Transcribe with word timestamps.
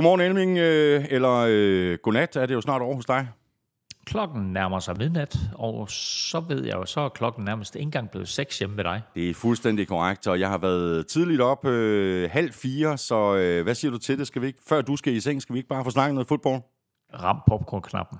Godmorgen 0.00 0.20
Elming, 0.20 0.58
øh, 0.58 1.04
eller 1.10 1.46
øh, 1.48 1.98
godnat 2.02 2.36
er 2.36 2.46
det 2.46 2.54
jo 2.54 2.60
snart 2.60 2.82
over 2.82 2.94
hos 2.94 3.06
dig. 3.06 3.28
Klokken 4.06 4.52
nærmer 4.52 4.78
sig 4.78 4.96
midnat, 4.98 5.36
og 5.54 5.90
så 5.90 6.40
ved 6.40 6.64
jeg 6.64 6.74
jo, 6.74 6.84
så 6.84 7.00
er 7.00 7.08
klokken 7.08 7.44
nærmest 7.44 7.74
ikke 7.74 7.82
engang 7.82 8.10
blevet 8.10 8.28
seks 8.28 8.58
hjemme 8.58 8.76
ved 8.76 8.84
dig. 8.84 9.02
Det 9.14 9.30
er 9.30 9.34
fuldstændig 9.34 9.88
korrekt, 9.88 10.26
og 10.26 10.40
jeg 10.40 10.48
har 10.48 10.58
været 10.58 11.06
tidligt 11.06 11.40
op 11.40 11.66
øh, 11.66 12.30
halv 12.30 12.52
fire, 12.52 12.98
så 12.98 13.34
øh, 13.34 13.62
hvad 13.62 13.74
siger 13.74 13.90
du 13.90 13.98
til 13.98 14.18
det? 14.18 14.26
Skal 14.26 14.42
vi 14.42 14.46
ikke, 14.46 14.58
før 14.68 14.80
du 14.82 14.96
skal 14.96 15.12
i 15.12 15.20
seng, 15.20 15.42
skal 15.42 15.52
vi 15.52 15.58
ikke 15.58 15.68
bare 15.68 15.84
få 15.84 15.90
snakket 15.90 16.14
noget 16.14 16.28
fodbold? 16.28 16.62
Ram 17.14 17.40
popcorn-knappen. 17.48 18.18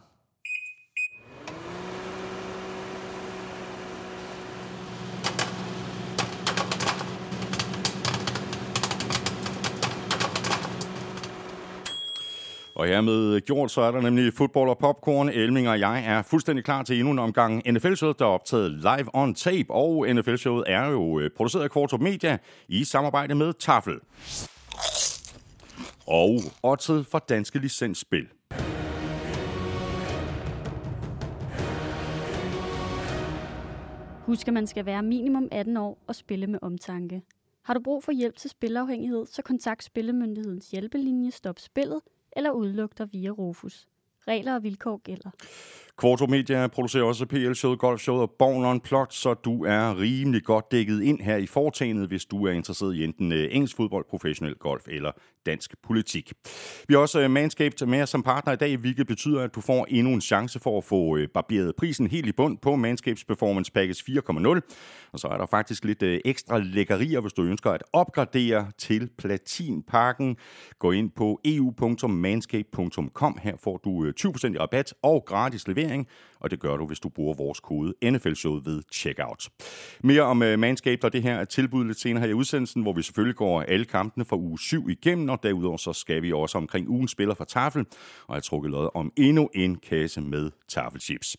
Og 12.80 12.86
hermed 12.86 13.40
gjort, 13.40 13.70
så 13.70 13.80
er 13.80 13.90
der 13.90 14.00
nemlig 14.00 14.32
fodbold 14.32 14.68
og 14.68 14.78
popcorn. 14.78 15.28
Elming 15.28 15.68
og 15.68 15.80
jeg 15.80 16.04
er 16.06 16.22
fuldstændig 16.22 16.64
klar 16.64 16.82
til 16.82 16.96
endnu 16.96 17.12
en 17.12 17.18
omgang 17.18 17.62
NFL-showet, 17.72 18.18
der 18.18 18.24
er 18.24 18.28
optaget 18.28 18.70
live 18.72 19.14
on 19.14 19.34
tape. 19.34 19.70
Og 19.70 20.06
NFL-showet 20.14 20.64
er 20.66 20.88
jo 20.88 21.20
øh, 21.20 21.30
produceret 21.36 21.64
af 21.64 21.70
Kvartrup 21.70 22.00
Media 22.00 22.38
i 22.68 22.84
samarbejde 22.84 23.34
med 23.34 23.52
Tafel. 23.52 23.98
Og 26.06 26.40
oddset 26.62 27.06
for 27.06 27.18
danske 27.18 27.58
licensspil. 27.58 28.28
Husk, 34.26 34.48
at 34.48 34.54
man 34.54 34.66
skal 34.66 34.86
være 34.86 35.02
minimum 35.02 35.48
18 35.52 35.76
år 35.76 35.98
og 36.06 36.14
spille 36.14 36.46
med 36.46 36.58
omtanke. 36.62 37.22
Har 37.64 37.74
du 37.74 37.80
brug 37.80 38.04
for 38.04 38.12
hjælp 38.12 38.36
til 38.36 38.50
spilafhængighed, 38.50 39.26
så 39.26 39.42
kontakt 39.42 39.84
Spillemyndighedens 39.84 40.70
hjælpelinje 40.70 41.30
Stop 41.30 41.58
Spillet 41.58 42.00
eller 42.32 42.50
udluk 42.50 42.98
via 43.04 43.30
Rufus. 43.30 43.88
Regler 44.28 44.54
og 44.54 44.62
vilkår 44.62 44.96
gælder. 44.96 45.30
Kvarto 46.00 46.26
Media 46.26 46.66
producerer 46.66 47.04
også 47.04 47.26
PL-showet, 47.26 47.78
golfshowet 47.78 48.22
og 48.22 48.30
Born 48.38 48.64
Unplugged, 48.64 49.12
så 49.12 49.34
du 49.34 49.64
er 49.64 50.00
rimelig 50.00 50.44
godt 50.44 50.72
dækket 50.72 51.02
ind 51.02 51.20
her 51.20 51.36
i 51.36 51.46
foretagendet, 51.46 52.08
hvis 52.08 52.24
du 52.24 52.46
er 52.46 52.52
interesseret 52.52 52.94
i 52.94 53.04
enten 53.04 53.32
øh, 53.32 53.48
engelsk 53.50 53.76
fodbold, 53.76 54.04
professionel 54.10 54.54
golf 54.54 54.88
eller 54.88 55.12
dansk 55.46 55.74
politik. 55.82 56.32
Vi 56.88 56.94
har 56.94 57.00
også 57.00 57.20
øh, 57.20 57.30
Manscaped 57.30 57.86
med 57.86 58.06
som 58.06 58.22
partner 58.22 58.52
i 58.52 58.56
dag, 58.56 58.76
hvilket 58.76 59.06
betyder, 59.06 59.42
at 59.42 59.54
du 59.54 59.60
får 59.60 59.86
endnu 59.88 60.12
en 60.12 60.20
chance 60.20 60.60
for 60.60 60.78
at 60.78 60.84
få 60.84 61.16
øh, 61.16 61.28
barberet 61.28 61.76
prisen 61.76 62.06
helt 62.06 62.26
i 62.26 62.32
bund 62.32 62.58
på 62.58 62.76
Manscapes 62.76 63.24
Performance 63.24 63.72
Package 63.72 64.04
4.0. 64.10 64.60
Og 65.12 65.18
så 65.18 65.28
er 65.28 65.36
der 65.36 65.46
faktisk 65.46 65.84
lidt 65.84 66.02
ekstra 66.02 66.58
lækkerier, 66.58 67.20
hvis 67.20 67.32
du 67.32 67.42
ønsker 67.42 67.70
at 67.70 67.82
opgradere 67.92 68.66
til 68.78 69.10
platinpakken. 69.18 70.36
Gå 70.78 70.90
ind 70.90 71.10
på 71.10 71.40
eu.manscape.com. 71.44 73.38
Her 73.42 73.56
får 73.64 73.80
du 73.84 74.10
20% 74.20 74.54
i 74.54 74.58
rabat 74.58 74.94
og 75.02 75.24
gratis 75.26 75.68
levering 75.68 75.89
levering, 75.90 76.06
og 76.40 76.50
det 76.50 76.60
gør 76.60 76.76
du, 76.76 76.86
hvis 76.86 77.00
du 77.00 77.08
bruger 77.08 77.34
vores 77.34 77.60
kode 77.60 77.94
NFL-showet 78.04 78.66
ved 78.66 78.82
checkout. 78.92 79.48
Mere 80.04 80.22
om 80.22 80.42
uh, 80.42 80.58
Manscaped 80.58 81.04
og 81.04 81.12
det 81.12 81.22
her 81.22 81.44
tilbud 81.44 81.84
lidt 81.84 82.00
senere 82.00 82.22
her 82.22 82.30
i 82.30 82.34
udsendelsen, 82.34 82.82
hvor 82.82 82.92
vi 82.92 83.02
selvfølgelig 83.02 83.36
går 83.36 83.62
alle 83.62 83.84
kampene 83.84 84.24
fra 84.24 84.36
uge 84.36 84.58
7 84.58 84.88
igennem, 84.88 85.28
og 85.28 85.42
derudover 85.42 85.76
så 85.76 85.92
skal 85.92 86.22
vi 86.22 86.32
også 86.32 86.58
omkring 86.58 86.88
ugen 86.88 87.08
spiller 87.08 87.34
fra 87.34 87.44
Tafel, 87.44 87.86
og 88.26 88.34
jeg 88.34 88.42
trukket 88.42 88.70
lod 88.70 88.88
om 88.94 89.12
endnu 89.16 89.48
en 89.54 89.76
kasse 89.76 90.20
med 90.20 90.50
tafelchips. 90.68 91.36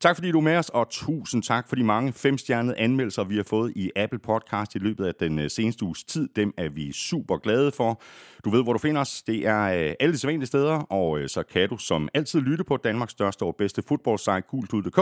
Tak 0.00 0.16
fordi 0.16 0.30
du 0.30 0.38
er 0.38 0.42
med 0.42 0.56
os, 0.56 0.68
og 0.68 0.86
tusind 0.90 1.42
tak 1.42 1.68
for 1.68 1.76
de 1.76 1.84
mange 1.84 2.12
femstjernede 2.12 2.76
anmeldelser, 2.76 3.24
vi 3.24 3.36
har 3.36 3.42
fået 3.42 3.72
i 3.76 3.90
Apple 3.96 4.18
Podcast 4.18 4.74
i 4.74 4.78
løbet 4.78 5.04
af 5.04 5.14
den 5.14 5.38
øh, 5.38 5.50
seneste 5.50 5.84
uges 5.84 6.04
tid. 6.04 6.28
Dem 6.36 6.54
er 6.56 6.68
vi 6.68 6.92
super 6.92 7.36
glade 7.36 7.72
for. 7.72 8.02
Du 8.44 8.50
ved, 8.50 8.62
hvor 8.62 8.72
du 8.72 8.78
finder 8.78 9.00
os. 9.00 9.22
Det 9.22 9.46
er 9.46 9.62
øh, 9.62 9.94
alle 10.00 10.12
de 10.12 10.18
sædvanlige 10.18 10.46
steder, 10.46 10.78
og 10.78 11.18
så 11.26 11.42
kan 11.42 11.68
du 11.68 11.76
som 11.76 12.08
altid 12.14 12.40
lytte 12.40 12.64
på 12.64 12.76
Danmarks 12.76 13.12
største 13.12 13.42
og 13.42 13.56
bedste 13.56 13.82
fodboldsite 13.88 14.39
gultud.dk, 14.40 14.98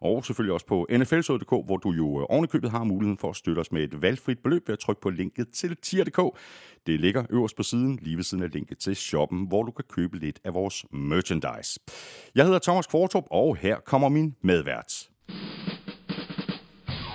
og 0.00 0.24
selvfølgelig 0.24 0.54
også 0.54 0.66
på 0.66 0.86
nflsod.dk, 0.90 1.50
hvor 1.50 1.76
du 1.76 1.90
jo 1.90 2.20
øh, 2.20 2.26
ovenikøbet 2.28 2.70
har 2.70 2.84
muligheden 2.84 3.18
for 3.18 3.30
at 3.30 3.36
støtte 3.36 3.60
os 3.60 3.72
med 3.72 3.82
et 3.82 4.02
valgfrit 4.02 4.38
beløb 4.38 4.68
ved 4.68 4.72
at 4.72 4.78
trykke 4.78 5.02
på 5.02 5.10
linket 5.10 5.48
til 5.52 5.76
tier.dk. 5.76 6.38
Det 6.86 7.00
ligger 7.00 7.24
øverst 7.30 7.56
på 7.56 7.62
siden, 7.62 7.98
lige 8.02 8.16
ved 8.16 8.24
siden 8.24 8.44
af 8.44 8.52
linket 8.52 8.78
til 8.78 8.96
shoppen, 8.96 9.48
hvor 9.48 9.62
du 9.62 9.70
kan 9.70 9.84
købe 9.88 10.18
lidt 10.18 10.40
af 10.44 10.54
vores 10.54 10.84
merchandise. 10.92 11.80
Jeg 12.34 12.44
hedder 12.44 12.58
Thomas 12.58 12.86
Kvartrup, 12.86 13.24
og 13.30 13.56
her 13.56 13.76
kommer 13.80 14.08
min 14.08 14.34
medvært. 14.42 14.92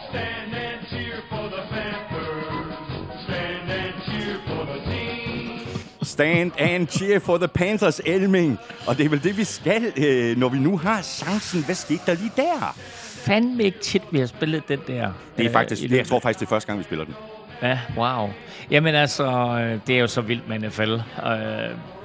Stand 0.09 0.64
Stand 6.15 6.51
and 6.59 6.87
cheer 6.87 7.19
for 7.19 7.37
the 7.37 7.47
Panthers, 7.47 8.01
Elming. 8.05 8.57
Og 8.87 8.97
det 8.97 9.05
er 9.05 9.09
vel 9.09 9.23
det, 9.23 9.37
vi 9.37 9.43
skal, 9.43 9.93
øh, 9.97 10.37
når 10.37 10.49
vi 10.49 10.57
nu 10.59 10.77
har 10.77 11.01
chancen. 11.01 11.63
Hvad 11.65 11.75
skete 11.75 12.01
der 12.05 12.13
lige 12.13 12.31
der? 12.35 12.75
Fandme 13.25 13.63
ikke 13.63 13.79
tit, 13.79 14.01
vi 14.11 14.19
har 14.19 14.25
spillet 14.25 14.67
den 14.67 14.79
der. 14.87 15.11
Det 15.37 15.45
er 15.45 15.51
faktisk, 15.51 15.83
øh, 15.83 15.89
det, 15.89 15.97
jeg 15.97 16.07
tror 16.07 16.19
faktisk, 16.19 16.39
det 16.39 16.45
er 16.45 16.49
første 16.49 16.67
gang, 16.67 16.79
vi 16.79 16.83
spiller 16.83 17.05
den. 17.05 17.15
Ja, 17.61 17.79
wow. 17.97 18.29
Jamen 18.71 18.95
altså, 18.95 19.25
øh, 19.27 19.79
det 19.87 19.95
er 19.95 19.99
jo 19.99 20.07
så 20.07 20.21
vildt 20.21 20.49
med 20.49 20.59
NFL. 20.59 20.93
Uh, 20.93 21.01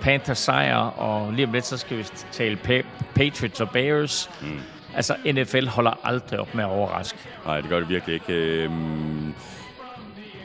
Panthers 0.01 0.39
sejr, 0.39 0.77
og 0.77 1.33
lige 1.33 1.47
om 1.47 1.53
lidt, 1.53 1.67
så 1.67 1.77
skal 1.77 1.97
vi 1.99 2.05
tale 2.33 2.59
pa- 2.69 2.87
Patriots 3.15 3.61
og 3.61 3.71
Bears. 3.71 4.31
Mm. 4.43 4.49
Altså, 4.97 5.15
NFL 5.27 5.67
holder 5.67 6.01
aldrig 6.05 6.41
op 6.41 6.55
med 6.55 6.65
at 6.65 6.71
overraske. 6.71 7.19
Nej, 7.47 7.61
det 7.61 7.71
gør 7.71 7.79
det 7.81 7.89
virkelig 7.89 8.15
ikke. 8.15 8.33
Øh, 8.33 8.71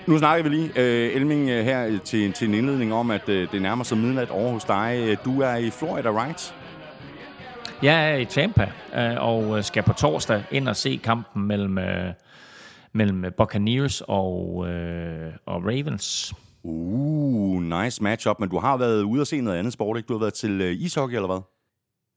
nu 0.07 0.17
snakker 0.17 0.49
vi 0.49 0.55
lige, 0.55 0.69
uh, 0.69 1.15
Elming, 1.15 1.41
uh, 1.41 1.47
her 1.47 1.99
til, 1.99 2.33
til 2.33 2.47
en 2.47 2.53
indledning 2.53 2.93
om, 2.93 3.11
at 3.11 3.29
uh, 3.29 3.35
det 3.35 3.61
nærmer 3.61 3.83
sig 3.83 3.97
midnat 3.97 4.29
over 4.29 4.51
hos 4.51 4.63
dig. 4.63 5.17
Du 5.25 5.41
er 5.41 5.55
i 5.55 5.69
Florida, 5.69 6.09
right? 6.09 6.55
Jeg 7.81 8.11
er 8.11 8.15
i 8.15 8.25
Tampa, 8.25 8.71
uh, 8.97 9.27
og 9.27 9.65
skal 9.65 9.83
på 9.83 9.93
torsdag 9.93 10.43
ind 10.51 10.69
og 10.69 10.75
se 10.75 10.99
kampen 11.03 11.47
mellem, 11.47 11.77
uh, 11.77 12.13
mellem 12.93 13.25
Buccaneers 13.37 14.01
og, 14.07 14.55
uh, 14.55 14.65
og 15.45 15.65
Ravens. 15.65 16.33
Uh, 16.63 17.63
nice 17.63 18.03
matchup, 18.03 18.39
men 18.39 18.49
du 18.49 18.59
har 18.59 18.77
været 18.77 19.03
ude 19.03 19.21
og 19.21 19.27
se 19.27 19.41
noget 19.41 19.57
andet 19.57 19.73
sport, 19.73 19.97
ikke? 19.97 20.07
Du 20.07 20.13
har 20.13 20.19
været 20.19 20.33
til 20.33 20.61
uh, 20.61 20.67
ishockey, 20.67 21.15
eller 21.15 21.27
hvad? 21.27 21.54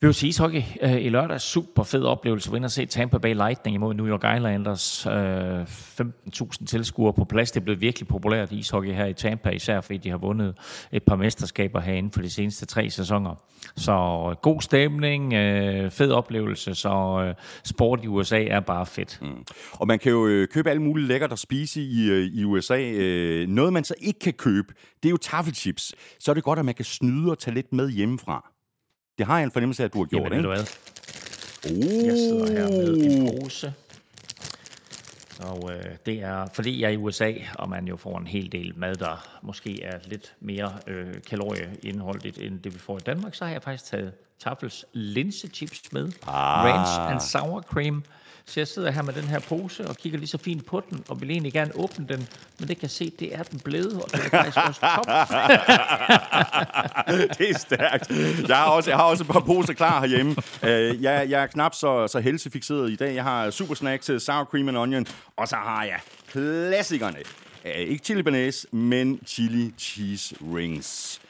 Vi 0.01 0.07
var 0.07 0.13
til 0.13 0.29
ishockey 0.29 0.63
øh, 0.83 1.05
i 1.05 1.09
lørdag. 1.09 1.41
Super 1.41 1.83
fed 1.83 2.03
oplevelse. 2.03 2.53
Vi 2.53 2.65
at 2.65 2.73
se 2.73 2.87
Tampa 2.87 3.19
Bay 3.19 3.35
Lightning 3.35 3.75
imod 3.75 3.95
New 3.95 4.07
York 4.07 4.37
Islanders. 4.37 5.07
Øh, 5.07 5.63
15.000 5.63 6.67
tilskuere 6.67 7.13
på 7.13 7.25
plads. 7.25 7.51
Det 7.51 7.61
er 7.61 7.65
blevet 7.65 7.81
virkelig 7.81 8.09
populært 8.09 8.53
ishockey 8.53 8.93
her 8.93 9.07
i 9.07 9.13
Tampa, 9.13 9.51
især 9.51 9.81
fordi 9.81 9.99
de 9.99 10.11
har 10.11 10.17
vundet 10.19 10.55
et 10.93 11.03
par 11.03 11.17
mesterskaber 11.17 11.81
herinde 11.81 12.11
for 12.13 12.23
de 12.23 12.31
seneste 12.31 12.67
tre 12.67 12.91
sæsoner. 12.91 13.35
Så 13.77 13.93
øh, 14.31 14.37
god 14.43 14.61
stemning, 14.61 15.33
øh, 15.33 15.91
fed 15.91 16.11
oplevelse, 16.11 16.75
så 16.75 17.25
øh, 17.25 17.35
sport 17.65 18.01
i 18.05 18.07
USA 18.07 18.45
er 18.45 18.61
bare 18.61 18.87
fedt. 18.87 19.19
Mm. 19.23 19.45
Og 19.73 19.87
man 19.87 19.99
kan 19.99 20.13
jo 20.13 20.27
øh, 20.27 20.49
købe 20.49 20.71
alle 20.71 20.83
mulige 20.83 21.07
lækkert 21.07 21.33
at 21.33 21.39
spise 21.39 21.83
i, 21.83 22.11
øh, 22.11 22.25
i 22.25 22.45
USA. 22.45 22.81
Øh, 22.81 23.49
noget 23.49 23.73
man 23.73 23.85
så 23.85 23.95
ikke 24.01 24.21
kan 24.21 24.33
købe, 24.33 24.75
det 25.03 25.09
er 25.09 25.11
jo 25.11 25.17
taffelchips. 25.17 25.95
Så 26.21 26.31
er 26.33 26.35
det 26.35 26.45
godt, 26.45 26.59
at 26.59 26.65
man 26.65 26.75
kan 26.75 26.85
snyde 26.85 27.31
og 27.31 27.39
tage 27.39 27.55
lidt 27.55 27.73
med 27.73 27.91
hjemmefra. 27.91 28.58
Det 29.19 29.27
har 29.27 29.37
jeg 29.37 29.45
en 29.45 29.51
fornemmelse 29.51 29.83
af, 29.83 29.85
at 29.85 29.93
du 29.93 29.99
har 29.99 30.07
gjort, 30.07 30.33
Jamen, 30.33 30.39
ikke? 30.39 30.49
Hvad? 30.49 30.65
Uh. 31.71 32.07
Jeg 32.07 32.17
sidder 32.17 32.53
her 32.53 32.69
med 32.69 32.97
en 32.97 33.41
pose. 33.43 33.75
Og 35.41 35.71
øh, 35.73 35.85
det 36.07 36.23
er, 36.23 36.47
fordi 36.53 36.81
jeg 36.81 36.89
er 36.89 36.93
i 36.93 36.97
USA, 36.97 37.33
og 37.59 37.69
man 37.69 37.89
jo 37.89 37.97
får 37.97 38.19
en 38.19 38.27
hel 38.27 38.53
del 38.53 38.73
mad, 38.77 38.95
der 38.95 39.39
måske 39.43 39.83
er 39.83 39.99
lidt 40.05 40.35
mere 40.41 40.73
øh, 40.87 41.15
kalorieindholdigt, 41.31 42.39
end 42.39 42.61
det 42.61 42.75
vi 42.75 42.79
får 42.79 42.97
i 42.97 43.01
Danmark, 43.01 43.35
så 43.35 43.45
har 43.45 43.53
jeg 43.53 43.63
faktisk 43.63 43.85
taget 43.85 44.13
Tafels 44.39 44.85
linsechips 44.93 45.93
med. 45.93 46.13
Ah. 46.27 46.65
Ranch 46.65 47.13
and 47.13 47.21
sour 47.21 47.61
cream. 47.61 48.05
Så 48.49 48.61
jeg 48.61 48.69
sidder 48.69 48.91
her 48.91 49.03
med 49.03 49.13
den 49.13 49.25
her 49.25 49.39
pose 49.39 49.89
og 49.89 49.97
kigger 49.97 50.19
lige 50.19 50.29
så 50.29 50.39
fint 50.39 50.67
på 50.67 50.83
den, 50.91 51.05
og 51.09 51.21
vil 51.21 51.31
egentlig 51.31 51.53
gerne 51.53 51.71
åbne 51.75 52.07
den, 52.09 52.29
men 52.59 52.69
det 52.69 52.77
kan 52.77 52.83
jeg 52.83 52.91
se, 52.91 53.13
det 53.19 53.35
er 53.35 53.43
den 53.43 53.61
blevet, 53.61 53.93
og 53.93 54.13
det 54.13 54.21
er 54.21 54.29
faktisk 54.29 54.57
også 54.67 54.81
top. 54.81 55.07
det 57.39 57.51
er 57.51 57.59
stærkt. 57.59 58.11
Jeg 58.49 58.57
har, 58.57 58.71
også, 58.71 58.91
jeg 58.91 58.99
har 58.99 59.05
også 59.05 59.25
et 59.25 59.31
par 59.31 59.41
poser 59.41 59.73
klar 59.73 60.01
herhjemme. 60.01 60.37
Uh, 60.63 61.03
jeg, 61.03 61.31
jeg 61.31 61.43
er 61.43 61.47
knap 61.47 61.75
så, 61.75 62.07
så 62.07 62.21
helsefixeret 62.21 62.91
i 62.91 62.97
dag. 62.97 63.15
Jeg 63.15 63.25
har 63.25 63.51
super 63.51 63.75
snacks, 63.75 64.11
sour 64.19 64.45
cream 64.45 64.69
and 64.69 64.77
onion, 64.77 65.07
og 65.37 65.49
så 65.49 65.57
har 65.57 65.85
jeg 65.85 66.01
klassikerne. 66.31 67.19
Uh, 67.65 67.71
ikke 67.71 68.05
chili 68.05 68.23
banæs, 68.23 68.67
men 68.71 69.21
chili 69.27 69.75
cheese 69.79 70.35
rings. 70.55 71.21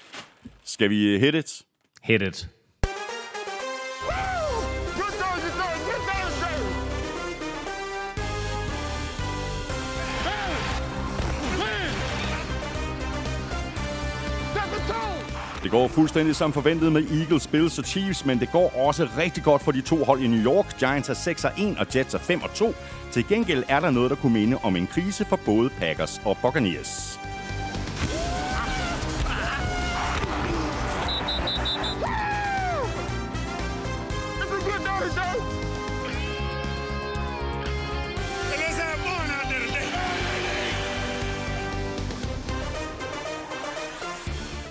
Skal 0.64 0.90
vi 0.90 1.18
hit 1.18 1.34
it? 1.34 1.62
Hit 2.02 2.22
it. 2.22 2.48
Det 15.68 15.72
går 15.72 15.88
fuldstændig 15.88 16.36
som 16.36 16.52
forventet 16.52 16.92
med 16.92 17.10
Eagles, 17.10 17.46
Bills 17.46 17.78
og 17.78 17.84
Chiefs, 17.84 18.24
men 18.24 18.40
det 18.40 18.52
går 18.52 18.72
også 18.76 19.08
rigtig 19.18 19.44
godt 19.44 19.62
for 19.62 19.72
de 19.72 19.80
to 19.80 20.04
hold 20.04 20.20
i 20.20 20.26
New 20.26 20.52
York. 20.52 20.78
Giants 20.78 21.08
er 21.08 21.14
6 21.14 21.44
1 21.58 21.76
og 21.78 21.86
Jets 21.96 22.14
er 22.14 22.18
5 22.18 22.40
2. 22.54 22.74
Til 23.10 23.28
gengæld 23.28 23.64
er 23.68 23.80
der 23.80 23.90
noget, 23.90 24.10
der 24.10 24.16
kunne 24.16 24.32
minde 24.32 24.58
om 24.62 24.76
en 24.76 24.86
krise 24.86 25.24
for 25.24 25.38
både 25.44 25.70
Packers 25.70 26.20
og 26.24 26.36
Buccaneers. 26.42 27.17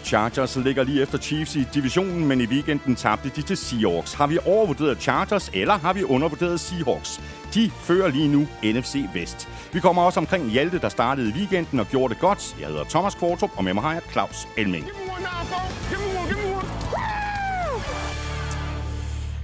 Chargers 0.07 0.55
ligger 0.55 0.83
lige 0.83 1.01
efter 1.01 1.17
Chiefs 1.17 1.55
i 1.55 1.63
divisionen, 1.73 2.27
men 2.27 2.41
i 2.41 2.45
weekenden 2.45 2.95
tabte 2.95 3.31
de 3.35 3.41
til 3.41 3.57
Seahawks. 3.57 4.13
Har 4.13 4.27
vi 4.27 4.37
overvurderet 4.45 5.01
Chargers, 5.01 5.49
eller 5.53 5.77
har 5.77 5.93
vi 5.93 6.03
undervurderet 6.03 6.59
Seahawks? 6.59 7.21
De 7.53 7.71
fører 7.81 8.07
lige 8.09 8.27
nu 8.27 8.47
NFC 8.63 8.95
Vest. 9.13 9.49
Vi 9.73 9.79
kommer 9.79 10.01
også 10.01 10.19
omkring 10.19 10.51
Hjalte, 10.51 10.79
der 10.79 10.89
startede 10.89 11.29
i 11.29 11.33
weekenden 11.33 11.79
og 11.79 11.87
gjorde 11.87 12.13
det 12.13 12.21
godt. 12.21 12.55
Jeg 12.59 12.67
hedder 12.67 12.83
Thomas 12.83 13.15
Kvartrup, 13.15 13.51
og 13.55 13.63
med 13.63 13.73
mig 13.73 13.83
har 13.83 13.93
jeg 13.93 14.01
Claus 14.11 14.47
Elming. 14.57 14.85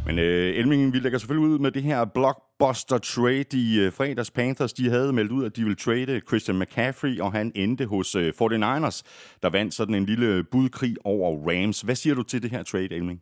Men 0.06 0.20
øh, 0.20 0.56
Elmingen, 0.56 0.94
vi 0.94 1.00
lægger 1.00 1.20
selvfølgelig 1.20 1.50
ud 1.50 1.60
med 1.60 1.72
det 1.72 1.84
her 1.84 2.06
blockbuster 2.06 2.98
trade 2.98 3.46
i 3.54 3.80
øh, 3.80 3.92
fredags. 3.94 4.32
Panthers 4.32 4.74
de 4.74 4.90
havde 4.90 5.14
meldt 5.14 5.32
ud, 5.32 5.46
at 5.46 5.56
de 5.56 5.62
ville 5.62 5.76
trade 5.76 6.22
Christian 6.28 6.60
McCaffrey, 6.60 7.20
og 7.20 7.32
han 7.32 7.52
endte 7.56 7.86
hos 7.86 8.16
øh, 8.16 8.34
49ers, 8.42 9.02
der 9.44 9.50
vandt 9.50 9.74
sådan 9.74 9.96
en 9.96 10.06
lille 10.06 10.44
budkrig 10.44 10.96
over 11.04 11.50
Rams. 11.50 11.82
Hvad 11.82 11.96
siger 11.96 12.16
du 12.16 12.24
til 12.24 12.44
det 12.44 12.52
her 12.52 12.64
trade, 12.64 12.92
Elming? 12.92 13.22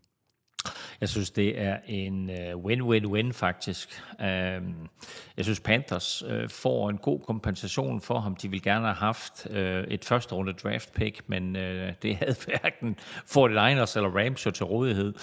Jeg 1.01 1.09
synes, 1.09 1.31
det 1.31 1.61
er 1.61 1.77
en 1.87 2.29
uh, 2.29 2.65
win-win-win 2.65 3.31
faktisk. 3.33 4.01
Uh, 4.19 4.25
jeg 5.37 5.45
synes, 5.45 5.59
Panthers 5.59 6.23
uh, 6.23 6.49
får 6.49 6.89
en 6.89 6.97
god 6.97 7.19
kompensation 7.19 8.01
for 8.01 8.19
ham. 8.19 8.35
De 8.35 8.49
ville 8.49 8.63
gerne 8.63 8.85
have 8.85 8.95
haft 8.95 9.47
uh, 9.49 9.55
et 9.87 10.05
første 10.05 10.35
runde 10.35 10.53
draft 10.53 10.93
pick, 10.93 11.21
men 11.27 11.55
det 12.01 12.15
havde 12.15 12.35
hverken 12.45 12.95
49ers 12.99 13.97
eller 13.97 14.09
Rams 14.25 14.45
jo 14.45 14.51
til 14.51 14.65
rådighed. 14.65 15.13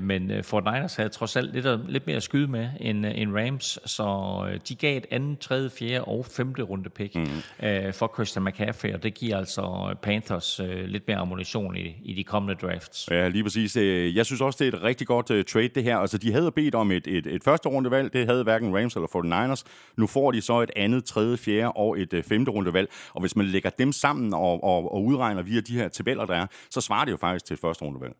Men 0.00 0.30
uh, 0.30 0.36
49ers 0.36 0.96
havde 0.96 1.08
trods 1.08 1.36
alt 1.36 1.52
lidt, 1.52 1.90
lidt 1.90 2.06
mere 2.06 2.16
at 2.16 2.22
skyde 2.22 2.48
med 2.48 2.68
end, 2.80 3.06
end 3.06 3.36
Rams, 3.36 3.78
så 3.84 4.58
de 4.68 4.74
gav 4.74 4.96
et 4.96 5.06
andet, 5.10 5.38
tredje, 5.38 5.70
fjerde 5.70 6.04
og 6.04 6.26
femte 6.26 6.62
runde 6.62 6.90
pick 6.90 7.14
mm. 7.14 7.26
for 7.92 8.12
Christian 8.14 8.44
McCaffrey, 8.44 8.94
og 8.94 9.02
det 9.02 9.14
giver 9.14 9.38
altså 9.38 9.94
Panthers 10.02 10.60
lidt 10.86 11.08
mere 11.08 11.16
ammunition 11.16 11.76
i, 11.76 11.96
i 12.04 12.14
de 12.14 12.24
kommende 12.24 12.66
drafts. 12.66 13.08
Ja, 13.10 13.28
lige 13.28 13.42
præcis. 13.42 13.76
Jeg 14.16 14.26
synes 14.26 14.40
også, 14.40 14.64
det 14.64 14.74
er 14.74 14.78
et 14.78 14.85
rigtig 14.86 15.06
godt 15.06 15.30
uh, 15.30 15.44
trade, 15.44 15.68
det 15.68 15.82
her. 15.82 15.96
Altså, 15.96 16.18
de 16.18 16.32
havde 16.32 16.52
bedt 16.52 16.74
om 16.74 16.90
et, 16.90 17.06
et, 17.06 17.26
et 17.26 17.44
første 17.44 17.68
rundevalg. 17.68 18.12
Det 18.12 18.26
havde 18.26 18.42
hverken 18.42 18.76
Rams 18.76 18.94
eller 18.94 19.08
49ers. 19.08 19.62
Nu 19.96 20.06
får 20.06 20.32
de 20.32 20.40
så 20.40 20.60
et 20.60 20.70
andet, 20.76 21.04
tredje, 21.04 21.36
fjerde 21.36 21.72
og 21.72 22.00
et 22.00 22.12
uh, 22.12 22.22
femte 22.22 22.50
rundevalg. 22.50 22.90
Og 23.14 23.20
hvis 23.20 23.36
man 23.36 23.46
lægger 23.46 23.70
dem 23.70 23.92
sammen 23.92 24.34
og, 24.34 24.64
og, 24.64 24.92
og 24.92 25.04
udregner 25.04 25.42
via 25.42 25.60
de 25.60 25.78
her 25.78 25.88
tabeller, 25.88 26.26
der 26.26 26.34
er, 26.34 26.46
så 26.70 26.80
svarer 26.80 27.04
det 27.04 27.12
jo 27.12 27.16
faktisk 27.16 27.44
til 27.44 27.54
et 27.54 27.60
første 27.60 27.84
rundevalg. 27.84 28.14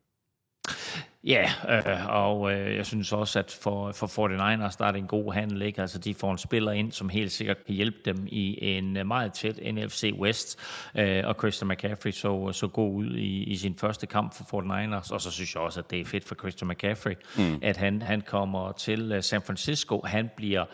Ja, 1.24 1.50
øh, 1.68 2.08
og 2.08 2.52
øh, 2.52 2.76
jeg 2.76 2.86
synes 2.86 3.12
også, 3.12 3.38
at 3.38 3.58
for, 3.62 3.92
for 3.92 4.06
49ers, 4.06 4.76
der 4.78 4.84
er 4.84 4.92
det 4.92 4.98
en 4.98 5.06
god 5.06 5.32
handel, 5.32 5.62
ikke? 5.62 5.80
Altså, 5.80 5.98
de 5.98 6.14
får 6.14 6.32
en 6.32 6.38
spiller 6.38 6.72
ind, 6.72 6.92
som 6.92 7.08
helt 7.08 7.32
sikkert 7.32 7.64
kan 7.66 7.74
hjælpe 7.74 7.98
dem 8.04 8.26
i 8.26 8.58
en 8.76 8.96
øh, 8.96 9.06
meget 9.06 9.32
tæt 9.32 9.74
NFC 9.74 10.14
West, 10.18 10.58
øh, 10.98 11.22
og 11.26 11.34
Christian 11.38 11.68
McCaffrey 11.68 12.10
så, 12.10 12.52
så 12.52 12.68
god 12.68 12.94
ud 12.94 13.16
i, 13.16 13.42
i 13.42 13.56
sin 13.56 13.76
første 13.76 14.06
kamp 14.06 14.34
for 14.34 14.62
49ers, 14.62 15.12
og 15.12 15.20
så 15.20 15.30
synes 15.30 15.54
jeg 15.54 15.62
også, 15.62 15.80
at 15.80 15.90
det 15.90 16.00
er 16.00 16.04
fedt 16.04 16.24
for 16.24 16.34
Christian 16.34 16.68
McCaffrey, 16.68 17.14
mm. 17.38 17.58
at 17.62 17.76
han, 17.76 18.02
han 18.02 18.20
kommer 18.20 18.72
til 18.72 19.12
øh, 19.12 19.22
San 19.22 19.42
Francisco, 19.42 20.02
han 20.04 20.30
bliver 20.36 20.64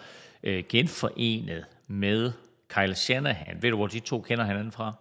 øh, 0.42 0.64
genforenet 0.68 1.64
med 1.88 2.32
Kyle 2.68 2.94
Shanahan. 2.94 3.62
Ved 3.62 3.70
du, 3.70 3.76
hvor 3.76 3.86
de 3.86 4.00
to 4.00 4.20
kender 4.20 4.44
hinanden 4.44 4.72
fra? 4.72 4.96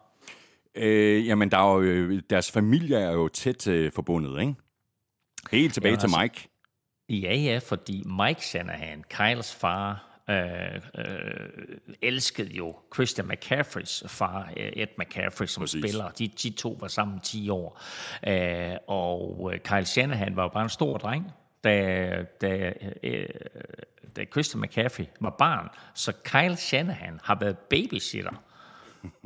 Øh, 0.75 1.27
jamen, 1.27 1.51
der 1.51 1.57
er 1.57 1.75
jo, 1.75 2.19
deres 2.29 2.51
familie 2.51 2.97
er 2.97 3.11
jo 3.11 3.27
tæt 3.27 3.67
øh, 3.67 3.91
forbundet, 3.91 4.41
ikke? 4.41 4.53
Helt 5.51 5.73
tilbage 5.73 5.91
Jamen, 5.91 5.99
til 5.99 6.19
Mike. 6.21 6.47
Ja, 7.09 7.35
ja, 7.35 7.59
fordi 7.63 8.03
Mike 8.05 8.45
Shanahan, 8.45 9.03
Kyles 9.09 9.55
far, 9.55 10.11
øh, 10.29 10.75
øh, 10.97 11.77
elskede 12.01 12.53
jo 12.53 12.75
Christian 12.93 13.27
McCaffreys 13.27 14.03
far, 14.07 14.49
øh, 14.57 14.71
Ed 14.75 14.87
McCaffrey, 14.97 15.47
som 15.47 15.61
Præcis. 15.61 15.81
spiller. 15.81 16.09
De, 16.09 16.27
de 16.27 16.49
to 16.49 16.77
var 16.79 16.87
sammen 16.87 17.19
10 17.19 17.49
år. 17.49 17.81
Øh, 18.27 18.75
og 18.87 19.51
øh, 19.53 19.59
Kyle 19.59 19.85
Shanahan 19.85 20.35
var 20.35 20.43
jo 20.43 20.49
bare 20.49 20.63
en 20.63 20.69
stor 20.69 20.97
dreng, 20.97 21.31
da, 21.63 22.25
da, 22.41 22.73
øh, 23.03 23.29
da 24.15 24.25
Christian 24.25 24.61
McCaffrey 24.61 25.05
var 25.19 25.35
barn. 25.39 25.69
Så 25.95 26.13
Kyle 26.23 26.55
Shanahan 26.55 27.19
har 27.23 27.37
været 27.39 27.57
babysitter 27.57 28.43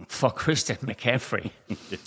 for 0.09 0.37
Christian 0.41 0.77
McCaffrey. 0.81 1.49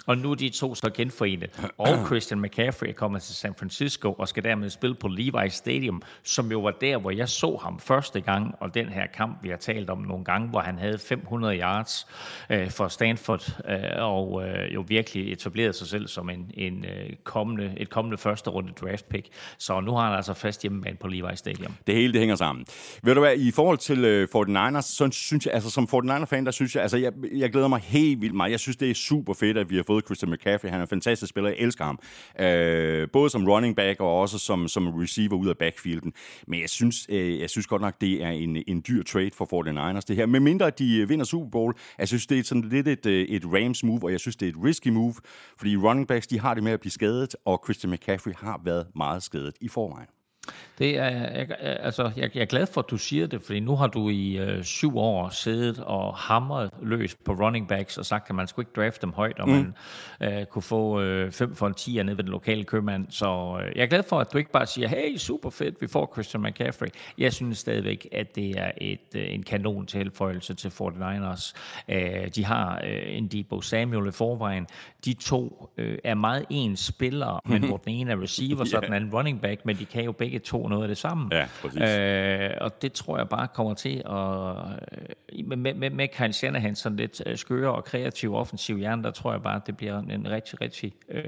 og 0.06 0.18
nu 0.18 0.30
er 0.30 0.34
de 0.34 0.48
to 0.48 0.74
så 0.74 0.90
genforenet. 0.94 1.70
Og 1.78 1.88
Christian 2.06 2.40
McCaffrey 2.40 2.88
er 2.88 2.92
kommet 2.92 3.22
til 3.22 3.34
San 3.34 3.54
Francisco 3.54 4.12
og 4.12 4.28
skal 4.28 4.44
dermed 4.44 4.70
spille 4.70 4.94
på 4.94 5.08
Levi's 5.08 5.48
Stadium, 5.48 6.02
som 6.22 6.50
jo 6.52 6.60
var 6.60 6.70
der, 6.70 6.98
hvor 6.98 7.10
jeg 7.10 7.28
så 7.28 7.58
ham 7.62 7.80
første 7.80 8.20
gang, 8.20 8.54
og 8.60 8.74
den 8.74 8.88
her 8.88 9.06
kamp, 9.06 9.38
vi 9.42 9.48
har 9.48 9.56
talt 9.56 9.90
om 9.90 9.98
nogle 9.98 10.24
gange, 10.24 10.48
hvor 10.48 10.60
han 10.60 10.78
havde 10.78 10.98
500 10.98 11.58
yards 11.60 12.06
øh, 12.50 12.70
for 12.70 12.88
Stanford, 12.88 13.58
øh, 13.68 13.76
og 13.96 14.42
øh, 14.46 14.74
jo 14.74 14.84
virkelig 14.88 15.32
etablerede 15.32 15.72
sig 15.72 15.86
selv 15.86 16.08
som 16.08 16.30
en, 16.30 16.50
en 16.54 16.84
øh, 16.84 17.10
kommende, 17.24 17.74
et 17.76 17.90
kommende 17.90 18.18
første 18.18 18.50
runde 18.50 18.72
draft 18.72 19.08
pick. 19.08 19.28
Så 19.58 19.80
nu 19.80 19.92
har 19.92 20.06
han 20.06 20.16
altså 20.16 20.34
fast 20.34 20.62
hjemmebane 20.62 20.96
på 20.96 21.08
Levi's 21.08 21.34
Stadium. 21.34 21.74
Det 21.86 21.94
hele, 21.94 22.12
det 22.12 22.20
hænger 22.20 22.36
sammen. 22.36 22.66
Ved 23.02 23.14
du 23.14 23.20
hvad, 23.20 23.36
i 23.36 23.50
forhold 23.50 23.78
til 23.78 24.04
øh, 24.04 24.28
49ers, 24.36 24.80
så 24.80 25.08
synes 25.12 25.46
jeg, 25.46 25.54
altså 25.54 25.70
som 25.70 25.88
49er-fan, 25.94 26.44
der 26.44 26.50
synes 26.50 26.74
jeg, 26.74 26.82
altså 26.82 26.96
jeg, 26.96 27.12
jeg 27.34 27.50
glæder 27.58 27.68
mig 27.68 27.80
helt 27.80 28.20
vildt 28.20 28.34
meget. 28.34 28.50
Jeg 28.50 28.60
synes, 28.60 28.76
det 28.76 28.90
er 28.90 28.94
super 28.94 29.34
fedt, 29.34 29.58
at 29.58 29.70
vi 29.70 29.76
har 29.76 29.82
fået 29.82 30.04
Christian 30.04 30.30
McCaffrey. 30.30 30.70
Han 30.70 30.80
er 30.80 30.82
en 30.82 30.88
fantastisk 30.88 31.30
spiller. 31.30 31.50
Jeg 31.50 31.58
elsker 31.58 31.84
ham. 31.84 31.98
Øh, 32.40 33.08
både 33.12 33.30
som 33.30 33.48
running 33.48 33.76
back 33.76 34.00
og 34.00 34.20
også 34.20 34.38
som, 34.38 34.68
som 34.68 34.88
receiver 34.88 35.36
ud 35.36 35.48
af 35.48 35.58
backfielden. 35.58 36.12
Men 36.46 36.60
jeg 36.60 36.70
synes, 36.70 37.06
øh, 37.08 37.40
jeg 37.40 37.50
synes 37.50 37.66
godt 37.66 37.82
nok, 37.82 38.00
det 38.00 38.22
er 38.22 38.28
en, 38.28 38.62
en 38.66 38.84
dyr 38.88 39.02
trade 39.02 39.30
for 39.34 39.44
49ers, 39.44 40.00
det 40.08 40.16
her. 40.16 40.26
Med 40.26 40.40
mindre, 40.40 40.66
at 40.66 40.78
de 40.78 40.98
øh, 40.98 41.08
vinder 41.08 41.24
Super 41.24 41.50
Bowl. 41.50 41.74
Jeg 41.98 42.08
synes, 42.08 42.26
det 42.26 42.38
er 42.38 42.42
sådan 42.42 42.64
lidt 42.64 42.88
et, 42.88 43.06
øh, 43.06 43.28
et 43.28 43.42
Rams 43.44 43.84
move, 43.84 44.00
og 44.02 44.12
jeg 44.12 44.20
synes, 44.20 44.36
det 44.36 44.46
er 44.46 44.52
et 44.52 44.64
risky 44.64 44.88
move. 44.88 45.14
Fordi 45.58 45.76
running 45.76 46.08
backs, 46.08 46.26
de 46.26 46.40
har 46.40 46.54
det 46.54 46.62
med 46.62 46.72
at 46.72 46.80
blive 46.80 46.92
skadet, 46.92 47.36
og 47.44 47.62
Christian 47.64 47.90
McCaffrey 47.92 48.32
har 48.36 48.60
været 48.64 48.86
meget 48.96 49.22
skadet 49.22 49.54
i 49.60 49.68
forvejen. 49.68 50.17
Det 50.78 50.98
er, 50.98 51.08
jeg, 51.08 51.46
altså, 51.60 52.10
jeg, 52.16 52.30
jeg 52.34 52.40
er 52.40 52.46
glad 52.46 52.66
for, 52.66 52.80
at 52.80 52.90
du 52.90 52.96
siger 52.96 53.26
det, 53.26 53.42
fordi 53.42 53.60
nu 53.60 53.76
har 53.76 53.86
du 53.86 54.08
i 54.08 54.38
øh, 54.38 54.64
syv 54.64 54.98
år 54.98 55.28
siddet 55.28 55.78
og 55.78 56.14
hamret 56.14 56.70
løs 56.82 57.14
på 57.14 57.32
running 57.32 57.68
backs 57.68 57.98
og 57.98 58.06
sagt, 58.06 58.30
at 58.30 58.34
man 58.34 58.46
skulle 58.46 58.66
ikke 58.68 58.80
drafte 58.80 59.00
dem 59.00 59.12
højt, 59.12 59.38
og 59.38 59.48
mm. 59.48 59.54
man 59.54 59.74
øh, 60.32 60.46
kunne 60.46 60.62
få 60.62 61.00
øh, 61.00 61.32
fem 61.32 61.54
for 61.54 61.66
en 61.66 61.74
10 61.74 62.02
nede 62.02 62.16
ved 62.16 62.24
den 62.24 62.32
lokale 62.32 62.64
købmand. 62.64 63.06
Så 63.10 63.60
øh, 63.62 63.76
jeg 63.76 63.82
er 63.82 63.86
glad 63.86 64.02
for, 64.02 64.20
at 64.20 64.32
du 64.32 64.38
ikke 64.38 64.50
bare 64.50 64.66
siger, 64.66 64.88
hey, 64.88 65.16
super 65.16 65.50
fedt, 65.50 65.74
vi 65.80 65.86
får 65.86 66.10
Christian 66.12 66.42
McCaffrey. 66.42 66.88
Jeg 67.18 67.32
synes 67.32 67.58
stadigvæk, 67.58 68.08
at 68.12 68.36
det 68.36 68.50
er 68.58 68.70
et, 68.76 69.14
øh, 69.14 69.34
en 69.34 69.42
kanon 69.42 69.86
tilføjelse 69.86 70.54
til 70.54 70.68
49ers. 70.68 71.54
Øh, 71.88 72.28
de 72.34 72.44
har 72.44 72.80
øh, 72.84 73.16
en 73.16 73.28
Debo 73.28 73.60
Samuel 73.60 74.08
i 74.08 74.12
forvejen. 74.12 74.66
De 75.04 75.14
to 75.14 75.70
øh, 75.78 75.98
er 76.04 76.14
meget 76.14 76.44
ens 76.50 76.80
spillere, 76.80 77.40
men 77.44 77.64
hvor 77.68 77.76
den 77.76 77.92
ene 77.94 78.12
er 78.12 78.22
receiver, 78.22 78.64
så 78.64 78.76
yeah. 78.76 78.86
den 78.86 78.94
anden 78.94 79.10
running 79.14 79.40
back, 79.40 79.64
men 79.64 79.76
de 79.76 79.84
kan 79.84 80.04
jo 80.04 80.12
begge 80.12 80.37
to 80.38 80.68
noget 80.68 80.82
af 80.82 80.88
det 80.88 80.98
samme. 80.98 81.28
Ja, 81.32 81.46
præcis. 81.62 81.82
Øh, 81.82 82.50
og 82.60 82.82
det 82.82 82.92
tror 82.92 83.16
jeg 83.18 83.28
bare 83.28 83.48
kommer 83.48 83.74
til 83.74 84.02
at... 84.06 84.54
Med, 85.46 85.74
med, 85.74 85.90
med 85.90 86.08
Kyle 86.08 86.32
Shanahan 86.32 86.74
sådan 86.76 86.96
lidt 86.96 87.22
øh, 87.26 87.36
skøre 87.36 87.74
og 87.74 87.84
kreativ 87.84 88.34
offensiv 88.34 88.78
hjerne, 88.78 89.02
der 89.02 89.10
tror 89.10 89.32
jeg 89.32 89.42
bare, 89.42 89.56
at 89.56 89.66
det 89.66 89.76
bliver 89.76 89.98
en 89.98 90.30
rigtig, 90.30 90.60
rigtig 90.60 90.92
øh, 91.08 91.22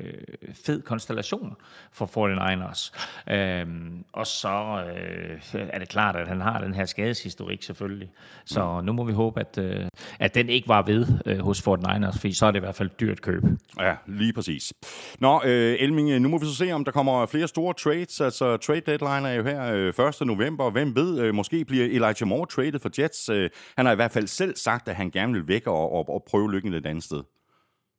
fed 0.64 0.82
konstellation 0.82 1.56
for 1.92 2.06
49ers. 2.06 2.92
Øh, 3.34 3.66
og 4.12 4.26
så 4.26 4.84
øh, 4.86 5.60
er 5.72 5.78
det 5.78 5.88
klart, 5.88 6.16
at 6.16 6.28
han 6.28 6.40
har 6.40 6.60
den 6.60 6.74
her 6.74 6.84
skadeshistorik 6.84 7.62
selvfølgelig. 7.62 8.10
Så 8.44 8.78
mm. 8.80 8.86
nu 8.86 8.92
må 8.92 9.04
vi 9.04 9.12
håbe, 9.12 9.40
at, 9.40 9.58
øh, 9.58 9.88
at 10.18 10.34
den 10.34 10.48
ikke 10.48 10.68
var 10.68 10.82
ved 10.82 11.06
øh, 11.26 11.38
hos 11.38 11.60
49ers, 11.68 12.18
for 12.20 12.34
så 12.34 12.46
er 12.46 12.50
det 12.50 12.58
i 12.58 12.60
hvert 12.60 12.74
fald 12.74 12.90
dyrt 13.00 13.20
køb. 13.20 13.42
Ja, 13.80 13.94
lige 14.06 14.32
præcis. 14.32 14.72
Nå, 15.18 15.40
øh, 15.44 15.76
Elming, 15.78 16.20
nu 16.20 16.28
må 16.28 16.38
vi 16.38 16.46
så 16.46 16.54
se, 16.54 16.72
om 16.72 16.84
der 16.84 16.92
kommer 16.92 17.26
flere 17.26 17.48
store 17.48 17.74
trades. 17.74 18.20
Altså, 18.20 18.56
trade 18.56 18.80
deadline 19.00 19.28
er 19.28 19.34
jo 19.34 19.44
her 19.44 19.92
øh, 19.98 20.08
1. 20.20 20.26
november. 20.26 20.70
Hvem 20.70 20.96
ved, 20.96 21.20
øh, 21.20 21.34
måske 21.34 21.64
bliver 21.64 21.84
Elijah 21.84 22.28
Moore 22.28 22.46
traded 22.46 22.80
for 22.80 22.90
Jets. 22.98 23.28
Øh, 23.28 23.50
han 23.76 23.86
har 23.86 23.92
i 23.92 23.96
hvert 23.96 24.12
fald 24.12 24.26
selv 24.26 24.56
sagt, 24.56 24.88
at 24.88 24.96
han 24.96 25.10
gerne 25.10 25.32
vil 25.32 25.48
væk 25.48 25.66
og, 25.66 25.92
og, 25.92 26.08
og 26.08 26.24
prøve 26.30 26.52
lykken 26.52 26.74
et 26.74 26.86
andet 26.86 27.04
sted. 27.04 27.22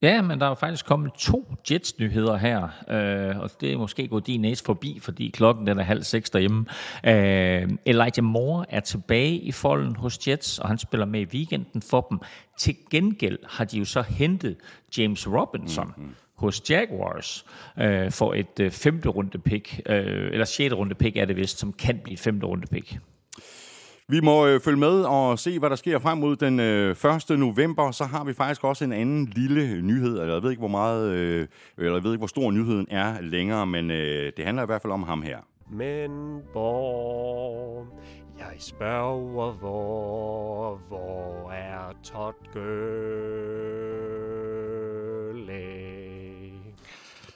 Ja, 0.02 0.22
men 0.22 0.40
der 0.40 0.46
er 0.46 0.56
faktisk 0.56 0.86
kommet 0.86 1.14
to 1.14 1.54
Jets-nyheder 1.72 2.38
her, 2.38 2.64
øh, 2.90 3.40
og 3.40 3.50
det 3.62 3.74
er 3.74 3.78
måske 3.78 4.08
gået 4.08 4.28
din 4.28 4.42
næse 4.42 4.64
forbi, 4.64 5.00
fordi 5.02 5.30
klokken 5.30 5.68
den 5.68 5.80
er 5.80 5.84
halv 5.84 6.04
seks 6.04 6.30
derhjemme. 6.30 6.66
Øh, 7.06 7.70
Elijah 7.86 8.24
Moore 8.24 8.66
er 8.70 8.80
tilbage 8.80 9.36
i 9.38 9.52
folden 9.52 9.96
hos 9.96 10.28
Jets, 10.28 10.60
og 10.60 10.68
han 10.68 10.78
spiller 10.78 11.06
med 11.06 11.22
i 11.22 11.26
weekenden 11.26 11.82
for 11.82 12.08
dem. 12.10 12.20
Til 12.58 12.76
gengæld 12.92 13.40
har 13.48 13.66
de 13.66 13.78
jo 13.78 13.86
så 13.86 14.02
hentet 14.02 14.56
James 14.98 15.28
Robinson, 15.28 15.94
mm-hmm 15.98 16.16
hos 16.42 16.70
Jaguars 16.70 17.46
øh, 17.80 18.12
for 18.12 18.34
et 18.34 18.60
øh, 18.60 18.72
femte 18.72 19.10
runde 19.10 19.38
pick, 19.38 19.82
øh, 19.90 20.32
eller 20.32 20.46
sjette 20.46 20.76
runde 20.76 20.96
pick 20.96 21.18
er 21.18 21.26
det 21.26 21.36
vist, 21.36 21.60
som 21.60 21.74
kan 21.74 22.00
blive 22.04 22.14
et 22.14 22.20
femte 22.20 22.46
runde 22.46 22.68
pick. 22.68 22.98
Vi 24.08 24.20
må 24.20 24.48
øh, 24.48 24.62
følge 24.62 24.80
med 24.80 25.02
og 25.02 25.40
se, 25.40 25.60
hvad 25.60 25.70
der 25.70 25.76
sker 25.76 26.00
frem 26.00 26.18
mod 26.18 26.36
den 26.36 26.60
øh, 26.60 26.96
1. 27.30 27.40
november. 27.40 27.92
Så 27.92 28.04
har 28.04 28.24
vi 28.24 28.34
faktisk 28.34 28.64
også 28.64 28.84
en 28.84 28.94
anden 28.94 29.26
lille 29.26 29.82
nyhed. 29.82 30.22
Jeg 30.22 30.44
ved 30.44 30.50
ikke, 30.50 30.60
hvor 30.60 30.68
meget, 30.68 31.12
øh, 31.12 31.48
eller 31.78 31.94
jeg 31.94 32.04
ved 32.04 32.12
ikke, 32.12 32.20
hvor 32.20 32.28
stor 32.28 32.52
nyheden 32.52 32.88
er 32.90 33.22
længere, 33.22 33.68
men 33.68 33.92
øh, 33.92 34.32
det 34.38 34.46
handler 34.46 34.64
i 34.64 34.66
hvert 34.66 34.82
fald 34.82 34.94
om 34.94 35.04
ham 35.04 35.22
her. 35.22 35.38
Men 35.72 36.12
hvor, 36.52 37.88
jeg 38.40 38.54
spørger, 38.60 39.52
hvor, 39.52 40.82
hvor 40.88 41.52
er 41.52 41.94
Todd 42.04 42.36
Gurley? 42.54 44.21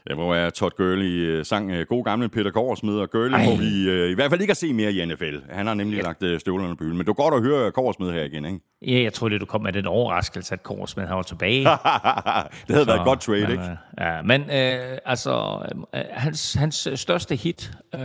Ja, 0.10 0.16
hvor 0.16 0.36
er 0.36 0.50
Todd 0.50 0.72
Gurley 0.78 1.40
uh, 1.40 1.46
sang 1.46 1.72
uh, 1.72 1.82
god 1.90 2.04
gamle 2.04 2.30
Peter 2.30 2.52
Korsmed, 2.52 2.96
og 2.96 3.10
Gurley 3.10 3.46
får 3.46 3.56
vi 3.58 4.04
uh, 4.04 4.12
i 4.12 4.14
hvert 4.14 4.32
fald 4.32 4.42
ikke 4.42 4.52
at 4.52 4.58
se 4.58 4.74
mere 4.74 4.94
i 4.94 5.06
NFL. 5.06 5.36
Han 5.50 5.68
har 5.68 5.74
nemlig 5.74 5.98
ja. 5.98 6.04
lagt 6.04 6.42
støvlerne 6.42 6.78
på 6.78 6.84
hylden. 6.84 6.98
Men 6.98 7.06
det 7.06 7.10
er 7.12 7.14
godt 7.14 7.34
at 7.34 7.42
høre 7.42 7.72
Korsmed 7.72 8.12
her 8.12 8.24
igen, 8.24 8.46
ikke? 8.46 8.60
Ja, 8.82 9.04
jeg 9.04 9.14
troede, 9.14 9.40
du 9.40 9.46
kom 9.46 9.62
med 9.62 9.74
den 9.74 9.86
overraskelse, 9.86 10.54
at 10.54 10.64
Korsmed 10.64 11.08
var 11.08 11.22
tilbage. 11.22 11.64
det 11.64 11.70
havde 11.70 12.52
Så, 12.68 12.86
været 12.86 13.00
et 13.00 13.06
godt 13.06 13.22
trade, 13.22 13.42
men, 13.42 13.52
ikke? 13.52 13.64
Ja, 14.00 14.22
men 14.22 14.42
uh, 14.42 14.98
altså, 15.06 15.60
uh, 15.94 16.00
hans, 16.12 16.54
hans 16.54 16.88
største 16.96 17.36
hit, 17.36 17.72
uh, 17.94 18.02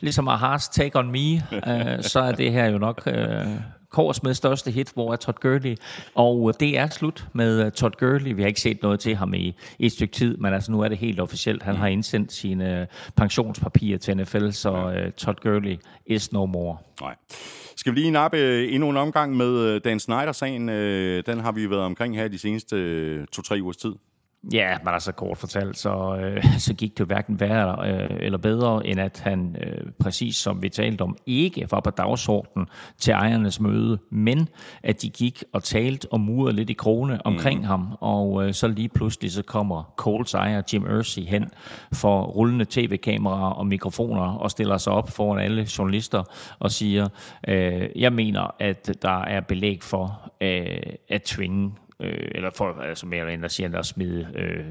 ligesom 0.00 0.28
Ahas 0.28 0.68
Take 0.68 0.98
On 0.98 1.10
Me, 1.10 1.34
uh, 1.34 2.02
så 2.02 2.20
er 2.20 2.32
det 2.32 2.52
her 2.52 2.66
jo 2.66 2.78
nok... 2.78 3.08
Uh, 3.98 4.14
med 4.22 4.34
største 4.34 4.70
hit, 4.70 4.90
hvor 4.94 5.12
er 5.12 5.16
Todd 5.16 5.36
Gurley. 5.40 5.76
Og 6.14 6.60
det 6.60 6.78
er 6.78 6.88
slut 6.88 7.26
med 7.32 7.66
uh, 7.66 7.72
Todd 7.72 7.92
Gurley. 7.98 8.32
Vi 8.32 8.42
har 8.42 8.48
ikke 8.48 8.60
set 8.60 8.82
noget 8.82 9.00
til 9.00 9.16
ham 9.16 9.34
i, 9.34 9.54
i 9.78 9.86
et 9.86 9.92
stykke 9.92 10.14
tid, 10.14 10.36
men 10.36 10.54
altså 10.54 10.72
nu 10.72 10.80
er 10.80 10.88
det 10.88 10.98
helt 10.98 11.20
officielt. 11.20 11.62
Han 11.62 11.76
har 11.76 11.86
indsendt 11.86 12.32
sine 12.32 12.86
pensionspapirer 13.16 13.98
til 13.98 14.16
NFL, 14.16 14.50
så 14.50 14.72
uh, 14.72 15.12
Todd 15.12 15.36
Gurley 15.42 15.76
is 16.06 16.32
no 16.32 16.46
more. 16.46 16.76
Nej. 17.00 17.14
Skal 17.76 17.94
vi 17.94 18.00
lige 18.00 18.10
nappe 18.10 18.68
endnu 18.68 18.90
en 18.90 18.96
omgang 18.96 19.36
med 19.36 19.80
Dan 19.80 20.00
Snyder-sagen? 20.00 20.68
Den 21.26 21.40
har 21.40 21.52
vi 21.52 21.70
været 21.70 21.82
omkring 21.82 22.16
her 22.16 22.28
de 22.28 22.38
seneste 22.38 23.26
to-tre 23.26 23.58
ugers 23.62 23.76
tid. 23.76 23.92
Ja, 24.52 24.76
men 24.84 24.94
altså 24.94 25.12
kort 25.12 25.38
fortalt, 25.38 25.78
så, 25.78 26.16
øh, 26.16 26.44
så 26.66 26.74
gik 26.74 26.98
det 26.98 27.06
hverken 27.06 27.40
værre 27.40 27.90
øh, 27.90 28.16
eller 28.20 28.38
bedre, 28.38 28.86
end 28.86 29.00
at 29.00 29.20
han, 29.24 29.56
øh, 29.62 29.92
præcis 29.98 30.36
som 30.36 30.62
vi 30.62 30.68
talte 30.68 31.02
om, 31.02 31.16
ikke 31.26 31.66
var 31.70 31.80
på 31.80 31.90
dagsordenen 31.90 32.68
til 32.98 33.12
ejernes 33.12 33.60
møde, 33.60 33.98
men 34.10 34.48
at 34.82 35.02
de 35.02 35.10
gik 35.10 35.44
og 35.52 35.62
talte 35.62 36.08
og 36.12 36.20
murede 36.20 36.56
lidt 36.56 36.70
i 36.70 36.72
krone 36.72 37.26
omkring 37.26 37.60
mm. 37.60 37.66
ham, 37.66 37.96
og 38.00 38.46
øh, 38.46 38.54
så 38.54 38.68
lige 38.68 38.88
pludselig 38.88 39.32
så 39.32 39.42
kommer 39.42 39.92
Coles 39.96 40.34
ejer 40.34 40.62
Jim 40.72 40.86
Irsay 40.86 41.22
hen 41.22 41.50
for 41.94 42.22
rullende 42.22 42.66
tv-kameraer 42.70 43.50
og 43.50 43.66
mikrofoner 43.66 44.22
og 44.22 44.50
stiller 44.50 44.76
sig 44.76 44.92
op 44.92 45.10
foran 45.10 45.44
alle 45.44 45.66
journalister 45.78 46.22
og 46.58 46.70
siger, 46.70 47.08
øh, 47.48 47.88
jeg 47.96 48.12
mener, 48.12 48.54
at 48.58 49.02
der 49.02 49.22
er 49.22 49.40
belæg 49.40 49.82
for 49.82 50.32
øh, 50.40 50.82
at 51.08 51.22
tvinge 51.22 51.72
øh, 52.00 52.30
eller 52.34 52.50
for, 52.50 52.80
altså 52.80 53.06
mere 53.06 53.20
eller 53.20 53.32
mindre 53.32 53.48
siger, 53.48 53.78
at 53.78 53.86
smide 53.86 54.28
øh, 54.34 54.64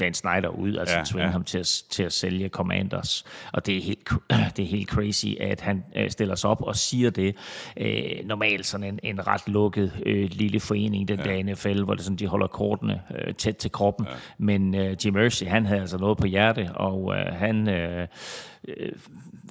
Dan 0.00 0.14
Snyder 0.14 0.48
ud, 0.48 0.76
altså 0.76 0.96
ja, 0.96 1.04
tvinge 1.04 1.26
ja. 1.26 1.32
ham 1.32 1.44
til 1.44 1.58
at, 1.58 1.82
til 1.90 2.02
at 2.02 2.12
sælge 2.12 2.48
Commanders. 2.48 3.24
Og 3.52 3.66
det 3.66 3.76
er 3.76 3.82
helt, 3.82 4.10
det 4.56 4.62
er 4.62 4.68
helt 4.68 4.88
crazy, 4.88 5.26
at 5.40 5.60
han 5.60 5.84
øh, 5.96 6.10
stiller 6.10 6.34
sig 6.34 6.50
op 6.50 6.62
og 6.62 6.76
siger 6.76 7.10
det. 7.10 7.36
Øh, 7.76 8.24
normalt 8.24 8.66
sådan 8.66 8.86
en, 8.86 9.00
en 9.02 9.26
ret 9.26 9.48
lukket 9.48 9.92
øh, 10.06 10.30
lille 10.32 10.60
forening, 10.60 11.08
den 11.08 11.18
ja. 11.18 11.24
der 11.24 11.42
NFL, 11.42 11.82
hvor 11.82 11.94
det 11.94 12.04
sådan, 12.04 12.16
de 12.16 12.26
holder 12.26 12.46
kortene 12.46 13.02
øh, 13.18 13.34
tæt 13.34 13.56
til 13.56 13.72
kroppen. 13.72 14.06
Ja. 14.06 14.14
Men 14.38 14.74
øh, 14.74 14.96
Jim 15.04 15.14
Mercy, 15.14 15.44
han 15.44 15.66
havde 15.66 15.80
altså 15.80 15.98
noget 15.98 16.18
på 16.18 16.26
hjerte, 16.26 16.70
og 16.74 17.14
øh, 17.16 17.26
han... 17.34 17.68
Øh, 17.68 18.08
øh, 18.68 18.92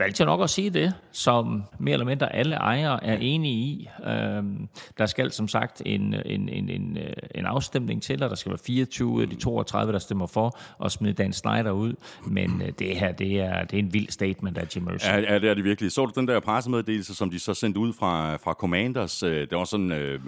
valgte 0.01 0.21
jeg 0.21 0.25
nok 0.25 0.41
at 0.41 0.49
sige 0.49 0.69
det, 0.69 0.93
som 1.11 1.63
mere 1.79 1.93
eller 1.93 2.05
mindre 2.05 2.35
alle 2.35 2.55
ejere 2.55 3.03
er 3.03 3.17
enige 3.17 3.53
i. 3.53 3.89
Øhm, 4.07 4.67
der 4.97 5.05
skal 5.05 5.31
som 5.31 5.47
sagt 5.47 5.81
en, 5.85 6.15
en, 6.25 6.49
en, 6.49 6.69
en, 6.69 6.97
øh, 6.97 7.13
en 7.35 7.45
afstemning 7.45 8.03
til, 8.03 8.23
og 8.23 8.29
der 8.29 8.35
skal 8.35 8.49
være 8.49 8.59
24 8.65 9.21
af 9.21 9.29
de 9.29 9.35
32, 9.35 9.93
der 9.93 9.99
stemmer 9.99 10.27
for 10.27 10.57
at 10.85 10.91
smide 10.91 11.13
Dan 11.13 11.33
Snyder 11.33 11.71
ud. 11.71 11.93
Men 12.27 12.61
øh, 12.61 12.71
det 12.79 12.95
her, 12.99 13.11
det 13.11 13.39
er, 13.39 13.63
det 13.63 13.73
er 13.73 13.83
en 13.83 13.93
vild 13.93 14.09
statement 14.09 14.57
af 14.57 14.75
Jim 14.75 14.83
Mercer. 14.83 15.13
Ja, 15.13 15.33
ja, 15.33 15.39
det 15.39 15.49
er 15.49 15.53
det 15.53 15.63
virkelig. 15.63 15.91
Så 15.91 16.05
du 16.05 16.19
den 16.19 16.27
der 16.27 16.39
pressemeddelelse, 16.39 17.15
som 17.15 17.29
de 17.29 17.39
så 17.39 17.53
sendte 17.53 17.79
ud 17.79 17.93
fra, 17.93 18.35
fra 18.35 18.53
Commanders? 18.53 19.23
Øh, 19.23 19.39
det 19.39 19.57
var 19.57 19.63
sådan, 19.63 19.91
øh, 19.91 20.19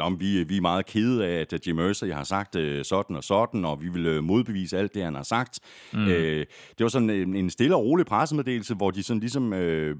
om 0.00 0.20
vi, 0.20 0.44
vi 0.44 0.56
er 0.56 0.60
meget 0.60 0.86
kede 0.86 1.26
af, 1.26 1.46
at 1.52 1.66
Jim 1.66 1.76
Mercer 1.76 2.14
har 2.14 2.24
sagt 2.24 2.56
øh, 2.56 2.84
sådan 2.84 3.16
og 3.16 3.24
sådan, 3.24 3.64
og 3.64 3.82
vi 3.82 3.88
vil 3.88 4.22
modbevise 4.22 4.78
alt 4.78 4.94
det, 4.94 5.04
han 5.04 5.14
har 5.14 5.22
sagt. 5.22 5.60
Mm. 5.92 6.08
Øh, 6.08 6.46
det 6.78 6.84
var 6.84 6.88
sådan 6.88 7.10
en, 7.10 7.36
en 7.36 7.50
stille 7.50 7.76
og 7.76 7.84
rolig 7.84 8.06
pressemeddelelse, 8.06 8.74
hvor 8.74 8.90
de 8.90 9.02
sådan 9.02 9.17
ligesom 9.20 9.52
øh, 9.52 9.96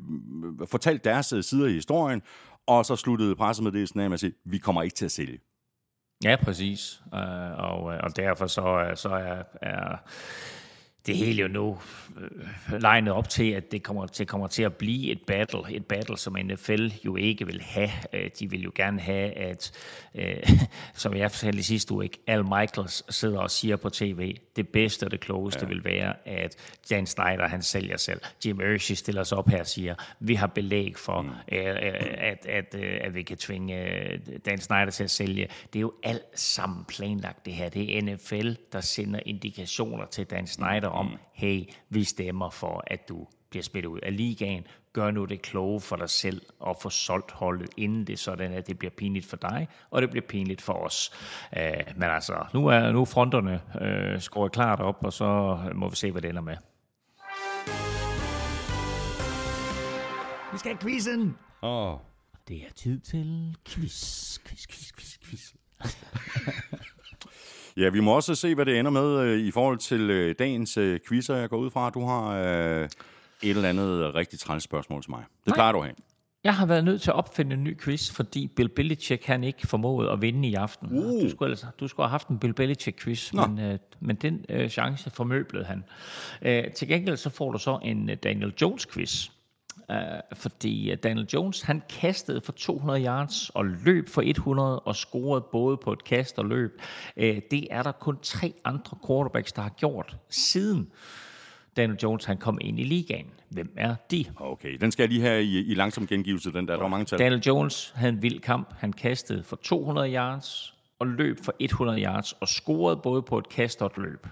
fortalt 0.67 1.05
deres 1.05 1.33
øh, 1.33 1.43
sider 1.43 1.67
i 1.67 1.73
historien, 1.73 2.23
og 2.67 2.87
så 2.87 2.97
sluttede 2.97 3.37
pressemeddelelsen 3.37 4.01
af 4.01 4.11
med 4.11 4.15
at 4.15 4.21
sige, 4.21 4.33
vi 4.45 4.59
kommer 4.59 4.83
ikke 4.83 4.97
til 4.97 5.05
at 5.05 5.11
sælge. 5.11 5.39
Ja, 6.25 6.37
præcis. 6.45 7.03
Uh, 7.13 7.19
og, 7.59 7.95
øh, 7.95 8.01
og 8.03 8.17
derfor 8.17 8.47
så, 8.47 8.93
så 8.95 9.09
er, 9.09 9.43
er 9.63 9.97
det 11.07 11.17
hele 11.17 11.43
jo 11.43 11.49
nu 11.49 11.79
øh, 12.21 12.81
legnet 12.81 13.13
op 13.13 13.29
til, 13.29 13.51
at 13.51 13.73
det 13.73 13.83
kommer 13.83 14.07
til, 14.07 14.27
kommer 14.27 14.47
til 14.47 14.63
at 14.63 14.75
blive 14.75 15.13
et 15.13 15.21
battle. 15.27 15.61
Et 15.71 15.87
battle, 15.87 16.19
som 16.19 16.37
NFL 16.45 16.89
jo 17.05 17.17
ikke 17.17 17.47
vil 17.47 17.61
have. 17.61 17.91
Øh, 18.13 18.31
de 18.39 18.51
vil 18.51 18.63
jo 18.63 18.73
gerne 18.75 19.01
have, 19.01 19.33
at, 19.33 19.73
øh, 20.15 20.37
som 20.95 21.17
jeg 21.17 21.31
fortalte 21.31 21.63
sidste 21.63 21.95
uge, 21.95 22.11
Al 22.27 22.45
Michaels 22.45 23.15
sidder 23.15 23.39
og 23.39 23.51
siger 23.51 23.77
på 23.77 23.91
tv, 23.91 24.37
det 24.57 24.69
bedste 24.69 25.05
og 25.05 25.11
det 25.11 25.21
klogeste 25.21 25.61
ja. 25.63 25.69
vil 25.69 25.85
være, 25.85 26.15
at 26.29 26.57
Dan 26.91 27.07
Snyder, 27.07 27.49
han 27.49 27.63
sælger 27.63 27.97
selv. 27.97 28.21
Jim 28.47 28.61
Irsay 28.61 28.95
stiller 28.95 29.23
sig 29.23 29.39
op 29.39 29.49
her 29.49 29.61
og 29.61 29.67
siger, 29.67 29.95
vi 30.21 30.35
har 30.35 30.47
belæg 30.47 30.97
for, 30.97 31.23
mm. 31.23 31.29
øh, 31.29 31.77
at, 32.19 32.47
at, 32.47 32.75
øh, 32.79 32.99
at 33.01 33.15
vi 33.15 33.23
kan 33.23 33.37
tvinge 33.37 33.77
Dan 34.47 34.59
Snyder 34.59 34.91
til 34.91 35.05
at 35.05 35.11
sælge. 35.11 35.49
Det 35.73 35.79
er 35.79 35.81
jo 35.81 35.93
alt 36.03 36.41
sammen 36.41 36.85
planlagt 36.85 37.47
det 37.47 37.53
her. 37.53 37.69
Det 37.69 37.99
er 37.99 38.03
NFL, 38.03 38.53
der 38.73 38.81
sender 38.81 39.21
indikationer 39.27 40.07
til 40.07 40.27
Dan 40.27 40.47
Snyder 40.47 40.88
om, 40.89 41.07
mm. 41.07 41.17
hey, 41.33 41.65
vi 41.89 42.05
stemmer 42.05 42.51
for, 42.51 42.85
at 42.87 43.09
du 43.09 43.27
bliver 43.51 43.63
smidt 43.63 43.87
ud 43.87 44.01
af 44.01 44.17
ligaen. 44.17 44.67
Gør 44.93 45.11
nu 45.11 45.25
det 45.25 45.43
kloge 45.43 45.81
for 45.81 45.97
dig 45.97 46.11
selv 46.11 46.43
og 46.59 46.77
få 46.83 46.91
solgt 46.91 47.33
holdet, 47.33 47.71
inden 47.77 48.07
det 48.07 48.19
sådan, 48.19 48.53
at 48.53 48.67
det 48.67 48.79
bliver 48.79 48.91
pinligt 48.91 49.27
for 49.27 49.37
dig, 49.37 49.69
og 49.91 50.03
det 50.03 50.11
bliver 50.11 50.27
pinligt 50.27 50.63
for 50.63 50.73
os. 50.73 51.13
Uh, 51.57 51.63
men 51.97 52.11
altså, 52.11 52.47
nu 52.55 52.67
er, 52.67 52.93
nu 52.93 53.01
er 53.01 53.05
fronterne 53.05 53.61
uh, 54.15 54.21
skåret 54.21 54.53
klart 54.53 54.81
op, 54.81 55.05
og 55.05 55.13
så 55.13 55.59
må 55.75 55.89
vi 55.89 55.97
se, 55.97 56.13
hvad 56.13 56.23
det 56.23 56.29
ender 56.29 56.43
med. 56.43 56.57
Vi 60.53 60.59
skal 60.59 60.71
have 60.71 60.79
quizzen! 60.79 61.37
Åh. 61.63 61.93
Oh. 61.93 61.99
Det 62.49 62.57
er 62.57 62.73
tid 62.77 63.01
til 63.01 63.57
quiz, 63.69 64.39
quiz, 64.39 64.67
quiz, 64.67 64.93
quiz, 64.93 65.19
quiz. 65.25 65.53
Ja, 67.79 67.89
vi 67.89 68.01
må 68.01 68.17
også 68.17 68.35
se, 68.35 68.55
hvad 68.55 68.67
det 68.67 68.79
ender 68.79 68.91
med 68.91 69.21
øh, 69.21 69.39
i 69.39 69.51
forhold 69.51 69.79
til 69.79 70.11
øh, 70.11 70.35
dagens 70.39 70.77
øh, 70.77 71.01
quizzer. 71.09 71.37
Jeg 71.37 71.49
går 71.49 71.57
ud 71.57 71.71
fra, 71.71 71.87
at 71.87 71.95
du 71.95 72.07
har 72.07 72.31
øh, 72.31 72.85
et 72.85 72.91
eller 73.43 73.69
andet 73.69 74.15
rigtig 74.15 74.39
træls 74.39 74.65
spørgsmål 74.65 75.03
til 75.03 75.11
mig. 75.11 75.25
Det 75.39 75.47
Nej. 75.47 75.55
plejer 75.55 75.73
du 75.73 75.79
at 75.79 75.85
have. 75.85 75.95
Jeg 76.45 76.55
har 76.55 76.67
været 76.67 76.85
nødt 76.85 77.03
til 77.03 77.11
at 77.11 77.15
opfinde 77.15 77.55
en 77.55 77.65
ny 77.65 77.79
quiz, 77.81 78.11
fordi 78.11 78.47
Bill 78.57 78.69
Belichick 78.69 79.25
han 79.25 79.45
ikke 79.45 79.67
formåede 79.67 80.11
at 80.11 80.23
vinde 80.23 80.49
i 80.49 80.55
aften. 80.55 80.89
Uh. 80.99 81.23
Du, 81.23 81.31
skulle 81.31 81.51
altså, 81.51 81.67
du 81.81 81.89
skulle 81.89 82.07
have 82.07 82.11
haft 82.11 82.29
en 82.29 82.39
Bill 82.39 82.55
Belichick-quiz, 82.61 83.33
men, 83.33 83.61
øh, 83.61 83.79
men 84.01 84.17
den 84.17 84.45
øh, 84.49 84.69
chance 84.69 85.11
formøblede 85.11 85.65
han. 85.65 85.85
Øh, 86.43 86.73
til 86.73 86.89
gengæld 86.89 87.17
så 87.17 87.31
får 87.31 87.53
du 87.53 87.59
så 87.59 87.79
en 87.83 88.11
øh, 88.11 88.17
Daniel 88.17 88.53
Jones-quiz. 88.63 89.31
Uh, 89.93 89.97
fordi 90.33 90.91
øh, 90.91 90.97
Daniel 91.03 91.27
Jones, 91.27 91.63
han 91.63 91.83
kastede 92.01 92.41
for 92.41 92.53
200 92.53 93.05
yards 93.05 93.51
og 93.51 93.65
løb 93.65 94.09
for 94.09 94.23
100 94.23 94.81
og 94.81 94.97
scorede 94.97 95.45
både 95.53 95.77
på 95.77 95.93
et 95.93 96.05
kast 96.05 96.39
og 96.39 96.45
løb. 96.45 96.81
Uh, 97.17 97.23
det 97.23 97.67
er 97.71 97.83
der 97.83 97.93
kun 97.93 98.19
tre 98.23 98.55
andre 98.65 98.99
quarterbacks, 99.07 99.53
der 99.53 99.63
har 99.63 99.75
gjort 99.79 100.17
siden 100.29 100.91
Daniel 101.79 101.99
Jones 102.03 102.25
han 102.25 102.37
kom 102.37 102.59
ind 102.61 102.81
i 102.81 102.85
ligaen. 102.85 103.27
Hvem 103.49 103.73
er 103.77 103.95
de? 104.11 104.25
Okay, 104.37 104.77
den 104.81 104.91
skal 104.91 105.03
jeg 105.03 105.11
lige 105.11 105.21
have 105.21 105.43
i, 105.45 105.59
i 105.59 105.75
langsom 105.75 106.07
gengivelse, 106.07 106.53
den 106.53 106.69
der. 106.69 106.75
Der 106.75 106.83
var 106.83 106.89
mange 106.89 107.05
tal. 107.05 107.19
Daniel 107.19 107.43
Jones 107.47 107.93
havde 107.97 108.13
en 108.13 108.23
vild 108.23 108.41
kamp. 108.41 108.75
Han 108.79 108.93
kastede 108.93 109.43
for 109.43 109.57
200 109.57 110.15
yards 110.15 110.75
og 110.99 111.07
løb 111.07 111.39
for 111.45 111.55
100 111.59 112.03
yards 112.03 112.33
og 112.33 112.49
scorede 112.49 112.97
både 112.97 113.23
på 113.23 113.39
et 113.39 113.49
kast 113.49 113.83
og 113.83 113.87
et 113.87 113.97
løb. 113.97 114.27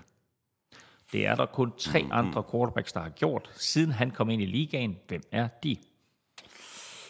Det 1.12 1.26
er 1.26 1.34
der 1.34 1.46
kun 1.46 1.72
tre 1.78 1.98
mm-hmm. 1.98 2.18
andre 2.18 2.44
quarterbacks, 2.50 2.92
der 2.92 3.00
har 3.00 3.08
gjort, 3.08 3.50
siden 3.54 3.92
han 3.92 4.10
kom 4.10 4.30
ind 4.30 4.42
i 4.42 4.46
ligaen. 4.46 4.96
Hvem 5.08 5.22
er 5.32 5.48
de? 5.62 5.76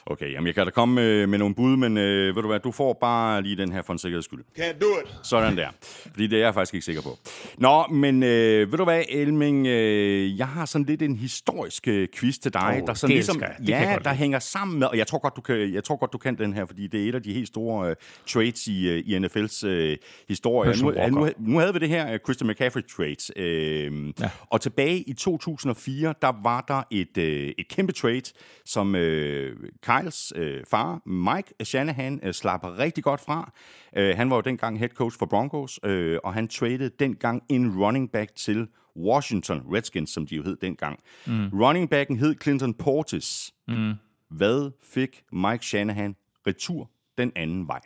Okay, 0.07 0.33
jamen 0.33 0.47
jeg 0.47 0.55
kan 0.55 0.65
da 0.65 0.71
komme 0.71 0.95
med, 0.95 1.27
med 1.27 1.39
nogle 1.39 1.55
bud, 1.55 1.77
men 1.77 1.97
øh, 1.97 2.37
ved 2.37 2.43
du 2.43 2.49
hvad, 2.49 2.61
du 2.61 2.73
får 2.73 2.93
bare 2.93 3.43
lige 3.43 3.57
den 3.57 3.73
her 3.73 3.83
for 3.83 3.93
en 3.93 3.99
sikkerheds 3.99 4.25
skyld. 4.25 4.45
Can't 4.59 4.79
do 4.79 4.87
it. 5.05 5.27
Sådan 5.27 5.57
der. 5.57 5.69
Fordi 6.11 6.27
det 6.27 6.39
er 6.39 6.45
jeg 6.45 6.55
faktisk 6.55 6.75
ikke 6.75 6.85
sikker 6.85 7.03
på. 7.03 7.19
Nå, 7.59 7.85
men 7.91 8.23
øh, 8.23 8.73
ved 8.73 8.79
du 8.79 8.85
hvad, 8.85 9.03
Elming, 9.09 9.67
øh, 9.67 10.39
jeg 10.39 10.49
har 10.49 10.67
sådan 10.67 10.85
lidt 10.85 11.03
en 11.03 11.17
historisk 11.17 11.89
øh, 11.89 12.09
quiz 12.15 12.39
til 12.39 12.53
dig, 12.53 12.79
oh, 12.83 12.87
der 12.87 12.95
sådan 12.95 13.15
ligesom, 13.15 13.39
det 13.39 13.69
ja, 13.69 13.99
der 14.05 14.13
hænger 14.13 14.39
sammen 14.39 14.79
med, 14.79 14.87
og 14.87 14.99
jeg 14.99 15.07
tror 15.07 15.19
godt, 15.19 15.37
du 15.37 15.41
kan, 15.41 15.75
jeg 15.75 15.85
tror 15.85 15.97
godt, 15.97 16.13
du 16.13 16.19
kan 16.19 16.39
den 16.39 16.53
her, 16.53 16.67
fordi 16.67 16.87
det 16.87 17.05
er 17.05 17.09
et 17.09 17.15
af 17.15 17.23
de 17.23 17.33
helt 17.33 17.49
store 17.49 17.91
øh, 17.91 17.97
trades 18.27 18.67
i, 18.67 18.89
øh, 18.89 18.99
i 19.07 19.19
NFL's 19.19 19.67
øh, 19.67 19.97
historie. 20.29 20.83
Nu, 20.83 20.91
nu, 21.11 21.29
nu 21.39 21.59
havde 21.59 21.73
vi 21.73 21.79
det 21.79 21.89
her 21.89 22.15
uh, 22.15 22.19
Christian 22.25 22.51
McCaffrey 22.51 22.83
trades, 22.97 23.31
øh, 23.37 24.09
ja. 24.21 24.31
og 24.51 24.61
tilbage 24.61 24.99
i 24.99 25.13
2004, 25.13 26.15
der 26.23 26.33
var 26.43 26.65
der 26.69 26.83
et, 26.91 27.19
øh, 27.19 27.53
et 27.59 27.69
kæmpe 27.69 27.93
trade, 27.93 28.23
som 28.65 28.95
øh, 28.95 29.57
Kyles 30.01 30.33
øh, 30.37 30.65
far, 30.71 31.09
Mike 31.09 31.65
Shanahan, 31.65 32.21
øh, 32.23 32.33
slap 32.33 32.65
rigtig 32.65 33.05
godt 33.05 33.21
fra. 33.21 33.53
Øh, 33.97 34.17
han 34.17 34.31
var 34.31 34.37
jo 34.37 34.43
dengang 34.43 34.79
head 34.79 34.89
coach 34.89 35.19
for 35.19 35.27
Broncos, 35.27 35.81
øh, 35.85 36.19
og 36.25 36.35
han 36.35 36.49
traded 36.49 36.91
dengang 36.91 37.43
en 37.49 37.83
running 37.85 38.13
back 38.13 38.35
til 38.35 38.69
Washington 38.97 39.63
Redskins, 39.75 40.11
som 40.11 40.27
de 40.27 40.37
jo 40.37 40.43
hed 40.43 40.57
dengang. 40.57 41.01
Mm. 41.27 41.49
Running 41.49 41.91
backen 41.91 42.17
hed 42.17 42.35
Clinton 42.43 42.75
Portis. 42.75 43.55
Mm. 43.69 43.93
Hvad 44.31 44.71
fik 44.83 45.23
Mike 45.33 45.67
Shanahan 45.67 46.17
retur 46.47 46.91
den 47.19 47.33
anden 47.37 47.69
vej? 47.69 47.81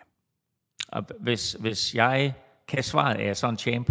Hvis, 1.21 1.53
hvis 1.53 1.95
jeg 1.95 2.35
kan 2.69 2.83
svare, 2.83 3.21
er 3.21 3.27
jeg 3.27 3.37
så 3.37 3.49
en 3.49 3.59
champ? 3.59 3.91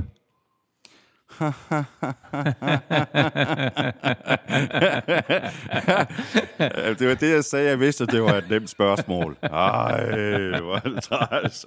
Det 6.99 7.07
var 7.07 7.15
det, 7.19 7.31
jeg 7.31 7.43
sagde. 7.43 7.69
Jeg 7.69 7.79
vidste, 7.79 8.03
at 8.03 8.11
det 8.11 8.23
var 8.23 8.33
et 8.33 8.49
nemt 8.49 8.69
spørgsmål. 8.69 9.37
Ej, 9.43 10.59
hvor 10.59 10.75
er 10.75 10.79
det 10.79 11.03
træls. 11.03 11.65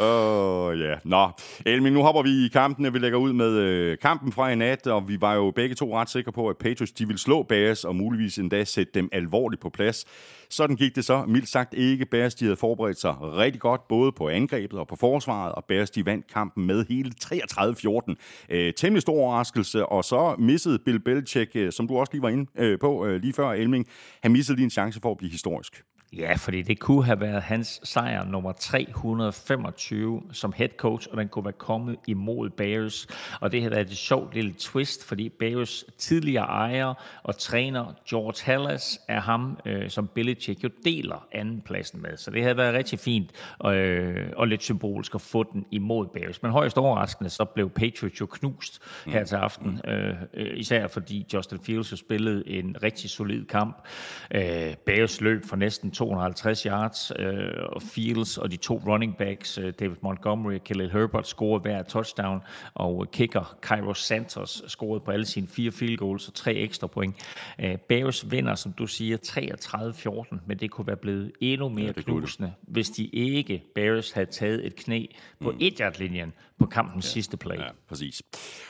Åh, 0.00 0.66
oh, 0.66 0.80
ja. 0.80 0.84
Yeah. 0.84 0.98
Nå, 1.04 1.28
Elmin, 1.66 1.92
nu 1.92 2.02
hopper 2.02 2.22
vi 2.22 2.44
i 2.46 2.48
kampen. 2.48 2.94
Vi 2.94 2.98
lægger 2.98 3.18
ud 3.18 3.32
med 3.32 3.50
øh, 3.50 3.98
kampen 3.98 4.32
fra 4.32 4.50
i 4.50 4.54
nat, 4.54 4.86
og 4.86 5.08
vi 5.08 5.20
var 5.20 5.34
jo 5.34 5.50
begge 5.50 5.74
to 5.74 5.98
ret 5.98 6.10
sikre 6.10 6.32
på, 6.32 6.48
at 6.48 6.56
Patriots 6.56 6.92
de 6.92 7.06
ville 7.06 7.20
slå 7.20 7.42
Bears, 7.42 7.84
og 7.84 7.96
muligvis 7.96 8.38
endda 8.38 8.64
sætte 8.64 8.92
dem 8.94 9.08
alvorligt 9.12 9.62
på 9.62 9.70
plads. 9.70 10.04
Sådan 10.50 10.76
gik 10.76 10.94
det 10.96 11.04
så. 11.04 11.24
Mildt 11.28 11.48
sagt 11.48 11.74
ikke. 11.74 12.06
Bears 12.06 12.34
de 12.34 12.44
havde 12.44 12.56
forberedt 12.56 13.00
sig 13.00 13.14
rigtig 13.20 13.60
godt, 13.60 13.88
både 13.88 14.12
på 14.12 14.28
angrebet 14.28 14.78
og 14.78 14.88
på 14.88 14.96
forsvaret, 14.96 15.52
og 15.52 15.64
Bears 15.64 15.90
de 15.90 16.06
vandt 16.06 16.32
kampen 16.32 16.66
med 16.66 16.86
hele 16.88 17.12
33-14. 17.24 18.14
Øh, 18.50 18.72
temmelig 18.74 19.02
stor 19.02 19.14
overraskelse, 19.14 19.86
og 19.86 20.04
så 20.04 20.34
missede 20.38 20.78
Bill 20.78 21.00
Belichick, 21.00 21.50
øh, 21.56 21.72
som 21.72 21.88
du 21.88 21.98
også 21.98 22.12
lige 22.12 22.22
var 22.22 22.28
inde 22.28 22.50
øh, 22.58 22.78
på 22.78 23.06
øh, 23.06 23.20
lige 23.20 23.32
før, 23.32 23.48
Elming, 23.48 23.86
han 24.22 24.32
missede 24.32 24.56
lige 24.56 24.64
en 24.64 24.70
chance 24.70 25.00
for 25.00 25.10
at 25.10 25.18
blive 25.18 25.30
historisk. 25.30 25.82
Ja, 26.18 26.34
fordi 26.34 26.62
det 26.62 26.78
kunne 26.78 27.04
have 27.04 27.20
været 27.20 27.42
hans 27.42 27.80
sejr 27.84 28.24
nummer 28.24 28.52
325 28.52 30.22
som 30.32 30.52
head 30.56 30.68
coach, 30.76 31.08
og 31.10 31.16
den 31.16 31.28
kunne 31.28 31.44
være 31.44 31.52
kommet 31.52 31.96
imod 32.06 32.50
Bears. 32.50 33.06
Og 33.40 33.52
det 33.52 33.62
har 33.62 33.70
været 33.70 33.90
et 33.90 33.96
sjovt 33.96 34.34
lille 34.34 34.54
twist, 34.58 35.04
fordi 35.04 35.28
Bears 35.28 35.84
tidligere 35.98 36.44
ejer 36.44 36.94
og 37.22 37.38
træner 37.38 37.94
George 38.10 38.52
Hallas 38.52 39.00
er 39.08 39.20
ham, 39.20 39.58
øh, 39.66 39.90
som 39.90 40.08
Belichick 40.14 40.64
jo 40.64 40.70
deler 40.84 41.26
andenpladsen 41.32 42.02
med. 42.02 42.16
Så 42.16 42.30
det 42.30 42.42
havde 42.42 42.56
været 42.56 42.74
rigtig 42.74 42.98
fint 42.98 43.30
øh, 43.66 44.26
og 44.36 44.48
lidt 44.48 44.62
symbolisk 44.62 45.14
at 45.14 45.20
få 45.20 45.42
den 45.52 45.66
imod 45.70 46.06
Bears. 46.06 46.42
Men 46.42 46.52
højst 46.52 46.78
overraskende, 46.78 47.30
så 47.30 47.44
blev 47.44 47.70
Patriots 47.70 48.20
jo 48.20 48.26
knust 48.26 48.82
her 49.06 49.24
til 49.24 49.36
aften. 49.36 49.80
Øh, 49.88 50.14
øh, 50.34 50.58
især 50.58 50.86
fordi 50.86 51.26
Justin 51.34 51.58
Fields 51.60 51.92
jo 51.92 51.96
spillede 51.96 52.48
en 52.48 52.76
rigtig 52.82 53.10
solid 53.10 53.44
kamp. 53.44 53.86
Øh, 54.34 54.74
Bears 54.86 55.20
løb 55.20 55.44
for 55.44 55.56
næsten 55.56 55.90
250 56.04 56.62
yards, 56.62 57.12
øh, 57.18 57.48
og 57.68 57.82
Fields 57.82 58.38
og 58.38 58.50
de 58.50 58.56
to 58.56 58.82
running 58.86 59.16
backs, 59.16 59.58
øh, 59.58 59.72
David 59.80 59.96
Montgomery 60.02 60.54
og 60.54 60.64
Khalil 60.64 60.90
Herbert, 60.90 61.26
scorede 61.26 61.62
hver 61.62 61.82
touchdown, 61.82 62.40
og 62.74 63.10
kicker 63.12 63.56
Cairo 63.62 63.94
Santos 63.94 64.62
scorede 64.66 65.00
på 65.00 65.10
alle 65.10 65.26
sine 65.26 65.46
fire 65.46 65.72
field 65.72 65.96
goals 65.96 66.28
og 66.28 66.34
tre 66.34 66.54
ekstra 66.54 66.86
point. 66.86 67.14
Øh, 67.58 67.76
Bears 67.76 68.30
vinder, 68.30 68.54
som 68.54 68.72
du 68.72 68.86
siger, 68.86 69.16
33-14, 69.16 70.40
men 70.46 70.58
det 70.58 70.70
kunne 70.70 70.86
være 70.86 70.96
blevet 70.96 71.32
endnu 71.40 71.68
mere 71.68 71.92
ja, 71.96 72.02
knusende, 72.02 72.52
hvis 72.62 72.90
de 72.90 73.04
ikke, 73.06 73.62
Bears, 73.74 74.12
havde 74.12 74.30
taget 74.30 74.66
et 74.66 74.76
knæ 74.76 75.06
på 75.40 75.50
mm. 75.50 75.56
et 75.60 75.98
linjen 75.98 76.32
på 76.58 76.66
kampens 76.66 77.04
ja, 77.04 77.10
sidste 77.10 77.36
play. 77.36 77.56
Ja, 77.56 77.68
præcis. 77.88 78.22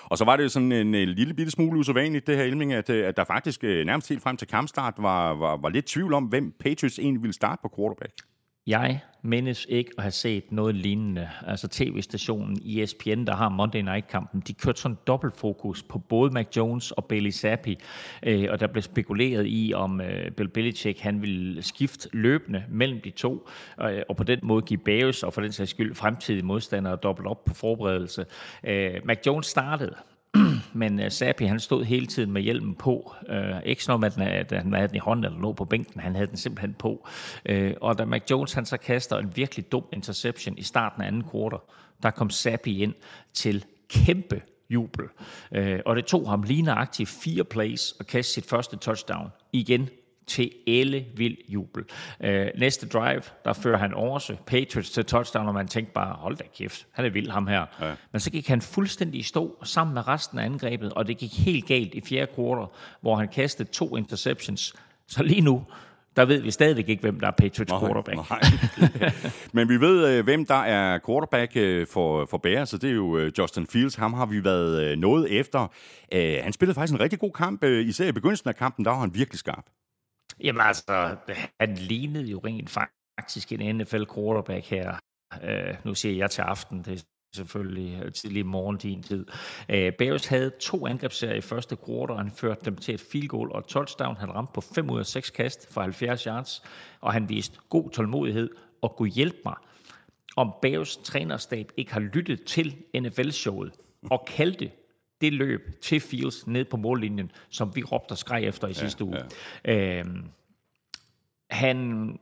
Og 0.05 0.19
så 0.19 0.25
var 0.25 0.37
det 0.37 0.45
jo 0.45 0.49
sådan 0.49 0.73
en, 0.73 0.95
en 0.95 1.09
lille 1.09 1.35
bitte 1.35 1.53
smule 1.53 1.79
usædvanligt, 1.79 2.27
det 2.27 2.37
her 2.37 2.45
Elming, 2.45 2.73
at, 2.73 2.91
at 2.91 3.17
der 3.17 3.25
faktisk 3.25 3.65
øh, 3.65 3.87
nærmest 3.87 4.09
helt 4.09 4.23
frem 4.23 4.37
til 4.37 4.49
kampstart 4.49 4.95
var, 4.99 5.35
var, 5.35 5.57
var 5.57 5.69
lidt 5.69 5.87
tvivl 5.87 6.15
om, 6.15 6.25
hvem 6.25 6.53
Patriots 6.61 6.99
egentlig 6.99 7.23
ville 7.23 7.35
starte 7.35 7.61
på 7.63 7.75
quarterback. 7.77 8.15
Jeg 8.67 9.01
mindes 9.23 9.67
ikke 9.69 9.91
at 9.99 10.03
have 10.03 10.11
set 10.11 10.53
noget 10.53 10.75
lignende. 10.75 11.31
Altså 11.47 11.69
tv-stationen 11.69 12.59
ESPN, 12.67 13.25
der 13.25 13.35
har 13.35 13.49
Monday 13.49 13.81
Night-kampen, 13.81 14.41
de 14.41 14.55
kørte 14.55 14.81
sådan 14.81 14.99
dobbelt 15.07 15.37
fokus 15.37 15.83
på 15.83 15.99
både 15.99 16.31
Mac 16.31 16.47
Jones 16.57 16.91
og 16.91 17.05
Bailey 17.05 17.31
Zappi, 17.31 17.79
øh, 18.23 18.47
og 18.51 18.61
der 18.61 18.67
blev 18.67 18.83
spekuleret 18.83 19.45
i, 19.49 19.73
om 19.75 20.01
øh, 20.01 20.31
Bill 20.31 20.49
Belichick 20.49 21.01
han 21.01 21.23
ville 21.23 21.63
skifte 21.63 22.09
løbende 22.13 22.65
mellem 22.69 23.01
de 23.01 23.11
to, 23.11 23.49
øh, 23.81 24.03
og 24.09 24.17
på 24.17 24.25
den 24.25 24.39
måde 24.43 24.63
give 24.63 24.79
Bears 24.79 25.23
og 25.23 25.33
for 25.33 25.41
den 25.41 25.53
sags 25.53 25.71
skyld 25.71 25.95
fremtidige 25.95 26.47
modstandere 26.47 26.97
dobbelt 26.97 27.29
op 27.29 27.45
på 27.45 27.55
forberedelse. 27.55 28.27
Øh, 28.65 28.95
Mac 29.05 29.19
Jones 29.27 29.47
startede, 29.47 29.95
men 30.75 30.99
uh, 30.99 31.09
Sapi, 31.09 31.45
han 31.45 31.61
stod 31.61 31.85
hele 31.85 32.07
tiden 32.07 32.33
med 32.33 32.43
hjelmen 32.43 32.75
på. 32.75 33.15
Uh, 33.31 33.63
ikke 33.65 33.85
sådan 33.85 34.05
at, 34.05 34.53
at 34.53 34.63
han 34.63 34.73
havde 34.73 34.89
den 34.89 34.97
i 34.97 34.99
hånden 34.99 35.25
eller 35.25 35.41
lå 35.41 35.53
på 35.53 35.65
bænken, 35.65 36.01
han 36.01 36.15
havde 36.15 36.27
den 36.27 36.37
simpelthen 36.37 36.75
på. 36.75 37.09
Uh, 37.51 37.71
og 37.81 37.99
da 37.99 38.05
Mac 38.05 38.23
Jones 38.31 38.53
han 38.53 38.67
så 38.67 38.77
kaster 38.77 39.19
en 39.19 39.37
virkelig 39.37 39.73
dum 39.73 39.85
interception 39.93 40.59
i 40.59 40.63
starten 40.63 41.03
af 41.03 41.07
anden 41.07 41.23
kvartal, 41.23 41.59
der 42.03 42.11
kom 42.11 42.31
Sapi 42.31 42.83
ind 42.83 42.95
til 43.33 43.65
kæmpe 43.89 44.43
jubel. 44.71 45.05
Uh, 45.59 45.79
og 45.87 45.97
det 45.97 46.05
tog 46.05 46.31
ham 46.31 46.43
lige 46.43 46.63
nøjagtigt 46.63 47.09
fire 47.09 47.45
plays 47.45 47.93
og 47.93 48.07
kaste 48.07 48.33
sit 48.33 48.47
første 48.47 48.77
touchdown. 48.77 49.29
Igen 49.53 49.89
til 50.27 50.51
elle 50.67 51.05
vild 51.17 51.37
jubel. 51.49 51.85
Øh, 52.21 52.47
næste 52.59 52.89
drive, 52.89 53.23
der 53.45 53.53
fører 53.53 53.79
han 53.79 53.95
også 53.95 54.37
Patriots 54.47 54.91
til 54.91 55.05
touchdown, 55.05 55.49
og 55.49 55.55
man 55.55 55.69
tænkte 55.69 55.93
bare, 55.93 56.17
hold 56.19 56.37
da 56.37 56.45
kæft, 56.59 56.87
han 56.93 57.05
er 57.05 57.11
vild 57.11 57.31
ham 57.31 57.47
her. 57.47 57.67
Ja. 57.81 57.93
Men 58.13 58.21
så 58.21 58.31
gik 58.31 58.49
han 58.49 58.63
fuldstændig 58.63 59.21
i 59.21 59.23
stå 59.23 59.59
sammen 59.65 59.95
med 59.95 60.09
resten 60.09 60.39
af 60.39 60.45
angrebet, 60.45 60.93
og 60.93 61.07
det 61.07 61.19
gik 61.19 61.39
helt 61.39 61.67
galt 61.67 61.95
i 61.95 62.01
fjerde 62.01 62.33
kvartal, 62.35 62.67
hvor 63.01 63.17
han 63.17 63.29
kastede 63.29 63.69
to 63.71 63.97
interceptions. 63.97 64.75
Så 65.07 65.23
lige 65.23 65.41
nu, 65.41 65.65
der 66.17 66.25
ved 66.25 66.41
vi 66.41 66.51
stadigvæk 66.51 66.89
ikke, 66.89 67.01
hvem 67.01 67.21
der 67.21 67.27
er 67.27 67.31
Patriots 67.31 67.71
nej, 67.71 67.81
quarterback. 67.81 68.31
Nej. 68.31 69.11
Men 69.57 69.69
vi 69.69 69.81
ved, 69.81 70.09
øh, 70.09 70.25
hvem 70.25 70.47
der 70.47 70.55
er 70.55 70.99
quarterback 71.07 71.57
øh, 71.57 71.87
for, 71.87 72.27
for 72.31 72.39
Bears, 72.39 72.69
så 72.69 72.79
det 72.79 72.91
er 72.91 72.95
jo 72.95 73.19
øh, 73.19 73.33
Justin 73.39 73.67
Fields. 73.67 73.95
Ham 73.95 74.15
har 74.15 74.27
vi 74.27 74.45
været 74.45 74.99
noget 74.99 75.39
efter. 75.41 75.73
Han 76.43 76.53
spillede 76.53 76.75
faktisk 76.75 76.95
en 76.95 77.01
rigtig 77.01 77.19
god 77.19 77.33
kamp, 77.33 77.65
især 77.65 78.09
i 78.09 78.13
begyndelsen 78.13 78.49
af 78.49 78.57
kampen, 78.57 78.85
der 78.85 78.91
var 78.91 79.01
han 79.01 79.15
virkelig 79.15 79.39
skarp. 79.39 79.65
Jamen 80.41 80.61
altså, 80.61 81.17
han 81.61 81.75
lignede 81.75 82.25
jo 82.25 82.41
rent 82.45 82.71
faktisk 83.21 83.53
en 83.53 83.77
NFL 83.77 84.05
quarterback 84.15 84.67
her. 84.67 84.97
Øh, 85.43 85.75
nu 85.85 85.95
siger 85.95 86.17
jeg 86.17 86.31
til 86.31 86.43
aften, 86.43 86.83
det 86.83 86.93
er 86.93 87.05
selvfølgelig 87.35 88.03
øh, 88.05 88.13
tidlig 88.13 88.47
morgen 88.47 88.77
din 88.77 89.03
tid. 89.03 89.27
Øh, 89.69 89.93
Bears 89.99 90.27
havde 90.27 90.51
to 90.61 90.87
angrebsserier 90.87 91.35
i 91.35 91.41
første 91.41 91.77
kvartal, 91.77 92.11
og 92.11 92.19
han 92.19 92.31
førte 92.31 92.65
dem 92.65 92.77
til 92.77 92.95
et 92.95 93.01
field 93.01 93.29
goal 93.29 93.53
og 93.53 93.67
touchdown. 93.67 94.17
Han 94.17 94.35
ramte 94.35 94.53
på 94.55 94.61
5 94.61 94.91
ud 94.91 94.99
af 94.99 95.07
6 95.07 95.31
kast 95.31 95.73
for 95.73 95.81
70 95.81 96.23
yards, 96.23 96.63
og 97.01 97.13
han 97.13 97.29
viste 97.29 97.59
god 97.71 97.91
tålmodighed 97.91 98.51
og 98.83 98.97
kunne 98.97 99.11
hjælpe 99.11 99.39
mig. 99.45 99.55
Om 100.37 100.55
Bears 100.63 100.97
trænerstab 100.97 101.73
ikke 101.77 101.93
har 101.93 102.01
lyttet 102.01 102.45
til 102.45 102.77
NFL-showet 102.97 103.73
og 104.11 104.25
kaldte 104.27 104.71
det 105.25 105.33
løb 105.33 105.81
til 105.83 106.01
Fields 106.01 106.47
ned 106.47 106.65
på 106.65 106.77
mållinjen, 106.77 107.33
som 107.49 107.77
vi 107.77 107.83
råbte 107.83 108.13
og 108.13 108.19
skreg 108.19 108.45
efter 108.45 108.69
i 108.69 108.71
ja, 108.71 108.75
sidste 108.75 109.05
uge. 109.05 109.19
Ja. 109.65 109.99
Øhm, 109.99 110.25
han, 111.51 112.19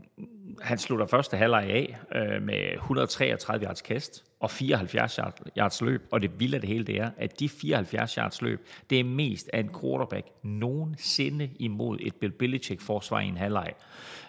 han 0.61 0.79
slutter 0.79 1.07
første 1.07 1.37
halvleg 1.37 1.65
af 1.65 1.99
øh, 2.15 2.43
med 2.43 2.73
133 2.75 3.67
yards 3.67 3.83
kast 3.83 4.25
og 4.43 4.51
74 4.51 5.19
yards 5.59 5.81
løb, 5.81 6.09
og 6.11 6.23
det 6.23 6.41
vilde 6.41 6.55
af 6.55 6.61
det 6.61 6.69
hele 6.69 6.85
det 6.85 6.97
er, 7.01 7.11
at 7.17 7.41
de 7.41 7.49
74 7.49 8.15
yards 8.15 8.43
løb, 8.43 8.67
det 8.91 9.01
er 9.01 9.05
mest 9.05 9.51
af 9.53 9.61
en 9.61 9.71
quarterback 9.81 10.27
nogensinde 10.43 11.51
imod 11.59 11.99
et 12.01 12.15
Bill 12.15 12.33
Belichick-forsvar 12.33 13.21
i 13.21 13.27
en 13.27 13.37
halvleg. 13.37 13.73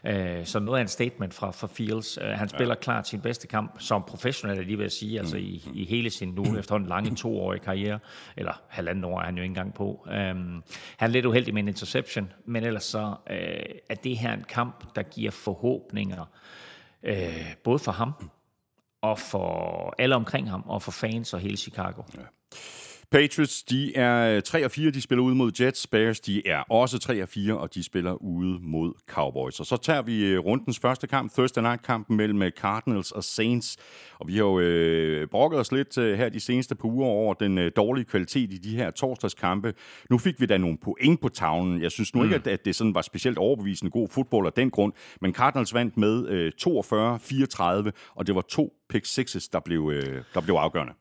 Øh, 0.06 0.46
så 0.46 0.60
noget 0.60 0.80
af 0.80 0.82
en 0.82 0.88
statement 0.88 1.34
fra, 1.34 1.52
fra 1.52 1.68
Fields. 1.68 2.18
Øh, 2.18 2.28
han 2.28 2.50
spiller 2.50 2.76
ja. 2.76 2.82
klart 2.82 3.08
sin 3.08 3.22
bedste 3.22 3.48
kamp 3.48 3.76
som 3.80 4.04
professionel, 4.08 4.66
lige 4.66 4.78
vil 4.78 4.84
jeg 4.84 4.92
sige, 4.92 5.20
altså 5.20 5.38
i, 5.38 5.70
i 5.74 5.86
hele 5.86 6.10
sin 6.10 6.30
nu 6.30 6.58
efterhånden 6.58 6.90
lange 6.90 7.16
toårige 7.16 7.60
karriere, 7.60 8.00
eller 8.38 8.62
halvanden 8.68 9.04
år 9.04 9.20
er 9.20 9.26
han 9.26 9.36
jo 9.36 9.42
ikke 9.42 9.52
engang 9.52 9.74
på. 9.74 10.08
Um, 10.08 10.64
han 10.98 11.10
er 11.10 11.14
lidt 11.14 11.26
uheldig 11.26 11.54
med 11.54 11.64
en 11.64 11.68
interception, 11.68 12.34
men 12.46 12.64
ellers 12.64 12.84
så 12.84 13.08
uh, 13.08 13.36
er 13.90 13.96
det 14.04 14.18
her 14.18 14.34
en 14.34 14.46
kamp, 14.50 14.96
der 14.96 15.04
giver 15.04 15.32
forhåbninger, 15.32 16.26
uh, 17.04 17.54
både 17.64 17.80
for 17.80 17.92
ham, 17.92 18.14
og 19.04 19.20
for 19.20 19.96
alle 19.98 20.16
omkring 20.16 20.50
ham, 20.50 20.64
og 20.66 20.82
for 20.82 20.92
fans 20.92 21.34
og 21.34 21.40
hele 21.40 21.58
Chicago. 21.58 22.02
Ja. 22.18 22.26
Patriots, 23.14 23.64
de 23.64 23.96
er 23.96 24.42
3 24.42 24.66
og 24.66 24.72
4, 24.72 24.92
de 24.92 25.02
spiller 25.02 25.24
ude 25.24 25.36
mod 25.36 25.52
Jets. 25.62 25.88
Bears, 25.88 26.20
de 26.20 26.48
er 26.48 26.60
også 26.60 27.00
3 27.00 27.22
og 27.22 27.30
4, 27.30 27.58
og 27.58 27.74
de 27.74 27.84
spiller 27.84 28.14
ude 28.14 28.60
mod 28.62 28.94
Cowboys. 29.10 29.60
Og 29.60 29.66
så 29.66 29.78
tager 29.78 30.02
vi 30.02 30.26
øh, 30.26 30.40
rundens 30.40 30.80
første 30.80 31.08
kamp, 31.08 31.34
Thursday 31.34 31.62
Night-kampen 31.62 32.18
mellem 32.18 32.42
øh, 32.42 32.52
Cardinals 32.52 33.12
og 33.12 33.24
Saints. 33.24 33.78
Og 34.20 34.28
vi 34.28 34.34
har 34.34 34.40
jo 34.40 34.60
øh, 34.60 35.28
brokket 35.28 35.60
os 35.60 35.72
lidt 35.72 35.98
øh, 35.98 36.18
her 36.18 36.30
de 36.30 36.40
seneste 36.40 36.76
par 36.76 36.88
uger 36.88 37.08
over 37.08 37.34
den 37.34 37.58
øh, 37.58 37.72
dårlige 37.76 38.06
kvalitet 38.06 38.54
i 38.54 38.58
de 38.58 38.76
her 38.76 38.92
torsdagskampe. 38.92 39.74
Nu 40.10 40.18
fik 40.18 40.42
vi 40.42 40.46
da 40.46 40.58
nogle 40.58 40.78
point 40.78 41.22
på 41.22 41.30
tavlen. 41.30 41.82
Jeg 41.82 41.92
synes 41.92 42.16
nu 42.16 42.22
mm. 42.22 42.26
ikke, 42.26 42.36
at, 42.36 42.48
at 42.48 42.66
det 42.66 42.76
sådan 42.76 42.96
var 42.96 43.02
specielt 43.02 43.38
overbevisende 43.38 43.92
god 43.92 44.08
fodbold 44.10 44.48
af 44.48 44.54
den 44.54 44.70
grund. 44.70 44.94
Men 45.22 45.34
Cardinals 45.34 45.74
vandt 45.74 45.98
med 45.98 46.28
øh, 46.28 46.52
42-34, 47.88 47.92
og 48.16 48.28
det 48.28 48.36
var 48.36 48.42
to 48.42 48.74
pick 48.90 49.06
sixes, 49.06 49.48
der 49.48 49.60
blev, 49.60 49.92
øh, 49.94 50.24
der 50.34 50.42
blev 50.42 50.56
afgørende. 50.56 50.94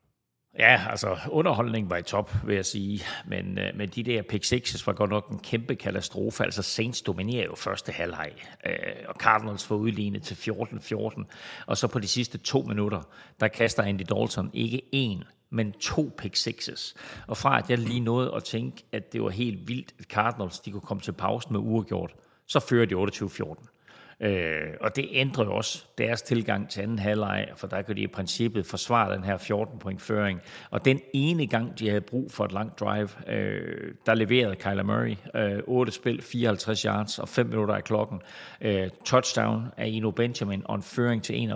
Ja, 0.59 0.81
altså 0.91 1.17
underholdningen 1.31 1.91
var 1.91 1.97
i 1.97 2.03
top, 2.03 2.47
vil 2.47 2.55
jeg 2.55 2.67
sige. 2.67 3.03
Men, 3.27 3.59
øh, 3.59 3.77
men 3.77 3.89
de 3.89 4.03
der 4.03 4.23
pick 4.23 4.45
sixes 4.45 4.87
var 4.87 4.93
godt 4.93 5.11
nok 5.11 5.29
en 5.31 5.39
kæmpe 5.39 5.75
katastrofe. 5.75 6.45
Altså 6.45 6.63
Saints 6.63 7.03
dominerer 7.03 7.45
jo 7.45 7.55
første 7.55 7.93
halvleg, 7.93 8.33
øh, 8.67 8.73
og 9.09 9.15
Cardinals 9.15 9.67
får 9.67 9.75
udlignet 9.75 10.23
til 10.23 10.35
14-14. 10.35 11.25
Og 11.67 11.77
så 11.77 11.87
på 11.87 11.99
de 11.99 12.09
sidste 12.09 12.39
to 12.39 12.63
minutter, 12.63 13.03
der 13.41 13.49
kaster 13.49 13.83
Andy 13.83 14.03
Dalton 14.03 14.51
ikke 14.53 14.83
én, 14.95 15.25
men 15.51 15.73
to 15.73 16.15
pick 16.19 16.37
sixes. 16.37 16.95
Og 17.27 17.37
fra 17.37 17.59
at 17.59 17.71
jeg 17.71 17.79
lige 17.79 18.01
nåede 18.01 18.35
at 18.35 18.45
tænke, 18.45 18.85
at 18.93 19.13
det 19.13 19.23
var 19.23 19.31
helt 19.31 19.69
vildt, 19.69 19.95
at 19.99 20.05
Cardinals 20.05 20.61
de 20.61 20.71
kunne 20.71 20.81
komme 20.81 21.01
til 21.01 21.13
pausen 21.13 21.53
med 21.53 21.61
uregjort, 21.61 22.15
så 22.47 22.61
fører 22.61 22.87
de 22.87 22.95
28-14. 22.95 23.82
Øh, 24.23 24.71
og 24.81 24.97
det 24.97 25.09
ændrer 25.13 25.45
jo 25.45 25.57
også 25.57 25.85
deres 25.99 26.23
tilgang 26.23 26.71
til 26.71 26.81
anden 26.81 26.99
halvleg, 26.99 27.49
for 27.57 27.67
der 27.67 27.83
kan 27.83 27.97
de 27.97 28.01
i 28.01 28.07
princippet 28.07 28.67
forsvare 28.67 29.15
den 29.15 29.25
her 29.25 29.39
14-point 29.39 30.03
føring. 30.03 30.41
Og 30.71 30.85
den 30.85 31.01
ene 31.13 31.47
gang, 31.47 31.79
de 31.79 31.89
havde 31.89 32.01
brug 32.01 32.33
for 32.33 32.45
et 32.45 32.53
langt 32.53 32.81
drive, 32.81 33.09
øh, 33.29 33.95
der 34.07 34.15
leverede 34.15 34.57
Kyler 34.57 34.83
Murray 34.83 35.17
øh, 35.35 35.63
8 35.67 35.93
spil, 35.93 36.23
54 36.23 36.83
yards 36.83 37.19
og 37.19 37.29
5 37.29 37.47
minutter 37.47 37.75
af 37.75 37.85
klokken. 37.85 38.21
Øh, 38.61 38.91
touchdown 39.05 39.67
af 39.77 39.87
Eno 39.87 40.11
Benjamin 40.11 40.63
og 40.65 40.75
en 40.75 40.83
føring 40.83 41.23
til 41.23 41.53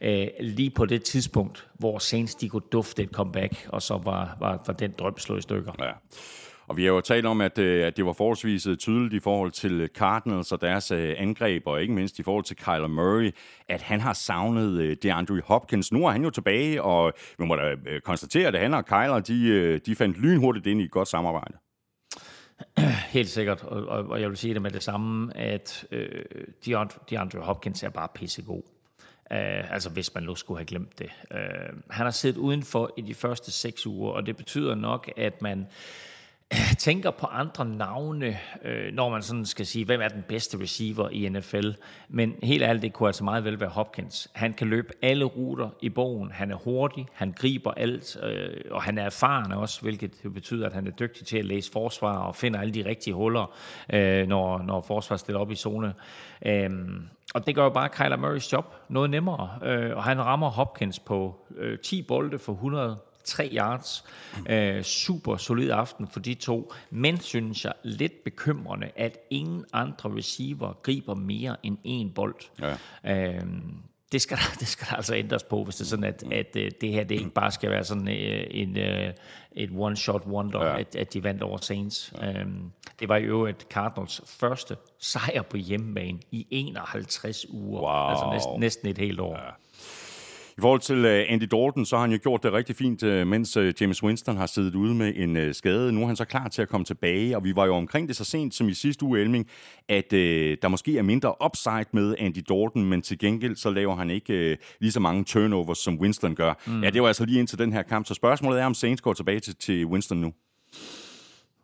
41-24. 0.00 0.06
Øh, 0.06 0.26
lige 0.40 0.70
på 0.70 0.86
det 0.86 1.02
tidspunkt, 1.02 1.68
hvor 1.78 1.98
Saints 1.98 2.34
de 2.34 2.48
kunne 2.48 2.62
dufte 2.72 3.02
et 3.02 3.10
comeback, 3.10 3.68
og 3.68 3.82
så 3.82 4.00
var, 4.04 4.36
var, 4.40 4.62
var 4.66 4.74
den 4.74 4.94
drøm 4.98 5.18
slået 5.18 5.38
i 5.38 5.42
stykker. 5.42 5.72
Ja. 5.78 5.90
Og 6.70 6.76
vi 6.76 6.84
har 6.84 6.90
jo 6.90 7.00
talt 7.00 7.26
om, 7.26 7.40
at, 7.40 7.58
øh, 7.58 7.86
at 7.86 7.96
det 7.96 8.06
var 8.06 8.12
forholdsvis 8.12 8.66
øh, 8.66 8.76
tydeligt 8.76 9.14
i 9.14 9.20
forhold 9.20 9.50
til 9.50 9.80
øh, 9.80 9.88
Cardinals 9.88 10.52
og 10.52 10.60
deres 10.60 10.90
angreb, 10.92 11.66
og 11.66 11.82
ikke 11.82 11.94
mindst 11.94 12.18
i 12.18 12.22
forhold 12.22 12.44
til 12.44 12.56
Kyler 12.56 12.86
Murray, 12.86 13.34
at 13.68 13.82
han 13.82 14.00
har 14.00 14.12
savnet 14.12 15.02
DeAndre 15.02 15.40
Hopkins. 15.44 15.92
Nu 15.92 16.06
er 16.06 16.10
han 16.10 16.22
jo 16.22 16.30
tilbage, 16.30 16.82
og 16.82 17.12
vi 17.38 17.44
må 17.44 17.56
da 17.56 17.76
konstatere, 18.04 18.48
at 18.48 18.60
han 18.60 18.74
og 18.74 18.86
Kyler, 18.86 19.20
de, 19.20 19.78
de 19.78 19.94
fandt 19.94 20.18
lynhurtigt 20.18 20.66
ind 20.66 20.80
i 20.80 20.84
et 20.84 20.90
godt 20.90 21.08
samarbejde. 21.08 21.54
Helt 23.08 23.28
sikkert, 23.28 23.62
og, 23.62 23.86
og, 23.86 24.04
og 24.04 24.20
jeg 24.20 24.28
vil 24.28 24.36
sige 24.36 24.54
det 24.54 24.62
med 24.62 24.70
det 24.70 24.82
samme, 24.82 25.36
at 25.36 25.86
øh, 25.90 26.24
DeAndre 27.10 27.40
Hopkins 27.40 27.82
er 27.82 27.90
bare 27.90 28.08
pissegod. 28.14 28.62
Uh, 29.30 29.72
altså 29.72 29.90
hvis 29.90 30.14
man 30.14 30.22
nu 30.22 30.34
skulle 30.34 30.58
have 30.58 30.66
glemt 30.66 30.98
det. 30.98 31.10
Uh, 31.30 31.78
han 31.90 32.06
har 32.06 32.10
siddet 32.10 32.38
udenfor 32.38 32.92
i 32.96 33.00
de 33.00 33.14
første 33.14 33.50
seks 33.50 33.86
uger, 33.86 34.12
og 34.12 34.26
det 34.26 34.36
betyder 34.36 34.74
nok, 34.74 35.10
at 35.16 35.42
man 35.42 35.66
tænker 36.78 37.10
på 37.10 37.26
andre 37.26 37.64
navne, 37.64 38.38
øh, 38.64 38.94
når 38.94 39.08
man 39.08 39.22
sådan 39.22 39.44
skal 39.44 39.66
sige, 39.66 39.84
hvem 39.84 40.00
er 40.00 40.08
den 40.08 40.24
bedste 40.28 40.60
receiver 40.60 41.08
i 41.08 41.28
NFL. 41.28 41.70
Men 42.08 42.34
helt 42.42 42.62
ærligt, 42.62 42.82
det 42.82 42.92
kunne 42.92 43.08
altså 43.08 43.24
meget 43.24 43.44
vel 43.44 43.60
være 43.60 43.68
Hopkins. 43.68 44.28
Han 44.32 44.52
kan 44.52 44.66
løbe 44.66 44.92
alle 45.02 45.24
ruter 45.24 45.68
i 45.80 45.88
bogen. 45.88 46.30
Han 46.30 46.50
er 46.50 46.56
hurtig, 46.56 47.06
han 47.12 47.32
griber 47.32 47.72
alt, 47.72 48.16
øh, 48.22 48.50
og 48.70 48.82
han 48.82 48.98
er 48.98 49.02
erfaren 49.02 49.52
også, 49.52 49.80
hvilket 49.82 50.10
betyder, 50.34 50.66
at 50.66 50.72
han 50.72 50.86
er 50.86 50.90
dygtig 50.90 51.26
til 51.26 51.38
at 51.38 51.44
læse 51.44 51.72
forsvar 51.72 52.18
og 52.18 52.36
finder 52.36 52.60
alle 52.60 52.74
de 52.74 52.84
rigtige 52.88 53.14
huller, 53.14 53.56
øh, 53.92 54.26
når, 54.26 54.62
når 54.62 54.80
forsvar 54.80 55.16
stiller 55.16 55.40
op 55.40 55.50
i 55.50 55.54
zone. 55.54 55.94
Øh, 56.46 56.70
og 57.34 57.46
det 57.46 57.54
gør 57.54 57.62
jo 57.62 57.70
bare 57.70 57.88
Kyler 57.88 58.16
Murrays 58.16 58.52
job 58.52 58.74
noget 58.88 59.10
nemmere, 59.10 59.50
øh, 59.62 59.96
og 59.96 60.04
han 60.04 60.24
rammer 60.24 60.50
Hopkins 60.50 60.98
på 60.98 61.34
øh, 61.56 61.78
10 61.78 62.02
bolde 62.02 62.38
for 62.38 62.52
100 62.52 62.96
3 63.30 63.50
yards. 63.52 64.04
Øh, 64.48 64.82
super 64.82 65.36
solid 65.36 65.70
aften 65.70 66.08
for 66.08 66.20
de 66.20 66.34
to. 66.34 66.72
Men 66.90 67.20
synes 67.20 67.64
jeg 67.64 67.72
lidt 67.82 68.24
bekymrende, 68.24 68.90
at 68.96 69.18
ingen 69.30 69.64
andre 69.72 70.16
receiver 70.16 70.72
griber 70.82 71.14
mere 71.14 71.56
end 71.62 71.78
én 71.86 72.14
bold. 72.14 72.36
Ja. 73.04 73.36
Øh, 73.36 73.44
det 74.12 74.22
skal, 74.22 74.36
der, 74.36 74.56
det 74.60 74.68
skal 74.68 74.86
der 74.90 74.96
altså 74.96 75.14
ændres 75.14 75.42
på, 75.42 75.64
hvis 75.64 75.76
det 75.76 75.84
er 75.84 75.88
sådan, 75.88 76.04
at, 76.04 76.22
at, 76.32 76.56
at 76.56 76.80
det 76.80 76.92
her 76.92 77.04
det 77.04 77.14
ikke 77.14 77.30
bare 77.30 77.50
skal 77.50 77.70
være 77.70 77.84
sådan 77.84 78.08
øh, 78.08 78.46
en, 78.50 78.76
en, 78.76 79.12
et 79.52 79.70
one-shot 79.70 80.26
wonder, 80.26 80.64
ja. 80.64 80.80
at, 80.80 80.96
at 80.96 81.12
de 81.14 81.24
vandt 81.24 81.42
over 81.42 81.58
Saints. 81.58 82.12
Ja. 82.22 82.42
Um, 82.42 82.72
det 83.00 83.08
var 83.08 83.16
i 83.16 83.22
øvrigt 83.22 83.66
Cardinals 83.70 84.22
første 84.26 84.76
sejr 84.98 85.42
på 85.42 85.56
hjemmebane 85.56 86.18
i 86.30 86.46
51 86.50 87.50
uger. 87.50 87.80
Wow. 87.80 88.10
Altså 88.10 88.30
næsten, 88.32 88.60
næsten 88.60 88.88
et 88.88 88.98
helt 88.98 89.20
år. 89.20 89.36
Ja. 89.36 89.50
I 90.58 90.60
forhold 90.60 90.80
til 90.80 90.96
øh, 90.96 91.24
Andy 91.28 91.42
Dalton, 91.42 91.86
så 91.86 91.96
har 91.96 92.00
han 92.00 92.12
jo 92.12 92.18
gjort 92.22 92.42
det 92.42 92.52
rigtig 92.52 92.76
fint, 92.76 93.02
øh, 93.02 93.26
mens 93.26 93.56
øh, 93.56 93.74
James 93.80 94.02
Winston 94.02 94.36
har 94.36 94.46
siddet 94.46 94.74
ude 94.74 94.94
med 94.94 95.12
en 95.16 95.54
skade. 95.54 95.92
Nu 95.92 96.02
er 96.02 96.06
han 96.06 96.16
så 96.16 96.24
klar 96.24 96.48
til 96.48 96.62
at 96.62 96.68
komme 96.68 96.84
tilbage, 96.84 97.36
og 97.36 97.44
vi 97.44 97.56
var 97.56 97.66
jo 97.66 97.74
omkring 97.74 98.08
det 98.08 98.16
så 98.16 98.24
sent 98.24 98.54
som 98.54 98.68
i 98.68 98.74
sidste 98.74 99.04
uge, 99.04 99.20
Elming, 99.20 99.46
at 99.88 100.12
øh, 100.12 100.56
der 100.62 100.68
måske 100.68 100.98
er 100.98 101.02
mindre 101.02 101.34
upside 101.44 101.86
med 101.92 102.14
Andy 102.18 102.42
Dalton, 102.48 102.84
men 102.84 103.02
til 103.02 103.18
gengæld 103.18 103.56
så 103.56 103.70
laver 103.70 103.96
han 103.96 104.10
ikke 104.10 104.32
øh, 104.32 104.56
lige 104.80 104.92
så 104.92 105.00
mange 105.00 105.24
turnovers, 105.24 105.78
som 105.78 105.98
Winston 106.00 106.34
gør. 106.34 106.54
Mm. 106.66 106.82
Ja, 106.82 106.90
det 106.90 107.02
var 107.02 107.08
altså 107.08 107.24
lige 107.24 107.38
indtil 107.38 107.58
den 107.58 107.72
her 107.72 107.82
kamp, 107.82 108.06
så 108.06 108.14
spørgsmålet 108.14 108.60
er, 108.60 108.66
om 108.66 108.74
Saints 108.74 109.02
går 109.02 109.12
tilbage 109.12 109.40
til, 109.40 109.56
til 109.56 109.86
Winston 109.86 110.18
nu. 110.18 110.32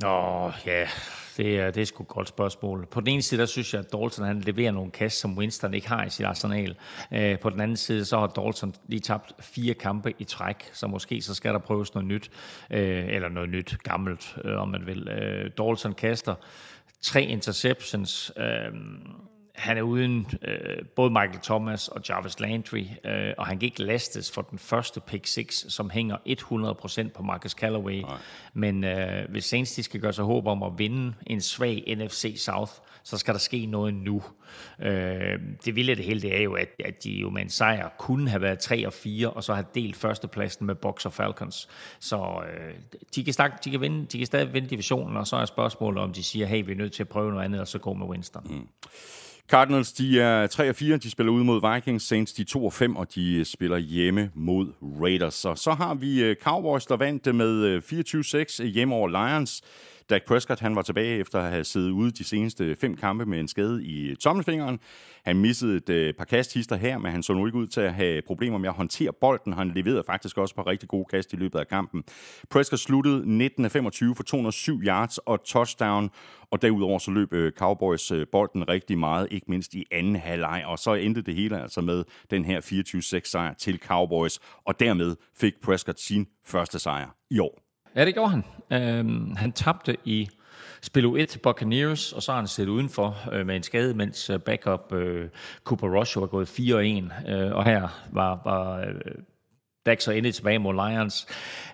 Åh, 0.04 0.52
ja, 0.66 0.88
det 1.36 1.58
er, 1.58 1.70
det 1.70 1.80
er 1.80 1.84
sgu 1.84 2.02
et 2.02 2.08
godt 2.08 2.28
spørgsmål. 2.28 2.86
På 2.86 3.00
den 3.00 3.08
ene 3.08 3.22
side, 3.22 3.40
der 3.40 3.46
synes 3.46 3.74
jeg, 3.74 3.80
at 3.80 3.92
Dalton 3.92 4.26
han 4.26 4.40
leverer 4.40 4.72
nogle 4.72 4.90
kast, 4.90 5.20
som 5.20 5.38
Winston 5.38 5.74
ikke 5.74 5.88
har 5.88 6.04
i 6.04 6.10
sit 6.10 6.26
arsenal. 6.26 6.76
Øh, 7.12 7.38
på 7.38 7.50
den 7.50 7.60
anden 7.60 7.76
side, 7.76 8.04
så 8.04 8.18
har 8.18 8.26
Dalton 8.26 8.74
lige 8.88 9.00
tabt 9.00 9.32
fire 9.40 9.74
kampe 9.74 10.14
i 10.18 10.24
træk, 10.24 10.70
så 10.72 10.86
måske 10.86 11.22
så 11.22 11.34
skal 11.34 11.52
der 11.52 11.58
prøves 11.58 11.94
noget 11.94 12.08
nyt, 12.08 12.30
øh, 12.70 13.06
eller 13.08 13.28
noget 13.28 13.48
nyt, 13.48 13.76
gammelt, 13.82 14.36
øh, 14.44 14.56
om 14.56 14.68
man 14.68 14.86
vil. 14.86 15.08
Øh, 15.08 15.50
Dalton 15.58 15.94
kaster 15.94 16.34
tre 17.00 17.22
interceptions, 17.22 18.32
øh, 18.36 18.72
han 19.56 19.78
er 19.78 19.82
uden 19.82 20.26
øh, 20.42 20.84
både 20.96 21.10
Michael 21.10 21.40
Thomas 21.42 21.88
og 21.88 22.02
Jarvis 22.08 22.40
Landry, 22.40 22.84
øh, 23.04 23.34
og 23.38 23.46
han 23.46 23.58
gik 23.58 23.78
lastes 23.78 24.32
for 24.32 24.42
den 24.42 24.58
første 24.58 25.00
pick 25.00 25.26
6, 25.26 25.66
som 25.68 25.90
hænger 25.90 26.16
100% 27.06 27.12
på 27.14 27.22
Marcus 27.22 27.52
Callaway. 27.52 28.00
Nej. 28.00 28.16
Men 28.54 28.84
øh, 28.84 29.30
hvis 29.30 29.44
Saints 29.44 29.72
de 29.72 29.82
skal 29.82 30.00
gøre 30.00 30.12
sig 30.12 30.24
håb 30.24 30.46
om 30.46 30.62
at 30.62 30.72
vinde 30.76 31.14
en 31.26 31.40
svag 31.40 31.96
NFC 31.96 32.34
South, 32.38 32.72
så 33.02 33.18
skal 33.18 33.34
der 33.34 33.40
ske 33.40 33.66
noget 33.66 33.94
nu. 33.94 34.22
Øh, 34.82 35.40
det 35.64 35.76
vilde 35.76 35.94
det 35.94 36.04
hele, 36.04 36.20
det 36.20 36.36
er 36.36 36.42
jo, 36.42 36.54
at, 36.54 36.68
at 36.84 37.04
de 37.04 37.10
jo 37.10 37.30
med 37.30 37.42
en 37.42 37.50
sejr 37.50 37.88
kunne 37.98 38.30
have 38.30 38.42
været 38.42 38.58
3 38.58 38.86
og 38.86 38.92
4, 38.92 39.30
og 39.30 39.44
så 39.44 39.54
have 39.54 39.66
delt 39.74 39.96
førstepladsen 39.96 40.66
med 40.66 40.74
Box 40.74 41.06
og 41.06 41.12
Falcons. 41.12 41.68
Så 42.00 42.42
øh, 42.52 42.74
de, 43.14 43.24
kan 43.24 43.32
stak, 43.32 43.64
de, 43.64 43.70
kan 43.70 43.80
vinde, 43.80 44.06
de 44.06 44.18
kan 44.18 44.26
stadig 44.26 44.52
vinde 44.52 44.68
divisionen, 44.68 45.16
og 45.16 45.26
så 45.26 45.36
er 45.36 45.44
spørgsmålet, 45.44 46.02
om 46.02 46.12
de 46.12 46.22
siger, 46.22 46.46
hey, 46.46 46.64
vi 46.64 46.72
er 46.72 46.76
nødt 46.76 46.92
til 46.92 47.02
at 47.02 47.08
prøve 47.08 47.30
noget 47.30 47.44
andet, 47.44 47.60
og 47.60 47.68
så 47.68 47.78
gå 47.78 47.94
med 47.94 48.06
Winston. 48.06 48.46
Mm. 48.50 48.68
Cardinals, 49.48 49.92
de 49.92 50.20
er 50.20 50.46
3 50.46 50.68
og 50.68 50.76
4, 50.76 50.96
de 50.96 51.10
spiller 51.10 51.32
ud 51.32 51.44
mod 51.44 51.74
Vikings. 51.74 52.04
Saints, 52.04 52.32
de 52.32 52.42
er 52.42 52.46
2 52.46 52.64
og 52.64 52.72
5, 52.72 52.96
og 52.96 53.14
de 53.14 53.34
øh, 53.34 53.44
spiller 53.44 53.76
hjemme 53.76 54.30
mod 54.34 54.72
Raiders. 55.00 55.44
Og 55.44 55.58
så 55.58 55.70
har 55.70 55.94
vi 55.94 56.22
øh, 56.22 56.36
Cowboys, 56.36 56.86
der 56.86 56.96
vandt 56.96 57.34
med 57.34 57.64
øh, 57.64 57.82
24-6 57.92 58.64
hjemme 58.64 58.94
over 58.94 59.08
Lions. 59.08 59.62
Dak 60.10 60.24
Prescott 60.26 60.60
han 60.60 60.76
var 60.76 60.82
tilbage 60.82 61.18
efter 61.18 61.38
at 61.40 61.50
have 61.50 61.64
siddet 61.64 61.90
ude 61.90 62.10
de 62.10 62.24
seneste 62.24 62.76
fem 62.76 62.96
kampe 62.96 63.26
med 63.26 63.40
en 63.40 63.48
skade 63.48 63.84
i 63.84 64.14
tommelfingeren. 64.14 64.78
Han 65.24 65.36
missede 65.36 65.76
et 65.76 65.88
øh, 65.88 66.14
par 66.14 66.24
kasthister 66.24 66.76
her, 66.76 66.98
men 66.98 67.12
han 67.12 67.22
så 67.22 67.32
nu 67.32 67.46
ikke 67.46 67.58
ud 67.58 67.66
til 67.66 67.80
at 67.80 67.94
have 67.94 68.22
problemer 68.26 68.58
med 68.58 68.68
at 68.68 68.74
håndtere 68.74 69.12
bolden. 69.20 69.52
Han 69.52 69.70
leverede 69.70 70.02
faktisk 70.06 70.38
også 70.38 70.54
på 70.54 70.62
rigtig 70.62 70.88
gode 70.88 71.04
kast 71.10 71.32
i 71.32 71.36
løbet 71.36 71.58
af 71.58 71.68
kampen. 71.68 72.04
Prescott 72.50 72.80
sluttede 72.80 73.36
19 73.38 73.64
af 73.64 73.70
25 73.70 74.14
for 74.14 74.22
207 74.22 74.80
yards 74.82 75.18
og 75.18 75.44
touchdown, 75.44 76.10
og 76.50 76.62
derudover 76.62 76.98
så 76.98 77.10
løb 77.10 77.32
øh, 77.32 77.52
Cowboys 77.52 78.10
øh, 78.10 78.26
bolden 78.32 78.68
rigtig 78.68 78.98
meget, 78.98 79.28
ikke 79.30 79.46
mindst 79.48 79.74
i 79.74 79.84
anden 79.90 80.16
halvleg, 80.16 80.62
og 80.66 80.78
så 80.78 80.94
endte 80.94 81.22
det 81.22 81.34
hele 81.34 81.62
altså 81.62 81.80
med 81.80 82.04
den 82.30 82.44
her 82.44 82.60
24-6 82.60 83.30
sejr 83.30 83.54
til 83.54 83.78
Cowboys, 83.78 84.38
og 84.64 84.80
dermed 84.80 85.16
fik 85.36 85.54
Prescott 85.62 86.00
sin 86.00 86.26
første 86.44 86.78
sejr 86.78 87.16
i 87.30 87.38
år. 87.38 87.65
Ja, 87.96 88.04
det 88.04 88.14
gjorde 88.14 88.30
han. 88.30 88.44
Øhm, 88.72 89.36
han 89.36 89.52
tabte 89.52 89.96
i 90.04 90.28
spil 90.82 91.04
1 91.04 91.28
til 91.28 91.38
Buccaneers, 91.38 92.12
og 92.12 92.22
så 92.22 92.32
har 92.32 92.38
han 92.38 92.48
siddet 92.48 92.70
udenfor 92.70 93.16
øh, 93.32 93.46
med 93.46 93.56
en 93.56 93.62
skade, 93.62 93.94
mens 93.94 94.30
øh, 94.30 94.40
backup 94.40 94.92
øh, 94.92 95.28
Cooper 95.64 96.00
Rush 96.00 96.20
var 96.20 96.26
gået 96.26 96.48
4-1. 96.48 97.30
Øh, 97.30 97.52
og 97.52 97.64
her 97.64 97.88
var, 98.12 98.40
var 98.44 98.80
øh, 98.80 99.14
Dax 99.86 100.02
så 100.02 100.10
endelig 100.10 100.34
tilbage 100.34 100.58
mod 100.58 100.74
Lions. 100.74 101.26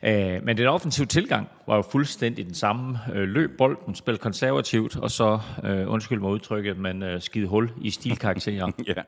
Øh, 0.02 0.44
men 0.44 0.56
den 0.56 0.66
offensive 0.66 1.06
tilgang 1.06 1.48
var 1.66 1.76
jo 1.76 1.82
fuldstændig 1.82 2.46
den 2.46 2.54
samme. 2.54 2.98
Øh, 3.14 3.28
løb 3.28 3.50
bolden, 3.58 3.94
spil 3.94 4.18
konservativt, 4.18 4.96
og 4.96 5.10
så, 5.10 5.40
øh, 5.64 5.90
undskyld 5.90 6.20
mig 6.20 6.30
udtrykket, 6.30 6.78
men 6.78 7.02
øh, 7.02 7.20
skide 7.20 7.46
hul 7.46 7.70
i 7.80 7.90
stilkarakterer. 7.90 8.72
ja. 8.96 9.02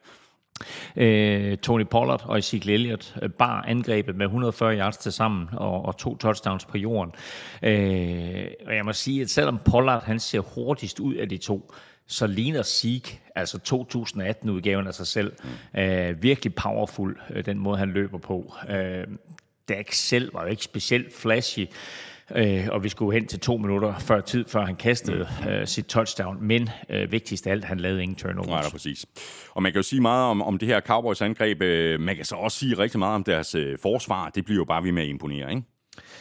Øh, 0.96 1.58
Tony 1.58 1.84
Pollard 1.90 2.24
og 2.24 2.38
Ezekiel 2.38 2.74
Elliott 2.74 3.16
øh, 3.22 3.30
bar 3.30 3.62
angrebet 3.62 4.16
med 4.16 4.26
140 4.26 4.78
yards 4.78 4.96
til 4.96 5.12
sammen 5.12 5.48
og, 5.52 5.84
og 5.84 5.96
to 5.96 6.16
touchdowns 6.16 6.64
på 6.64 6.78
jorden. 6.78 7.12
Øh, 7.62 8.46
og 8.66 8.74
jeg 8.74 8.84
må 8.84 8.92
sige, 8.92 9.22
at 9.22 9.30
selvom 9.30 9.58
Pollard 9.64 10.04
han 10.04 10.20
ser 10.20 10.40
hurtigst 10.40 11.00
ud 11.00 11.14
af 11.14 11.28
de 11.28 11.36
to, 11.36 11.72
så 12.06 12.26
ligner 12.26 12.62
Zeke, 12.62 13.20
altså 13.34 13.58
2018-udgaven 13.68 14.86
af 14.86 14.94
sig 14.94 15.06
selv, 15.06 15.32
mm. 15.74 15.80
øh, 15.80 16.22
virkelig 16.22 16.54
powerful, 16.54 17.20
øh, 17.30 17.46
den 17.46 17.58
måde 17.58 17.78
han 17.78 17.90
løber 17.90 18.18
på. 18.18 18.54
Øh, 18.68 19.06
Dak 19.68 19.92
selv 19.92 20.34
var 20.34 20.42
jo 20.42 20.48
ikke 20.48 20.64
specielt 20.64 21.16
flashy, 21.16 21.66
øh, 22.34 22.68
og 22.70 22.84
vi 22.84 22.88
skulle 22.88 23.18
hen 23.20 23.28
til 23.28 23.40
to 23.40 23.56
minutter 23.56 23.98
før 23.98 24.20
tid, 24.20 24.44
før 24.48 24.64
han 24.64 24.76
kastede 24.76 25.28
øh, 25.48 25.66
sit 25.66 25.86
touchdown. 25.86 26.38
Men 26.40 26.68
øh, 26.90 27.12
vigtigst 27.12 27.46
af 27.46 27.50
alt, 27.50 27.64
han 27.64 27.80
lavede 27.80 28.02
ingen 28.02 28.16
turnovers. 28.16 28.48
Nej, 28.48 28.70
præcis. 28.70 29.06
Og 29.50 29.62
man 29.62 29.72
kan 29.72 29.78
jo 29.78 29.82
sige 29.82 30.00
meget 30.00 30.24
om, 30.24 30.42
om 30.42 30.58
det 30.58 30.68
her 30.68 30.80
Cowboys 30.80 31.22
angreb. 31.22 31.62
Øh, 31.62 32.00
man 32.00 32.16
kan 32.16 32.24
så 32.24 32.34
også 32.34 32.58
sige 32.58 32.78
rigtig 32.78 32.98
meget 32.98 33.14
om 33.14 33.24
deres 33.24 33.54
øh, 33.54 33.78
forsvar. 33.82 34.28
Det 34.28 34.44
bliver 34.44 34.58
jo 34.58 34.64
bare 34.64 34.84
ved 34.84 34.92
med 34.92 35.02
at 35.02 35.08
imponere, 35.08 35.50
ikke? 35.50 35.62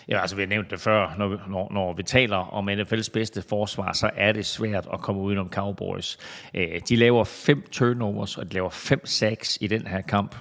Ja, 0.09 0.21
altså 0.21 0.35
vi 0.35 0.41
har 0.41 0.47
nævnt 0.47 0.71
det 0.71 0.79
før, 0.79 1.15
når 1.17 1.27
vi, 1.27 1.37
når, 1.47 1.73
når 1.73 1.93
vi 1.93 2.03
taler 2.03 2.37
om 2.37 2.69
NFL's 2.69 3.09
bedste 3.13 3.41
forsvar, 3.49 3.93
så 3.93 4.09
er 4.15 4.31
det 4.31 4.45
svært 4.45 4.87
at 4.93 4.99
komme 4.99 5.21
udenom 5.21 5.49
Cowboys. 5.49 6.17
Øh, 6.53 6.81
de 6.89 6.95
laver 6.95 7.23
fem 7.23 7.63
turnovers, 7.71 8.37
og 8.37 8.49
de 8.49 8.53
laver 8.53 8.69
fem 8.69 9.05
sacks 9.05 9.57
i 9.61 9.67
den 9.67 9.87
her 9.87 10.01
kamp. 10.01 10.35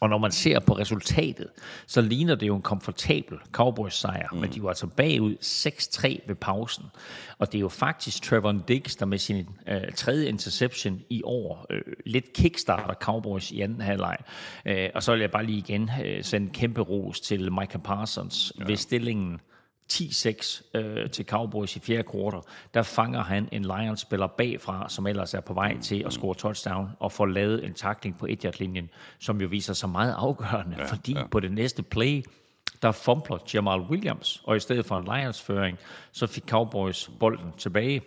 Og 0.00 0.08
når 0.08 0.18
man 0.18 0.32
ser 0.32 0.58
på 0.58 0.72
resultatet, 0.72 1.48
så 1.86 2.00
ligner 2.00 2.34
det 2.34 2.46
jo 2.46 2.56
en 2.56 2.62
komfortabel 2.62 3.38
Cowboys-sejr, 3.52 4.28
mm. 4.32 4.38
men 4.38 4.50
de 4.50 4.62
var 4.62 4.68
altså 4.68 4.86
bagud 4.86 5.36
6-3 5.40 6.28
ved 6.28 6.34
pausen. 6.34 6.84
Og 7.38 7.52
det 7.52 7.58
er 7.58 7.60
jo 7.60 7.68
faktisk 7.68 8.22
Trevor 8.22 8.52
Diggs, 8.68 8.96
der 8.96 9.06
med 9.06 9.18
sin 9.18 9.46
øh, 9.68 9.92
tredje 9.96 10.28
interception 10.28 11.00
i 11.10 11.22
år 11.24 11.66
øh, 11.70 11.82
lidt 12.06 12.32
kickstarter 12.32 12.94
Cowboys 12.94 13.50
i 13.50 13.60
anden 13.60 13.80
halvleg. 13.80 14.16
Øh, 14.66 14.88
og 14.94 15.02
så 15.02 15.12
vil 15.12 15.20
jeg 15.20 15.30
bare 15.30 15.46
lige 15.46 15.58
igen 15.58 15.90
øh, 16.04 16.24
sende 16.24 16.50
kæmpe 16.52 16.80
ros 16.80 17.20
til 17.20 17.52
Micah 17.52 17.82
Parsons 17.82 18.52
ja. 18.58 18.64
ved 18.64 18.76
stillingen 18.76 19.40
10-6 19.92 20.62
øh, 20.74 21.10
til 21.10 21.26
Cowboys 21.26 21.76
i 21.76 21.80
fjerde 21.80 22.02
kvartal, 22.02 22.40
der 22.74 22.82
fanger 22.82 23.22
han 23.22 23.48
en 23.52 23.62
Lions-spiller 23.62 24.26
bagfra, 24.26 24.88
som 24.88 25.06
ellers 25.06 25.34
er 25.34 25.40
på 25.40 25.54
vej 25.54 25.78
til 25.80 26.02
at 26.06 26.12
score 26.12 26.34
touchdown, 26.34 26.88
og 27.00 27.12
får 27.12 27.26
lavet 27.26 27.64
en 27.64 27.74
takling 27.74 28.18
på 28.18 28.26
1 28.26 28.60
linjen 28.60 28.90
som 29.18 29.40
jo 29.40 29.48
viser 29.48 29.74
sig 29.74 29.88
meget 29.88 30.14
afgørende, 30.18 30.76
ja, 30.78 30.84
fordi 30.84 31.12
ja. 31.12 31.26
på 31.26 31.40
det 31.40 31.52
næste 31.52 31.82
play, 31.82 32.22
der 32.82 32.92
fumbler 32.92 33.38
Jamal 33.54 33.80
Williams, 33.80 34.42
og 34.44 34.56
i 34.56 34.60
stedet 34.60 34.86
for 34.86 34.98
en 34.98 35.04
Lions-føring, 35.04 35.78
så 36.12 36.26
fik 36.26 36.44
Cowboys 36.48 37.10
bolden 37.20 37.52
tilbage. 37.58 38.02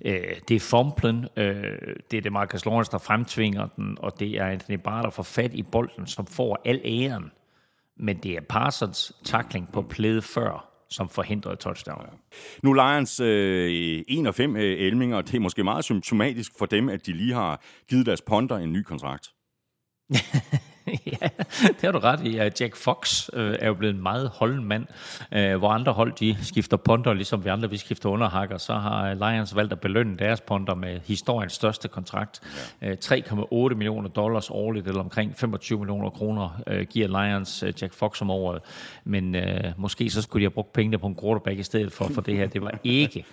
Øh, 0.00 0.40
det 0.48 0.54
er 0.54 0.60
fumblen, 0.60 1.28
øh, 1.36 1.96
det 2.10 2.16
er 2.16 2.20
det 2.20 2.32
Marcus 2.32 2.64
Lawrence, 2.64 2.90
der 2.90 2.98
fremtvinger 2.98 3.66
den, 3.76 3.98
og 4.00 4.20
det 4.20 4.28
er 4.28 4.46
Anthony 4.46 4.78
Barr, 4.78 5.02
der 5.02 5.10
får 5.10 5.22
fat 5.22 5.54
i 5.54 5.62
bolden, 5.62 6.06
som 6.06 6.26
får 6.26 6.62
al 6.64 6.80
æren 6.84 7.30
men 7.96 8.16
det 8.16 8.32
er 8.32 8.40
Parsons 8.48 9.12
takling 9.24 9.72
på 9.72 9.82
plæde 9.82 10.22
før, 10.22 10.70
som 10.90 11.08
forhindrede 11.08 11.56
touchdown. 11.56 12.02
Ja. 12.02 12.16
Nu 12.62 12.72
Lions 12.72 13.20
øh, 13.20 14.04
1 14.08 14.26
og 14.26 14.34
5 14.34 14.56
øh, 14.56 14.62
elminger, 14.62 15.20
det 15.20 15.34
er 15.34 15.40
måske 15.40 15.64
meget 15.64 15.84
symptomatisk 15.84 16.52
for 16.58 16.66
dem, 16.66 16.88
at 16.88 17.06
de 17.06 17.12
lige 17.12 17.34
har 17.34 17.60
givet 17.88 18.06
deres 18.06 18.22
ponder 18.22 18.56
en 18.56 18.72
ny 18.72 18.82
kontrakt. 18.82 19.28
ja, 21.06 21.28
det 21.60 21.82
har 21.82 21.92
du 21.92 21.98
ret 21.98 22.26
i. 22.26 22.36
Jack 22.60 22.76
Fox 22.76 23.28
øh, 23.32 23.56
er 23.60 23.66
jo 23.66 23.74
blevet 23.74 23.94
en 23.94 24.02
meget 24.02 24.28
holden 24.34 24.64
mand, 24.64 24.86
øh, 25.32 25.56
hvor 25.56 25.68
andre 25.68 25.92
hold 25.92 26.12
de 26.12 26.36
skifter 26.42 26.76
ponder, 26.76 27.12
ligesom 27.12 27.44
vi 27.44 27.48
andre 27.48 27.70
vi 27.70 27.76
skifter 27.76 28.08
underhakker, 28.08 28.58
så 28.58 28.74
har 28.74 29.14
Lions 29.14 29.56
valgt 29.56 29.72
at 29.72 29.80
belønne 29.80 30.16
deres 30.18 30.40
ponder 30.40 30.74
med 30.74 31.00
historiens 31.06 31.52
største 31.52 31.88
kontrakt. 31.88 32.40
Ja. 32.82 32.90
Øh, 32.90 32.96
3,8 33.04 33.74
millioner 33.74 34.08
dollars 34.08 34.50
årligt, 34.50 34.86
eller 34.86 35.00
omkring 35.00 35.36
25 35.36 35.78
millioner 35.78 36.10
kroner, 36.10 36.62
øh, 36.66 36.86
giver 36.86 37.08
Lions 37.08 37.62
øh, 37.62 37.72
Jack 37.82 37.94
Fox 37.94 38.22
om 38.22 38.30
året. 38.30 38.62
Men 39.04 39.34
øh, 39.34 39.64
måske 39.76 40.10
så 40.10 40.22
skulle 40.22 40.40
de 40.40 40.44
have 40.44 40.54
brugt 40.54 40.72
pengene 40.72 40.98
på 40.98 41.06
en 41.06 41.16
quarterback 41.22 41.58
i 41.58 41.62
stedet 41.62 41.92
for, 41.92 42.08
for 42.14 42.20
det 42.20 42.36
her. 42.36 42.46
Det 42.46 42.62
var 42.62 42.78
ikke, 42.84 43.24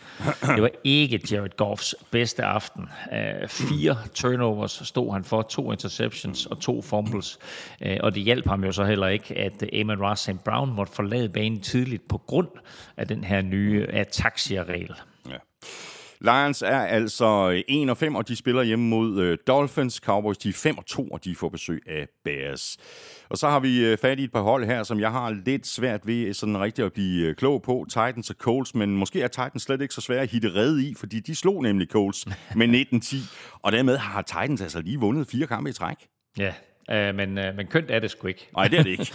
det 0.41 0.61
var 0.61 0.69
ikke 0.83 1.21
Jared 1.31 1.57
Goffs 1.57 1.95
bedste 2.11 2.43
aften. 2.43 2.89
Øh, 3.13 3.49
fire 3.49 3.97
turnovers 4.13 4.81
stod 4.83 5.13
han 5.13 5.23
for, 5.23 5.41
to 5.41 5.71
interceptions 5.71 6.45
og 6.45 6.59
to 6.59 6.81
fumbles. 6.81 7.39
Øh, 7.81 7.97
og 8.03 8.15
det 8.15 8.23
hjalp 8.23 8.47
ham 8.47 8.63
jo 8.63 8.71
så 8.71 8.83
heller 8.83 9.07
ikke, 9.07 9.37
at 9.37 9.63
Amon 9.81 10.01
Ross 10.01 10.21
St. 10.21 10.43
Brown 10.45 10.73
måtte 10.75 10.93
forlade 10.93 11.29
banen 11.29 11.61
tidligt 11.61 12.07
på 12.07 12.17
grund 12.17 12.49
af 12.97 13.07
den 13.07 13.23
her 13.23 13.41
nye 13.41 13.87
ataxia-regel. 13.89 14.95
Ja. 15.29 15.37
Lions 16.23 16.61
er 16.61 16.79
altså 16.79 17.61
1 17.67 17.89
og 17.89 17.97
5, 17.97 18.15
og 18.15 18.27
de 18.27 18.35
spiller 18.35 18.63
hjemme 18.63 18.85
mod 18.85 19.31
uh, 19.31 19.37
Dolphins. 19.47 19.95
Cowboys 19.95 20.37
de 20.37 20.49
er 20.49 20.53
5 20.53 20.77
og 20.77 20.85
2, 20.85 21.07
og 21.07 21.23
de 21.23 21.35
får 21.35 21.49
besøg 21.49 21.83
af 21.87 22.07
Bears. 22.23 22.77
Og 23.29 23.37
så 23.37 23.49
har 23.49 23.59
vi 23.59 23.91
uh, 23.91 23.97
fat 23.97 24.19
i 24.19 24.23
et 24.23 24.31
par 24.31 24.41
hold 24.41 24.65
her, 24.65 24.83
som 24.83 24.99
jeg 24.99 25.11
har 25.11 25.41
lidt 25.45 25.67
svært 25.67 26.07
ved 26.07 26.33
sådan 26.33 26.59
rigtig 26.59 26.85
at 26.85 26.93
blive 26.93 27.33
klog 27.33 27.61
på. 27.61 27.85
Titans 27.89 28.29
og 28.29 28.35
Colts, 28.35 28.75
men 28.75 28.97
måske 28.97 29.21
er 29.21 29.27
Titans 29.27 29.63
slet 29.63 29.81
ikke 29.81 29.93
så 29.93 30.01
svære 30.01 30.21
at 30.21 30.29
hitte 30.29 30.55
redde 30.55 30.89
i, 30.89 30.93
fordi 30.93 31.19
de 31.19 31.35
slog 31.35 31.63
nemlig 31.63 31.87
Colts 31.87 32.25
med 32.55 32.85
19-10. 32.93 33.15
Og 33.61 33.71
dermed 33.71 33.97
har 33.97 34.21
Titans 34.21 34.61
altså 34.61 34.81
lige 34.81 34.99
vundet 34.99 35.27
fire 35.27 35.47
kampe 35.47 35.69
i 35.69 35.73
træk. 35.73 35.97
Ja, 36.37 36.53
Uh, 36.91 37.15
men, 37.15 37.37
uh, 37.37 37.55
men 37.55 37.67
kønt 37.67 37.91
er 37.91 37.99
det 37.99 38.11
sgu 38.11 38.27
ikke. 38.27 38.49
Nej, 38.55 38.67
det 38.67 38.79
er 38.79 38.83
det 38.83 38.89
ikke. 38.91 39.11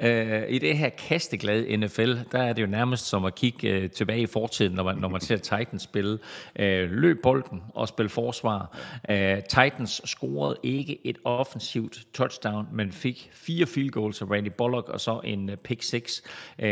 uh, 0.00 0.50
I 0.54 0.58
det 0.58 0.78
her 0.78 0.88
kasteglade 0.88 1.76
NFL, 1.76 2.14
der 2.32 2.42
er 2.42 2.52
det 2.52 2.62
jo 2.62 2.66
nærmest 2.66 3.08
som 3.08 3.24
at 3.24 3.34
kigge 3.34 3.84
uh, 3.84 3.90
tilbage 3.90 4.20
i 4.20 4.26
fortiden, 4.26 4.72
når 4.72 4.82
man, 4.82 4.96
når 4.96 5.08
man 5.08 5.20
ser 5.20 5.36
Titans 5.36 5.82
spille. 5.82 6.18
Uh, 6.58 6.90
løb 6.90 7.22
bolden 7.22 7.62
og 7.74 7.88
spille 7.88 8.08
forsvar. 8.08 8.78
Uh, 9.08 9.16
Titans 9.48 10.00
scorede 10.04 10.56
ikke 10.62 10.98
et 11.04 11.18
offensivt 11.24 12.06
touchdown, 12.14 12.66
men 12.72 12.92
fik 12.92 13.30
fire 13.32 13.66
field 13.66 13.90
goals 13.90 14.22
af 14.22 14.30
Randy 14.30 14.50
Bullock 14.58 14.88
og 14.88 15.00
så 15.00 15.20
en 15.24 15.50
uh, 15.50 15.56
pick 15.56 15.82
six. 15.82 16.20
Uh, 16.58 16.64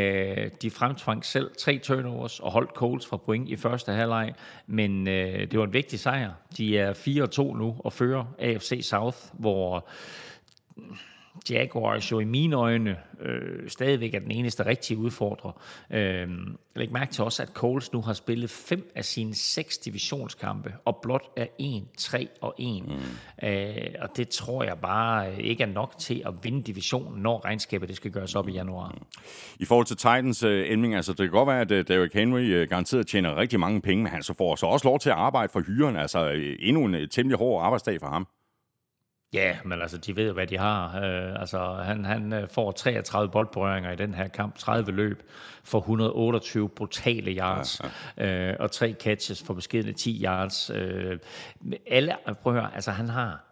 de 0.63 0.71
fremtvang 0.71 1.25
selv 1.25 1.51
tre 1.59 1.79
turnovers 1.79 2.41
og 2.41 2.53
holdt 2.53 2.71
Coles 2.71 3.07
fra 3.07 3.17
point 3.17 3.49
i 3.49 3.57
første 3.57 3.93
halvleg, 3.93 4.33
men 4.67 5.01
uh, 5.01 5.15
det 5.15 5.59
var 5.59 5.65
en 5.65 5.73
vigtig 5.73 6.01
sejr. 6.01 6.31
De 6.57 6.79
er 6.79 6.93
4-2 6.93 7.59
nu 7.59 7.77
og 7.79 7.93
fører 7.93 8.25
AFC 8.39 8.81
South, 8.83 9.19
hvor 9.33 9.78
Jaguars 11.51 12.13
jo 12.13 12.21
i 12.21 12.25
mine 12.25 12.57
øjne 12.57 12.97
øh, 13.21 13.69
stadigvæk 13.69 14.15
er 14.15 14.19
den 14.19 14.31
eneste 14.31 14.67
rigtige 14.67 14.99
udfordrer. 14.99 15.63
Øh, 15.91 16.29
læg 16.77 16.93
mærke 16.93 17.13
til 17.13 17.25
også, 17.25 17.43
at 17.43 17.49
Coles 17.49 17.93
nu 17.93 18.01
har 18.01 18.13
spillet 18.13 18.51
fem 18.51 18.93
af 18.95 19.05
sine 19.05 19.35
seks 19.35 19.79
divisionskampe, 19.79 20.75
og 20.85 20.99
blot 21.03 21.31
er 21.37 21.47
1, 21.59 21.85
3 21.99 22.29
og 22.41 22.55
1. 22.59 22.85
Mm. 22.87 23.49
Øh, 23.49 23.75
og 24.01 24.17
det 24.17 24.29
tror 24.29 24.65
jeg 24.65 24.79
bare 24.79 25.43
ikke 25.43 25.63
er 25.63 25.67
nok 25.67 25.99
til 25.99 26.23
at 26.27 26.35
vinde 26.43 26.63
divisionen, 26.63 27.23
når 27.23 27.45
regnskabet 27.45 27.89
det 27.89 27.97
skal 27.97 28.11
gøres 28.11 28.35
op 28.35 28.49
i 28.49 28.53
januar. 28.53 28.89
Mm. 28.89 29.05
I 29.59 29.65
forhold 29.65 29.87
til 29.87 29.97
Titans 29.97 30.43
øh, 30.43 30.73
ending, 30.73 30.95
altså 30.95 31.13
det 31.13 31.19
kan 31.19 31.31
godt 31.31 31.49
være, 31.49 31.61
at 31.61 31.71
øh, 31.71 31.89
Derrick 31.89 32.15
Henry 32.15 32.41
øh, 32.41 32.69
garanteret 32.69 33.07
tjener 33.07 33.37
rigtig 33.37 33.61
mange 33.61 33.81
penge, 33.81 34.03
men 34.03 34.13
han 34.13 34.23
så 34.23 34.35
får 34.35 34.57
så 34.57 34.67
også 34.67 34.89
lov 34.89 34.99
til 34.99 35.11
at 35.11 35.17
arbejde 35.17 35.53
for 35.53 35.61
hyren, 35.61 35.97
altså 35.97 36.31
øh, 36.31 36.57
endnu 36.61 36.85
en 36.85 36.95
øh, 36.95 37.09
temmelig 37.09 37.39
hård 37.39 37.65
arbejdsdag 37.65 38.01
for 38.01 38.07
ham. 38.07 38.27
Ja, 39.33 39.57
men 39.65 39.81
altså, 39.83 39.99
de 39.99 40.17
ved 40.17 40.33
hvad 40.33 40.47
de 40.47 40.59
har. 40.59 40.89
Uh, 40.89 41.41
altså, 41.41 41.75
han, 41.75 42.05
han 42.05 42.33
uh, 42.33 42.49
får 42.51 42.73
33 42.73 43.31
boldberøringer 43.31 43.91
i 43.91 43.97
den 43.97 44.15
her 44.15 44.29
kamp, 44.29 44.59
30 44.59 44.93
løb 44.93 45.23
for 45.65 45.79
128 45.79 46.69
brutale 46.69 47.31
yards, 47.31 47.81
ja, 48.19 48.25
ja. 48.27 48.53
Uh, 48.53 48.57
og 48.61 48.71
tre 48.71 48.95
catches 49.01 49.43
for 49.43 49.55
beskedende 49.55 49.93
10 49.93 50.23
yards. 50.25 50.71
Uh, 50.71 51.77
alle, 51.87 52.17
prøv 52.43 52.57
at 52.57 52.63
høre, 52.63 52.75
altså 52.75 52.91
han 52.91 53.09
har 53.09 53.48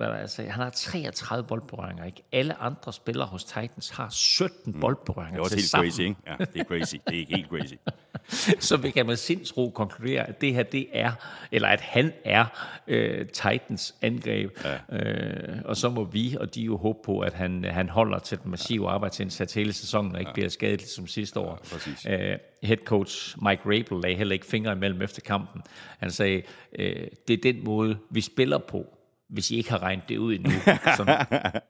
Altså, 0.00 0.42
han 0.42 0.50
har 0.50 0.70
33 0.70 1.44
boldberøringer, 1.44 2.04
ikke? 2.04 2.22
Alle 2.32 2.54
andre 2.60 2.92
spillere 2.92 3.26
hos 3.26 3.44
Titans 3.44 3.90
har 3.90 4.08
17 4.10 4.72
mm. 4.72 4.80
boldberøringer 4.80 5.32
Det 5.32 5.38
er 5.38 5.44
også 5.44 5.56
helt 5.56 5.68
sammen. 5.68 5.90
crazy, 5.90 6.00
ikke? 6.00 6.16
Ja, 6.26 6.36
det 6.38 6.60
er 6.60 6.64
crazy. 6.64 6.96
Det 7.08 7.20
er 7.20 7.36
helt 7.36 7.48
crazy. 7.48 7.74
Så 8.68 8.76
vi 8.76 8.90
kan 8.90 9.06
med 9.06 9.16
sindsro 9.16 9.70
konkludere, 9.70 10.28
at 10.28 10.40
det 10.40 10.54
her, 10.54 10.62
det 10.62 10.86
er, 10.92 11.12
eller 11.52 11.68
at 11.68 11.80
han 11.80 12.12
er 12.24 12.44
øh, 12.86 13.26
Titans 13.26 13.94
angreb. 14.02 14.58
Ja. 14.90 14.96
Øh, 14.98 15.62
og 15.64 15.76
så 15.76 15.90
må 15.90 16.04
vi, 16.04 16.36
og 16.40 16.54
de 16.54 16.60
jo 16.60 16.76
håbe 16.76 16.98
på, 17.04 17.20
at 17.20 17.32
han, 17.32 17.64
han 17.64 17.88
holder 17.88 18.18
til 18.18 18.38
den 18.42 18.50
massive 18.50 18.88
ja. 18.88 18.94
arbejdsindsats 18.94 19.54
hele 19.54 19.72
sæsonen, 19.72 20.12
og 20.12 20.20
ikke 20.20 20.28
ja. 20.28 20.34
bliver 20.34 20.48
skadet 20.48 20.82
som 20.82 21.06
sidste 21.06 21.40
år. 21.40 21.60
Ja, 22.04 22.32
øh, 22.32 22.38
head 22.62 22.78
coach 22.84 23.36
Mike 23.42 23.62
Rabel 23.64 24.00
lagde 24.02 24.16
heller 24.16 24.32
ikke 24.32 24.46
fingre 24.46 24.72
imellem 24.72 25.02
efter 25.02 25.20
kampen. 25.20 25.62
Han 25.98 26.10
sagde, 26.10 26.42
øh, 26.78 27.06
det 27.28 27.34
er 27.34 27.52
den 27.52 27.64
måde, 27.64 27.98
vi 28.10 28.20
spiller 28.20 28.58
på 28.58 28.96
hvis 29.28 29.50
I 29.50 29.56
ikke 29.56 29.70
har 29.70 29.82
regnet 29.82 30.04
det 30.08 30.16
ud 30.16 30.34
endnu. 30.34 30.50
Sådan, 30.96 31.26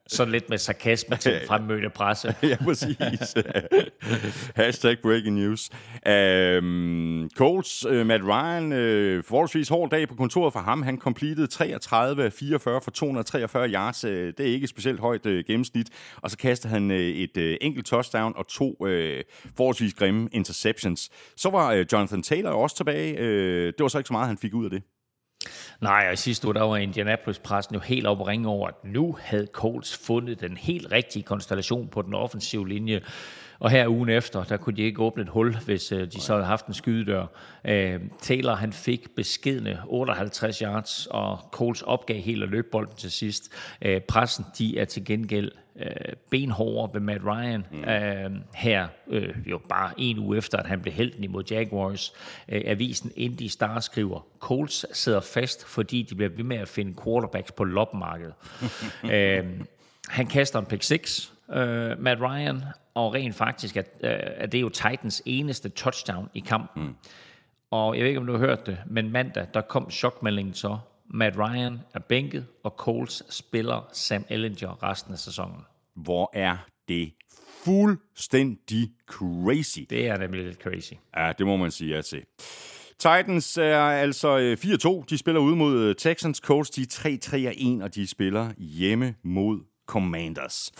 sådan 0.06 0.32
lidt 0.32 0.50
med 0.50 0.58
sarkasme 0.58 1.16
til 1.16 1.40
fremmødte 1.46 1.90
presse. 1.90 2.34
ja, 2.42 2.56
præcis. 2.64 3.34
Hashtag 4.56 4.96
breaking 5.02 5.36
news. 5.36 5.70
Um, 6.06 7.30
Colts, 7.36 7.86
uh, 7.86 8.06
Matt 8.06 8.22
Ryan, 8.24 8.64
uh, 8.72 9.24
forholdsvis 9.24 9.68
hård 9.68 9.90
dag 9.90 10.08
på 10.08 10.14
kontoret 10.14 10.52
for 10.52 10.60
ham. 10.60 10.82
Han 10.82 10.98
completed 10.98 11.48
33 11.48 12.30
44 12.30 12.80
for 12.80 12.90
243 12.90 13.68
yards. 13.68 14.04
Uh, 14.04 14.10
det 14.10 14.40
er 14.40 14.44
ikke 14.44 14.64
et 14.64 14.70
specielt 14.70 15.00
højt 15.00 15.26
uh, 15.26 15.38
gennemsnit. 15.46 15.88
Og 16.16 16.30
så 16.30 16.36
kastede 16.38 16.72
han 16.72 16.90
uh, 16.90 16.96
et 16.96 17.36
uh, 17.36 17.54
enkelt 17.60 17.86
touchdown 17.86 18.32
og 18.36 18.48
to 18.48 18.76
uh, 18.80 18.88
forholdsvis 19.56 19.94
grimme 19.94 20.28
interceptions. 20.32 21.10
Så 21.36 21.50
var 21.50 21.74
uh, 21.74 21.84
Jonathan 21.92 22.22
Taylor 22.22 22.50
også 22.50 22.76
tilbage. 22.76 23.20
Uh, 23.20 23.66
det 23.66 23.80
var 23.80 23.88
så 23.88 23.98
ikke 23.98 24.08
så 24.08 24.14
meget, 24.14 24.26
han 24.28 24.38
fik 24.38 24.54
ud 24.54 24.64
af 24.64 24.70
det. 24.70 24.82
Nej, 25.80 26.04
og 26.06 26.12
i 26.12 26.16
sidste 26.16 26.46
uge, 26.46 26.54
der 26.54 26.62
var 26.62 26.76
Indianapolis-pressen 26.76 27.74
jo 27.74 27.80
helt 27.80 28.06
op 28.06 28.20
og 28.20 28.26
ringe 28.26 28.48
over, 28.48 28.68
at 28.68 28.74
nu 28.84 29.16
havde 29.20 29.46
Colts 29.52 29.96
fundet 29.96 30.40
den 30.40 30.56
helt 30.56 30.92
rigtige 30.92 31.22
konstellation 31.22 31.88
på 31.88 32.02
den 32.02 32.14
offensive 32.14 32.68
linje. 32.68 33.00
Og 33.58 33.70
her 33.70 33.88
ugen 33.88 34.08
efter, 34.08 34.44
der 34.44 34.56
kunne 34.56 34.76
de 34.76 34.82
ikke 34.82 35.02
åbne 35.02 35.22
et 35.22 35.28
hul, 35.28 35.56
hvis 35.56 35.92
øh, 35.92 36.12
de 36.12 36.20
så 36.20 36.32
havde 36.32 36.46
haft 36.46 36.66
en 36.66 36.74
skydedør. 36.74 37.26
Øh, 37.64 38.00
Taylor, 38.20 38.54
han 38.54 38.72
fik 38.72 39.10
beskedende 39.16 39.82
58 39.86 40.58
yards, 40.58 41.06
og 41.10 41.38
Colts 41.52 41.82
opgav 41.82 42.20
helt 42.20 42.42
at 42.42 42.48
løbe 42.48 42.68
bolden 42.72 42.96
til 42.96 43.10
sidst. 43.10 43.52
Øh, 43.82 44.00
pressen, 44.00 44.44
de 44.58 44.78
er 44.78 44.84
til 44.84 45.04
gengæld 45.04 45.52
øh, 45.78 46.12
benhårdere 46.30 46.94
ved 46.94 47.00
Matt 47.00 47.24
Ryan 47.24 47.66
mm. 47.72 47.84
øh, 47.84 48.30
her, 48.54 48.88
øh, 49.08 49.34
jo 49.46 49.60
bare 49.68 49.92
en 49.98 50.18
uge 50.18 50.36
efter, 50.36 50.58
at 50.58 50.66
han 50.66 50.80
blev 50.80 50.94
helten 50.94 51.24
imod 51.24 51.44
Jaguars. 51.50 52.12
Øh, 52.48 52.62
avisen 52.64 53.12
Indy 53.16 53.46
Star 53.46 53.80
skriver, 53.80 54.26
Colts 54.40 54.98
sidder 54.98 55.20
fast, 55.20 55.66
fordi 55.66 56.02
de 56.02 56.14
bliver 56.14 56.30
ved 56.30 56.44
med 56.44 56.56
at 56.56 56.68
finde 56.68 56.94
quarterbacks 57.04 57.52
på 57.52 57.64
lopmarkedet. 57.64 58.34
øh, 59.12 59.44
han 60.08 60.26
kaster 60.26 60.58
en 60.58 60.66
pick 60.66 60.82
6, 60.82 61.32
øh, 61.52 62.00
Matt 62.00 62.20
Ryan, 62.20 62.62
og 62.94 63.14
rent 63.14 63.34
faktisk, 63.34 63.76
at, 63.76 63.86
øh, 64.00 64.10
at 64.36 64.52
det 64.52 64.58
er 64.58 64.62
jo 64.62 64.68
Titans 64.68 65.22
eneste 65.26 65.68
touchdown 65.68 66.30
i 66.34 66.40
kampen. 66.40 66.82
Mm. 66.82 66.94
Og 67.70 67.96
jeg 67.96 68.02
ved 68.02 68.08
ikke, 68.08 68.20
om 68.20 68.26
du 68.26 68.32
har 68.32 68.38
hørt 68.38 68.66
det, 68.66 68.78
men 68.86 69.10
mandag, 69.10 69.46
der 69.54 69.60
kom 69.60 69.90
chokmeldingen 69.90 70.54
så, 70.54 70.78
Matt 71.10 71.38
Ryan 71.38 71.78
er 71.94 71.98
bænket, 71.98 72.46
og 72.62 72.74
Coles 72.76 73.22
spiller 73.30 73.88
Sam 73.92 74.24
Ellinger 74.28 74.82
resten 74.82 75.12
af 75.12 75.18
sæsonen. 75.18 75.60
Hvor 75.94 76.30
er 76.34 76.56
det 76.88 77.12
fuldstændig 77.64 78.92
crazy. 79.06 79.80
Det 79.90 80.06
er 80.06 80.18
nemlig 80.18 80.44
lidt 80.44 80.62
crazy. 80.62 80.92
Ja, 81.16 81.32
det 81.38 81.46
må 81.46 81.56
man 81.56 81.70
sige 81.70 81.94
ja 81.94 82.02
til. 82.02 82.22
Titans 82.98 83.56
er 83.56 83.78
altså 83.78 84.56
4-2. 85.02 85.04
De 85.10 85.18
spiller 85.18 85.40
ude 85.40 85.56
mod 85.56 85.94
Texans. 85.94 86.38
Colts 86.38 86.70
de 86.70 86.82
er 86.82 87.78
3-3-1, 87.80 87.84
og 87.84 87.94
de 87.94 88.06
spiller 88.06 88.52
hjemme 88.58 89.14
mod 89.22 89.60
Commanders. 89.86 90.72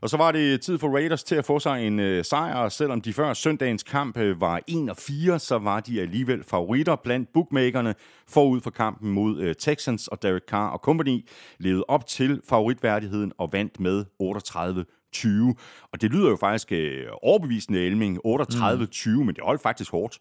Og 0.00 0.10
så 0.10 0.16
var 0.16 0.32
det 0.32 0.60
tid 0.60 0.78
for 0.78 0.88
Raiders 0.88 1.24
til 1.24 1.34
at 1.34 1.44
få 1.44 1.58
sig 1.58 1.86
en 1.86 2.00
øh, 2.00 2.24
sejr, 2.24 2.68
selvom 2.68 3.00
de 3.00 3.12
før 3.12 3.34
søndagens 3.34 3.82
kamp 3.82 4.16
øh, 4.16 4.40
var 4.40 4.60
1-4, 4.70 5.38
så 5.38 5.58
var 5.58 5.80
de 5.80 6.00
alligevel 6.00 6.44
favoritter 6.44 6.96
blandt 6.96 7.32
bookmakerne 7.32 7.94
forud 8.28 8.60
for 8.60 8.70
kampen 8.70 9.10
mod 9.10 9.40
øh, 9.40 9.54
Texans, 9.54 10.08
og 10.08 10.22
Derek 10.22 10.42
Carr 10.48 10.70
og 10.70 10.78
company 10.78 11.28
levede 11.58 11.84
op 11.88 12.06
til 12.06 12.40
favoritværdigheden 12.48 13.32
og 13.38 13.52
vandt 13.52 13.80
med 13.80 14.04
38 14.18 14.84
20. 15.12 15.54
Og 15.92 16.00
det 16.00 16.10
lyder 16.10 16.30
jo 16.30 16.36
faktisk 16.36 16.72
øh, 16.72 17.06
overbevisende, 17.22 17.80
Elming. 17.80 18.18
38-20, 18.26 19.10
mm. 19.10 19.16
men 19.26 19.34
det 19.34 19.44
holdt 19.44 19.62
faktisk 19.62 19.90
hårdt. 19.90 20.18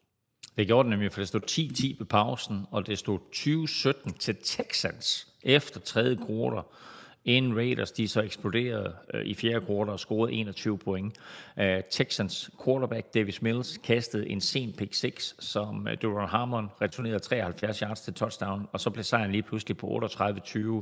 Det 0.57 0.67
gjorde 0.67 0.83
det 0.83 0.89
nemlig, 0.89 1.11
for 1.11 1.21
det 1.21 1.27
stod 1.27 1.41
10-10 1.51 1.99
ved 1.99 2.05
pausen, 2.05 2.65
og 2.71 2.87
det 2.87 2.99
stod 2.99 3.19
20-17 4.09 4.17
til 4.19 4.35
Texans 4.43 5.27
efter 5.43 5.79
tredje 5.79 6.15
kvartal 6.15 6.63
inden 7.27 7.57
Raiders 7.57 7.91
de 7.91 8.07
så 8.07 8.21
eksploderede 8.21 8.93
øh, 9.13 9.25
i 9.25 9.33
fjerde 9.33 9.65
kvartal 9.65 9.89
og 9.89 9.99
scorede 9.99 10.33
21 10.33 10.77
point. 10.77 11.17
Uh, 11.57 11.63
Texans 11.91 12.49
quarterback 12.65 13.13
Davis 13.13 13.41
Mills 13.41 13.77
kastede 13.77 14.29
en 14.29 14.41
sen 14.41 14.73
pick 14.77 14.93
6, 14.93 15.35
som 15.39 15.87
uh, 15.91 15.91
Duran 16.01 16.29
Harmon 16.29 16.69
returnerede 16.81 17.19
73 17.19 17.79
yards 17.79 18.01
til 18.01 18.13
touchdown, 18.13 18.67
og 18.71 18.79
så 18.79 18.89
blev 18.89 19.03
sejren 19.03 19.31
lige 19.31 19.43
pludselig 19.43 19.77
på 19.77 19.87
38-20, 20.05 20.59
uh, 20.59 20.81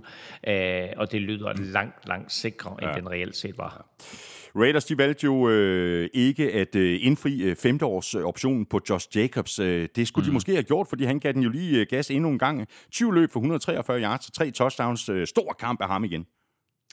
og 0.98 1.12
det 1.12 1.22
lyder 1.22 1.54
langt, 1.58 2.08
langt 2.08 2.32
sikrere, 2.32 2.78
end 2.82 2.92
ja. 2.92 2.98
den 2.98 3.10
reelt 3.10 3.36
set 3.36 3.58
var. 3.58 3.86
Raiders 4.56 4.86
de 4.86 4.98
valgte 4.98 5.24
jo 5.24 5.50
øh, 5.50 6.10
ikke 6.14 6.54
at 6.54 6.76
øh, 6.76 7.00
indfri 7.02 7.42
øh, 7.42 7.56
femteårs 7.56 8.16
øh, 8.16 8.24
optionen 8.24 8.66
på 8.66 8.80
Josh 8.90 9.18
Jacobs. 9.18 9.60
Øh, 9.60 9.88
det 9.96 10.08
skulle 10.08 10.24
mm. 10.24 10.30
de 10.30 10.34
måske 10.34 10.52
have 10.52 10.64
gjort, 10.64 10.88
fordi 10.88 11.04
han 11.04 11.20
gav 11.20 11.34
den 11.34 11.42
jo 11.42 11.50
lige 11.50 11.80
øh, 11.80 11.88
gas 11.90 12.12
endnu 12.12 12.30
en 12.30 12.40
gang. 12.40 12.68
20 12.92 13.14
løb 13.14 13.32
for 13.32 13.40
143 13.40 14.02
yards 14.02 14.28
og 14.28 14.34
tre 14.34 14.52
touchdowns. 14.52 15.10
Øh, 15.10 15.28
stor 15.28 15.56
kamp 15.60 15.82
af 15.82 15.88
ham 15.88 16.04
igen. 16.04 16.26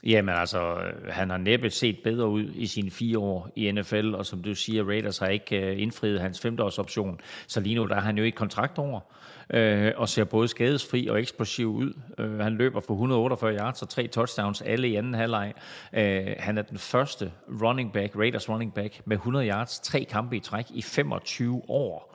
Jamen 0.05 0.35
altså, 0.35 0.77
han 1.09 1.29
har 1.29 1.37
næppe 1.37 1.69
set 1.69 1.99
bedre 2.03 2.27
ud 2.27 2.43
i 2.55 2.67
sine 2.67 2.91
fire 2.91 3.19
år 3.19 3.49
i 3.55 3.71
NFL, 3.71 4.15
og 4.15 4.25
som 4.25 4.43
du 4.43 4.55
siger, 4.55 4.83
Raiders 4.83 5.17
har 5.17 5.27
ikke 5.27 5.61
øh, 5.61 5.81
indfriet 5.81 6.21
hans 6.21 6.39
femteårsoption, 6.39 7.19
så 7.47 7.59
lige 7.59 7.75
nu 7.75 7.85
der 7.85 7.95
er 7.95 8.01
han 8.01 8.17
jo 8.17 8.23
ikke 8.23 8.35
kontrakt 8.35 8.77
over, 8.77 8.99
øh, 9.49 9.91
og 9.95 10.09
ser 10.09 10.23
både 10.23 10.47
skadesfri 10.47 11.07
og 11.07 11.19
eksplosiv 11.19 11.75
ud. 11.75 11.93
Øh, 12.17 12.39
han 12.39 12.53
løber 12.53 12.79
for 12.79 12.93
148 12.93 13.55
yards 13.55 13.81
og 13.81 13.89
tre 13.89 14.07
touchdowns, 14.07 14.61
alle 14.61 14.87
i 14.87 14.95
anden 14.95 15.13
halvleg. 15.13 15.53
Øh, 15.93 16.27
han 16.39 16.57
er 16.57 16.61
den 16.61 16.77
første 16.77 17.31
running 17.61 17.93
back, 17.93 18.15
Raiders 18.15 18.49
running 18.49 18.73
back, 18.73 19.01
med 19.05 19.17
100 19.17 19.47
yards, 19.47 19.79
tre 19.79 20.03
kampe 20.03 20.35
i 20.35 20.39
træk 20.39 20.65
i 20.73 20.81
25 20.81 21.61
år. 21.67 22.12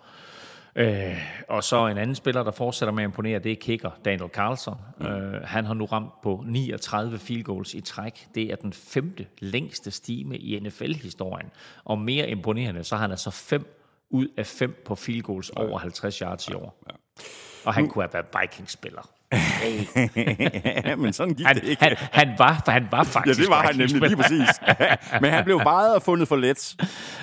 Øh, 0.78 1.16
og 1.48 1.64
så 1.64 1.86
en 1.86 1.98
anden 1.98 2.14
spiller, 2.14 2.42
der 2.42 2.50
fortsætter 2.50 2.92
med 2.92 3.02
at 3.02 3.08
imponere, 3.08 3.38
det 3.38 3.52
er 3.52 3.56
kicker 3.56 3.90
Daniel 4.04 4.30
Carlson. 4.30 4.76
Mm. 5.00 5.06
Øh, 5.06 5.42
han 5.44 5.64
har 5.64 5.74
nu 5.74 5.84
ramt 5.84 6.20
på 6.22 6.44
39 6.46 7.18
field 7.18 7.44
goals 7.44 7.74
i 7.74 7.80
træk. 7.80 8.28
Det 8.34 8.52
er 8.52 8.56
den 8.56 8.72
femte 8.72 9.26
længste 9.38 9.90
stime 9.90 10.36
i 10.36 10.60
NFL-historien. 10.60 11.50
Og 11.84 11.98
mere 11.98 12.30
imponerende, 12.30 12.84
så 12.84 12.94
har 12.94 13.02
han 13.02 13.10
altså 13.10 13.30
fem 13.30 13.74
ud 14.10 14.28
af 14.36 14.46
fem 14.46 14.82
på 14.84 14.94
field 14.94 15.22
goals 15.22 15.50
over 15.50 15.78
50 15.78 16.18
yards 16.18 16.48
i 16.48 16.52
år. 16.52 16.82
Ja, 16.86 16.92
ja. 16.92 17.22
Og 17.64 17.74
han 17.74 17.84
nu, 17.84 17.90
kunne 17.90 18.04
have 18.04 18.12
været 18.12 18.26
Vikings-spiller. 18.40 19.10
Ja, 19.32 20.96
men 21.02 21.12
sådan 21.12 21.34
gik 21.34 21.46
han, 21.46 21.56
det 21.56 21.64
ikke. 21.64 21.82
Han, 21.82 21.96
han, 21.98 22.28
var, 22.38 22.62
han 22.66 22.88
var 22.90 23.04
faktisk 23.04 23.38
Ja, 23.38 23.42
det 23.42 23.50
var 23.50 23.62
han 23.62 23.76
nemlig 23.76 24.00
lige 24.00 24.16
præcis. 24.16 24.48
men 25.22 25.30
han 25.30 25.44
blev 25.44 25.60
vejet 25.64 25.94
og 25.94 26.02
fundet 26.02 26.28
for 26.28 26.36
let. 26.36 26.76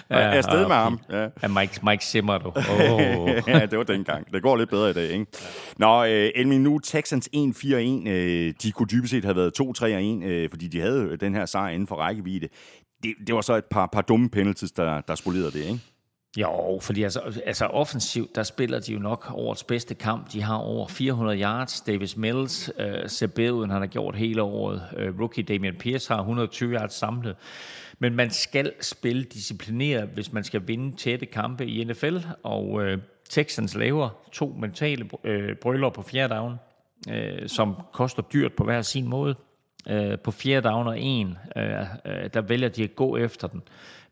Ja, 0.10 0.16
afsted 0.16 0.54
okay. 0.54 0.68
med 0.68 0.76
ham. 0.76 1.00
Ja. 1.12 1.28
ja 1.44 1.48
Mike, 1.48 1.80
Mike 1.84 2.06
Zimmer, 2.06 2.38
du. 2.38 2.52
Oh. 2.86 3.30
ja, 3.48 3.66
det 3.66 3.78
var 3.78 3.84
dengang. 3.84 4.34
Det 4.34 4.42
går 4.42 4.58
lidt 4.58 4.70
bedre 4.70 4.90
i 4.90 4.94
dag, 4.94 5.10
ikke? 5.10 5.26
Nå, 5.78 6.06
øh, 6.06 6.30
Elmin, 6.36 6.64
nu 6.64 6.80
Texans 6.80 7.30
1-4-1. 7.36 8.10
Øh, 8.10 8.54
de 8.64 8.72
kunne 8.72 8.88
dybest 8.92 9.12
set 9.12 9.26
have 9.26 9.36
været 9.36 9.60
2-3-1, 9.62 10.26
øh, 10.26 10.50
fordi 10.50 10.68
de 10.68 10.82
havde 10.82 11.18
den 11.18 11.36
her 11.36 11.46
sejr 11.46 11.70
inden 11.70 11.88
for 11.88 11.96
rækkevidde. 11.96 12.48
Det, 13.04 13.14
det 13.28 13.36
var 13.36 13.42
så 13.42 13.54
et 13.56 13.66
par, 13.72 13.90
par 13.94 14.02
dumme 14.02 14.30
penalties, 14.30 14.72
der, 14.72 15.02
der 15.02 15.16
spolerede 15.16 15.52
det, 15.52 15.64
ikke? 15.64 15.80
Jo, 16.38 16.80
fordi 16.82 17.04
altså, 17.04 17.42
altså 17.46 17.66
offensivt, 17.66 18.36
der 18.36 18.44
spiller 18.44 18.80
de 18.80 18.94
jo 18.94 19.00
nok 19.00 19.32
årets 19.34 19.64
bedste 19.64 19.96
kamp. 19.96 20.32
De 20.32 20.42
har 20.42 20.56
over 20.56 20.88
400 20.88 21.42
yards. 21.42 21.82
Davis 21.82 22.18
Mills 22.18 22.72
øh, 22.80 23.10
ser 23.10 23.28
bedre 23.28 23.54
ud, 23.54 23.64
end 23.64 23.72
han 23.72 23.82
har 23.82 23.88
gjort 23.88 24.16
hele 24.16 24.42
året. 24.42 24.82
Øh, 24.98 25.20
rookie 25.20 25.44
Damian 25.44 25.76
Pierce 25.76 26.14
har 26.14 26.20
120 26.20 26.74
yards 26.74 26.94
samlet. 26.94 27.36
Men 28.00 28.16
man 28.16 28.30
skal 28.30 28.74
spille 28.82 29.24
disciplineret, 29.24 30.10
hvis 30.14 30.34
man 30.34 30.44
skal 30.44 30.68
vinde 30.68 30.98
tætte 30.98 31.26
kampe 31.26 31.66
i 31.66 31.84
NFL. 31.84 32.18
Og 32.44 32.84
øh, 32.84 32.98
Texans 33.30 33.76
laver 33.76 34.10
to 34.32 34.56
mentale 34.60 35.10
øh, 35.24 35.56
brøller 35.56 35.90
på 35.90 36.02
fjerde 36.02 36.36
down, 36.36 36.56
øh, 37.12 37.50
som 37.50 37.76
koster 37.94 38.24
dyrt 38.24 38.54
på 38.54 38.64
hver 38.64 38.82
sin 38.82 39.08
måde. 39.08 39.36
Øh, 39.90 40.20
på 40.20 40.32
fjerde 40.32 40.70
down 40.70 40.88
og 40.88 41.00
en, 41.00 41.38
øh, 41.58 41.64
øh, 42.06 42.30
der 42.34 42.42
vælger 42.42 42.70
de 42.70 42.84
at 42.84 42.96
gå 42.96 43.18
efter 43.18 43.48
den 43.48 43.62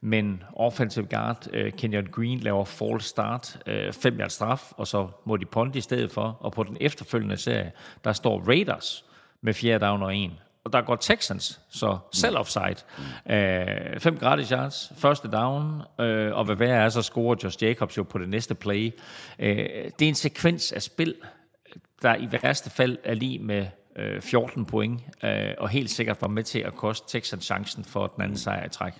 men 0.06 0.44
offensive 0.56 1.06
guard 1.06 1.48
uh, 1.54 1.72
Kenyon 1.78 2.08
Green 2.12 2.40
laver 2.40 2.66
false 2.66 3.08
start, 3.08 3.58
uh, 3.68 3.94
fem 3.94 4.20
yards 4.20 4.34
straf, 4.34 4.72
og 4.78 4.88
så 4.88 5.08
må 5.26 5.38
de 5.38 5.46
ponte 5.46 5.78
i 5.78 5.82
stedet 5.82 6.12
for. 6.12 6.38
Og 6.40 6.52
på 6.52 6.64
den 6.64 6.78
efterfølgende 6.82 7.38
serie, 7.38 7.72
der 8.04 8.14
står 8.14 8.44
Raiders 8.48 9.06
med 9.42 9.54
fjerde 9.54 9.86
down 9.86 10.04
og 10.04 10.16
en. 10.16 10.32
Og 10.64 10.74
der 10.74 10.82
går 10.82 10.96
Texans, 10.96 11.62
så 11.70 11.98
selv 12.12 12.38
offside. 12.38 12.76
Uh, 13.26 14.00
fem 14.00 14.18
gratis 14.18 14.50
yards, 14.50 14.94
første 14.98 15.32
down, 15.32 15.64
uh, 15.76 16.38
og 16.38 16.46
hvad 16.46 16.56
værre 16.56 16.84
er, 16.84 16.90
så 16.90 17.02
scorer 17.02 17.36
Josh 17.44 17.64
Jacobs 17.64 17.98
jo 17.98 18.04
på 18.04 18.18
det 18.18 18.30
næste 18.30 18.56
play. 18.56 18.92
Uh, 19.40 19.46
det 19.46 20.02
er 20.02 20.08
en 20.08 20.16
sekvens 20.16 20.72
af 20.72 20.82
spil, 20.82 21.16
der 22.02 22.16
i 22.16 22.28
værste 22.32 22.70
fald 22.70 22.98
er 23.04 23.14
lige 23.14 23.40
med 23.40 23.66
14 24.20 24.66
point, 24.66 25.02
og 25.58 25.70
helt 25.70 25.90
sikkert 25.90 26.22
var 26.22 26.28
med 26.28 26.44
til 26.44 26.60
at 26.60 26.76
koste 26.76 27.18
Texans 27.18 27.46
chancen 27.46 27.86
for 27.86 28.08
den 28.08 28.24
anden 28.24 28.38
sejr 28.38 28.66
i 28.66 28.70
træk. 28.70 28.94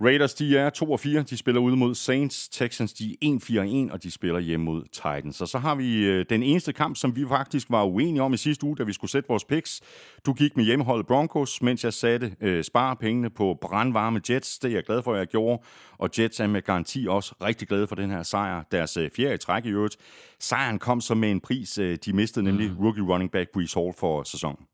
Raiders, 0.00 0.34
de 0.34 0.58
er 0.58 0.70
2 0.70 0.92
og 0.92 1.00
4. 1.00 1.22
De 1.22 1.36
spiller 1.36 1.60
ude 1.60 1.76
mod 1.76 1.94
Saints. 1.94 2.48
Texans, 2.48 2.92
de 2.92 3.16
er 3.22 3.86
1-4-1, 3.88 3.92
og 3.92 4.02
de 4.02 4.10
spiller 4.10 4.40
hjemme 4.40 4.64
mod 4.64 4.82
Titans. 4.92 5.40
Og 5.40 5.48
så 5.48 5.58
har 5.58 5.74
vi 5.74 6.04
øh, 6.04 6.26
den 6.30 6.42
eneste 6.42 6.72
kamp, 6.72 6.96
som 6.96 7.16
vi 7.16 7.24
faktisk 7.28 7.70
var 7.70 7.84
uenige 7.84 8.22
om 8.22 8.34
i 8.34 8.36
sidste 8.36 8.66
uge, 8.66 8.76
da 8.76 8.82
vi 8.82 8.92
skulle 8.92 9.10
sætte 9.10 9.28
vores 9.28 9.44
picks. 9.44 9.80
Du 10.26 10.32
gik 10.32 10.56
med 10.56 10.64
hjemmeholdet 10.64 11.06
Broncos, 11.06 11.62
mens 11.62 11.84
jeg 11.84 11.92
satte 11.92 12.36
øh, 12.40 12.64
sparepengene 12.64 13.30
på 13.30 13.58
brandvarme 13.60 14.20
Jets. 14.30 14.58
Det 14.58 14.70
er 14.70 14.74
jeg 14.74 14.84
glad 14.84 15.02
for, 15.02 15.12
at 15.12 15.18
jeg 15.18 15.26
gjorde. 15.26 15.62
Og 15.98 16.10
Jets 16.18 16.40
er 16.40 16.46
med 16.46 16.62
garanti 16.62 17.06
også 17.08 17.34
rigtig 17.42 17.68
glade 17.68 17.86
for 17.86 17.94
den 17.94 18.10
her 18.10 18.22
sejr. 18.22 18.62
Deres 18.72 18.96
øh, 18.96 19.10
fjerde 19.16 19.34
i 19.34 19.38
træk 19.38 19.64
i 19.64 19.70
øvrigt. 19.70 19.96
Sejren 20.40 20.78
kom 20.78 21.00
så 21.00 21.14
med 21.14 21.30
en 21.30 21.40
pris. 21.40 21.78
Øh, 21.78 21.98
de 22.04 22.12
mistede 22.12 22.44
nemlig 22.44 22.70
mm. 22.70 22.78
rookie 22.78 23.04
running 23.04 23.30
back 23.30 23.50
Brees 23.52 23.74
Hall 23.74 23.92
for 23.98 24.22
sæsonen. 24.22 24.66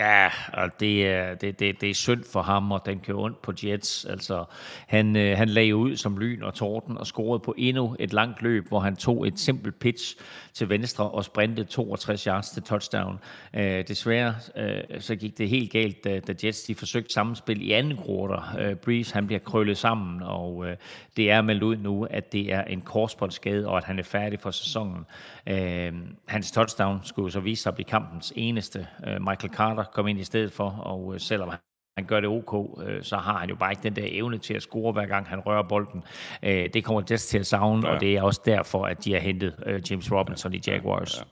Ja, 0.00 0.28
og 0.52 0.80
det 0.80 1.06
er, 1.06 1.34
det, 1.34 1.60
det, 1.60 1.80
det 1.80 1.90
er 1.90 1.94
synd 1.94 2.24
for 2.32 2.42
ham, 2.42 2.72
og 2.72 2.86
den 2.86 3.00
kan 3.00 3.14
ondt 3.14 3.42
på 3.42 3.52
Jets. 3.64 4.04
Altså, 4.04 4.44
han, 4.86 5.16
øh, 5.16 5.36
han 5.38 5.48
lagde 5.48 5.76
ud 5.76 5.96
som 5.96 6.18
lyn 6.18 6.42
og 6.42 6.54
torden 6.54 6.98
og 6.98 7.06
scorede 7.06 7.40
på 7.40 7.54
endnu 7.58 7.96
et 7.98 8.12
langt 8.12 8.42
løb, 8.42 8.68
hvor 8.68 8.80
han 8.80 8.96
tog 8.96 9.26
et 9.26 9.38
simpelt 9.38 9.78
pitch 9.78 10.16
til 10.54 10.68
venstre 10.68 11.10
og 11.10 11.24
sprintede 11.24 11.68
62 11.68 12.24
yards 12.24 12.50
til 12.50 12.62
touchdown. 12.62 13.18
Øh, 13.54 13.88
desværre 13.88 14.34
øh, 14.56 15.00
så 15.00 15.16
gik 15.16 15.38
det 15.38 15.48
helt 15.48 15.72
galt, 15.72 16.04
da, 16.04 16.20
da 16.20 16.34
Jets 16.44 16.62
de 16.62 16.74
forsøgte 16.74 17.12
samspil 17.12 17.62
i 17.62 17.72
anden 17.72 17.98
quarter. 18.06 18.56
Øh, 18.58 18.76
Breeze 18.76 19.14
han 19.14 19.26
bliver 19.26 19.40
krøllet 19.40 19.78
sammen, 19.78 20.22
og 20.22 20.66
øh, 20.66 20.76
det 21.16 21.30
er 21.30 21.42
meldt 21.42 21.62
ud 21.62 21.76
nu, 21.76 22.04
at 22.04 22.32
det 22.32 22.52
er 22.52 22.64
en 22.64 22.80
korsbåndsskade, 22.80 23.68
og 23.68 23.76
at 23.76 23.84
han 23.84 23.98
er 23.98 24.02
færdig 24.02 24.40
for 24.40 24.50
sæsonen. 24.50 25.06
Øh, 25.46 25.92
hans 26.26 26.52
touchdown 26.52 27.00
skulle 27.04 27.32
så 27.32 27.40
vise 27.40 27.62
sig 27.62 27.70
at 27.70 27.74
blive 27.74 27.86
kampens 27.86 28.32
eneste. 28.36 28.86
Øh, 29.06 29.20
Michael 29.20 29.54
Carter 29.54 29.84
kom 29.92 30.06
ind 30.06 30.20
i 30.20 30.24
stedet 30.24 30.52
for, 30.52 30.68
og 30.70 31.14
øh, 31.14 31.20
selvom 31.20 31.50
han 31.96 32.06
gør 32.06 32.20
det 32.20 32.28
ok, 32.28 32.80
øh, 32.86 33.02
så 33.02 33.16
har 33.16 33.38
han 33.38 33.48
jo 33.48 33.56
bare 33.56 33.72
ikke 33.72 33.82
den 33.82 33.96
der 33.96 34.06
evne 34.06 34.38
til 34.38 34.54
at 34.54 34.62
score, 34.62 34.92
hver 34.92 35.06
gang 35.06 35.26
han 35.26 35.40
rører 35.40 35.62
bolden. 35.62 36.02
Øh, 36.42 36.68
det 36.74 36.84
kommer 36.84 37.02
Jets 37.10 37.26
til 37.26 37.38
at 37.38 37.46
savne, 37.46 37.88
ja. 37.88 37.94
og 37.94 38.00
det 38.00 38.16
er 38.16 38.22
også 38.22 38.40
derfor, 38.44 38.84
at 38.84 39.04
de 39.04 39.12
har 39.12 39.20
hentet 39.20 39.54
øh, 39.66 39.82
James 39.90 40.12
Robinson 40.12 40.54
i 40.54 40.60
Jaguars. 40.66 41.18
Ja. 41.18 41.22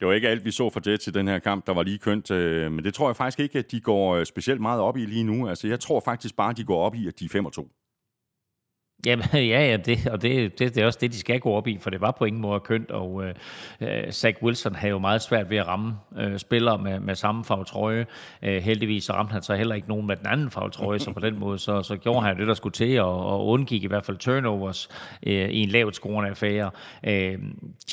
Det 0.00 0.08
var 0.08 0.14
ikke 0.14 0.28
alt, 0.28 0.44
vi 0.44 0.50
så 0.50 0.70
for 0.70 0.90
Jets 0.90 1.06
i 1.06 1.10
den 1.10 1.28
her 1.28 1.38
kamp, 1.38 1.66
der 1.66 1.74
var 1.74 1.82
lige 1.82 1.98
kønt, 1.98 2.30
men 2.70 2.84
det 2.84 2.94
tror 2.94 3.08
jeg 3.08 3.16
faktisk 3.16 3.40
ikke, 3.40 3.58
at 3.58 3.70
de 3.70 3.80
går 3.80 4.24
specielt 4.24 4.60
meget 4.60 4.80
op 4.80 4.96
i 4.96 5.04
lige 5.04 5.24
nu. 5.24 5.48
Altså, 5.48 5.68
jeg 5.68 5.80
tror 5.80 6.00
faktisk 6.00 6.36
bare, 6.36 6.50
at 6.50 6.56
de 6.56 6.64
går 6.64 6.84
op 6.86 6.94
i, 6.94 7.08
at 7.08 7.20
de 7.20 7.24
er 7.24 7.28
5 7.28 7.50
2. 7.50 7.68
Jamen, 9.06 9.24
ja, 9.34 9.40
ja, 9.70 9.76
det, 9.76 10.06
og 10.06 10.22
det, 10.22 10.58
det, 10.58 10.74
det 10.74 10.82
er 10.82 10.86
også 10.86 10.98
det, 11.02 11.12
de 11.12 11.18
skal 11.18 11.40
gå 11.40 11.52
op 11.52 11.66
i, 11.66 11.78
for 11.80 11.90
det 11.90 12.00
var 12.00 12.10
på 12.10 12.24
ingen 12.24 12.42
måde 12.42 12.60
kønt, 12.60 12.90
og 12.90 13.24
øh, 13.24 13.34
øh, 13.80 14.12
Zach 14.12 14.42
Wilson 14.42 14.74
havde 14.74 14.90
jo 14.90 14.98
meget 14.98 15.22
svært 15.22 15.50
ved 15.50 15.56
at 15.56 15.66
ramme 15.66 15.94
øh, 16.18 16.38
spillere 16.38 16.78
med, 16.78 17.00
med 17.00 17.14
samme 17.14 17.44
farve 17.44 17.64
trøje. 17.64 18.06
Øh, 18.42 18.62
heldigvis 18.62 19.04
så 19.04 19.12
ramte 19.12 19.32
han 19.32 19.42
så 19.42 19.54
heller 19.54 19.74
ikke 19.74 19.88
nogen 19.88 20.06
med 20.06 20.16
den 20.16 20.26
anden 20.26 20.50
farve 20.50 20.70
trøje, 20.70 20.98
så 20.98 21.12
på 21.12 21.20
den 21.20 21.38
måde 21.38 21.58
så, 21.58 21.82
så 21.82 21.96
gjorde 21.96 22.20
han 22.20 22.38
det, 22.38 22.46
der 22.46 22.54
skulle 22.54 22.72
til, 22.72 23.00
og, 23.00 23.26
og 23.26 23.46
undgik 23.46 23.84
i 23.84 23.86
hvert 23.86 24.04
fald 24.04 24.16
turnovers 24.16 24.88
øh, 25.26 25.48
i 25.50 25.62
en 25.62 25.68
lavt 25.68 25.94
scorende 25.94 26.30
affære. 26.30 26.70
Øh, 27.06 27.38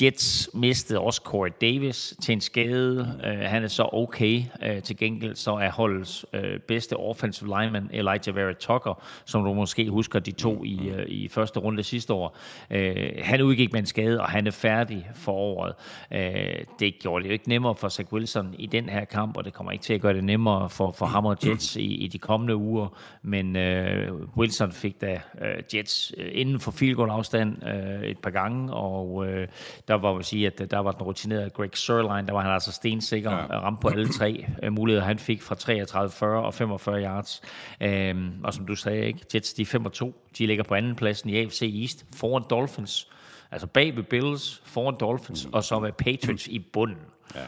Jets 0.02 0.50
mistede 0.54 1.00
også 1.00 1.20
Corey 1.24 1.50
Davis 1.60 2.14
til 2.22 2.32
en 2.32 2.40
skade. 2.40 3.20
Øh, 3.24 3.38
han 3.38 3.64
er 3.64 3.68
så 3.68 3.88
okay. 3.92 4.42
Øh, 4.62 4.82
til 4.82 4.96
gengæld 4.96 5.34
så 5.34 5.50
er 5.52 5.70
holdets 5.70 6.26
øh, 6.32 6.60
bedste 6.68 6.96
offensive 6.96 7.60
lineman, 7.60 7.90
Elijah 7.92 8.36
Vera 8.36 8.52
Tucker, 8.52 9.02
som 9.24 9.44
du 9.44 9.54
måske 9.54 9.90
husker, 9.90 10.18
de 10.18 10.32
to 10.32 10.64
i 10.64 10.88
øh, 10.88 10.99
øh, 11.00 11.06
i 11.08 11.28
første 11.28 11.60
runde 11.60 11.82
sidste 11.82 12.12
år. 12.12 12.36
Øh, 12.70 13.12
han 13.22 13.42
udgik 13.42 13.72
med 13.72 13.80
en 13.80 13.86
skade, 13.86 14.20
og 14.20 14.28
han 14.28 14.46
er 14.46 14.50
færdig 14.50 15.10
for 15.14 15.32
året. 15.32 15.74
Øh, 16.12 16.64
det 16.80 16.98
gjorde 16.98 17.22
det 17.22 17.28
jo 17.28 17.32
ikke 17.32 17.48
nemmere 17.48 17.74
for 17.74 17.88
Zach 17.88 18.12
Wilson 18.12 18.54
i 18.58 18.66
den 18.66 18.88
her 18.88 19.04
kamp, 19.04 19.36
og 19.36 19.44
det 19.44 19.52
kommer 19.52 19.72
ikke 19.72 19.82
til 19.82 19.94
at 19.94 20.00
gøre 20.00 20.14
det 20.14 20.24
nemmere 20.24 20.70
for, 20.70 20.90
for 20.90 21.06
ham 21.06 21.26
og 21.26 21.36
Jets 21.46 21.76
i, 21.76 21.94
i 21.94 22.08
de 22.08 22.18
kommende 22.18 22.56
uger. 22.56 22.98
Men 23.22 23.56
øh, 23.56 24.12
Wilson 24.36 24.72
fik 24.72 25.00
da 25.00 25.20
øh, 25.40 25.62
Jets 25.74 26.12
øh, 26.16 26.28
inden 26.32 26.60
for 26.60 26.70
field 26.70 26.96
goal 26.96 27.10
afstand 27.10 27.66
øh, 27.66 28.02
et 28.02 28.18
par 28.18 28.30
gange, 28.30 28.72
og 28.72 29.26
øh, 29.26 29.48
der 29.88 29.94
var 29.94 30.14
man 30.14 30.22
sige, 30.22 30.46
at 30.46 30.70
der 30.70 30.78
var 30.78 30.92
den 30.92 31.02
rutinerede 31.02 31.50
Greg 31.50 31.76
Sørlein, 31.76 32.26
der 32.26 32.32
var 32.32 32.40
han 32.40 32.50
altså 32.50 32.72
stensikker 32.72 33.30
ja. 33.30 33.60
ramt 33.60 33.80
på 33.80 33.88
alle 33.88 34.08
tre 34.08 34.46
øh, 34.62 34.72
muligheder, 34.72 35.06
han 35.06 35.18
fik 35.18 35.42
fra 35.42 35.54
33, 35.54 36.10
40 36.10 36.42
og 36.42 36.54
45 36.54 37.02
yards. 37.02 37.42
Øh, 37.80 38.16
og 38.44 38.54
som 38.54 38.66
du 38.66 38.74
sagde, 38.74 39.06
ikke? 39.06 39.20
Jets 39.34 39.52
de 39.52 39.66
5 39.66 39.86
og 39.86 39.92
2, 39.92 40.14
de 40.38 40.46
ligger 40.46 40.64
på 40.64 40.74
anden 40.80 40.94
pladsen 40.94 41.30
i 41.30 41.36
AFC 41.36 41.62
East 41.80 42.06
foran 42.16 42.42
Dolphins. 42.50 43.08
Altså 43.50 43.66
bag 43.66 43.96
ved 43.96 44.02
Bills, 44.02 44.62
foran 44.64 44.96
Dolphins, 45.00 45.46
mm. 45.46 45.52
og 45.54 45.64
så 45.64 45.78
med 45.78 45.92
Patriots 45.92 46.46
i 46.46 46.58
bunden. 46.58 47.06
Ja. 47.34 47.40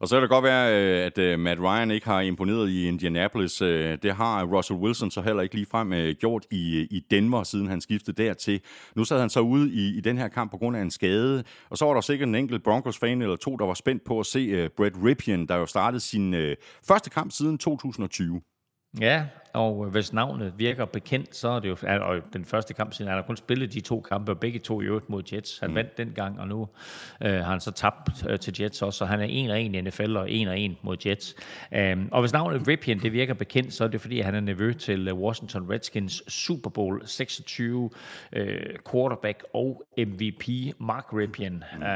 Og 0.00 0.08
så 0.08 0.16
kan 0.16 0.22
det 0.22 0.30
godt 0.30 0.44
være, 0.44 0.74
øh, 0.74 1.06
at 1.06 1.18
øh, 1.18 1.38
Matt 1.38 1.60
Ryan 1.60 1.90
ikke 1.90 2.06
har 2.06 2.20
imponeret 2.20 2.70
i 2.70 2.88
Indianapolis. 2.88 3.62
Øh, 3.62 3.98
det 4.02 4.14
har 4.14 4.44
Russell 4.44 4.80
Wilson 4.80 5.10
så 5.10 5.22
heller 5.22 5.42
ikke 5.42 5.54
lige 5.54 5.66
frem 5.70 6.14
gjort 6.16 6.46
i, 6.50 6.80
i 6.90 7.06
Denver, 7.10 7.42
siden 7.42 7.68
han 7.68 7.80
skiftede 7.80 8.22
dertil. 8.22 8.60
Nu 8.96 9.04
sad 9.04 9.20
han 9.20 9.30
så 9.30 9.40
ude 9.40 9.72
i, 9.72 9.96
i 9.98 10.00
den 10.00 10.18
her 10.18 10.28
kamp 10.28 10.50
på 10.50 10.56
grund 10.56 10.76
af 10.76 10.82
en 10.82 10.90
skade, 10.90 11.44
og 11.70 11.78
så 11.78 11.84
var 11.84 11.94
der 11.94 12.00
sikkert 12.00 12.28
en 12.28 12.34
enkelt 12.34 12.64
Broncos-fan 12.64 13.22
eller 13.22 13.36
to, 13.36 13.56
der 13.56 13.66
var 13.66 13.74
spændt 13.74 14.04
på 14.04 14.20
at 14.20 14.26
se 14.26 14.68
Brett 14.68 14.94
Ripien, 15.04 15.48
der 15.48 15.56
jo 15.56 15.66
startede 15.66 16.00
sin 16.00 16.34
første 16.88 17.10
kamp 17.10 17.32
siden 17.32 17.58
2020. 17.58 18.40
Ja, 19.00 19.24
og 19.52 19.84
hvis 19.84 20.12
navnet 20.12 20.52
virker 20.56 20.84
bekendt, 20.84 21.36
så 21.36 21.48
er 21.48 21.60
det 21.60 21.68
jo, 21.68 21.76
og 22.00 22.16
den 22.32 22.44
første 22.44 22.74
kamp 22.74 22.92
siden, 22.92 23.08
han 23.08 23.18
har 23.18 23.22
kun 23.22 23.36
spillet 23.36 23.72
de 23.72 23.80
to 23.80 24.00
kampe, 24.00 24.32
og 24.32 24.40
begge 24.40 24.58
to 24.58 24.80
i 24.80 24.84
øvrigt 24.84 25.10
mod 25.10 25.22
Jets. 25.32 25.58
Han 25.58 25.70
mm. 25.70 25.76
vandt 25.76 25.98
den 25.98 26.12
gang, 26.14 26.40
og 26.40 26.48
nu 26.48 26.68
øh, 27.20 27.32
har 27.32 27.50
han 27.50 27.60
så 27.60 27.70
tabt 27.70 28.26
øh, 28.28 28.38
til 28.38 28.60
Jets 28.60 28.82
også, 28.82 28.98
så 28.98 29.04
han 29.04 29.20
er 29.20 29.24
en 29.24 29.50
og 29.50 29.60
en 29.60 29.74
i 29.74 29.80
NFL, 29.80 30.16
og 30.16 30.30
en 30.30 30.48
og 30.48 30.58
en 30.58 30.78
mod 30.82 30.96
Jets. 31.06 31.34
Um, 31.92 32.08
og 32.12 32.20
hvis 32.20 32.32
navnet 32.32 32.68
Ripien, 32.68 32.98
det 32.98 33.12
virker 33.12 33.34
bekendt, 33.34 33.72
så 33.72 33.84
er 33.84 33.88
det 33.88 34.00
fordi, 34.00 34.20
han 34.20 34.34
er 34.34 34.40
nevø 34.40 34.72
til 34.72 35.08
øh, 35.08 35.14
Washington 35.14 35.70
Redskins 35.70 36.32
Super 36.32 36.70
Bowl 36.70 37.02
26 37.06 37.90
øh, 38.32 38.60
quarterback 38.92 39.44
og 39.54 39.82
MVP 39.98 40.48
Mark 40.78 41.04
Ripien. 41.12 41.64
Mm. 41.76 41.82
Uh, 41.82 41.88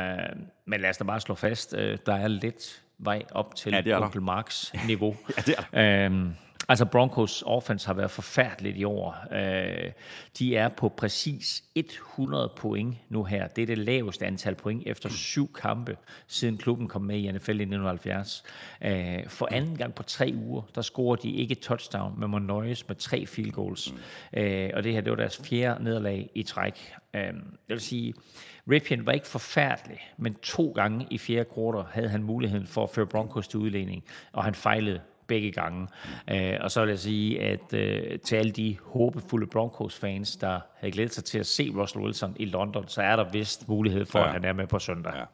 men 0.67 0.81
lad 0.81 0.91
os 0.91 0.97
da 0.97 1.05
bare 1.05 1.21
slå 1.21 1.35
fast, 1.35 1.75
øh, 1.79 1.99
der 2.07 2.15
er 2.15 2.29
lidt 2.29 2.83
vej 2.99 3.23
op 3.33 3.55
til 3.55 3.83
ja, 3.87 4.03
onkel 4.03 4.23
Marks 4.23 4.75
niveau. 4.87 5.17
ja, 5.37 5.43
det 5.43 5.55
er 5.73 6.07
um, 6.09 6.35
Altså 6.69 6.85
Broncos 6.85 7.43
offense 7.47 7.87
har 7.87 7.95
været 7.95 8.11
forfærdeligt 8.11 8.77
i 8.77 8.85
år. 8.85 9.17
Øh, 9.33 9.93
de 10.39 10.57
er 10.57 10.69
på 10.69 10.89
præcis 10.89 11.65
100 11.75 12.53
point 12.57 12.97
nu 13.09 13.25
her. 13.25 13.49
Det 13.49 13.63
er 13.63 13.67
det 13.67 13.79
laveste 13.79 14.27
antal 14.27 14.55
point 14.55 14.83
efter 14.87 15.09
syv 15.09 15.53
kampe, 15.53 15.97
siden 16.27 16.57
klubben 16.57 16.89
kom 16.89 17.03
med 17.03 17.17
i 17.17 17.33
NFL 17.33 17.51
i 17.51 17.65
1970. 17.65 18.45
Øh, 18.83 19.29
for 19.29 19.49
anden 19.51 19.77
gang 19.77 19.95
på 19.95 20.03
tre 20.03 20.33
uger, 20.37 20.63
der 20.75 20.83
scorer 20.83 21.17
de 21.17 21.31
ikke 21.31 21.55
touchdown, 21.55 22.21
men 22.21 22.31
må 22.31 22.39
nøjes 22.39 22.89
med 22.89 22.97
tre 22.97 23.27
field 23.27 23.53
goals. 23.53 23.95
Øh, 24.33 24.71
og 24.75 24.85
det 24.85 24.93
her, 24.93 25.01
det 25.01 25.11
var 25.11 25.17
deres 25.17 25.41
fjerde 25.45 25.85
nederlag 25.85 26.31
i 26.35 26.43
træk. 26.43 26.93
Øh, 27.15 27.23
jeg 27.23 27.33
vil 27.69 27.81
sige, 27.81 28.15
Ripien 28.71 29.07
var 29.07 29.13
ikke 29.13 29.27
forfærdelig, 29.27 30.13
men 30.17 30.35
to 30.35 30.73
gange 30.73 31.07
i 31.11 31.19
fjerde 31.19 31.45
kvartal 31.55 31.93
havde 31.93 32.09
han 32.09 32.23
muligheden 32.23 32.67
for 32.67 32.83
at 32.83 32.91
føre 32.91 33.07
Broncos 33.07 33.49
til 33.49 33.61
udlægning, 33.61 34.05
og 34.33 34.45
han 34.45 34.55
fejlede 34.55 35.01
begge 35.27 35.53
gange. 35.53 35.89
Øh, 36.31 36.57
og 36.61 36.71
så 36.71 36.81
vil 36.81 36.89
jeg 36.89 36.99
sige, 36.99 37.41
at 37.41 37.75
øh, 37.75 38.19
til 38.19 38.37
alle 38.37 38.53
de 38.53 38.77
håbefulde 38.83 39.47
Broncos-fans, 39.47 40.37
der 40.37 40.61
havde 40.77 40.93
glædet 40.93 41.15
sig 41.15 41.25
til 41.25 41.39
at 41.39 41.47
se 41.47 41.73
Russell 41.77 42.05
Wilson 42.05 42.37
i 42.37 42.45
London, 42.45 42.89
så 42.89 43.03
er 43.03 43.17
der 43.17 43.31
vist 43.31 43.69
mulighed 43.69 44.05
for, 44.05 44.19
ja. 44.19 44.27
at 44.27 44.33
han 44.33 44.45
er 44.45 44.53
med 44.53 44.67
på 44.67 44.79
søndag. 44.79 45.13
Ja. 45.17 45.25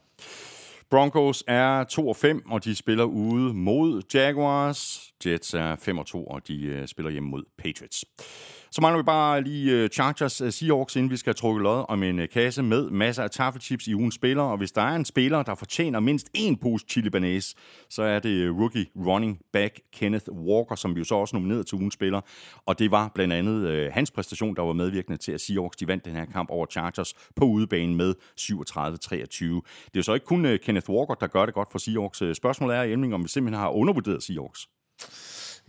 Broncos 0.90 1.44
er 1.46 1.84
2 1.84 2.08
og 2.08 2.16
5, 2.16 2.50
og 2.50 2.64
de 2.64 2.76
spiller 2.76 3.04
ude 3.04 3.54
mod 3.54 4.02
Jaguars. 4.14 5.12
Jets 5.26 5.54
er 5.54 5.76
5 5.76 5.98
og 5.98 6.06
2, 6.06 6.24
og 6.24 6.48
de 6.48 6.64
øh, 6.64 6.86
spiller 6.86 7.10
hjemme 7.10 7.30
mod 7.30 7.44
Patriots. 7.58 8.04
Så 8.72 8.80
mangler 8.80 9.02
vi 9.02 9.04
bare 9.04 9.42
lige 9.42 9.72
øh, 9.72 9.88
Chargers 9.88 10.40
øh, 10.40 10.52
Seahawks, 10.52 10.96
inden 10.96 11.10
vi 11.10 11.16
skal 11.16 11.34
trukke 11.34 11.62
lod 11.62 11.84
om 11.88 12.02
en 12.02 12.18
øh, 12.18 12.28
kasse 12.28 12.62
med 12.62 12.90
masser 12.90 13.22
af 13.22 13.30
taffelchips 13.30 13.86
i 13.86 13.94
ugen 13.94 14.12
spiller. 14.12 14.42
Og 14.42 14.56
hvis 14.58 14.72
der 14.72 14.82
er 14.82 14.96
en 14.96 15.04
spiller, 15.04 15.42
der 15.42 15.54
fortjener 15.54 16.00
mindst 16.00 16.30
en 16.34 16.56
pose 16.56 16.84
chili 16.88 17.10
banase, 17.10 17.56
så 17.88 18.02
er 18.02 18.18
det 18.18 18.50
rookie 18.50 18.86
running 18.96 19.38
back 19.52 19.80
Kenneth 19.92 20.28
Walker, 20.32 20.74
som 20.74 20.94
vi 20.94 20.98
jo 20.98 21.04
så 21.04 21.14
også 21.14 21.36
nomineret 21.36 21.66
til 21.66 21.76
ugen 21.76 21.90
spiller. 21.90 22.20
Og 22.66 22.78
det 22.78 22.90
var 22.90 23.10
blandt 23.14 23.34
andet 23.34 23.68
øh, 23.68 23.92
hans 23.92 24.10
præstation, 24.10 24.56
der 24.56 24.62
var 24.62 24.72
medvirkende 24.72 25.18
til, 25.18 25.32
at 25.32 25.40
Seahawks 25.40 25.76
de 25.76 25.88
vandt 25.88 26.04
den 26.04 26.16
her 26.16 26.24
kamp 26.24 26.50
over 26.50 26.66
Chargers 26.66 27.14
på 27.36 27.44
udebanen 27.44 27.96
med 27.96 28.14
37-23. 28.40 28.44
Det 29.10 29.46
er 29.46 29.60
jo 29.96 30.02
så 30.02 30.14
ikke 30.14 30.26
kun 30.26 30.46
øh, 30.46 30.58
Kenneth 30.58 30.90
Walker, 30.90 31.14
der 31.14 31.26
gør 31.26 31.46
det 31.46 31.54
godt 31.54 31.68
for 31.72 31.78
Seahawks. 31.78 32.22
Spørgsmålet 32.36 32.76
er, 32.76 32.82
Emling, 32.82 33.14
om 33.14 33.22
vi 33.22 33.28
simpelthen 33.28 33.60
har 33.60 33.70
undervurderet 33.70 34.22
Seahawks. 34.22 34.68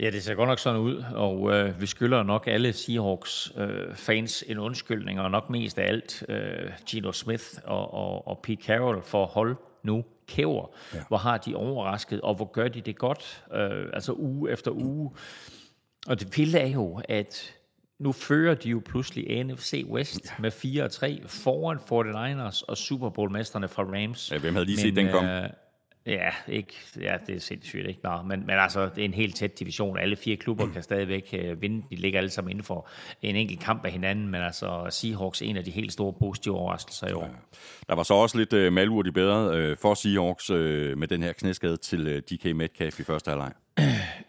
Ja, 0.01 0.09
det 0.09 0.23
ser 0.23 0.35
godt 0.35 0.49
nok 0.49 0.59
sådan 0.59 0.79
ud, 0.79 1.03
og 1.15 1.51
øh, 1.51 1.81
vi 1.81 1.85
skylder 1.85 2.23
nok 2.23 2.47
alle 2.47 2.73
Seahawks 2.73 3.51
øh, 3.57 3.95
fans 3.95 4.43
en 4.47 4.57
undskyldning, 4.57 5.19
og 5.19 5.31
nok 5.31 5.49
mest 5.49 5.79
af 5.79 5.87
alt 5.87 6.23
øh, 6.29 6.71
Gino 6.89 7.11
Smith 7.11 7.43
og, 7.63 7.93
og, 7.93 8.27
og 8.27 8.39
Pete 8.43 8.63
Carroll 8.63 9.01
for 9.01 9.23
at 9.23 9.29
holde 9.29 9.55
nu 9.83 10.05
kæver. 10.27 10.65
Ja. 10.93 10.99
Hvor 11.07 11.17
har 11.17 11.37
de 11.37 11.55
overrasket, 11.55 12.21
og 12.21 12.35
hvor 12.35 12.51
gør 12.51 12.67
de 12.67 12.81
det 12.81 12.97
godt, 12.97 13.43
øh, 13.53 13.85
altså 13.93 14.13
uge 14.13 14.51
efter 14.51 14.71
uge. 14.71 15.11
Og 16.07 16.19
det 16.19 16.37
vilde 16.37 16.59
er 16.59 16.67
jo, 16.67 17.01
at 17.09 17.53
nu 17.99 18.11
fører 18.11 18.55
de 18.55 18.69
jo 18.69 18.81
pludselig 18.85 19.43
NFC 19.43 19.85
West 19.89 20.33
med 20.39 20.51
4 20.51 20.83
og 20.83 20.91
3 20.91 21.21
foran 21.27 21.77
49ers 21.77 22.63
og 22.67 22.77
Super 22.77 23.09
Bowl-mesterne 23.09 23.67
fra 23.67 23.83
Rams. 23.83 24.31
Ja, 24.31 24.37
hvem 24.37 24.53
havde 24.53 24.65
lige 24.65 24.77
set 24.77 24.95
den 24.95 25.09
komme? 25.11 25.43
Øh, 25.43 25.49
Ja, 26.05 26.29
ikke, 26.47 26.73
ja, 27.01 27.17
det 27.27 27.35
er 27.35 27.39
sindssygt, 27.39 27.87
ikke? 27.87 27.99
Nå, 28.03 28.21
men, 28.21 28.45
men 28.45 28.55
altså, 28.55 28.89
det 28.95 29.01
er 29.01 29.05
en 29.05 29.13
helt 29.13 29.35
tæt 29.35 29.59
division. 29.59 29.99
Alle 29.99 30.15
fire 30.15 30.35
klubber 30.35 30.67
kan 30.73 30.83
stadigvæk 30.83 31.29
øh, 31.33 31.61
vinde. 31.61 31.83
De 31.89 31.95
ligger 31.95 32.19
alle 32.19 32.29
sammen 32.29 32.51
inden 32.51 32.63
for 32.63 32.87
en 33.21 33.35
enkelt 33.35 33.59
kamp 33.59 33.85
af 33.85 33.91
hinanden, 33.91 34.27
men 34.27 34.41
altså 34.41 34.87
Seahawks 34.89 35.41
en 35.41 35.57
af 35.57 35.63
de 35.63 35.71
helt 35.71 35.93
store 35.93 36.13
positive 36.13 36.57
overraskelser 36.57 37.07
i 37.07 37.13
år. 37.13 37.23
Ja. 37.23 37.29
Der 37.87 37.95
var 37.95 38.03
så 38.03 38.13
også 38.13 38.37
lidt 38.37 38.53
øh, 38.53 38.73
malurt 38.73 39.07
i 39.07 39.11
bedre 39.11 39.57
øh, 39.57 39.77
for 39.77 39.93
Seahawks 39.93 40.49
øh, 40.49 40.97
med 40.97 41.07
den 41.07 41.23
her 41.23 41.33
knæskade 41.33 41.77
til 41.77 42.07
øh, 42.07 42.21
DK 42.21 42.55
Metcalf 42.55 42.99
i 42.99 43.03
første 43.03 43.29
halvleg. 43.29 43.51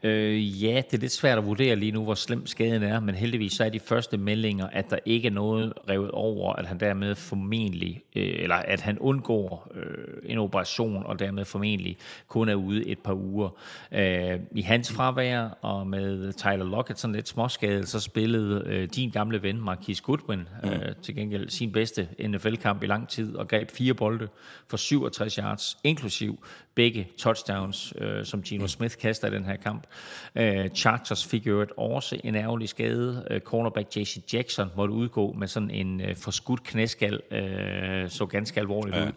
Øh, 0.03 0.64
ja, 0.64 0.82
det 0.90 0.97
er 0.97 1.01
lidt 1.01 1.12
svært 1.12 1.38
at 1.38 1.47
vurdere 1.47 1.76
lige 1.76 1.93
nu, 1.93 2.05
hvor 2.05 2.14
slem 2.14 2.47
skaden 2.47 2.82
er, 2.82 3.01
men 3.01 3.14
heldigvis 3.14 3.53
så 3.53 3.64
er 3.64 3.68
de 3.68 3.80
første 3.80 4.16
meldinger, 4.16 4.66
at 4.66 4.90
der 4.90 4.99
ikke 5.05 5.28
er 5.28 5.32
noget 5.32 5.72
revet 5.88 6.11
over, 6.11 6.53
at 6.53 6.66
han 6.66 6.80
dermed 6.80 7.14
formentlig, 7.14 8.03
øh, 8.16 8.34
eller 8.38 8.55
at 8.55 8.80
han 8.80 8.99
undgår 8.99 9.72
øh, 9.74 10.30
en 10.30 10.38
operation, 10.38 11.07
og 11.07 11.18
dermed 11.18 11.45
formentlig 11.45 11.97
kun 12.28 12.49
er 12.49 12.55
ude 12.55 12.86
et 12.88 12.99
par 12.99 13.14
uger. 13.14 13.49
Øh, 13.93 14.40
I 14.53 14.62
hans 14.62 14.93
fravær, 14.93 15.49
og 15.62 15.86
med 15.86 16.32
Tyler 16.32 16.64
Lockett 16.64 16.99
sådan 16.99 17.14
lidt 17.14 17.28
småskadet, 17.28 17.88
så 17.88 18.01
spillede 18.01 18.64
øh, 18.66 18.88
din 18.95 19.11
gamle 19.11 19.43
ven, 19.43 19.61
Marquis 19.61 20.01
Goodwin, 20.01 20.49
øh, 20.64 20.72
mm. 20.72 20.78
til 21.03 21.14
gengæld 21.16 21.49
sin 21.49 21.72
bedste 21.72 22.09
NFL-kamp 22.28 22.82
i 22.82 22.86
lang 22.86 23.09
tid, 23.09 23.36
og 23.36 23.49
greb 23.49 23.70
fire 23.70 23.95
bolde 23.95 24.28
for 24.68 24.76
67 24.76 25.34
yards, 25.34 25.76
inklusiv 25.84 26.45
begge 26.75 27.09
touchdowns, 27.18 27.95
øh, 27.99 28.25
som 28.25 28.43
Gino 28.43 28.66
Smith 28.66 28.97
kaster 28.97 29.29
i 29.29 29.31
den 29.31 29.45
her 29.45 29.57
kamp. 29.57 29.87
Øh, 30.35 30.68
Chargers 30.68 31.27
fik 31.27 31.47
jo 31.47 31.61
et 31.61 31.70
også 31.77 32.20
en 32.25 32.35
ærgerlig 32.35 32.68
skade. 32.68 33.27
Øh, 33.31 33.41
cornerback 33.41 33.97
JC 33.97 34.33
Jackson 34.33 34.70
måtte 34.77 34.95
udgå 34.95 35.33
med 35.33 35.49
sådan 35.49 35.70
en 35.70 36.01
øh, 36.01 36.16
forskudt 36.16 36.62
knæskal, 36.62 37.20
øh, 37.31 38.11
så 38.11 38.27
ganske 38.27 38.61
alvorligt 38.61 38.97
ja. 38.97 39.07
ud. 39.07 39.12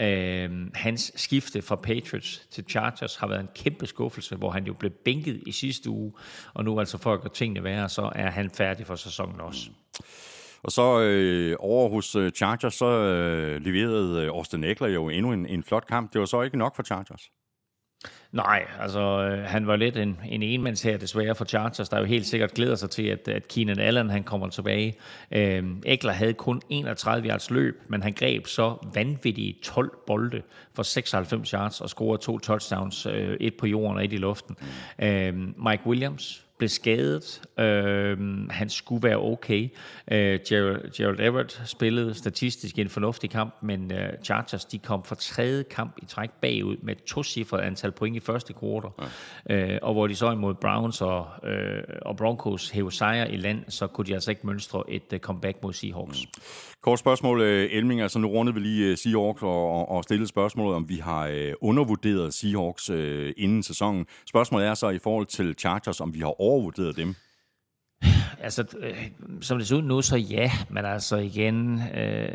Øh, 0.00 0.70
hans 0.74 1.12
skifte 1.16 1.62
fra 1.62 1.76
Patriots 1.76 2.46
til 2.50 2.64
Chargers 2.68 3.16
har 3.16 3.26
været 3.26 3.40
en 3.40 3.48
kæmpe 3.54 3.86
skuffelse, 3.86 4.36
hvor 4.36 4.50
han 4.50 4.64
jo 4.64 4.72
blev 4.72 4.90
bænket 4.90 5.42
i 5.46 5.52
sidste 5.52 5.90
uge, 5.90 6.12
og 6.54 6.64
nu 6.64 6.80
altså 6.80 6.98
for 6.98 7.14
at 7.14 7.20
gøre 7.20 7.32
tingene 7.32 7.64
værre, 7.64 7.88
så 7.88 8.12
er 8.14 8.30
han 8.30 8.50
færdig 8.50 8.86
for 8.86 8.94
sæsonen 8.94 9.40
også. 9.40 9.70
Mm. 9.70 10.04
Og 10.62 10.72
så 10.72 11.00
øh, 11.00 11.56
over 11.58 11.88
hos 11.88 12.16
øh, 12.16 12.32
Chargers, 12.32 12.74
så 12.74 12.86
øh, 12.86 13.60
leverede 13.60 14.22
øh, 14.22 14.28
Austin 14.28 14.64
Eckler 14.64 14.88
jo 14.88 15.08
endnu 15.08 15.32
en, 15.32 15.46
en 15.46 15.62
flot 15.62 15.86
kamp. 15.86 16.12
Det 16.12 16.18
var 16.18 16.26
så 16.26 16.42
ikke 16.42 16.58
nok 16.58 16.76
for 16.76 16.82
Chargers. 16.82 17.30
Nej, 18.32 18.66
altså 18.80 19.00
øh, 19.00 19.44
han 19.44 19.66
var 19.66 19.76
lidt 19.76 19.96
en, 19.96 20.20
en 20.28 20.42
enmands 20.42 20.82
her 20.82 20.96
desværre 20.96 21.34
for 21.34 21.44
Chargers, 21.44 21.88
der 21.88 21.98
jo 21.98 22.04
helt 22.04 22.26
sikkert 22.26 22.54
glæder 22.54 22.74
sig 22.74 22.90
til, 22.90 23.06
at, 23.06 23.28
at 23.28 23.48
Keenan 23.48 23.78
Allen 23.78 24.10
han 24.10 24.24
kommer 24.24 24.48
tilbage. 24.48 24.94
Øh, 25.30 25.64
Eckler 25.86 26.12
havde 26.12 26.34
kun 26.34 26.62
31 26.68 27.28
yards 27.28 27.50
løb, 27.50 27.82
men 27.88 28.02
han 28.02 28.12
greb 28.12 28.46
så 28.46 28.76
vanvittige 28.94 29.56
12 29.62 29.90
bolde 30.06 30.42
for 30.74 30.82
96 30.82 31.50
yards 31.50 31.80
og 31.80 31.88
scorede 31.88 32.22
to 32.22 32.38
touchdowns, 32.38 33.06
øh, 33.06 33.36
et 33.40 33.54
på 33.56 33.66
jorden 33.66 33.96
og 33.96 34.04
et 34.04 34.12
i 34.12 34.16
luften. 34.16 34.56
Øh, 35.02 35.34
Mike 35.36 35.86
Williams, 35.86 36.46
blev 36.60 36.68
skadet. 36.68 37.42
Øh, 37.58 38.18
han 38.50 38.68
skulle 38.68 39.08
være 39.08 39.16
okay. 39.16 39.68
Øh, 40.10 40.40
Gerald, 40.48 40.90
Gerald 40.96 41.20
Everett 41.20 41.62
spillede 41.64 42.14
statistisk 42.14 42.78
en 42.78 42.88
fornuftig 42.88 43.30
kamp, 43.30 43.54
men 43.62 43.92
øh, 43.92 44.12
Chargers 44.24 44.64
de 44.64 44.78
kom 44.78 45.04
for 45.04 45.14
tredje 45.14 45.62
kamp 45.62 45.96
i 46.02 46.06
træk 46.06 46.30
bagud 46.30 46.76
med 46.82 46.96
et 46.96 47.04
tocifret 47.04 47.60
antal 47.60 47.92
point 47.92 48.16
i 48.16 48.20
første 48.20 48.52
kvartal. 48.52 48.90
Ja. 49.48 49.74
Øh, 49.74 49.78
og 49.82 49.92
hvor 49.92 50.06
de 50.06 50.14
så 50.14 50.30
imod 50.30 50.54
Browns 50.54 51.00
og, 51.00 51.26
øh, 51.44 51.82
og 52.02 52.16
Broncos 52.16 52.70
hævde 52.70 52.96
sejre 52.96 53.32
i 53.32 53.36
land, 53.36 53.64
så 53.68 53.86
kunne 53.86 54.06
de 54.06 54.14
altså 54.14 54.30
ikke 54.30 54.46
mønstre 54.46 54.84
et 54.88 55.12
uh, 55.12 55.18
comeback 55.18 55.62
mod 55.62 55.72
Seahawks. 55.72 56.18
Mm. 56.20 56.42
Kort 56.82 56.98
spørgsmål, 56.98 57.40
øh, 57.40 57.68
Elming. 57.72 58.00
Altså 58.00 58.18
nu 58.18 58.28
rundede 58.28 58.54
vi 58.54 58.60
lige 58.60 58.90
øh, 58.90 58.96
Seahawks 58.96 59.42
og, 59.42 59.88
og 59.88 60.04
stillede 60.04 60.28
spørgsmålet, 60.28 60.74
om 60.74 60.88
vi 60.88 60.96
har 60.96 61.26
øh, 61.26 61.52
undervurderet 61.60 62.34
Seahawks 62.34 62.88
inden 63.36 63.62
sæsonen. 63.62 64.06
Spørgsmålet 64.26 64.66
er 64.66 64.74
så 64.74 64.88
i 64.88 64.98
forhold 64.98 65.26
til 65.26 65.54
Chargers, 65.58 66.00
om 66.00 66.14
vi 66.14 66.18
har 66.20 66.40
overvurderet 66.40 66.96
dem 66.96 67.14
altså, 68.42 68.64
øh, 68.80 69.08
som 69.40 69.58
det 69.58 69.68
ser 69.68 69.76
ud 69.76 69.82
nu, 69.82 70.02
så 70.02 70.16
ja, 70.16 70.50
men 70.68 70.84
altså 70.84 71.16
igen, 71.16 71.82
øh, 71.94 72.28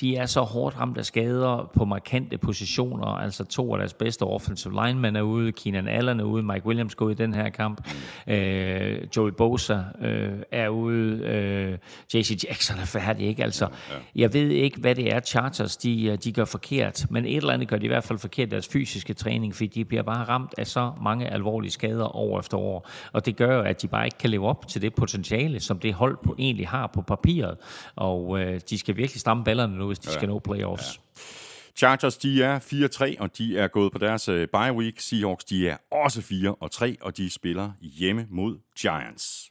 de 0.00 0.16
er 0.16 0.26
så 0.26 0.40
hårdt 0.40 0.80
ramt 0.80 0.98
af 0.98 1.04
skader 1.04 1.70
på 1.74 1.84
markante 1.84 2.38
positioner, 2.38 3.06
altså 3.06 3.44
to 3.44 3.72
af 3.72 3.78
deres 3.78 3.94
bedste 3.94 4.22
offensive 4.22 4.86
linemen 4.86 5.16
er 5.16 5.22
ude, 5.22 5.52
Keenan 5.52 5.88
Allen 5.88 6.20
er 6.20 6.24
ude, 6.24 6.42
Mike 6.42 6.66
Williams 6.66 6.94
går 6.94 7.10
i 7.10 7.14
den 7.14 7.34
her 7.34 7.48
kamp, 7.48 7.90
øh, 8.26 8.98
Joey 9.16 9.30
Bosa 9.30 9.78
øh, 10.00 10.32
er 10.52 10.68
ude, 10.68 11.24
øh, 11.24 11.78
JC 12.14 12.44
Jackson 12.48 12.78
er 12.78 12.84
færdig, 12.84 13.26
ikke? 13.26 13.44
Altså, 13.44 13.68
jeg 14.16 14.32
ved 14.34 14.50
ikke, 14.50 14.80
hvad 14.80 14.94
det 14.94 15.14
er, 15.14 15.20
Chargers, 15.20 15.76
de, 15.76 16.04
øh, 16.04 16.18
de 16.24 16.32
gør 16.32 16.44
forkert, 16.44 17.06
men 17.10 17.24
et 17.24 17.36
eller 17.36 17.52
andet 17.52 17.68
gør 17.68 17.76
de 17.76 17.84
i 17.84 17.88
hvert 17.88 18.04
fald 18.04 18.18
forkert 18.18 18.50
deres 18.50 18.68
fysiske 18.68 19.14
træning, 19.14 19.54
fordi 19.54 19.66
de 19.66 19.84
bliver 19.84 20.02
bare 20.02 20.24
ramt 20.24 20.54
af 20.58 20.66
så 20.66 20.92
mange 21.02 21.28
alvorlige 21.28 21.70
skader 21.70 22.16
år 22.16 22.38
efter 22.38 22.58
år, 22.58 22.88
og 23.12 23.26
det 23.26 23.36
gør 23.36 23.56
jo, 23.56 23.62
at 23.62 23.82
de 23.82 23.88
bare 23.88 24.04
ikke 24.04 24.18
kan 24.18 24.30
leve 24.30 24.46
op 24.46 24.68
til 24.68 24.82
det 24.82 24.94
potentiale, 24.94 25.07
potentiale, 25.08 25.60
som 25.60 25.78
det 25.78 25.94
hold 25.94 26.18
på, 26.24 26.34
egentlig 26.38 26.68
har 26.68 26.86
på 26.86 27.02
papiret. 27.02 27.56
Og 27.96 28.40
øh, 28.40 28.60
de 28.70 28.78
skal 28.78 28.96
virkelig 28.96 29.20
stramme 29.20 29.44
ballerne 29.44 29.78
nu, 29.78 29.86
hvis 29.86 29.98
de 29.98 30.08
ja. 30.10 30.14
skal 30.14 30.28
nå 30.28 30.38
playoffs. 30.38 30.84
Ja. 30.94 31.22
Chargers, 31.76 32.16
de 32.16 32.42
er 32.42 32.58
4-3, 33.18 33.22
og 33.22 33.38
de 33.38 33.58
er 33.58 33.68
gået 33.68 33.92
på 33.92 33.98
deres 33.98 34.28
uh, 34.28 34.34
bye 34.34 34.72
week. 34.72 35.00
Seahawks, 35.00 35.44
de 35.44 35.68
er 35.68 35.76
også 35.90 36.22
4 36.22 36.54
og 36.60 36.70
3, 36.70 36.96
og 37.00 37.16
de 37.16 37.30
spiller 37.30 37.70
hjemme 37.80 38.26
mod 38.30 38.58
Giants. 38.80 39.50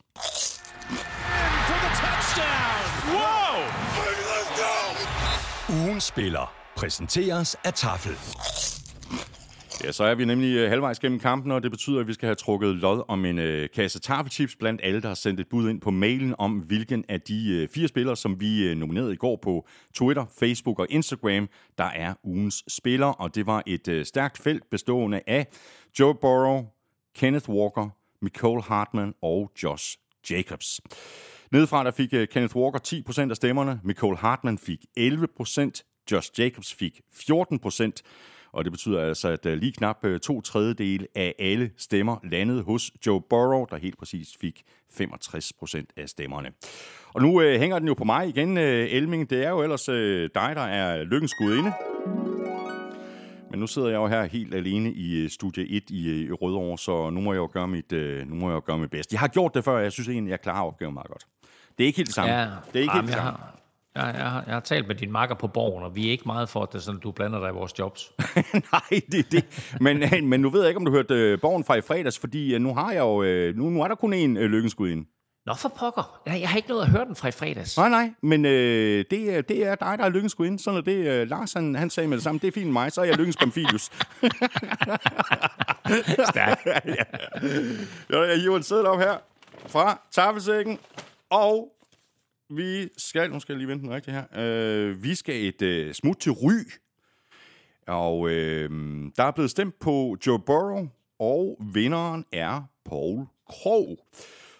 Ugen 5.69 6.01
spiller 6.01 6.53
præsenteres 6.75 7.55
af 7.63 7.73
Tafel. 7.73 8.76
Ja, 9.83 9.91
så 9.91 10.03
er 10.03 10.15
vi 10.15 10.25
nemlig 10.25 10.55
øh, 10.57 10.69
halvvejs 10.69 10.99
gennem 10.99 11.19
kampen, 11.19 11.51
og 11.51 11.63
det 11.63 11.71
betyder, 11.71 11.99
at 11.99 12.07
vi 12.07 12.13
skal 12.13 12.27
have 12.27 12.35
trukket 12.35 12.75
lod 12.75 13.03
om 13.07 13.25
en 13.25 13.39
øh, 13.39 13.69
kasse 13.75 13.99
tafelchips 13.99 14.55
blandt 14.55 14.81
alle, 14.83 15.01
der 15.01 15.07
har 15.07 15.15
sendt 15.15 15.39
et 15.39 15.47
bud 15.49 15.69
ind 15.69 15.81
på 15.81 15.91
mailen 15.91 16.35
om, 16.37 16.51
hvilken 16.51 17.05
af 17.09 17.21
de 17.21 17.49
øh, 17.49 17.69
fire 17.69 17.87
spillere, 17.87 18.15
som 18.15 18.39
vi 18.39 18.69
øh, 18.69 18.77
nominerede 18.77 19.13
i 19.13 19.15
går 19.15 19.39
på 19.43 19.67
Twitter, 19.93 20.25
Facebook 20.39 20.79
og 20.79 20.87
Instagram, 20.89 21.49
der 21.77 21.83
er 21.83 22.13
ugens 22.23 22.63
spiller. 22.67 23.05
Og 23.05 23.35
det 23.35 23.45
var 23.45 23.63
et 23.65 23.87
øh, 23.87 24.05
stærkt 24.05 24.37
felt 24.37 24.69
bestående 24.71 25.21
af 25.27 25.47
Joe 25.99 26.15
Burrow, 26.15 26.65
Kenneth 27.15 27.49
Walker, 27.49 27.89
Nicole 28.21 28.61
Hartman 28.61 29.13
og 29.21 29.51
Josh 29.63 29.97
Jacobs. 30.31 30.81
Nedefra 31.51 31.83
der 31.83 31.91
fik 31.91 32.13
øh, 32.13 32.27
Kenneth 32.27 32.55
Walker 32.55 33.01
10% 33.27 33.29
af 33.29 33.35
stemmerne, 33.35 33.81
Nicole 33.83 34.17
Hartman 34.17 34.57
fik 34.57 34.79
11%, 34.99 36.03
Josh 36.11 36.31
Jacobs 36.39 36.73
fik 36.73 37.01
14%, 37.13 37.91
og 38.51 38.63
det 38.63 38.71
betyder 38.71 39.01
altså, 39.01 39.27
at 39.27 39.45
øh, 39.45 39.57
lige 39.57 39.71
knap 39.71 39.97
øh, 40.03 40.19
to 40.19 40.41
tredjedele 40.41 41.07
af 41.15 41.35
alle 41.39 41.71
stemmer 41.77 42.17
landede 42.23 42.63
hos 42.63 42.91
Joe 43.05 43.21
Burrow, 43.21 43.65
der 43.65 43.77
helt 43.77 43.97
præcis 43.97 44.37
fik 44.41 44.63
65 44.91 45.53
procent 45.59 45.89
af 45.97 46.09
stemmerne. 46.09 46.49
Og 47.13 47.21
nu 47.21 47.41
øh, 47.41 47.59
hænger 47.59 47.79
den 47.79 47.87
jo 47.87 47.93
på 47.93 48.03
mig 48.03 48.27
igen, 48.27 48.57
øh, 48.57 48.87
Elming. 48.91 49.29
Det 49.29 49.45
er 49.45 49.49
jo 49.49 49.61
ellers 49.61 49.89
øh, 49.89 50.29
dig, 50.35 50.51
der 50.55 50.61
er 50.61 51.03
lykkens 51.03 51.33
inde. 51.41 51.73
Men 53.51 53.59
nu 53.59 53.67
sidder 53.67 53.87
jeg 53.87 53.95
jo 53.95 54.07
her 54.07 54.23
helt 54.23 54.55
alene 54.55 54.91
i 54.91 55.23
øh, 55.23 55.29
studie 55.29 55.69
1 55.69 55.83
i, 55.89 56.31
Rødovre, 56.31 56.77
så 56.77 57.09
nu 57.09 57.21
må 57.21 57.33
jeg 57.33 57.37
jo 57.37 57.49
gøre 57.53 57.67
mit, 57.67 57.91
nu 58.27 58.35
må 58.35 58.49
jeg 58.49 58.55
jo 58.55 58.61
gøre 58.65 58.77
mit 58.77 58.89
bedste. 58.89 59.13
Jeg 59.13 59.19
har 59.19 59.27
gjort 59.27 59.53
det 59.53 59.63
før, 59.63 59.77
og 59.77 59.83
jeg 59.83 59.91
synes 59.91 60.09
egentlig, 60.09 60.31
jeg 60.31 60.41
klarer 60.41 60.65
opgaven 60.65 60.93
meget 60.93 61.07
godt. 61.07 61.27
Det 61.77 61.83
er 61.83 61.87
ikke 61.87 61.97
helt 61.97 62.07
det 62.07 62.15
samme. 62.15 62.33
Ja, 62.33 62.45
det 62.73 62.75
er 62.75 62.81
ikke 62.81 62.93
helt 62.93 63.05
det 63.05 63.13
samme. 63.13 63.31
Har, 63.31 63.59
jeg, 63.97 64.15
jeg, 64.17 64.31
har, 64.31 64.43
jeg 64.45 64.53
har 64.53 64.59
talt 64.59 64.87
med 64.87 64.95
din 64.95 65.11
makker 65.11 65.35
på 65.35 65.47
borgen, 65.47 65.83
og 65.83 65.95
vi 65.95 66.07
er 66.07 66.11
ikke 66.11 66.23
meget 66.25 66.49
for, 66.49 66.63
at 66.63 66.73
det 66.73 66.83
sådan, 66.83 66.99
du 66.99 67.11
blander 67.11 67.39
dig 67.39 67.49
i 67.49 67.53
vores 67.53 67.79
jobs. 67.79 68.11
Nej, 68.73 69.01
det 69.11 69.31
det. 69.31 69.73
Men, 69.81 70.03
men 70.29 70.39
nu 70.39 70.49
ved 70.49 70.61
jeg 70.61 70.69
ikke, 70.69 70.77
om 70.79 70.85
du 70.85 70.91
hørte 70.91 71.13
øh, 71.13 71.39
borgen 71.41 71.63
fra 71.63 71.75
i 71.75 71.81
fredags, 71.81 72.19
fordi 72.19 72.53
øh, 72.53 72.61
nu 72.61 72.73
har 72.73 72.91
jeg 72.91 72.99
jo, 72.99 73.23
øh, 73.23 73.55
nu, 73.55 73.69
nu 73.69 73.81
er 73.81 73.87
der 73.87 73.95
kun 73.95 74.13
én 74.13 74.39
øh, 74.39 74.49
lykkenskud 74.51 74.89
ind. 74.89 75.05
Nå 75.45 75.53
for 75.53 75.69
pokker. 75.69 76.21
Jeg, 76.25 76.41
jeg 76.41 76.49
har 76.49 76.57
ikke 76.57 76.69
noget 76.69 76.81
at 76.83 76.89
høre 76.89 77.05
den 77.05 77.15
fra 77.15 77.27
i 77.27 77.31
fredags. 77.31 77.77
Nej, 77.77 77.89
nej, 77.89 78.11
men 78.21 78.45
øh, 78.45 79.05
det, 79.11 79.49
det 79.49 79.65
er 79.65 79.75
dig, 79.75 79.95
der 79.97 80.05
er 80.05 80.09
lykkens 80.09 80.35
ind. 80.39 80.59
Sådan 80.59 80.77
er 80.77 80.81
det. 80.81 81.07
Øh, 81.07 81.29
Lars, 81.29 81.53
han, 81.53 81.75
han 81.75 81.89
sagde 81.89 82.09
med 82.09 82.17
det 82.17 82.23
samme. 82.23 82.39
Det 82.39 82.47
er 82.47 82.51
fint 82.51 82.65
med 82.65 82.73
mig, 82.73 82.91
så 82.91 83.01
er 83.01 83.05
jeg 83.05 83.17
lykkens 83.17 83.37
Pamphilius. 83.37 83.83
Stærk. 86.31 86.65
ja. 86.65 87.03
Jeg 88.09 88.41
hiver 88.41 88.57
en 88.57 88.63
sædel 88.63 88.85
op 88.85 88.99
her 88.99 89.17
fra 89.67 90.01
tafelsækken, 90.11 90.79
og 91.29 91.76
vi 92.49 92.89
skal, 92.97 93.31
nu 93.31 93.39
skal 93.39 93.53
jeg 93.53 93.57
lige 93.57 93.67
vente 93.67 93.83
den 93.85 93.93
rigtige 93.93 94.13
her, 94.13 94.25
øh, 94.35 95.03
vi 95.03 95.15
skal 95.15 95.45
et 95.45 95.61
øh, 95.61 95.93
smut 95.93 96.17
til 96.17 96.31
Ry, 96.31 96.63
og 97.87 98.29
øh, 98.29 98.69
der 99.17 99.23
er 99.23 99.31
blevet 99.31 99.51
stemt 99.51 99.79
på 99.79 100.17
Joe 100.27 100.39
Burrow, 100.39 100.87
og 101.19 101.57
vinderen 101.73 102.25
er 102.31 102.61
Paul 102.85 103.25
Krog. 103.49 103.99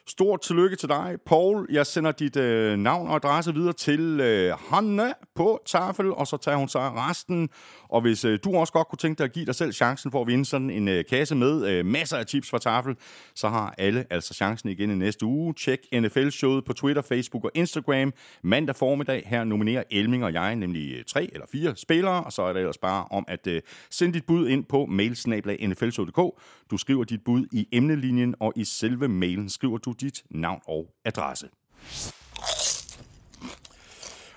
Stort 0.10 0.42
tillykke 0.42 0.76
til 0.76 0.90
dig, 0.90 1.18
Paul. 1.26 1.68
Jeg 1.70 1.86
sender 1.86 2.12
dit 2.12 2.36
øh, 2.36 2.78
navn 2.78 3.08
og 3.08 3.16
adresse 3.16 3.54
videre 3.54 3.74
til 3.74 4.20
øh, 4.20 4.54
Hanna 4.70 5.14
på 5.36 5.62
tafel, 5.66 6.12
og 6.12 6.28
så 6.28 6.38
tager 6.38 6.58
hun 6.58 6.70
sig 6.70 6.82
resten. 6.82 7.50
Og 7.90 8.02
hvis 8.02 8.26
øh, 8.26 8.40
du 8.44 8.56
også 8.56 8.74
godt 8.74 8.88
kunne 8.88 8.98
tænke 8.98 9.18
dig 9.18 9.26
at 9.26 9.32
give 9.32 9.46
dig 9.46 9.56
selv 9.56 9.74
chancen 9.74 10.12
for 10.12 10.22
at 10.22 10.28
vinde 10.28 10.46
sådan 10.46 10.70
en 10.70 10.88
øh, 10.88 11.06
kasse 11.10 11.36
med 11.36 11.68
øh, 11.68 11.86
masser 11.86 12.18
af 12.18 12.26
tips 12.26 12.50
fra 12.50 12.60
tafel, 12.60 12.96
så 13.36 13.50
har 13.50 13.76
alle 13.78 14.06
altså 14.10 14.34
chancen 14.34 14.70
igen 14.70 14.92
i 14.92 14.96
næste 14.96 15.26
uge. 15.26 15.54
Tjek 15.54 15.80
NFL-showet 15.94 16.66
på 16.66 16.74
Twitter, 16.74 17.02
Facebook 17.02 17.44
og 17.44 17.52
Instagram. 17.54 18.14
Mandag 18.44 18.76
formiddag 18.76 19.24
her 19.26 19.44
nominerer 19.44 19.84
Elming 19.92 20.24
og 20.24 20.34
jeg 20.34 20.56
nemlig 20.56 20.94
øh, 20.98 21.04
tre 21.04 21.30
eller 21.34 21.46
fire 21.52 21.76
spillere, 21.76 22.24
og 22.24 22.34
så 22.34 22.42
er 22.42 22.54
det 22.54 22.60
ellers 22.60 22.78
bare 22.78 23.06
om 23.12 23.26
at 23.28 23.48
øh, 23.48 23.62
sende 23.90 24.14
dit 24.14 24.26
bud 24.26 24.48
ind 24.48 24.66
på 24.66 24.86
mailsnablag.nflshow.dk. 24.86 26.42
Du 26.72 26.78
skriver 26.78 27.04
dit 27.04 27.24
bud 27.26 27.46
i 27.52 27.68
emnelinjen, 27.72 28.36
og 28.40 28.54
i 28.56 28.64
selve 28.64 29.08
mailen 29.08 29.50
skriver 29.50 29.78
du 29.78 29.94
dit 30.02 30.24
navn 30.30 30.62
og 30.68 30.88
adresse. 31.06 31.48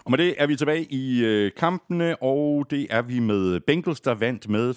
Og 0.04 0.10
med 0.10 0.18
det 0.18 0.34
er 0.38 0.46
vi 0.46 0.56
tilbage 0.56 0.84
i 0.84 1.24
øh, 1.24 1.52
kampene, 1.56 2.22
og 2.22 2.66
det 2.70 2.86
er 2.90 3.02
vi 3.02 3.18
med 3.18 3.60
Bengals, 3.60 4.00
der 4.00 4.14
vandt 4.14 4.48
med 4.48 4.74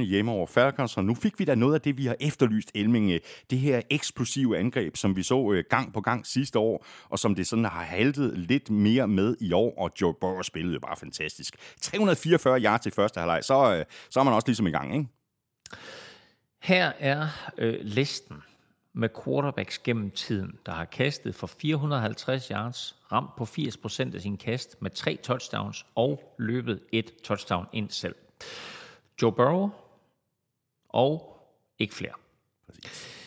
35-17 0.00 0.02
hjemme 0.02 0.30
over 0.30 0.46
Falcons. 0.46 0.96
Og 0.96 1.04
nu 1.04 1.14
fik 1.14 1.38
vi 1.38 1.44
da 1.44 1.54
noget 1.54 1.74
af 1.74 1.80
det, 1.80 1.98
vi 1.98 2.06
har 2.06 2.16
efterlyst, 2.20 2.70
Elminge. 2.74 3.14
Øh, 3.14 3.20
det 3.50 3.58
her 3.58 3.82
eksplosive 3.90 4.58
angreb, 4.58 4.96
som 4.96 5.16
vi 5.16 5.22
så 5.22 5.52
øh, 5.52 5.64
gang 5.70 5.92
på 5.92 6.00
gang 6.00 6.26
sidste 6.26 6.58
år, 6.58 6.86
og 7.08 7.18
som 7.18 7.34
det 7.34 7.46
sådan 7.46 7.64
har 7.64 7.82
haltet 7.82 8.38
lidt 8.38 8.70
mere 8.70 9.08
med 9.08 9.36
i 9.40 9.52
år. 9.52 9.78
Og 9.78 9.90
Joe 10.00 10.14
Burrow 10.20 10.42
spillede 10.42 10.74
jo 10.74 10.80
bare 10.80 10.96
fantastisk. 10.96 11.56
344 11.80 12.60
yards 12.60 12.86
i 12.86 12.90
første 12.90 13.20
halvleg, 13.20 13.44
så, 13.44 13.74
øh, 13.74 13.84
så 14.10 14.20
er 14.20 14.24
man 14.24 14.34
også 14.34 14.48
ligesom 14.48 14.66
i 14.66 14.70
gang, 14.70 14.94
ikke? 14.94 15.08
Her 16.62 16.92
er 16.98 17.28
øh, 17.58 17.78
listen 17.80 18.36
med 18.98 19.08
quarterbacks 19.24 19.78
gennem 19.78 20.10
tiden, 20.10 20.58
der 20.66 20.72
har 20.72 20.84
kastet 20.84 21.34
for 21.34 21.46
450 21.46 22.48
yards, 22.48 22.96
ramt 23.12 23.36
på 23.36 23.44
80% 23.44 24.14
af 24.14 24.20
sin 24.20 24.36
kast 24.36 24.82
med 24.82 24.90
tre 24.90 25.16
touchdowns 25.16 25.86
og 25.94 26.34
løbet 26.38 26.80
et 26.92 27.14
touchdown 27.24 27.66
ind 27.72 27.90
selv. 27.90 28.14
Joe 29.22 29.32
Burrow 29.32 29.70
og 30.88 31.42
ikke 31.78 31.94
flere. 31.94 32.12
Præcis. 32.66 33.17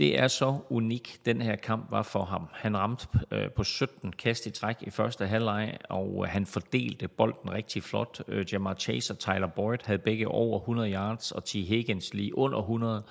Det 0.00 0.18
er 0.18 0.28
så 0.28 0.58
unik, 0.70 1.20
den 1.26 1.42
her 1.42 1.56
kamp 1.56 1.90
var 1.90 2.02
for 2.02 2.24
ham. 2.24 2.48
Han 2.52 2.76
ramte 2.76 3.08
øh, 3.30 3.50
på 3.50 3.64
17 3.64 4.12
kast 4.12 4.46
i 4.46 4.50
træk 4.50 4.76
i 4.80 4.90
første 4.90 5.26
halvleg, 5.26 5.78
og 5.90 6.24
øh, 6.24 6.32
han 6.32 6.46
fordelte 6.46 7.08
bolden 7.08 7.52
rigtig 7.52 7.82
flot. 7.82 8.22
Øh, 8.28 8.52
Jamar 8.52 8.74
Chase 8.74 9.12
og 9.12 9.18
Tyler 9.18 9.46
Boyd 9.46 9.78
havde 9.84 9.98
begge 9.98 10.28
over 10.28 10.58
100 10.58 10.92
yards, 10.92 11.32
og 11.32 11.44
T. 11.44 11.52
Higgins 11.52 12.14
lige 12.14 12.38
under 12.38 12.58
100. 12.58 13.02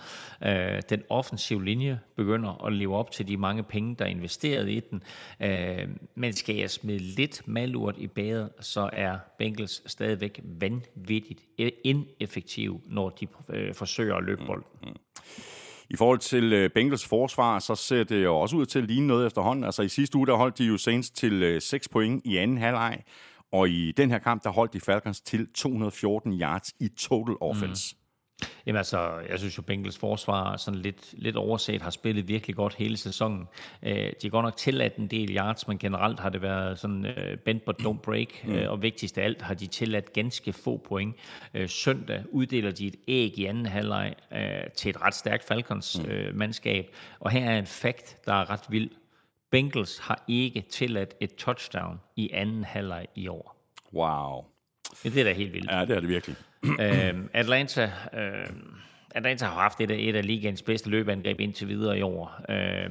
Øh, 0.45 0.81
den 0.89 1.03
offensive 1.09 1.65
linje 1.65 1.99
begynder 2.15 2.65
at 2.65 2.73
leve 2.73 2.95
op 2.95 3.11
til 3.11 3.27
de 3.27 3.37
mange 3.37 3.63
penge, 3.63 3.95
der 3.99 4.05
er 4.05 4.09
investeret 4.09 4.69
i 4.69 4.79
den. 4.79 5.03
Øh, 5.41 5.87
men 6.15 6.33
skal 6.33 6.55
jeg 6.55 6.69
smide 6.69 6.99
lidt 6.99 7.47
malurt 7.47 7.95
i 7.97 8.07
badet, 8.07 8.49
så 8.59 8.89
er 8.93 9.17
Bengals 9.37 9.91
stadigvæk 9.91 10.41
vanvittigt 10.43 11.41
ineffektiv, 11.83 12.81
når 12.85 13.09
de 13.09 13.27
øh, 13.49 13.73
forsøger 13.73 14.15
at 14.15 14.23
løbe 14.23 14.45
bolden. 14.45 14.67
Mm-hmm. 14.81 14.95
I 15.89 15.95
forhold 15.95 16.19
til 16.19 16.53
øh, 16.53 16.69
Bengals 16.69 17.05
forsvar, 17.05 17.59
så 17.59 17.75
ser 17.75 18.03
det 18.03 18.23
jo 18.23 18.37
også 18.37 18.55
ud 18.55 18.65
til 18.65 18.79
at 18.79 18.85
ligne 18.85 19.07
noget 19.07 19.27
efterhånden. 19.27 19.63
Altså 19.63 19.81
i 19.81 19.89
sidste 19.89 20.17
uge, 20.17 20.27
der 20.27 20.35
holdt 20.35 20.57
de 20.57 20.65
jo 20.65 20.77
Saints 20.77 21.09
til 21.09 21.43
øh, 21.43 21.61
6 21.61 21.87
point 21.89 22.21
i 22.25 22.37
anden 22.37 22.57
halvleg, 22.57 23.03
og 23.51 23.69
i 23.69 23.91
den 23.91 24.11
her 24.11 24.19
kamp, 24.19 24.43
der 24.43 24.49
holdt 24.49 24.73
de 24.73 24.79
Falcons 24.79 25.21
til 25.21 25.47
214 25.53 26.41
yards 26.41 26.73
i 26.79 26.87
total 26.87 27.35
offense. 27.41 27.95
Mm. 27.95 27.98
Jamen 28.65 28.77
altså, 28.77 29.19
jeg 29.29 29.39
synes 29.39 29.57
jo, 29.57 29.61
Bengals 29.61 29.97
forsvar 29.97 30.57
sådan 30.57 30.79
lidt, 30.79 31.13
lidt 31.13 31.35
overset 31.35 31.81
har 31.81 31.89
spillet 31.89 32.27
virkelig 32.27 32.55
godt 32.55 32.75
hele 32.75 32.97
sæsonen. 32.97 33.47
Øh, 33.83 33.95
de 33.95 34.13
har 34.23 34.29
godt 34.29 34.43
nok 34.43 34.57
tilladt 34.57 34.95
en 34.95 35.07
del 35.07 35.35
yards, 35.35 35.67
men 35.67 35.77
generelt 35.77 36.19
har 36.19 36.29
det 36.29 36.41
været 36.41 36.79
sådan 36.79 37.05
uh, 37.05 37.39
bend 37.45 37.59
but 37.59 37.75
don't 37.81 38.01
break, 38.01 38.27
mm. 38.43 38.53
uh, 38.53 38.69
og 38.69 38.81
vigtigst 38.81 39.17
af 39.17 39.23
alt 39.23 39.41
har 39.41 39.53
de 39.53 39.67
tilladt 39.67 40.13
ganske 40.13 40.53
få 40.53 40.77
point. 40.77 41.15
Uh, 41.59 41.67
søndag 41.67 42.23
uddeler 42.31 42.71
de 42.71 42.87
et 42.87 42.95
æg 43.07 43.39
i 43.39 43.45
anden 43.45 43.65
halvleg 43.65 44.13
uh, 44.31 44.71
til 44.75 44.89
et 44.89 45.01
ret 45.01 45.15
stærkt 45.15 45.43
Falcons-mandskab, 45.43 46.85
mm. 46.85 46.95
og 47.19 47.31
her 47.31 47.49
er 47.49 47.59
en 47.59 47.65
fact, 47.65 48.25
der 48.25 48.33
er 48.33 48.49
ret 48.49 48.63
vild. 48.69 48.89
Bengals 49.51 49.97
har 49.97 50.23
ikke 50.27 50.61
tilladt 50.69 51.13
et 51.19 51.35
touchdown 51.35 51.99
i 52.15 52.29
anden 52.33 52.63
halvleg 52.63 53.05
i 53.15 53.27
år. 53.27 53.55
Wow. 53.93 54.45
Det 55.03 55.17
er 55.17 55.23
da 55.23 55.33
helt 55.33 55.53
vildt. 55.53 55.71
Ja, 55.71 55.85
det 55.85 55.95
er 55.95 55.99
det 55.99 56.09
virkelig. 56.09 56.35
Øh, 56.63 57.13
Atlanta, 57.33 57.91
øh, 58.13 58.49
Atlanta 59.11 59.45
har 59.45 59.61
haft 59.61 59.81
et 59.81 59.91
af, 59.91 59.97
et 59.99 60.15
af 60.15 60.25
ligaens 60.25 60.61
bedste 60.61 60.89
løbeangreb 60.89 61.39
indtil 61.39 61.67
videre 61.67 61.97
i 61.97 62.01
år. 62.01 62.41
Øh, 62.49 62.89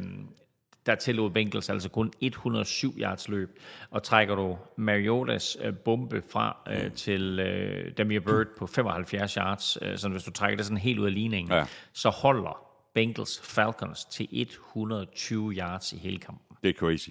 der 0.87 0.95
tillod 0.95 1.31
Bengals 1.31 1.71
altså 1.71 1.89
kun 1.89 2.13
107 2.21 2.95
yards 2.99 3.29
løb, 3.29 3.59
og 3.91 4.03
trækker 4.03 4.35
du 4.35 4.59
Mariotas 4.77 5.57
øh, 5.65 5.75
bombe 5.75 6.23
fra 6.31 6.57
øh, 6.71 6.93
til 6.93 7.41
øh, 7.41 7.93
Damir 7.99 8.21
Bird 8.21 8.47
på 8.59 8.67
75 8.67 9.35
yards, 9.35 9.79
øh, 9.83 9.99
så 9.99 10.09
hvis 10.09 10.25
du 10.25 10.31
trækker 10.31 10.57
det 10.57 10.67
sådan 10.67 10.79
helt 10.79 10.99
ud 10.99 11.07
af 11.07 11.15
ligningen, 11.15 11.53
ja. 11.53 11.65
så 11.93 12.11
holder 12.11 12.69
Bengals 12.95 13.41
Falcons 13.45 14.05
til 14.05 14.29
120 14.31 15.53
yards 15.53 15.93
i 15.93 15.97
hele 15.97 16.19
kampen. 16.19 16.57
Det 16.63 16.69
er 16.69 16.75
crazy. 16.75 17.09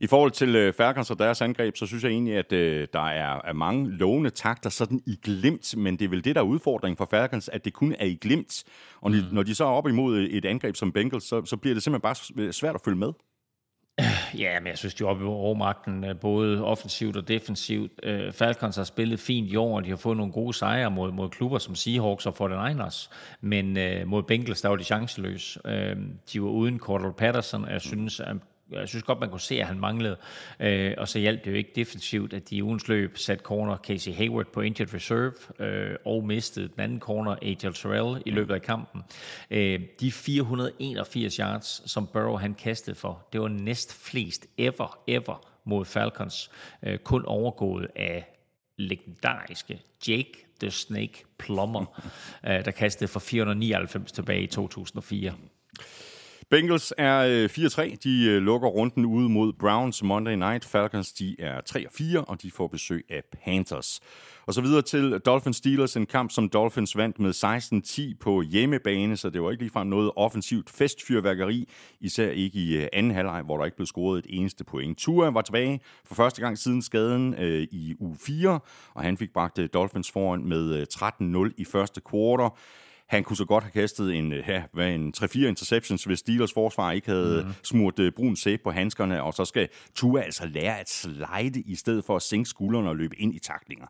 I 0.00 0.06
forhold 0.06 0.30
til 0.30 0.56
øh, 0.56 0.72
Falcons 0.72 1.10
og 1.10 1.18
deres 1.18 1.40
angreb, 1.40 1.76
så 1.76 1.86
synes 1.86 2.04
jeg 2.04 2.10
egentlig, 2.10 2.36
at 2.36 2.52
øh, 2.52 2.88
der 2.92 3.08
er, 3.08 3.40
er 3.44 3.52
mange 3.52 3.90
lovende 3.90 4.30
takter 4.30 4.70
sådan 4.70 5.00
i 5.06 5.18
glimt, 5.22 5.76
men 5.76 5.96
det 5.96 6.04
er 6.04 6.08
vel 6.08 6.24
det, 6.24 6.34
der 6.34 6.40
er 6.40 6.46
udfordringen 6.46 6.96
for 6.96 7.08
Falcons, 7.10 7.48
at 7.48 7.64
det 7.64 7.72
kun 7.72 7.94
er 7.98 8.06
i 8.06 8.18
glimt. 8.20 8.64
Og 9.00 9.10
mm. 9.10 9.16
når 9.32 9.42
de 9.42 9.54
så 9.54 9.64
er 9.64 9.68
op 9.68 9.88
imod 9.88 10.26
et 10.30 10.44
angreb 10.44 10.76
som 10.76 10.92
Bengals, 10.92 11.24
så, 11.24 11.44
så 11.44 11.56
bliver 11.56 11.74
det 11.74 11.82
simpelthen 11.82 12.02
bare 12.02 12.52
svært 12.52 12.74
at 12.74 12.80
følge 12.84 12.98
med. 12.98 13.12
Ja, 14.38 14.60
men 14.60 14.66
jeg 14.66 14.78
synes, 14.78 14.94
de 14.94 15.04
er 15.04 15.08
oppe 15.08 15.24
i 15.24 15.26
overmagten, 15.26 16.04
øh, 16.04 16.20
både 16.20 16.64
offensivt 16.64 17.16
og 17.16 17.28
defensivt. 17.28 17.92
Øh, 18.02 18.32
Falcons 18.32 18.76
har 18.76 18.84
spillet 18.84 19.20
fint 19.20 19.52
i 19.52 19.56
år, 19.56 19.76
og 19.76 19.84
de 19.84 19.88
har 19.88 19.96
fået 19.96 20.16
nogle 20.16 20.32
gode 20.32 20.54
sejre 20.54 20.90
mod, 20.90 21.12
mod 21.12 21.28
klubber 21.28 21.58
som 21.58 21.74
Seahawks 21.74 22.26
og 22.26 22.34
49ers. 22.40 23.10
Men 23.40 23.76
uh, 23.76 24.08
mod 24.08 24.22
Bengals, 24.22 24.60
der 24.60 24.68
var 24.68 24.76
de 24.76 24.84
chanceløse. 24.84 25.60
Uh, 25.64 26.02
de 26.32 26.42
var 26.42 26.48
uden 26.48 26.78
Cordell 26.78 27.12
Patterson, 27.12 27.64
og 27.64 27.72
jeg 27.72 27.80
synes, 27.80 28.20
at 28.20 28.36
jeg 28.70 28.88
synes 28.88 29.02
godt, 29.02 29.20
man 29.20 29.30
kunne 29.30 29.40
se, 29.40 29.60
at 29.60 29.66
han 29.66 29.80
manglede. 29.80 30.16
Øh, 30.60 30.94
og 30.98 31.08
så 31.08 31.18
hjalp 31.18 31.44
det 31.44 31.50
jo 31.50 31.56
ikke 31.56 31.72
defensivt, 31.74 32.32
at 32.32 32.50
de 32.50 32.56
i 32.56 32.62
ugens 32.62 32.88
løb 32.88 33.18
satte 33.18 33.44
corner 33.44 33.76
Casey 33.76 34.12
Hayward 34.12 34.46
på 34.46 34.60
injured 34.60 34.94
reserve 34.94 35.32
øh, 35.58 35.96
og 36.04 36.26
mistede 36.26 36.68
den 36.68 36.80
anden 36.80 37.00
corner, 37.00 37.36
A.J. 37.42 37.54
Terrell, 37.54 38.22
i 38.26 38.30
løbet 38.30 38.54
af 38.54 38.62
kampen. 38.62 39.02
Øh, 39.50 39.80
de 40.00 40.12
481 40.12 41.36
yards, 41.36 41.90
som 41.90 42.06
Burrow 42.06 42.36
han 42.36 42.54
kastede 42.54 42.96
for, 42.96 43.26
det 43.32 43.40
var 43.40 43.48
næst 43.48 44.04
flest 44.04 44.46
ever, 44.58 44.98
ever 45.06 45.46
mod 45.64 45.84
Falcons. 45.84 46.50
Øh, 46.82 46.98
kun 46.98 47.24
overgået 47.24 47.88
af 47.96 48.36
legendariske 48.76 49.80
Jake 50.08 50.46
the 50.60 50.70
Snake 50.70 51.24
Plummer, 51.38 52.00
øh, 52.48 52.64
der 52.64 52.70
kastede 52.70 53.08
for 53.08 53.20
499 53.20 54.12
tilbage 54.12 54.42
i 54.42 54.46
2004. 54.46 55.34
Bengals 56.50 56.92
er 56.98 57.18
øh, 57.18 57.44
4-3. 57.44 57.96
De 58.04 58.24
øh, 58.28 58.42
lukker 58.42 58.68
runden 58.68 59.04
ude 59.04 59.28
mod 59.28 59.52
Browns 59.52 60.02
Monday 60.02 60.34
Night. 60.34 60.64
Falcons 60.64 61.12
de 61.12 61.36
er 61.38 61.60
3-4, 61.70 62.24
og 62.28 62.42
de 62.42 62.50
får 62.50 62.66
besøg 62.66 63.04
af 63.10 63.22
Panthers. 63.44 64.00
Og 64.46 64.54
så 64.54 64.60
videre 64.60 64.82
til 64.82 65.20
Dolphins 65.26 65.56
Steelers, 65.56 65.96
en 65.96 66.06
kamp, 66.06 66.30
som 66.30 66.48
Dolphins 66.48 66.96
vandt 66.96 67.18
med 67.18 68.12
16-10 68.14 68.18
på 68.20 68.42
hjemmebane, 68.42 69.16
så 69.16 69.30
det 69.30 69.42
var 69.42 69.50
ikke 69.50 69.62
ligefrem 69.62 69.86
noget 69.86 70.10
offensivt 70.16 70.70
festfyrværkeri, 70.70 71.68
især 72.00 72.30
ikke 72.30 72.58
i 72.58 72.76
øh, 72.76 72.88
anden 72.92 73.12
halvleg, 73.12 73.42
hvor 73.42 73.56
der 73.56 73.64
ikke 73.64 73.76
blev 73.76 73.86
scoret 73.86 74.18
et 74.18 74.26
eneste 74.28 74.64
point. 74.64 74.98
Tua 74.98 75.30
var 75.30 75.42
tilbage 75.42 75.80
for 76.04 76.14
første 76.14 76.40
gang 76.40 76.58
siden 76.58 76.82
skaden 76.82 77.34
øh, 77.34 77.62
i 77.62 77.94
u 77.98 78.14
4, 78.20 78.60
og 78.94 79.02
han 79.02 79.16
fik 79.16 79.32
bragt 79.32 79.60
Dolphins 79.74 80.10
foran 80.10 80.44
med 80.44 80.86
13-0 81.48 81.54
i 81.58 81.64
første 81.64 82.00
kvartal. 82.00 82.50
Han 83.08 83.24
kunne 83.24 83.36
så 83.36 83.44
godt 83.44 83.64
have 83.64 83.70
kastet 83.70 84.14
en, 84.14 84.32
øh, 84.32 84.44
ja, 84.48 84.62
hvad, 84.72 84.94
en 84.94 85.14
3-4 85.16 85.38
interceptions, 85.38 86.04
hvis 86.04 86.18
Steelers 86.18 86.52
forsvar 86.52 86.92
ikke 86.92 87.08
havde 87.08 87.44
mm. 87.46 87.52
smurt 87.62 87.98
uh, 87.98 88.12
brun 88.16 88.36
sæbe 88.36 88.62
på 88.62 88.70
handskerne, 88.70 89.22
og 89.22 89.34
så 89.34 89.44
skal 89.44 89.68
Tua 89.94 90.20
altså 90.20 90.46
lære 90.46 90.80
at 90.80 90.90
slide 90.90 91.60
i 91.60 91.74
stedet 91.74 92.04
for 92.04 92.16
at 92.16 92.22
sænke 92.22 92.48
skuldrene 92.48 92.88
og 92.88 92.96
løbe 92.96 93.16
ind 93.20 93.34
i 93.34 93.38
taklinger. 93.38 93.86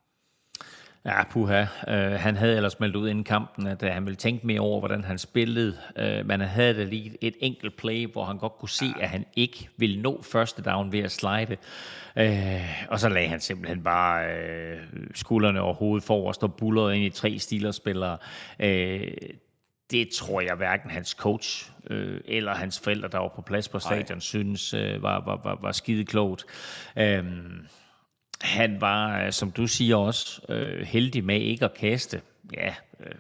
Ja, 1.07 1.25
puha. 1.25 1.63
Uh, 1.63 2.21
han 2.21 2.37
havde 2.37 2.57
ellers 2.57 2.81
meldt 2.81 2.97
ud 2.97 3.09
inden 3.09 3.25
kampen, 3.25 3.67
at 3.67 3.83
uh, 3.83 3.89
han 3.89 4.05
ville 4.07 4.17
tænke 4.17 4.47
mere 4.47 4.61
over, 4.61 4.79
hvordan 4.79 5.05
han 5.05 5.19
spillede. 5.19 5.77
Uh, 5.97 6.27
men 6.27 6.41
han 6.41 6.49
havde 6.49 6.75
da 6.75 6.85
lige 6.85 7.19
et 7.21 7.35
enkelt 7.41 7.77
play, 7.77 8.07
hvor 8.07 8.25
han 8.25 8.39
godt 8.39 8.53
kunne 8.59 8.69
se, 8.69 8.87
at 9.01 9.09
han 9.09 9.25
ikke 9.37 9.69
ville 9.77 10.03
nå 10.03 10.23
første 10.23 10.63
down 10.63 10.93
ved 10.93 11.01
at 11.01 11.13
slide. 11.13 11.57
Uh, 12.17 12.89
og 12.89 13.01
så 13.01 13.09
lagde 13.09 13.29
han 13.29 13.41
simpelthen 13.41 13.83
bare 13.83 14.25
uh, 14.73 15.01
skuldrene 15.15 15.61
over 15.61 15.75
hovedet 15.75 16.05
forrest 16.05 16.43
og 16.43 16.55
bullerede 16.55 16.97
ind 16.97 17.05
i 17.05 17.11
tre 17.11 17.39
stilerspillere. 17.39 18.19
Uh, 18.65 19.37
det 19.91 20.09
tror 20.09 20.41
jeg 20.41 20.55
hverken 20.55 20.91
hans 20.91 21.09
coach 21.09 21.71
øh, 21.91 22.21
eller 22.25 22.55
hans 22.55 22.81
forældre, 22.81 23.09
der 23.09 23.19
var 23.19 23.33
på 23.37 23.43
plads 23.43 23.69
på 23.69 23.79
stadion, 23.79 24.17
Ej. 24.17 24.21
synes 24.21 24.75
øh, 24.75 25.03
var, 25.03 25.25
var, 25.25 25.41
var, 25.45 25.59
var 25.63 25.73
skide 25.73 26.05
klogt. 26.05 26.45
Øh, 26.99 27.25
han 28.41 28.81
var, 28.81 29.25
øh, 29.25 29.33
som 29.33 29.51
du 29.51 29.67
siger 29.67 29.97
også, 29.97 30.41
øh, 30.49 30.87
heldig 30.87 31.25
med 31.25 31.41
ikke 31.41 31.65
at 31.65 31.75
kaste. 31.75 32.21
Ja, 32.53 32.75
øh, 33.01 33.15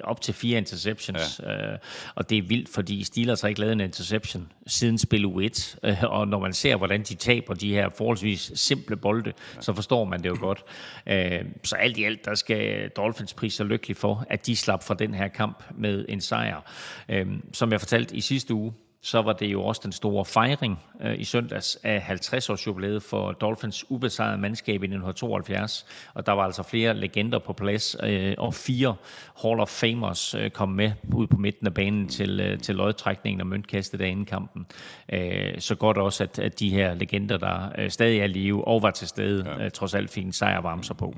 op 0.00 0.20
til 0.20 0.34
fire 0.34 0.58
interceptions. 0.58 1.40
Ja. 1.42 1.72
Øh, 1.72 1.78
og 2.14 2.30
det 2.30 2.38
er 2.38 2.42
vildt, 2.42 2.68
fordi 2.68 3.04
Steelers 3.04 3.40
har 3.40 3.48
ikke 3.48 3.60
lavet 3.60 3.72
en 3.72 3.80
interception 3.80 4.52
siden 4.66 4.98
spil 4.98 5.26
U1. 5.26 5.76
Øh, 5.82 6.02
og 6.02 6.28
når 6.28 6.38
man 6.38 6.52
ser, 6.52 6.76
hvordan 6.76 7.02
de 7.02 7.14
taber 7.14 7.54
de 7.54 7.74
her 7.74 7.88
forholdsvis 7.88 8.52
simple 8.54 8.96
bolde, 8.96 9.32
ja. 9.56 9.60
så 9.60 9.72
forstår 9.74 10.04
man 10.04 10.22
det 10.22 10.28
jo 10.28 10.36
godt. 10.40 10.64
Øh, 11.06 11.44
så 11.62 11.76
alt 11.76 11.96
i 11.96 12.04
alt, 12.04 12.24
der 12.24 12.34
skal 12.34 12.88
Dolphins 12.88 13.34
prise 13.34 13.56
sig 13.56 13.66
lykkelig 13.66 13.96
for, 13.96 14.26
at 14.30 14.46
de 14.46 14.56
slap 14.56 14.82
fra 14.82 14.94
den 14.94 15.14
her 15.14 15.28
kamp 15.28 15.62
med 15.74 16.04
en 16.08 16.20
sejr. 16.20 16.60
Øh, 17.08 17.26
som 17.52 17.72
jeg 17.72 17.80
fortalte 17.80 18.16
i 18.16 18.20
sidste 18.20 18.54
uge, 18.54 18.72
så 19.02 19.22
var 19.22 19.32
det 19.32 19.46
jo 19.46 19.62
også 19.62 19.80
den 19.84 19.92
store 19.92 20.24
fejring 20.24 20.78
øh, 21.02 21.20
i 21.20 21.24
søndags 21.24 21.78
af 21.82 21.98
50-års 21.98 22.66
jubilæet 22.66 23.02
for 23.02 23.32
Dolphins 23.32 23.90
ubesejrede 23.90 24.38
mandskab 24.38 24.72
i 24.72 24.86
1972. 24.86 25.86
Og 26.14 26.26
der 26.26 26.32
var 26.32 26.42
altså 26.42 26.62
flere 26.62 26.94
legender 26.94 27.38
på 27.38 27.52
plads, 27.52 27.96
øh, 28.02 28.34
og 28.38 28.54
fire 28.54 28.94
Hall 29.42 29.60
of 29.60 29.68
Famers 29.68 30.34
øh, 30.34 30.50
kom 30.50 30.68
med 30.68 30.92
ud 31.14 31.26
på 31.26 31.36
midten 31.36 31.66
af 31.66 31.74
banen 31.74 32.08
til, 32.08 32.40
øh, 32.40 32.58
til 32.58 32.74
lodtrækningen 32.74 33.40
og 33.40 33.46
møntkastet 33.46 34.00
inden 34.00 34.26
kampen. 34.26 34.66
Øh, 35.12 35.58
så 35.58 35.74
godt 35.74 35.98
også, 35.98 36.24
at, 36.24 36.38
at 36.38 36.60
de 36.60 36.70
her 36.70 36.94
legender, 36.94 37.38
der 37.38 37.72
øh, 37.78 37.90
stadig 37.90 38.20
er 38.20 38.26
live 38.26 38.68
og 38.68 38.82
var 38.82 38.90
til 38.90 39.08
stede, 39.08 39.44
ja. 39.48 39.64
øh, 39.64 39.70
trods 39.70 39.94
alt 39.94 40.10
fik 40.10 40.24
en 40.24 40.32
sejr 40.32 40.60
varme 40.60 40.84
sig 40.84 40.96
på. 40.96 41.14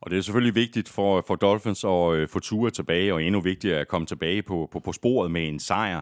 Og 0.00 0.10
det 0.10 0.18
er 0.18 0.22
selvfølgelig 0.22 0.54
vigtigt 0.54 0.88
for, 0.88 1.24
for 1.26 1.34
Dolphins 1.34 1.84
at 1.84 2.12
øh, 2.12 2.28
få 2.28 2.38
Ture 2.38 2.70
tilbage, 2.70 3.14
og 3.14 3.22
endnu 3.22 3.40
vigtigere 3.40 3.80
at 3.80 3.88
komme 3.88 4.06
tilbage 4.06 4.42
på, 4.42 4.68
på, 4.72 4.80
på 4.80 4.92
sporet 4.92 5.30
med 5.30 5.48
en 5.48 5.58
sejr. 5.58 6.00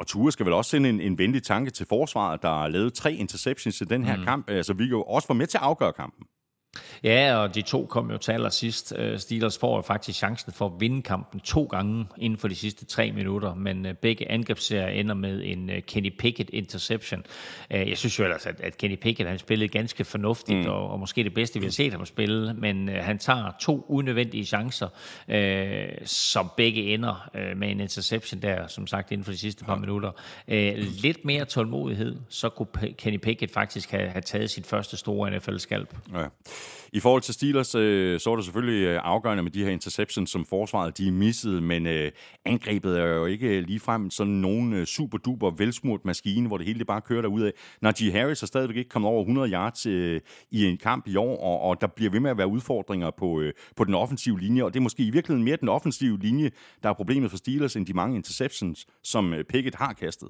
Og 0.00 0.06
Ture 0.06 0.32
skal 0.32 0.46
vel 0.46 0.54
også 0.54 0.70
sende 0.70 0.88
en, 0.88 1.00
en 1.00 1.18
venlig 1.18 1.42
tanke 1.42 1.70
til 1.70 1.86
forsvaret, 1.86 2.42
der 2.42 2.48
har 2.48 2.68
lavet 2.68 2.94
tre 2.94 3.12
interceptions 3.12 3.80
i 3.80 3.84
den 3.84 4.04
her 4.04 4.16
mm. 4.16 4.24
kamp. 4.24 4.50
Altså, 4.50 4.72
vi 4.72 4.84
kan 4.84 4.90
jo 4.90 5.02
også 5.02 5.26
få 5.26 5.34
med 5.34 5.46
til 5.46 5.58
at 5.58 5.62
afgøre 5.62 5.92
kampen. 5.92 6.26
Ja, 7.04 7.36
og 7.36 7.54
de 7.54 7.62
to 7.62 7.86
kom 7.86 8.10
jo 8.10 8.18
til 8.18 8.32
allersidst. 8.32 8.94
Øh, 8.96 9.18
Steelers 9.18 9.58
får 9.58 9.76
jo 9.76 9.82
faktisk 9.82 10.18
chancen 10.18 10.52
for 10.52 10.66
at 10.66 10.72
vinde 10.78 11.02
kampen 11.02 11.40
to 11.40 11.64
gange 11.64 12.06
inden 12.18 12.38
for 12.38 12.48
de 12.48 12.54
sidste 12.54 12.84
tre 12.84 13.12
minutter, 13.12 13.54
men 13.54 13.86
øh, 13.86 13.94
begge 13.94 14.30
angrebsserier 14.30 14.88
ender 14.88 15.14
med 15.14 15.42
en 15.44 15.70
øh, 15.70 15.82
Kenny 15.82 16.12
Pickett 16.18 16.50
interception. 16.52 17.24
Jeg 17.70 17.98
synes 17.98 18.18
jo 18.18 18.24
ellers, 18.24 18.46
at 18.46 18.78
Kenny 18.78 18.96
Pickett 18.96 19.28
han 19.28 19.38
spillede 19.38 19.68
ganske 19.68 20.04
fornuftigt, 20.04 20.58
mm. 20.58 20.70
og, 20.70 20.90
og 20.90 21.00
måske 21.00 21.24
det 21.24 21.34
bedste, 21.34 21.60
vi 21.60 21.66
har 21.66 21.70
set 21.70 21.92
ham 21.92 22.06
spille, 22.06 22.54
men 22.54 22.88
han 22.88 23.18
tager 23.18 23.52
to 23.60 23.86
unødvendige 23.88 24.44
chancer, 24.44 24.88
øh, 25.28 25.88
som 26.04 26.50
begge 26.56 26.94
ender 26.94 27.30
med 27.56 27.70
en 27.70 27.80
interception 27.80 28.42
der, 28.42 28.66
som 28.66 28.86
sagt, 28.86 29.12
inden 29.12 29.24
for 29.24 29.32
de 29.32 29.38
sidste 29.38 29.64
par 29.64 29.74
ja. 29.74 29.78
minutter. 29.78 30.10
Lidt 31.02 31.24
mere 31.24 31.44
tålmodighed, 31.44 32.16
så 32.28 32.48
kunne 32.48 32.68
Kenny 32.98 33.18
Pickett 33.18 33.52
faktisk 33.52 33.90
have, 33.90 34.08
have 34.08 34.22
taget 34.22 34.50
sit 34.50 34.66
første 34.66 34.96
store 34.96 35.30
NFL-skalp. 35.30 35.96
Ja. 36.14 36.26
I 36.92 37.00
forhold 37.00 37.22
til 37.22 37.34
Steelers, 37.34 37.74
øh, 37.74 38.20
så 38.20 38.32
er 38.32 38.36
det 38.36 38.44
selvfølgelig 38.44 38.86
øh, 38.86 39.00
afgørende 39.04 39.42
med 39.42 39.50
de 39.50 39.64
her 39.64 39.70
interceptions, 39.70 40.30
som 40.30 40.44
forsvaret 40.44 40.98
de 40.98 41.12
missede, 41.12 41.60
men 41.60 41.86
øh, 41.86 42.12
angrebet 42.44 42.98
er 42.98 43.06
jo 43.06 43.26
ikke 43.26 43.58
øh, 43.58 43.64
ligefrem 43.64 44.10
sådan 44.10 44.32
nogen 44.32 44.72
øh, 44.72 44.86
super-duper 44.86 45.50
velsmurt 45.50 46.04
maskine, 46.04 46.46
hvor 46.46 46.56
det 46.56 46.66
hele 46.66 46.78
det 46.78 46.86
bare 46.86 47.00
kører 47.00 47.22
derudad. 47.22 47.52
Najee 47.82 48.12
Harris 48.12 48.40
har 48.40 48.46
stadigvæk 48.46 48.76
ikke 48.76 48.88
kommet 48.90 49.10
over 49.10 49.20
100 49.20 49.52
yards 49.52 49.86
øh, 49.86 50.20
i 50.50 50.64
en 50.64 50.76
kamp 50.76 51.08
i 51.08 51.16
år, 51.16 51.36
og, 51.36 51.60
og 51.60 51.80
der 51.80 51.86
bliver 51.86 52.10
ved 52.10 52.20
med 52.20 52.30
at 52.30 52.38
være 52.38 52.48
udfordringer 52.48 53.10
på, 53.18 53.40
øh, 53.40 53.52
på 53.76 53.84
den 53.84 53.94
offensive 53.94 54.40
linje, 54.40 54.62
og 54.62 54.74
det 54.74 54.80
er 54.80 54.82
måske 54.82 55.02
i 55.02 55.10
virkeligheden 55.10 55.44
mere 55.44 55.56
den 55.56 55.68
offensive 55.68 56.18
linje, 56.18 56.50
der 56.82 56.88
er 56.88 56.94
problemet 56.94 57.30
for 57.30 57.38
Steelers, 57.38 57.76
end 57.76 57.86
de 57.86 57.92
mange 57.94 58.16
interceptions, 58.16 58.86
som 59.02 59.32
øh, 59.34 59.44
Pickett 59.44 59.76
har 59.76 59.92
kastet. 59.92 60.28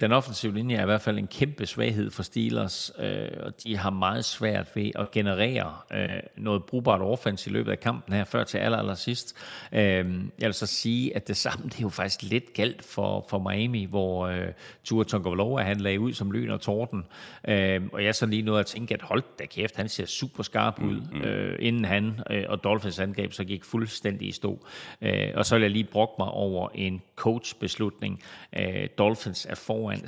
Den 0.00 0.12
offensive 0.12 0.54
linje 0.54 0.76
er 0.76 0.82
i 0.82 0.84
hvert 0.84 1.00
fald 1.00 1.18
en 1.18 1.26
kæmpe 1.26 1.66
svaghed 1.66 2.10
for 2.10 2.22
Steelers, 2.22 2.92
øh, 2.98 3.28
og 3.40 3.62
de 3.64 3.76
har 3.76 3.90
meget 3.90 4.24
svært 4.24 4.76
ved 4.76 4.90
at 4.94 5.10
generere 5.10 5.74
øh, 5.92 6.08
noget 6.36 6.64
brugbart 6.64 7.00
offense 7.00 7.50
i 7.50 7.52
løbet 7.52 7.70
af 7.72 7.80
kampen 7.80 8.14
her, 8.14 8.24
før 8.24 8.44
til 8.44 8.58
aller, 8.58 8.78
aller 8.78 8.94
sidst. 8.94 9.36
Øh, 9.72 9.80
jeg 9.80 10.46
vil 10.46 10.54
så 10.54 10.66
sige, 10.66 11.16
at 11.16 11.28
det 11.28 11.36
samme 11.36 11.64
det 11.64 11.74
er 11.78 11.82
jo 11.82 11.88
faktisk 11.88 12.22
lidt 12.22 12.52
galt 12.52 12.84
for, 12.84 13.26
for 13.30 13.38
Miami, 13.38 13.84
hvor 13.84 14.26
øh, 14.26 14.48
Tua 14.84 15.04
Tagovailoa 15.04 15.62
han 15.62 15.80
lagde 15.80 16.00
ud 16.00 16.12
som 16.12 16.32
lyn 16.32 16.50
og 16.50 16.60
torden. 16.60 17.04
Øh, 17.48 17.82
og 17.92 18.04
jeg 18.04 18.14
så 18.14 18.26
lige 18.26 18.42
noget 18.42 18.60
at 18.60 18.66
tænke, 18.66 18.94
at 18.94 19.02
hold 19.02 19.22
da 19.38 19.46
kæft, 19.46 19.76
han 19.76 19.88
ser 19.88 20.06
super 20.06 20.42
skarp 20.42 20.78
ud, 20.82 21.00
mm-hmm. 21.00 21.20
øh, 21.20 21.58
inden 21.60 21.84
han 21.84 22.20
øh, 22.30 22.44
og 22.48 22.64
Dolphins 22.64 22.98
angreb 22.98 23.32
så 23.32 23.44
gik 23.44 23.64
fuldstændig 23.64 24.28
i 24.28 24.32
stå. 24.32 24.66
Øh, 25.02 25.30
og 25.34 25.46
så 25.46 25.54
vil 25.54 25.62
jeg 25.62 25.70
lige 25.70 25.84
brokke 25.84 26.14
mig 26.18 26.28
over 26.28 26.68
en 26.74 27.02
coach-beslutning. 27.16 28.22
Øh, 28.58 28.88
Dolphins 28.98 29.46
er 29.50 29.54
for 29.54 29.85
foran 29.86 30.04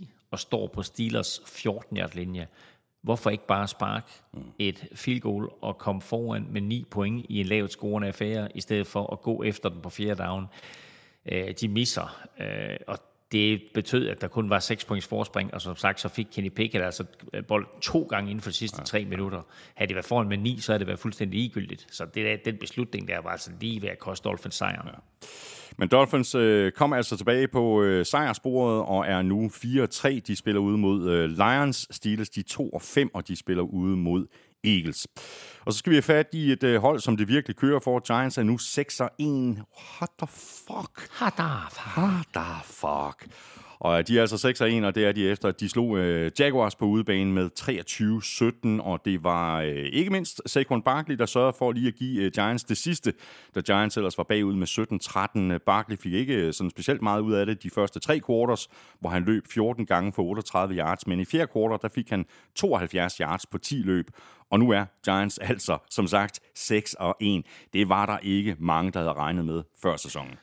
16-10 0.00 0.06
og 0.30 0.38
står 0.38 0.66
på 0.66 0.82
Steelers 0.82 1.38
14-yard 1.38 2.14
linje. 2.14 2.48
Hvorfor 3.02 3.30
ikke 3.30 3.46
bare 3.46 3.68
sparke 3.68 4.06
et 4.58 4.88
field 4.94 5.20
goal 5.20 5.50
og 5.60 5.78
komme 5.78 6.02
foran 6.02 6.46
med 6.50 6.60
9 6.60 6.84
point 6.90 7.26
i 7.28 7.40
en 7.40 7.46
lavt 7.46 7.70
scorende 7.70 8.08
affære, 8.08 8.48
i 8.56 8.60
stedet 8.60 8.86
for 8.86 9.12
at 9.12 9.20
gå 9.20 9.42
efter 9.42 9.68
den 9.68 9.80
på 9.82 9.90
fjerde 9.90 10.22
down? 10.22 10.46
Øh, 11.26 11.54
de 11.60 11.68
misser, 11.68 12.26
øh, 12.40 12.76
og 12.86 12.98
det 13.34 13.62
betød, 13.74 14.08
at 14.08 14.20
der 14.20 14.28
kun 14.28 14.50
var 14.50 14.58
6 14.58 14.84
points 14.84 15.06
forspring, 15.06 15.54
og 15.54 15.60
som 15.60 15.76
sagt, 15.76 16.00
så 16.00 16.08
fik 16.08 16.26
Kenny 16.32 16.48
Pickett 16.48 16.84
altså 16.84 17.04
bold 17.48 17.66
to 17.82 18.02
gange 18.02 18.30
inden 18.30 18.42
for 18.42 18.50
de 18.50 18.56
sidste 18.56 18.82
tre 18.82 19.04
minutter. 19.04 19.42
Havde 19.74 19.88
det 19.88 19.94
været 19.94 20.06
foran 20.06 20.28
med 20.28 20.38
9, 20.38 20.58
så 20.60 20.72
havde 20.72 20.78
det 20.78 20.86
været 20.86 20.98
fuldstændig 20.98 21.40
ligegyldigt. 21.40 21.86
Så 21.90 22.06
det, 22.14 22.44
den 22.44 22.56
beslutning 22.56 23.08
der 23.08 23.20
var 23.20 23.30
altså 23.30 23.50
lige 23.60 23.82
ved 23.82 23.88
at 23.88 23.98
koste 23.98 24.28
Dolphins 24.28 24.54
sejren. 24.54 24.88
Ja. 24.88 25.26
Men 25.76 25.88
Dolphins 25.88 26.34
øh, 26.34 26.72
kommer 26.72 26.96
altså 26.96 27.16
tilbage 27.16 27.48
på 27.48 27.82
øh, 27.82 28.06
sejrsporet 28.06 28.82
og 28.82 29.06
er 29.06 29.22
nu 29.22 29.46
4-3. 29.46 30.20
De 30.26 30.36
spiller 30.36 30.60
ude 30.60 30.78
mod 30.78 31.10
øh, 31.10 31.30
Lions. 31.30 31.88
Steelers 31.90 32.28
de 32.28 32.42
2 32.42 32.68
og 32.68 32.82
5, 32.82 33.10
og 33.14 33.28
de 33.28 33.36
spiller 33.36 33.62
ude 33.62 33.96
mod 33.96 34.26
Eagles. 34.64 35.06
Og 35.66 35.72
så 35.72 35.78
skal 35.78 35.90
vi 35.90 35.96
have 35.96 36.02
fat 36.02 36.26
i 36.32 36.52
et 36.52 36.62
øh, 36.62 36.80
hold, 36.80 37.00
som 37.00 37.16
det 37.16 37.28
virkelig 37.28 37.56
kører 37.56 37.80
for. 37.80 38.00
Giants 38.00 38.38
er 38.38 38.42
nu 38.42 38.58
6 38.58 39.00
og 39.00 39.10
1. 39.18 39.26
What 39.26 40.10
the 40.18 40.26
fuck? 40.26 41.08
What 41.20 41.34
the 41.36 41.50
fuck? 41.70 41.98
What 41.98 42.26
the 42.34 42.64
fuck? 42.64 43.26
Og 43.84 44.08
de 44.08 44.16
er 44.16 44.20
altså 44.20 44.38
6 44.38 44.60
1, 44.60 44.84
og 44.84 44.94
det 44.94 45.04
er 45.04 45.12
de 45.12 45.28
efter, 45.28 45.48
at 45.48 45.60
de 45.60 45.68
slog 45.68 45.98
øh, 45.98 46.30
Jaguars 46.38 46.74
på 46.74 46.84
udebane 46.84 47.32
med 47.32 47.50
23-17, 48.80 48.82
og 48.82 49.00
det 49.04 49.24
var 49.24 49.60
øh, 49.60 49.68
ikke 49.74 50.10
mindst 50.10 50.42
Saquon 50.46 50.82
Barkley, 50.82 51.16
der 51.16 51.26
sørgede 51.26 51.56
for 51.58 51.72
lige 51.72 51.88
at 51.88 51.94
give 51.94 52.22
øh, 52.22 52.32
Giants 52.32 52.64
det 52.64 52.76
sidste, 52.76 53.12
da 53.54 53.60
Giants 53.60 53.96
ellers 53.96 54.18
var 54.18 54.24
bagud 54.24 54.54
med 54.54 54.66
17-13. 55.48 55.52
Øh, 55.52 55.60
Barkley 55.60 55.96
fik 55.96 56.12
ikke 56.12 56.34
øh, 56.34 56.52
sådan 56.52 56.70
specielt 56.70 57.02
meget 57.02 57.20
ud 57.20 57.32
af 57.32 57.46
det 57.46 57.62
de 57.62 57.70
første 57.70 58.00
tre 58.00 58.20
quarters, 58.26 58.68
hvor 59.00 59.10
han 59.10 59.24
løb 59.24 59.46
14 59.50 59.86
gange 59.86 60.12
for 60.12 60.22
38 60.22 60.74
yards, 60.74 61.06
men 61.06 61.20
i 61.20 61.24
fjerde 61.24 61.52
quarter, 61.52 61.76
der 61.76 61.88
fik 61.88 62.10
han 62.10 62.26
72 62.54 63.16
yards 63.16 63.46
på 63.46 63.58
10 63.58 63.74
løb, 63.74 64.10
og 64.50 64.58
nu 64.58 64.70
er 64.70 64.84
Giants 65.04 65.38
altså, 65.38 65.78
som 65.90 66.06
sagt, 66.06 66.40
6 66.54 66.94
og 66.94 67.16
1. 67.20 67.46
Det 67.72 67.88
var 67.88 68.06
der 68.06 68.18
ikke 68.22 68.56
mange, 68.58 68.90
der 68.90 68.98
havde 68.98 69.12
regnet 69.12 69.44
med 69.44 69.62
før 69.82 69.96
sæsonen. 69.96 70.34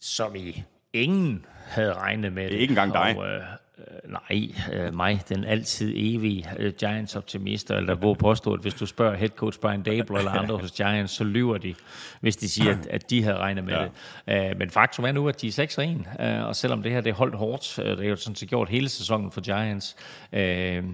Som 0.00 0.34
i 0.34 0.62
ingen 0.94 1.44
havde 1.66 1.92
regnet 1.92 2.32
med 2.32 2.44
det. 2.44 2.50
Ikke 2.50 2.72
engang 2.72 2.92
dig. 2.92 3.14
Og, 3.18 3.26
øh, 3.26 3.40
Øh, 3.78 4.10
nej, 4.10 4.54
øh, 4.72 4.94
mig, 4.94 5.22
den 5.28 5.44
altid 5.44 5.92
evige 5.96 6.46
øh, 6.58 6.72
Giants-optimist, 6.72 7.70
eller 7.70 7.94
hvor 7.94 8.14
påstå, 8.14 8.52
at 8.52 8.60
hvis 8.60 8.74
du 8.74 8.86
spørger 8.86 9.16
head 9.16 9.28
coach 9.28 9.60
Brian 9.60 9.82
Dable 9.82 10.18
eller 10.18 10.30
andre 10.30 10.56
hos 10.56 10.72
Giants, 10.72 11.12
så 11.12 11.24
lyver 11.24 11.58
de, 11.58 11.74
hvis 12.20 12.36
de 12.36 12.48
siger, 12.48 12.70
at, 12.70 12.86
at 12.86 13.10
de 13.10 13.22
havde 13.22 13.36
regnet 13.36 13.64
med 13.64 13.74
ja. 13.74 13.84
det. 14.26 14.50
Øh, 14.50 14.58
men 14.58 14.70
faktum 14.70 15.04
er 15.04 15.12
nu, 15.12 15.28
at 15.28 15.40
de 15.40 15.46
er 15.46 15.98
6-1, 16.18 16.24
øh, 16.24 16.44
og 16.44 16.56
selvom 16.56 16.82
det 16.82 16.92
her 16.92 17.00
det 17.00 17.10
er 17.10 17.14
holdt 17.14 17.34
hårdt, 17.34 17.78
øh, 17.78 17.96
det 17.96 18.04
er 18.04 18.08
jo 18.08 18.16
sådan 18.16 18.36
set 18.36 18.48
gjort 18.48 18.68
hele 18.68 18.88
sæsonen 18.88 19.30
for 19.30 19.40
Giants, 19.40 19.96
øh, 20.32 20.84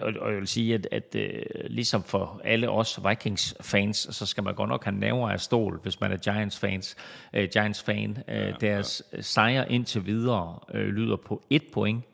og, 0.00 0.12
og 0.20 0.30
jeg 0.32 0.38
vil 0.38 0.48
sige, 0.48 0.74
at, 0.74 0.88
at 0.92 1.14
øh, 1.14 1.42
ligesom 1.64 2.02
for 2.02 2.40
alle 2.44 2.70
os 2.70 3.00
Vikings-fans, 3.08 4.08
så 4.10 4.26
skal 4.26 4.44
man 4.44 4.54
godt 4.54 4.68
nok 4.68 4.84
have 4.84 4.96
næver 4.96 5.30
af 5.30 5.40
stål, 5.40 5.80
hvis 5.82 6.00
man 6.00 6.12
er 6.12 6.16
Giants-fans. 6.16 6.96
Øh, 7.32 7.48
Giants-fan, 7.52 8.18
øh, 8.28 8.36
ja, 8.36 8.52
deres 8.60 9.02
ja. 9.12 9.20
sejre 9.20 9.72
indtil 9.72 10.06
videre 10.06 10.58
øh, 10.74 10.86
lyder 10.88 11.16
på 11.16 11.42
et 11.50 11.62
point 11.72 12.04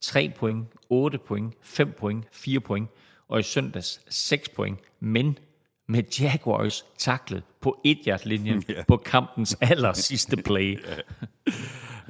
3 0.00 0.28
point, 0.36 0.66
8 0.90 1.18
point, 1.18 1.54
5 1.62 1.92
point, 1.98 2.24
4 2.32 2.60
point, 2.60 2.88
og 3.28 3.40
i 3.40 3.42
søndags 3.42 4.00
6 4.08 4.48
point, 4.48 4.78
men 5.00 5.38
med 5.86 6.02
Jaguars 6.20 6.84
taklet 6.98 7.42
på 7.60 7.80
et 7.84 8.24
linjen 8.24 8.64
yeah. 8.70 8.86
på 8.86 8.96
kampens 8.96 9.56
aller 9.60 9.92
sidste 9.92 10.36
play. 10.36 10.78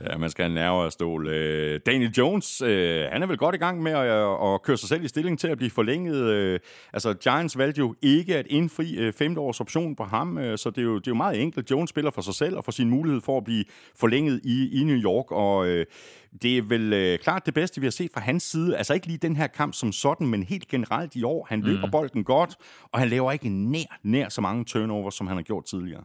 Ja, 0.06 0.18
man 0.18 0.30
skal 0.30 0.44
have 0.44 0.54
nerver 0.54 0.84
af 0.84 0.92
stål. 0.92 1.28
Øh, 1.28 1.80
Daniel 1.86 2.10
Jones, 2.10 2.62
øh, 2.62 3.04
han 3.12 3.22
er 3.22 3.26
vel 3.26 3.36
godt 3.36 3.54
i 3.54 3.58
gang 3.58 3.82
med 3.82 3.92
at, 3.92 4.54
at 4.54 4.62
køre 4.62 4.76
sig 4.76 4.88
selv 4.88 5.04
i 5.04 5.08
stilling 5.08 5.38
til 5.38 5.48
at 5.48 5.56
blive 5.56 5.70
forlænget. 5.70 6.24
Øh, 6.24 6.60
altså, 6.92 7.14
Giants 7.14 7.58
valgte 7.58 7.78
jo 7.78 7.94
ikke 8.02 8.36
at 8.36 8.46
indfri 8.46 9.12
femte 9.12 9.40
års 9.40 9.60
option 9.60 9.96
på 9.96 10.04
ham, 10.04 10.56
så 10.56 10.70
det 10.70 10.78
er, 10.78 10.82
jo, 10.82 10.98
det 10.98 11.06
er 11.06 11.10
jo 11.10 11.14
meget 11.14 11.42
enkelt. 11.42 11.70
Jones 11.70 11.90
spiller 11.90 12.10
for 12.10 12.20
sig 12.20 12.34
selv 12.34 12.56
og 12.56 12.64
for 12.64 12.72
sin 12.72 12.90
mulighed 12.90 13.20
for 13.20 13.36
at 13.36 13.44
blive 13.44 13.64
forlænget 13.96 14.40
i, 14.44 14.80
i 14.80 14.84
New 14.84 14.96
York, 14.96 15.30
og 15.30 15.66
det 16.42 16.58
er 16.58 16.62
vel 16.62 17.18
klart 17.18 17.46
det 17.46 17.54
bedste, 17.54 17.80
vi 17.80 17.86
har 17.86 17.90
set 17.90 18.10
fra 18.14 18.20
hans 18.20 18.42
side. 18.42 18.76
Altså 18.76 18.94
ikke 18.94 19.06
lige 19.06 19.18
den 19.18 19.36
her 19.36 19.46
kamp 19.46 19.74
som 19.74 19.92
sådan, 19.92 20.26
men 20.26 20.42
helt 20.42 20.68
generelt 20.68 21.16
i 21.16 21.22
år. 21.22 21.46
Han 21.48 21.60
løber 21.60 21.86
mm. 21.86 21.90
bolden 21.90 22.24
godt, 22.24 22.56
og 22.92 22.98
han 22.98 23.08
laver 23.08 23.32
ikke 23.32 23.48
nær, 23.48 23.98
nær 24.02 24.28
så 24.28 24.40
mange 24.40 24.64
turnovers, 24.64 25.14
som 25.14 25.26
han 25.26 25.36
har 25.36 25.42
gjort 25.42 25.64
tidligere. 25.64 26.04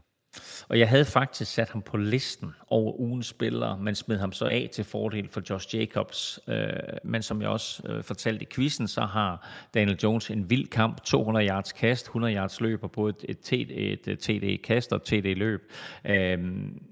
Og 0.67 0.79
jeg 0.79 0.89
havde 0.89 1.05
faktisk 1.05 1.53
sat 1.53 1.69
ham 1.69 1.81
på 1.81 1.97
listen 1.97 2.55
over 2.67 2.99
ugens 2.99 3.27
spillere, 3.27 3.77
men 3.77 3.95
smed 3.95 4.17
ham 4.17 4.31
så 4.31 4.45
af 4.45 4.69
til 4.73 4.83
fordel 4.83 5.29
for 5.29 5.41
Josh 5.49 5.75
Jacobs. 5.75 6.39
Øh, 6.47 6.67
men 7.03 7.21
som 7.21 7.41
jeg 7.41 7.49
også 7.49 7.83
øh, 7.89 8.03
fortalte 8.03 8.43
i 8.43 8.47
quizzen, 8.51 8.87
så 8.87 9.01
har 9.01 9.49
Daniel 9.73 9.99
Jones 10.03 10.29
en 10.29 10.49
vild 10.49 10.67
kamp. 10.67 11.01
200 11.03 11.47
yards 11.47 11.71
kast, 11.71 12.05
100 12.05 12.35
yards 12.35 12.61
løb 12.61 12.83
og 12.83 12.91
både 12.91 13.13
et, 13.23 13.51
et, 13.51 13.71
øh, 13.71 14.13
et 14.13 14.19
TD-kast 14.19 14.93
og 14.93 14.95
et 14.95 15.03
TD-løb. 15.03 15.71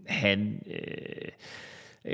Han... 0.07 0.63
Øh, 0.67 1.31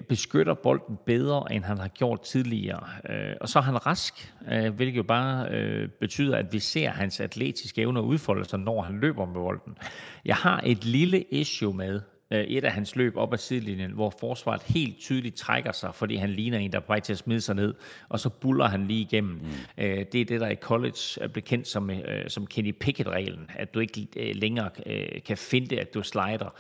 beskytter 0.10 0.54
bolden 0.54 0.98
bedre, 1.06 1.54
end 1.54 1.64
han 1.64 1.78
har 1.78 1.88
gjort 1.88 2.22
tidligere. 2.22 2.84
Øh, 3.10 3.36
og 3.42 3.50
så 3.50 3.60
er 3.60 3.64
han 3.64 3.86
rask, 3.86 4.34
øh, 4.52 4.74
hvilket 4.74 4.98
jo 4.98 5.04
bare 5.04 5.88
betyder, 5.88 6.38
at 6.38 6.54
vi 6.54 6.60
ser 6.60 6.90
hans 6.90 7.20
atletiske 7.20 7.82
evner 7.82 8.02
udfolde 8.02 8.46
sig, 8.46 8.60
når 8.60 8.82
han 8.82 9.00
løber 9.00 9.26
med 9.26 9.34
bolden. 9.34 9.78
Jeg 10.26 10.36
har 10.36 10.62
et 10.66 10.86
lille 10.86 11.22
issue 11.22 11.74
med, 11.74 12.02
et 12.32 12.64
af 12.64 12.72
hans 12.72 12.96
løb 12.96 13.18
op 13.18 13.34
ad 13.34 13.38
sidelinjen, 13.38 13.92
hvor 13.92 14.14
forsvaret 14.20 14.62
helt 14.64 15.00
tydeligt 15.00 15.36
trækker 15.36 15.72
sig, 15.72 15.96
fordi 15.96 16.16
han 16.16 16.30
ligner 16.30 16.58
en, 16.58 16.72
der 16.72 16.78
er 16.78 16.82
på 16.82 16.88
vej 16.88 17.00
til 17.00 17.14
at 17.14 17.20
smide 17.20 17.42
sig 17.42 17.56
ned, 17.56 17.74
og 18.10 18.20
så 18.20 18.30
buller 18.30 18.66
han 18.66 18.88
lige 18.88 19.02
igennem. 19.02 19.34
Mm. 19.34 19.52
Det 19.78 20.16
er 20.16 20.26
det, 20.26 20.42
der 20.42 20.50
i 20.50 20.56
college 20.56 21.00
er 21.22 21.28
bekendt 21.28 21.68
som, 21.68 21.92
som 22.28 22.48
Kenny 22.48 22.76
Pickett-reglen, 22.80 23.50
at 23.56 23.74
du 23.74 23.80
ikke 23.80 24.08
længere 24.34 24.70
kan 25.26 25.38
finde, 25.38 25.80
at 25.80 25.94
du 25.94 26.04
slider. 26.04 26.56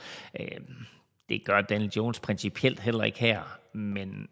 Det 1.30 1.46
gør 1.46 1.62
Daniel 1.62 1.92
Jones 1.96 2.20
principielt 2.20 2.80
heller 2.80 3.04
ikke 3.04 3.20
her, 3.20 3.42
men 3.74 4.28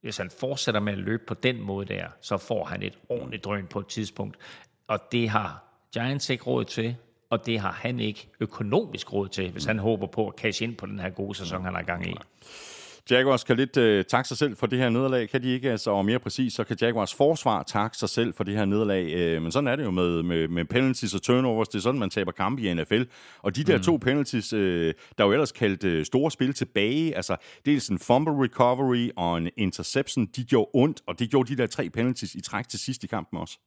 hvis 0.00 0.16
han 0.16 0.30
fortsætter 0.30 0.80
med 0.80 0.92
at 0.92 0.98
løbe 0.98 1.22
på 1.26 1.34
den 1.34 1.60
måde 1.60 1.86
der, 1.86 2.08
så 2.20 2.38
får 2.38 2.64
han 2.64 2.82
et 2.82 2.98
ordentligt 3.08 3.44
drøn 3.44 3.66
på 3.66 3.78
et 3.78 3.86
tidspunkt. 3.86 4.36
Og 4.86 5.12
det 5.12 5.28
har 5.28 5.64
Giants 5.92 6.30
ikke 6.30 6.44
råd 6.44 6.64
til, 6.64 6.96
og 7.30 7.46
det 7.46 7.58
har 7.60 7.72
han 7.72 8.00
ikke 8.00 8.28
økonomisk 8.40 9.12
råd 9.12 9.28
til, 9.28 9.50
hvis 9.50 9.64
han 9.64 9.78
håber 9.78 10.06
på 10.06 10.28
at 10.28 10.34
cash 10.38 10.62
ind 10.62 10.76
på 10.76 10.86
den 10.86 10.98
her 10.98 11.10
gode 11.10 11.34
sæson, 11.34 11.64
han 11.64 11.74
er 11.74 11.82
gang 11.82 12.06
i. 12.10 12.14
Jaguars 13.10 13.44
kan 13.44 13.56
lidt 13.56 13.76
øh, 13.76 14.04
takke 14.04 14.28
sig 14.28 14.36
selv 14.36 14.56
for 14.56 14.66
det 14.66 14.78
her 14.78 14.88
nederlag, 14.88 15.28
kan 15.28 15.42
de 15.42 15.48
ikke? 15.48 15.70
Altså, 15.70 15.90
og 15.90 16.04
mere 16.04 16.18
præcis, 16.18 16.52
så 16.52 16.64
kan 16.64 16.76
Jaguars 16.80 17.14
forsvar 17.14 17.62
takke 17.62 17.96
sig 17.96 18.08
selv 18.08 18.34
for 18.34 18.44
det 18.44 18.56
her 18.56 18.64
nederlag. 18.64 19.12
Øh, 19.12 19.42
men 19.42 19.52
sådan 19.52 19.68
er 19.68 19.76
det 19.76 19.84
jo 19.84 19.90
med, 19.90 20.22
med, 20.22 20.48
med 20.48 20.64
penalties 20.64 21.14
og 21.14 21.22
turnovers. 21.22 21.68
Det 21.68 21.78
er 21.78 21.82
sådan, 21.82 22.00
man 22.00 22.10
taber 22.10 22.32
kampe 22.32 22.62
i 22.62 22.74
NFL. 22.74 23.02
Og 23.42 23.56
de 23.56 23.64
der 23.64 23.76
mm. 23.76 23.82
to 23.82 23.96
penalties, 23.96 24.52
øh, 24.52 24.94
der 25.18 25.24
er 25.24 25.28
jo 25.28 25.32
ellers 25.32 25.52
kaldt 25.52 25.84
øh, 25.84 26.04
store 26.06 26.30
spil 26.30 26.52
tilbage, 26.54 27.16
altså 27.16 27.36
dels 27.66 27.88
en 27.88 27.98
fumble 27.98 28.44
recovery 28.44 29.10
og 29.16 29.38
en 29.38 29.50
interception, 29.56 30.26
de 30.26 30.44
gjorde 30.44 30.70
ondt, 30.74 31.00
og 31.06 31.18
det 31.18 31.30
gjorde 31.30 31.48
de 31.48 31.56
der 31.56 31.66
tre 31.66 31.90
penalties 31.90 32.34
i 32.34 32.40
træk 32.40 32.68
til 32.68 32.78
sidst 32.78 33.04
i 33.04 33.06
kampen 33.06 33.38
også. 33.38 33.58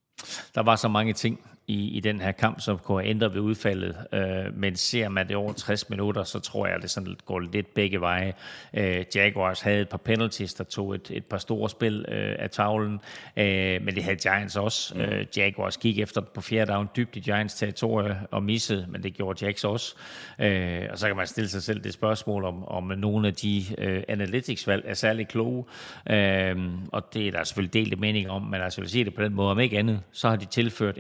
Der 0.56 0.64
var 0.64 0.76
så 0.76 0.88
mange 0.88 1.14
ting 1.14 1.40
i, 1.68 1.98
i 1.98 2.00
den 2.00 2.22
her 2.22 2.32
kamp, 2.32 2.62
som 2.62 2.78
kunne 2.78 3.02
have 3.02 3.10
ændret 3.10 3.34
ved 3.34 3.42
udfaldet. 3.42 3.96
Øh, 4.14 4.58
men 4.58 4.76
ser 4.76 5.10
man 5.10 5.28
det 5.28 5.36
over 5.36 5.54
60 5.54 5.90
minutter, 5.90 6.24
så 6.24 6.40
tror 6.40 6.66
jeg, 6.66 6.76
at 6.76 6.82
det 6.82 6.90
sådan 6.90 7.16
går 7.26 7.40
lidt 7.40 7.74
begge 7.74 8.02
veje. 8.02 8.34
Øh, 8.74 9.06
Jaguars 9.16 9.62
havde 9.62 9.82
et 9.82 9.90
par 9.90 9.98
penalties, 9.98 10.54
der 10.54 10.64
tog 10.64 10.96
et, 10.96 11.12
et 11.12 11.26
par 11.26 11.38
store 11.38 11.70
spil 11.70 12.06
øh, 12.08 12.36
af 12.40 12.50
tavlen, 12.50 13.00
øh, 13.38 13.82
men 13.82 13.96
det 13.96 14.04
havde 14.04 14.16
Giants 14.16 14.56
også. 14.56 14.96
Mm. 14.96 15.02
Øh, 15.02 15.26
Jaguars 15.38 15.78
gik 15.78 16.00
efter 16.00 16.22
på 16.22 16.42
fjerde 16.42 16.72
down 16.72 16.90
dybt 16.96 17.16
i 17.16 17.20
Giants 17.20 17.56
territorie 17.56 18.20
og 18.32 18.44
missede, 18.44 18.86
men 18.90 19.04
det 19.04 19.14
gjorde 19.14 19.46
Jacks 19.46 19.64
også. 19.64 19.96
Øh, 20.40 20.82
og 20.92 20.98
så 20.98 21.08
kan 21.08 21.16
man 21.16 21.28
stille 21.28 21.50
sig 21.50 21.64
selv 21.64 21.84
det 21.84 21.94
spørgsmål, 21.94 22.44
om, 22.44 22.68
om 22.68 22.84
nogle 22.84 23.28
af 23.28 23.34
de 23.34 23.64
øh, 23.78 24.04
analytics-valg 24.08 24.84
er 24.88 24.94
særlig 24.94 25.28
kloge. 25.28 25.66
Øh, 26.10 26.58
og 26.92 27.14
det 27.14 27.28
er 27.28 27.32
der 27.32 27.44
selvfølgelig 27.44 27.74
delt 27.74 28.00
mening 28.00 28.30
om, 28.30 28.42
men 28.42 28.62
altså 28.62 28.82
vil 28.82 28.90
sige 28.90 29.06
det 29.06 29.14
på 29.14 29.24
den 29.24 29.34
måde, 29.34 29.52
om 29.52 29.60
ikke 29.60 29.80
andet, 29.80 30.02
så 30.12 30.30
har 30.30 30.36
de 30.36 30.46
tilført 30.46 30.98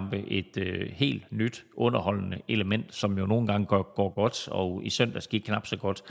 NFL-kampe 0.00 0.28
et 0.28 0.56
øh, 0.56 0.90
helt 0.92 1.32
nyt, 1.32 1.64
underholdende 1.76 2.40
element, 2.48 2.94
som 2.94 3.18
jo 3.18 3.26
nogle 3.26 3.46
gange 3.46 3.66
går, 3.66 3.94
går 3.94 4.14
godt, 4.14 4.48
og 4.48 4.80
i 4.84 4.90
søndags 4.90 5.26
gik 5.26 5.40
knap 5.40 5.66
så 5.66 5.76
godt. 5.76 6.02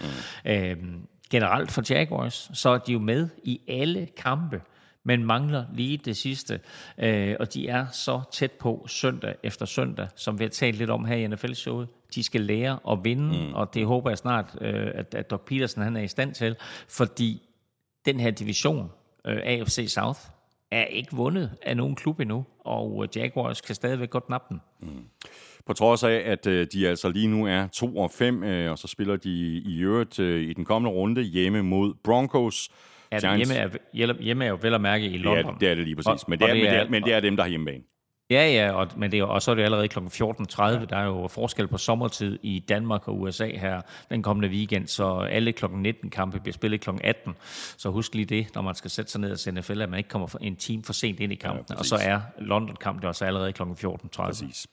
Mm. 0.46 0.52
Øhm, 0.52 1.08
generelt 1.32 1.72
for 1.72 1.84
Jaguars, 1.90 2.52
så 2.54 2.70
er 2.70 2.78
de 2.78 2.94
jo 2.94 3.00
med 3.00 3.30
i 3.44 3.62
alle 3.68 4.08
kampe, 4.18 4.62
men 5.04 5.24
mangler 5.24 5.66
lige 5.74 5.98
det 5.98 6.18
sidste. 6.18 6.60
Øh, 6.98 7.36
og 7.40 7.54
de 7.54 7.68
er 7.68 7.88
så 7.92 8.22
tæt 8.32 8.52
på 8.52 8.86
søndag 8.88 9.36
efter 9.44 9.66
søndag, 9.66 10.08
som 10.16 10.40
vi 10.40 10.44
har 10.44 10.50
talt 10.50 10.78
lidt 10.78 10.90
om 10.90 11.06
her 11.06 11.16
i 11.16 11.28
NFL-showet. 11.28 11.88
De 12.16 12.24
skal 12.24 12.42
lære 12.42 12.80
at 12.92 13.00
vinde, 13.04 13.48
mm. 13.48 13.54
og 13.54 13.74
det 13.74 13.86
håber 13.86 14.10
jeg 14.10 14.18
snart, 14.18 14.58
øh, 14.62 14.92
at, 14.94 15.16
at 15.16 15.30
Doc 15.30 15.42
Peterson 15.46 15.84
han 15.84 15.96
er 15.96 16.02
i 16.02 16.08
stand 16.08 16.34
til, 16.34 16.56
fordi 16.90 17.42
den 18.06 18.20
her 18.20 18.32
division, 18.32 18.92
øh, 19.26 19.38
AFC 19.44 19.86
South, 19.88 20.20
er 20.72 20.86
ikke 20.86 21.16
vundet 21.16 21.52
af 21.62 21.78
nogen 21.78 21.96
klub 21.96 22.20
endnu, 22.20 22.46
og 22.60 23.04
øh, 23.04 23.18
Jaguars 23.18 23.62
kan 23.62 23.76
stadigvæk 23.76 24.10
godt 24.10 24.30
nappe 24.30 24.48
den. 24.50 24.62
Mm. 24.80 25.06
På 25.66 25.74
trods 25.74 26.04
af, 26.04 26.22
at 26.26 26.48
øh, 26.48 26.68
de 26.74 26.88
altså 26.88 27.10
lige 27.10 27.28
nu 27.28 27.48
er 27.48 27.68
2 27.68 27.98
og 27.98 28.12
5, 28.12 28.44
øh, 28.44 28.72
og 28.72 28.78
så 28.78 28.88
spiller 28.88 29.16
de 29.16 29.30
i 29.66 29.80
øvrigt 29.80 30.20
i 30.20 30.54
den 30.54 30.66
kommende 30.66 30.96
runde 30.96 31.22
hjemme 31.22 31.62
mod 31.62 31.94
Broncos. 32.04 32.70
Ja, 33.12 33.36
hjemme, 33.36 33.54
er, 33.54 33.70
hjemme 34.22 34.46
er 34.46 34.50
jo 34.50 34.60
vel 34.62 34.74
at 34.74 34.82
mærke 34.82 35.06
i 35.06 35.18
London. 35.18 35.54
Ja, 35.54 35.60
det 35.60 35.72
er 35.72 35.76
det 35.76 35.84
lige 35.84 35.96
præcis, 35.96 36.28
men 36.28 36.40
det 36.40 36.50
er, 36.50 36.54
det 36.54 36.70
er, 36.70 36.90
men 36.90 37.04
det 37.04 37.14
er 37.14 37.20
dem, 37.20 37.36
der 37.36 37.44
har 37.44 37.50
hjemmebane. 37.50 37.84
Ja, 38.32 38.52
ja, 38.52 38.72
og, 38.72 38.88
men 38.98 39.12
det 39.12 39.20
er, 39.20 39.24
og 39.24 39.42
så 39.42 39.52
er 39.52 39.56
det 39.56 39.64
allerede 39.64 39.88
kl. 39.88 40.00
14.30. 40.00 40.64
Ja. 40.64 40.86
Der 40.90 40.98
er 40.98 41.06
jo 41.06 41.28
forskel 41.28 41.68
på 41.68 41.78
sommertid 41.78 42.40
i 42.44 42.64
Danmark 42.70 43.08
og 43.08 43.22
USA 43.22 43.48
her 43.48 43.82
den 44.10 44.24
kommende 44.24 44.50
weekend, 44.50 44.88
så 44.88 45.20
alle 45.20 45.52
kl. 45.52 45.66
19 45.72 46.10
kampe 46.10 46.40
bliver 46.40 46.54
spillet 46.54 46.82
kl. 46.82 46.90
18. 47.04 47.36
Så 47.78 47.90
husk 47.90 48.16
lige 48.16 48.26
det, 48.26 48.56
når 48.56 48.62
man 48.62 48.76
skal 48.76 48.92
sætte 48.92 49.12
sig 49.12 49.22
ned 49.22 49.32
og 49.32 49.40
se 49.40 49.52
NFL, 49.52 49.82
at 49.82 49.90
man 49.90 49.98
ikke 49.98 50.10
kommer 50.10 50.28
en 50.42 50.56
time 50.56 50.84
for 50.84 50.94
sent 50.94 51.20
ind 51.20 51.32
i 51.32 51.36
kampen. 51.36 51.66
Ja, 51.70 51.76
og 51.76 51.86
så 51.86 51.96
er 52.02 52.20
London-kampen 52.40 53.06
også 53.06 53.26
allerede 53.26 53.54
kl. 53.54 53.62
14.30. 53.64 54.24
Præcis. 54.24 54.68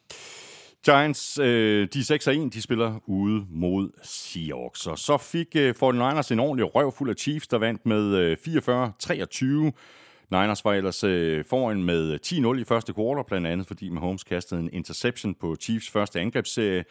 Giants, 0.85 1.39
øh, 1.39 1.89
de 1.93 2.05
6 2.05 2.27
1, 2.27 2.55
de 2.55 2.63
spiller 2.63 3.01
ude 3.07 3.47
mod 3.51 3.91
Seahawks. 4.03 4.87
Og 4.87 4.99
så 4.99 5.19
fik 5.19 5.47
øh, 5.57 5.75
49ers 5.83 6.33
en 6.33 6.41
ordentlig 6.41 6.75
røv 6.75 6.93
fuld 6.99 7.11
af 7.11 7.17
Chiefs, 7.17 7.49
der 7.49 7.59
vandt 7.59 7.87
med 7.87 8.15
øh, 8.15 8.37
44-23. 8.47 9.73
Niners 10.31 10.65
var 10.65 10.73
ellers 10.73 11.05
øh, 11.05 11.45
foran 11.45 11.83
med 11.83 12.19
10-0 12.27 12.61
i 12.61 12.65
første 12.65 12.93
kvartal, 12.93 13.25
blandt 13.25 13.47
andet 13.47 13.67
fordi 13.67 13.89
Mahomes 13.89 14.25
kastede 14.25 14.61
en 14.61 14.71
interception 14.73 15.35
på 15.35 15.57
Chiefs 15.61 15.91
første 15.91 16.21
angrebsserie. 16.21 16.85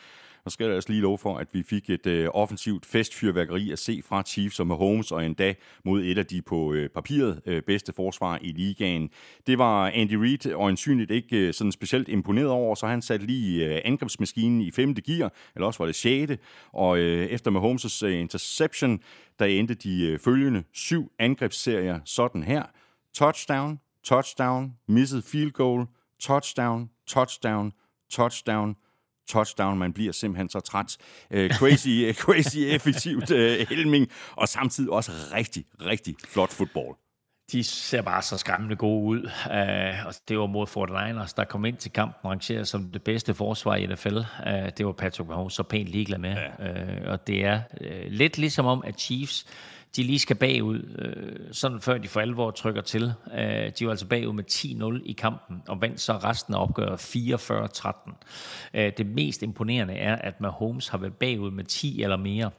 Og 0.46 0.52
skal 0.52 0.66
jeg 0.66 0.76
altså 0.76 0.90
lige 0.90 1.02
love 1.02 1.18
for, 1.18 1.38
at 1.38 1.48
vi 1.54 1.64
fik 1.64 1.90
et 1.90 2.08
øh, 2.08 2.30
offensivt 2.34 2.86
festfyrværkeri 2.86 3.72
at 3.72 3.80
se 3.80 4.02
fra 4.06 4.24
Chiefs 4.24 4.60
og 4.60 4.68
Mahomes, 4.68 5.12
og 5.12 5.26
endda 5.26 5.54
mod 5.86 6.04
et 6.04 6.18
af 6.18 6.26
de 6.26 6.42
på 6.42 6.74
øh, 6.74 6.90
papiret 6.90 7.42
øh, 7.46 7.62
bedste 7.62 7.94
forsvar 7.94 8.40
i 8.42 8.52
ligaen. 8.52 9.10
Det 9.48 9.58
var 9.58 9.92
Andy 9.94 10.14
Reid 10.14 10.54
øjensynligt 10.54 11.12
ikke 11.12 11.38
øh, 11.38 11.54
sådan 11.54 11.72
specielt 11.72 12.10
imponeret 12.10 12.50
over, 12.50 12.76
så 12.76 12.88
han 12.88 13.02
satte 13.02 13.26
lige 13.26 13.66
øh, 13.66 13.82
angrebsmaskinen 13.86 14.62
i 14.62 14.72
femte 14.72 15.02
gear, 15.02 15.34
eller 15.56 15.68
også 15.68 15.78
var 15.78 15.86
det 15.86 15.96
sjette, 15.96 16.38
og 16.72 16.98
øh, 16.98 17.26
efter 17.26 17.52
Mahomes' 17.52 18.06
øh, 18.06 18.20
interception, 18.20 19.00
der 19.40 19.46
endte 19.46 19.74
de 19.74 20.06
øh, 20.06 20.20
følgende 20.20 20.64
syv 20.74 21.12
angrebsserier 21.20 22.00
sådan 22.06 22.44
her– 22.44 22.64
touchdown, 23.16 23.80
touchdown, 24.04 24.74
misset 24.88 25.24
field 25.24 25.52
goal, 25.52 25.88
touchdown, 26.20 26.90
touchdown, 27.08 27.74
touchdown, 28.10 28.76
touchdown. 29.28 29.78
Man 29.78 29.94
bliver 29.94 30.12
simpelthen 30.12 30.50
så 30.50 30.60
træt. 30.60 30.98
Uh, 31.32 31.50
crazy, 31.60 32.14
crazy 32.14 32.58
effektivt 32.58 33.32
uh, 33.32 33.38
Helming, 33.70 34.08
og 34.36 34.48
samtidig 34.48 34.92
også 34.92 35.12
rigtig, 35.34 35.66
rigtig 35.82 36.16
flot 36.28 36.52
fodbold. 36.52 36.96
De 37.52 37.64
ser 37.64 38.02
bare 38.02 38.22
så 38.22 38.38
skræmmende 38.38 38.76
gode 38.76 39.06
ud. 39.06 39.24
Uh, 39.46 40.08
og 40.08 40.14
det 40.28 40.40
var 40.40 40.46
mod 40.46 40.68
Fort 40.68 40.90
Niners, 40.90 41.34
der 41.34 41.44
kom 41.44 41.66
ind 41.66 41.78
til 41.78 41.92
kampen 41.92 42.32
rangeret 42.32 42.68
som 42.68 42.92
det 42.92 43.04
bedste 43.04 43.34
forsvar 43.34 43.76
i 43.76 43.86
NFL. 43.86 44.18
Uh, 44.18 44.24
det 44.78 44.86
var 44.86 44.92
Patrick 44.92 45.30
Mahomes 45.30 45.54
så 45.54 45.64
pænt 45.64 45.88
ligeglad 45.90 46.18
med. 46.18 46.36
Ja. 46.60 47.04
Uh, 47.04 47.12
og 47.12 47.28
det 47.28 47.46
er 47.46 47.62
uh, 47.82 47.88
lidt 48.08 48.38
ligesom 48.38 48.66
om, 48.66 48.84
at 48.86 49.00
Chiefs 49.00 49.46
de 49.96 50.04
lige 50.04 50.20
skal 50.20 50.36
bagud, 50.36 50.80
øh, 51.00 51.54
sådan 51.54 51.82
før 51.82 51.98
de 51.98 52.08
for 52.08 52.20
alvor 52.20 52.52
trykker 52.52 52.82
til. 52.82 53.14
Øh, 53.34 53.72
de 53.80 53.86
var 53.86 53.92
altså 53.92 54.08
bagud 54.08 54.34
med 54.34 54.44
10-0 54.52 55.02
i 55.06 55.12
kampen, 55.12 55.62
og 55.68 55.82
vandt 55.82 56.00
så 56.00 56.14
resten 56.14 56.54
af 56.54 56.62
opgøret 56.62 57.00
44-13. 57.00 58.12
Øh, 58.74 58.92
det 58.98 59.06
mest 59.06 59.44
imponerende 59.44 59.94
er, 59.94 60.16
at 60.16 60.42
Mahomes 60.42 60.88
har 60.88 60.98
været 60.98 61.14
bagud 61.14 61.52
med 61.52 61.64
10 61.64 62.04
eller 62.04 62.18
mere 62.18 62.52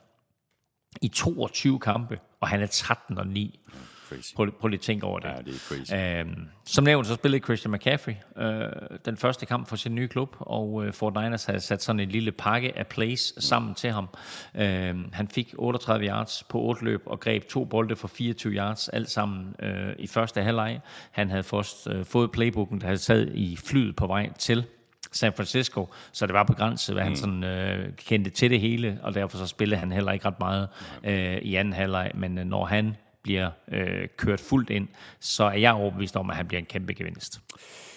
i 1.03 1.09
22 1.09 1.79
kampe, 1.79 2.19
og 2.41 2.49
han 2.49 2.63
er 2.63 2.67
13 2.67 3.19
og 3.19 3.27
9 3.27 3.61
crazy. 4.09 4.35
Prøv, 4.35 4.51
prøv 4.61 4.69
lige 4.69 4.79
at 4.79 4.83
tænke 4.83 5.07
over 5.07 5.19
det. 5.19 5.29
Ja, 5.29 5.37
det 5.37 5.55
er 5.55 5.59
crazy. 5.59 5.93
Øhm, 5.95 6.49
som 6.65 6.85
nævnt, 6.85 7.07
så 7.07 7.15
spillede 7.15 7.45
Christian 7.45 7.73
McCaffrey 7.73 8.15
øh, 8.37 8.69
den 9.05 9.17
første 9.17 9.47
kamp 9.47 9.69
for 9.69 9.77
sin 9.77 9.95
nye 9.95 10.09
klub, 10.09 10.37
og 10.41 10.87
øh, 10.87 10.93
Fort 10.93 11.15
Niners 11.15 11.45
havde 11.45 11.61
sat 11.61 11.83
sådan 11.83 12.01
en 12.01 12.09
lille 12.09 12.33
pakke 12.33 12.79
af 12.79 12.87
plays 12.87 13.33
mm. 13.37 13.41
sammen 13.41 13.75
til 13.75 13.91
ham. 13.91 14.09
Øh, 14.55 14.95
han 15.13 15.29
fik 15.29 15.55
38 15.59 16.07
yards 16.07 16.45
på 16.49 16.61
8 16.61 16.85
løb 16.85 17.03
og 17.07 17.21
greb 17.21 17.49
to 17.49 17.65
bolde 17.65 17.97
for 17.97 18.09
24 18.09 18.53
yards, 18.53 18.89
alt 18.89 19.11
sammen 19.11 19.55
øh, 19.63 19.95
i 19.99 20.07
første 20.07 20.43
halvleg. 20.43 20.81
Han 21.11 21.31
havde 21.31 21.43
først 21.43 21.89
øh, 21.91 22.05
fået 22.05 22.33
playbooken, 22.33 22.81
der 22.81 22.87
havde 22.87 22.99
sad 22.99 23.29
i 23.35 23.57
flyet 23.57 23.97
på 23.97 24.07
vej 24.07 24.33
til 24.39 24.65
San 25.13 25.33
Francisco, 25.33 25.89
så 26.13 26.27
det 26.27 26.35
var 26.35 26.43
begrænset, 26.43 26.95
hvad 26.95 27.05
mm. 27.05 27.09
han 27.09 27.17
sådan, 27.17 27.45
øh, 27.45 27.93
kendte 27.97 28.31
til 28.31 28.51
det 28.51 28.61
hele, 28.61 28.99
og 29.03 29.15
derfor 29.15 29.39
så 29.39 29.47
spillede 29.47 29.81
han 29.81 29.93
heller 29.93 30.13
ikke 30.13 30.27
ret 30.27 30.41
meget 30.41 30.69
øh, 31.05 31.37
i 31.37 31.55
anden 31.55 31.75
halvleg, 31.75 32.11
men 32.15 32.39
øh, 32.39 32.45
når 32.45 32.65
han 32.65 32.97
bliver 33.27 33.51
øh, 33.73 34.09
kørt 34.17 34.41
fuldt 34.41 34.71
ind, 34.71 34.89
så 35.21 35.45
er 35.45 35.59
jeg 35.59 35.73
overbevist 35.73 36.17
om, 36.17 36.31
at 36.31 36.37
han 36.37 36.47
bliver 36.47 36.59
en 36.59 36.67
kæmpe 36.67 36.95
gevinst. 36.95 37.41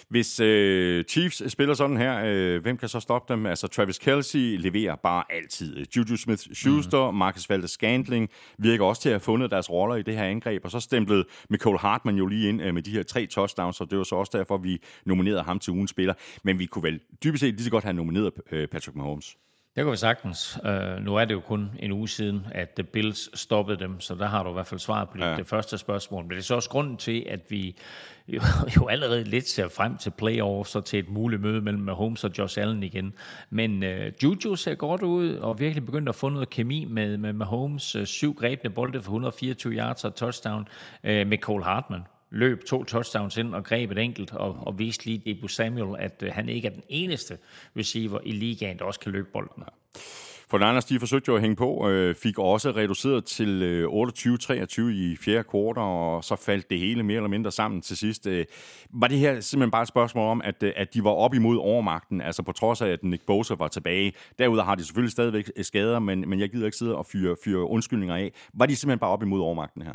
Hvis 0.08 0.40
øh, 0.40 1.04
Chiefs 1.04 1.52
spiller 1.52 1.74
sådan 1.74 1.96
her, 1.96 2.22
øh, 2.24 2.62
hvem 2.62 2.76
kan 2.76 2.88
så 2.88 3.00
stoppe 3.00 3.32
dem? 3.32 3.46
Altså 3.46 3.68
Travis 3.68 3.98
Kelsey 3.98 4.56
leverer 4.58 4.96
bare 4.96 5.24
altid. 5.30 5.86
Juju 5.96 6.16
Smith-Schuster, 6.16 7.10
mm. 7.10 7.16
Marcus 7.16 7.50
Valdes-Scantling 7.50 8.26
virker 8.58 8.84
også 8.84 9.02
til 9.02 9.08
at 9.08 9.12
have 9.12 9.20
fundet 9.20 9.50
deres 9.50 9.70
roller 9.70 9.96
i 9.96 10.02
det 10.02 10.14
her 10.14 10.24
angreb, 10.24 10.64
og 10.64 10.70
så 10.70 10.80
stemplede 10.80 11.24
Nicole 11.50 11.78
Hartman 11.78 12.16
jo 12.16 12.26
lige 12.26 12.48
ind 12.48 12.62
øh, 12.62 12.74
med 12.74 12.82
de 12.82 12.90
her 12.90 13.02
tre 13.02 13.26
touchdowns, 13.26 13.80
og 13.80 13.90
det 13.90 13.98
var 13.98 14.04
så 14.04 14.16
også 14.16 14.38
derfor, 14.38 14.58
vi 14.58 14.78
nominerede 15.04 15.42
ham 15.42 15.58
til 15.58 15.72
ugens 15.72 15.90
spiller. 15.90 16.14
Men 16.44 16.58
vi 16.58 16.66
kunne 16.66 16.82
vel 16.82 17.00
dybest 17.24 17.40
set 17.40 17.54
lige 17.54 17.64
så 17.64 17.70
godt 17.70 17.84
have 17.84 17.94
nomineret 17.94 18.32
øh, 18.52 18.68
Patrick 18.68 18.96
Mahomes. 18.96 19.36
Det 19.76 19.84
kan 19.84 19.90
vi 19.90 19.96
sagtens. 19.96 20.58
Uh, 20.64 21.04
nu 21.04 21.16
er 21.16 21.24
det 21.24 21.34
jo 21.34 21.40
kun 21.40 21.70
en 21.78 21.92
uge 21.92 22.08
siden, 22.08 22.46
at 22.52 22.70
The 22.70 22.82
Bills 22.82 23.40
stoppede 23.40 23.78
dem, 23.78 24.00
så 24.00 24.14
der 24.14 24.26
har 24.26 24.42
du 24.42 24.50
i 24.50 24.52
hvert 24.52 24.66
fald 24.66 24.80
svaret 24.80 25.08
på 25.08 25.18
ja. 25.18 25.36
det 25.36 25.46
første 25.46 25.78
spørgsmål. 25.78 26.22
Men 26.24 26.30
det 26.30 26.38
er 26.38 26.42
så 26.42 26.54
også 26.54 26.70
grunden 26.70 26.96
til, 26.96 27.26
at 27.28 27.40
vi 27.48 27.76
jo, 28.28 28.40
jo 28.76 28.88
allerede 28.88 29.24
lidt 29.24 29.48
ser 29.48 29.68
frem 29.68 29.96
til 29.96 30.10
playoffs 30.10 30.76
og 30.76 30.84
til 30.84 30.98
et 30.98 31.08
muligt 31.08 31.42
møde 31.42 31.60
mellem 31.60 31.82
Mahomes 31.82 32.24
og 32.24 32.30
Josh 32.38 32.60
Allen 32.60 32.82
igen. 32.82 33.14
Men 33.50 33.82
uh, 33.82 34.22
Juju 34.22 34.56
ser 34.56 34.74
godt 34.74 35.02
ud 35.02 35.34
og 35.34 35.60
virkelig 35.60 35.86
begyndt 35.86 36.08
at 36.08 36.14
få 36.14 36.28
noget 36.28 36.50
kemi 36.50 36.84
med, 36.84 37.16
med 37.16 37.32
Mahomes. 37.32 37.96
Uh, 37.96 38.04
syv 38.04 38.34
grebne 38.34 38.70
bolde 38.70 39.02
for 39.02 39.10
124 39.10 39.72
yards 39.72 40.04
og 40.04 40.14
touchdown 40.14 40.68
uh, 41.04 41.10
med 41.10 41.38
Cole 41.38 41.64
Hartman 41.64 42.02
løb 42.30 42.64
to 42.64 42.84
touchdowns 42.84 43.36
ind 43.36 43.54
og 43.54 43.64
greb 43.64 43.90
et 43.90 43.98
enkelt, 43.98 44.32
og, 44.32 44.56
og 44.60 44.78
viste 44.78 45.06
lige 45.06 45.34
Debo 45.34 45.48
Samuel, 45.48 45.96
at 45.98 46.22
øh, 46.22 46.32
han 46.32 46.48
ikke 46.48 46.68
er 46.68 46.72
den 46.72 46.82
eneste 46.88 47.38
receiver 47.76 48.20
i 48.24 48.32
ligaen, 48.32 48.78
der 48.78 48.84
også 48.84 49.00
kan 49.00 49.12
løbe 49.12 49.28
bolden. 49.32 49.62
Ja. 49.66 50.00
For 50.50 50.58
Niners, 50.58 50.84
de 50.84 50.98
forsøgte 50.98 51.28
jo 51.28 51.36
at 51.36 51.40
hænge 51.40 51.56
på, 51.56 51.88
øh, 51.88 52.14
fik 52.14 52.38
også 52.38 52.70
reduceret 52.70 53.24
til 53.24 53.62
øh, 53.62 53.88
28-23 53.88 54.80
i 54.80 55.16
fjerde 55.16 55.44
kvartal, 55.44 55.82
og 55.82 56.24
så 56.24 56.36
faldt 56.36 56.70
det 56.70 56.78
hele 56.78 57.02
mere 57.02 57.16
eller 57.16 57.28
mindre 57.28 57.50
sammen 57.50 57.82
til 57.82 57.96
sidst. 57.96 58.26
Øh, 58.26 58.44
var 58.90 59.06
det 59.06 59.18
her 59.18 59.40
simpelthen 59.40 59.70
bare 59.70 59.82
et 59.82 59.88
spørgsmål 59.88 60.30
om, 60.30 60.42
at, 60.44 60.62
øh, 60.62 60.72
at 60.76 60.94
de 60.94 61.04
var 61.04 61.10
op 61.10 61.34
imod 61.34 61.58
overmagten, 61.58 62.20
altså 62.20 62.42
på 62.42 62.52
trods 62.52 62.82
af, 62.82 62.88
at 62.88 63.04
Nick 63.04 63.26
Bosa 63.26 63.54
var 63.54 63.68
tilbage. 63.68 64.12
Derudover 64.38 64.64
har 64.64 64.74
de 64.74 64.84
selvfølgelig 64.84 65.12
stadigvæk 65.12 65.50
øh, 65.56 65.64
skader, 65.64 65.98
men, 65.98 66.28
men 66.28 66.40
jeg 66.40 66.50
gider 66.50 66.66
ikke 66.66 66.78
sidde 66.78 66.96
og 66.96 67.06
fyre, 67.06 67.36
fyre 67.44 67.64
undskyldninger 67.64 68.16
af. 68.16 68.32
Var 68.54 68.66
de 68.66 68.76
simpelthen 68.76 68.98
bare 68.98 69.10
op 69.10 69.22
imod 69.22 69.40
overmagten 69.40 69.82
her? 69.82 69.94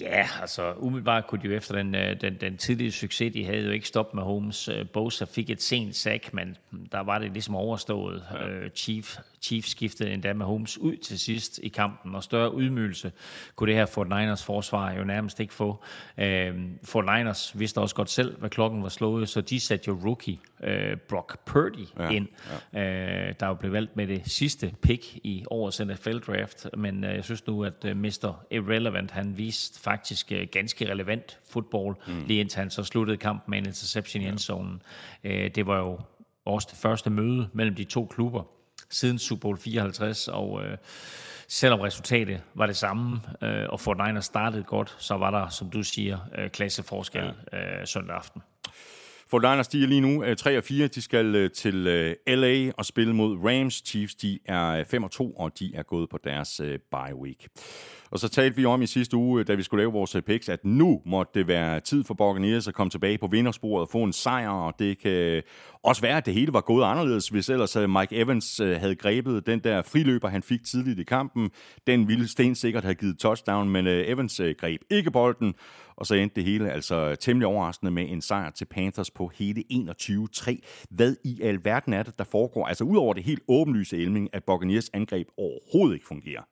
Ja, 0.00 0.28
altså 0.40 0.72
umiddelbart 0.76 1.26
kunne 1.26 1.42
de 1.42 1.46
jo 1.46 1.52
efter 1.52 1.74
den, 1.74 1.94
øh, 1.94 2.20
den, 2.20 2.36
den 2.40 2.56
tidlige 2.56 2.92
succes, 2.92 3.32
de 3.32 3.44
havde 3.44 3.64
jo 3.64 3.70
ikke 3.70 3.88
stoppet 3.88 4.14
med 4.14 4.22
Holmes. 4.22 4.68
Øh, 4.68 4.88
Bosa 4.88 5.24
fik 5.24 5.50
et 5.50 5.62
sent 5.62 5.96
sack, 5.96 6.34
men 6.34 6.56
der 6.92 7.00
var 7.00 7.18
det 7.18 7.32
ligesom 7.32 7.54
overstået. 7.54 8.24
Ja. 8.32 8.68
Chief, 8.68 9.16
Chief 9.42 9.64
skiftede 9.64 10.12
endda 10.12 10.32
med 10.32 10.46
Holmes 10.46 10.78
ud 10.78 10.96
til 10.96 11.18
sidst 11.18 11.60
i 11.62 11.68
kampen, 11.68 12.14
og 12.14 12.22
større 12.22 12.54
udmygelse 12.54 13.12
kunne 13.56 13.68
det 13.68 13.78
her 13.78 13.86
Fort 13.86 14.08
Niners 14.08 14.44
forsvar 14.44 14.92
jo 14.92 15.04
nærmest 15.04 15.40
ikke 15.40 15.54
få. 15.54 15.84
Fort 16.84 17.04
Niners 17.04 17.58
vidste 17.58 17.78
også 17.78 17.94
godt 17.94 18.10
selv, 18.10 18.38
hvad 18.38 18.50
klokken 18.50 18.82
var 18.82 18.88
slået, 18.88 19.28
så 19.28 19.40
de 19.40 19.60
satte 19.60 19.88
jo 19.88 20.00
rookie 20.04 20.38
Brock 21.08 21.38
Purdy 21.46 21.86
ja. 21.98 22.10
ind, 22.10 22.28
ja. 22.72 23.32
der 23.32 23.46
jo 23.46 23.54
blev 23.54 23.72
valgt 23.72 23.96
med 23.96 24.06
det 24.06 24.22
sidste 24.24 24.74
pick 24.82 25.16
i 25.16 25.44
årets 25.50 25.80
NFL-draft, 25.80 26.66
men 26.76 27.04
jeg 27.04 27.24
synes 27.24 27.46
nu, 27.46 27.64
at 27.64 27.96
Mr. 27.96 28.44
Irrelevant, 28.50 29.10
han 29.10 29.38
viste 29.38 29.80
faktisk 29.80 30.32
uh, 30.34 30.48
ganske 30.52 30.90
relevant 30.90 31.38
fodbold, 31.50 31.96
mm. 32.06 32.24
lige 32.26 32.40
indtil 32.40 32.58
han 32.58 32.70
så 32.70 32.82
sluttede 32.84 33.16
kampen 33.16 33.50
med 33.50 33.58
en 33.58 33.66
interception 33.66 34.22
i 34.22 34.26
endzonen. 34.28 34.82
Uh, 35.24 35.30
det 35.30 35.66
var 35.66 35.78
jo 35.78 36.00
også 36.44 36.68
det 36.70 36.78
første 36.78 37.10
møde 37.10 37.48
mellem 37.52 37.74
de 37.74 37.84
to 37.84 38.06
klubber 38.06 38.42
siden 38.90 39.18
Super 39.18 39.40
Bowl 39.40 39.58
54, 39.58 40.28
og 40.28 40.52
uh, 40.52 40.62
selvom 41.48 41.80
resultatet 41.80 42.42
var 42.54 42.66
det 42.66 42.76
samme, 42.76 43.20
uh, 43.42 43.48
og 43.68 43.80
Fort 43.80 43.96
Niners 44.06 44.24
startede 44.24 44.62
godt, 44.62 44.96
så 44.98 45.14
var 45.14 45.30
der, 45.30 45.48
som 45.48 45.70
du 45.70 45.82
siger, 45.82 46.18
uh, 46.38 46.50
klasseforskel 46.50 47.24
uh, 47.52 47.58
søndag 47.84 48.16
aften. 48.16 48.42
For 49.28 49.40
Niners, 49.40 49.68
de 49.68 49.82
er 49.82 49.86
lige 49.86 50.00
nu 50.00 50.24
øh, 50.24 50.36
3 50.36 50.58
og 50.58 50.64
4. 50.64 50.86
De 50.86 51.02
skal 51.02 51.34
øh, 51.34 51.50
til 51.50 51.86
øh, 51.86 52.16
LA 52.26 52.72
og 52.76 52.86
spille 52.86 53.14
mod 53.14 53.38
Rams. 53.44 53.82
Chiefs, 53.86 54.14
de 54.14 54.38
er 54.44 54.84
5 54.84 55.02
og 55.04 55.10
2, 55.10 55.30
og 55.30 55.58
de 55.58 55.74
er 55.74 55.82
gået 55.82 56.08
på 56.10 56.18
deres 56.24 56.60
bye 56.90 57.16
week. 57.16 57.48
Og 58.10 58.18
så 58.18 58.28
talte 58.28 58.56
vi 58.56 58.64
om 58.64 58.82
i 58.82 58.86
sidste 58.86 59.16
uge, 59.16 59.44
da 59.44 59.54
vi 59.54 59.62
skulle 59.62 59.80
lave 59.80 59.92
vores 59.92 60.16
picks, 60.26 60.48
at 60.48 60.64
nu 60.64 61.02
måtte 61.06 61.32
det 61.34 61.48
være 61.48 61.80
tid 61.80 62.04
for 62.04 62.14
Buccaneers 62.14 62.68
at 62.68 62.74
komme 62.74 62.90
tilbage 62.90 63.18
på 63.18 63.26
vindersporet 63.26 63.82
og 63.82 63.88
få 63.88 64.02
en 64.02 64.12
sejr, 64.12 64.48
og 64.48 64.74
det 64.78 64.98
kan 64.98 65.42
også 65.82 66.02
være, 66.02 66.16
at 66.16 66.26
det 66.26 66.34
hele 66.34 66.52
var 66.52 66.60
gået 66.60 66.84
anderledes, 66.84 67.28
hvis 67.28 67.48
ellers 67.48 67.76
øh, 67.76 67.90
Mike 67.90 68.16
Evans 68.16 68.60
øh, 68.60 68.80
havde 68.80 68.94
grebet 68.94 69.46
den 69.46 69.58
der 69.58 69.82
friløber, 69.82 70.28
han 70.28 70.42
fik 70.42 70.64
tidligt 70.64 70.98
i 70.98 71.04
kampen. 71.04 71.50
Den 71.86 72.08
ville 72.08 72.28
Sten 72.28 72.54
sikkert 72.54 72.84
have 72.84 72.94
givet 72.94 73.18
touchdown, 73.18 73.70
men 73.70 73.86
øh, 73.86 74.08
Evans 74.08 74.40
greb 74.58 74.80
ikke 74.90 75.10
bolden, 75.10 75.54
og 75.96 76.06
så 76.06 76.14
endte 76.14 76.36
det 76.36 76.44
hele 76.44 76.70
altså 76.70 77.14
temmelig 77.14 77.46
overraskende 77.46 77.92
med 77.92 78.08
en 78.08 78.20
sejr 78.20 78.50
til 78.50 78.64
Panthers 78.64 79.10
på 79.10 79.30
hele 79.34 79.64
21-3. 79.72 80.86
Hvad 80.90 81.16
i 81.24 81.40
alverden 81.42 81.92
er 81.92 82.02
det, 82.02 82.18
der 82.18 82.24
foregår? 82.24 82.66
Altså 82.66 82.84
udover 82.84 83.14
det 83.14 83.22
helt 83.22 83.42
åbenlyse 83.48 83.98
elming, 83.98 84.28
at 84.32 84.44
Buccaneers 84.44 84.90
angreb 84.94 85.28
overhovedet 85.38 85.94
ikke 85.94 86.06
fungerer. 86.06 86.42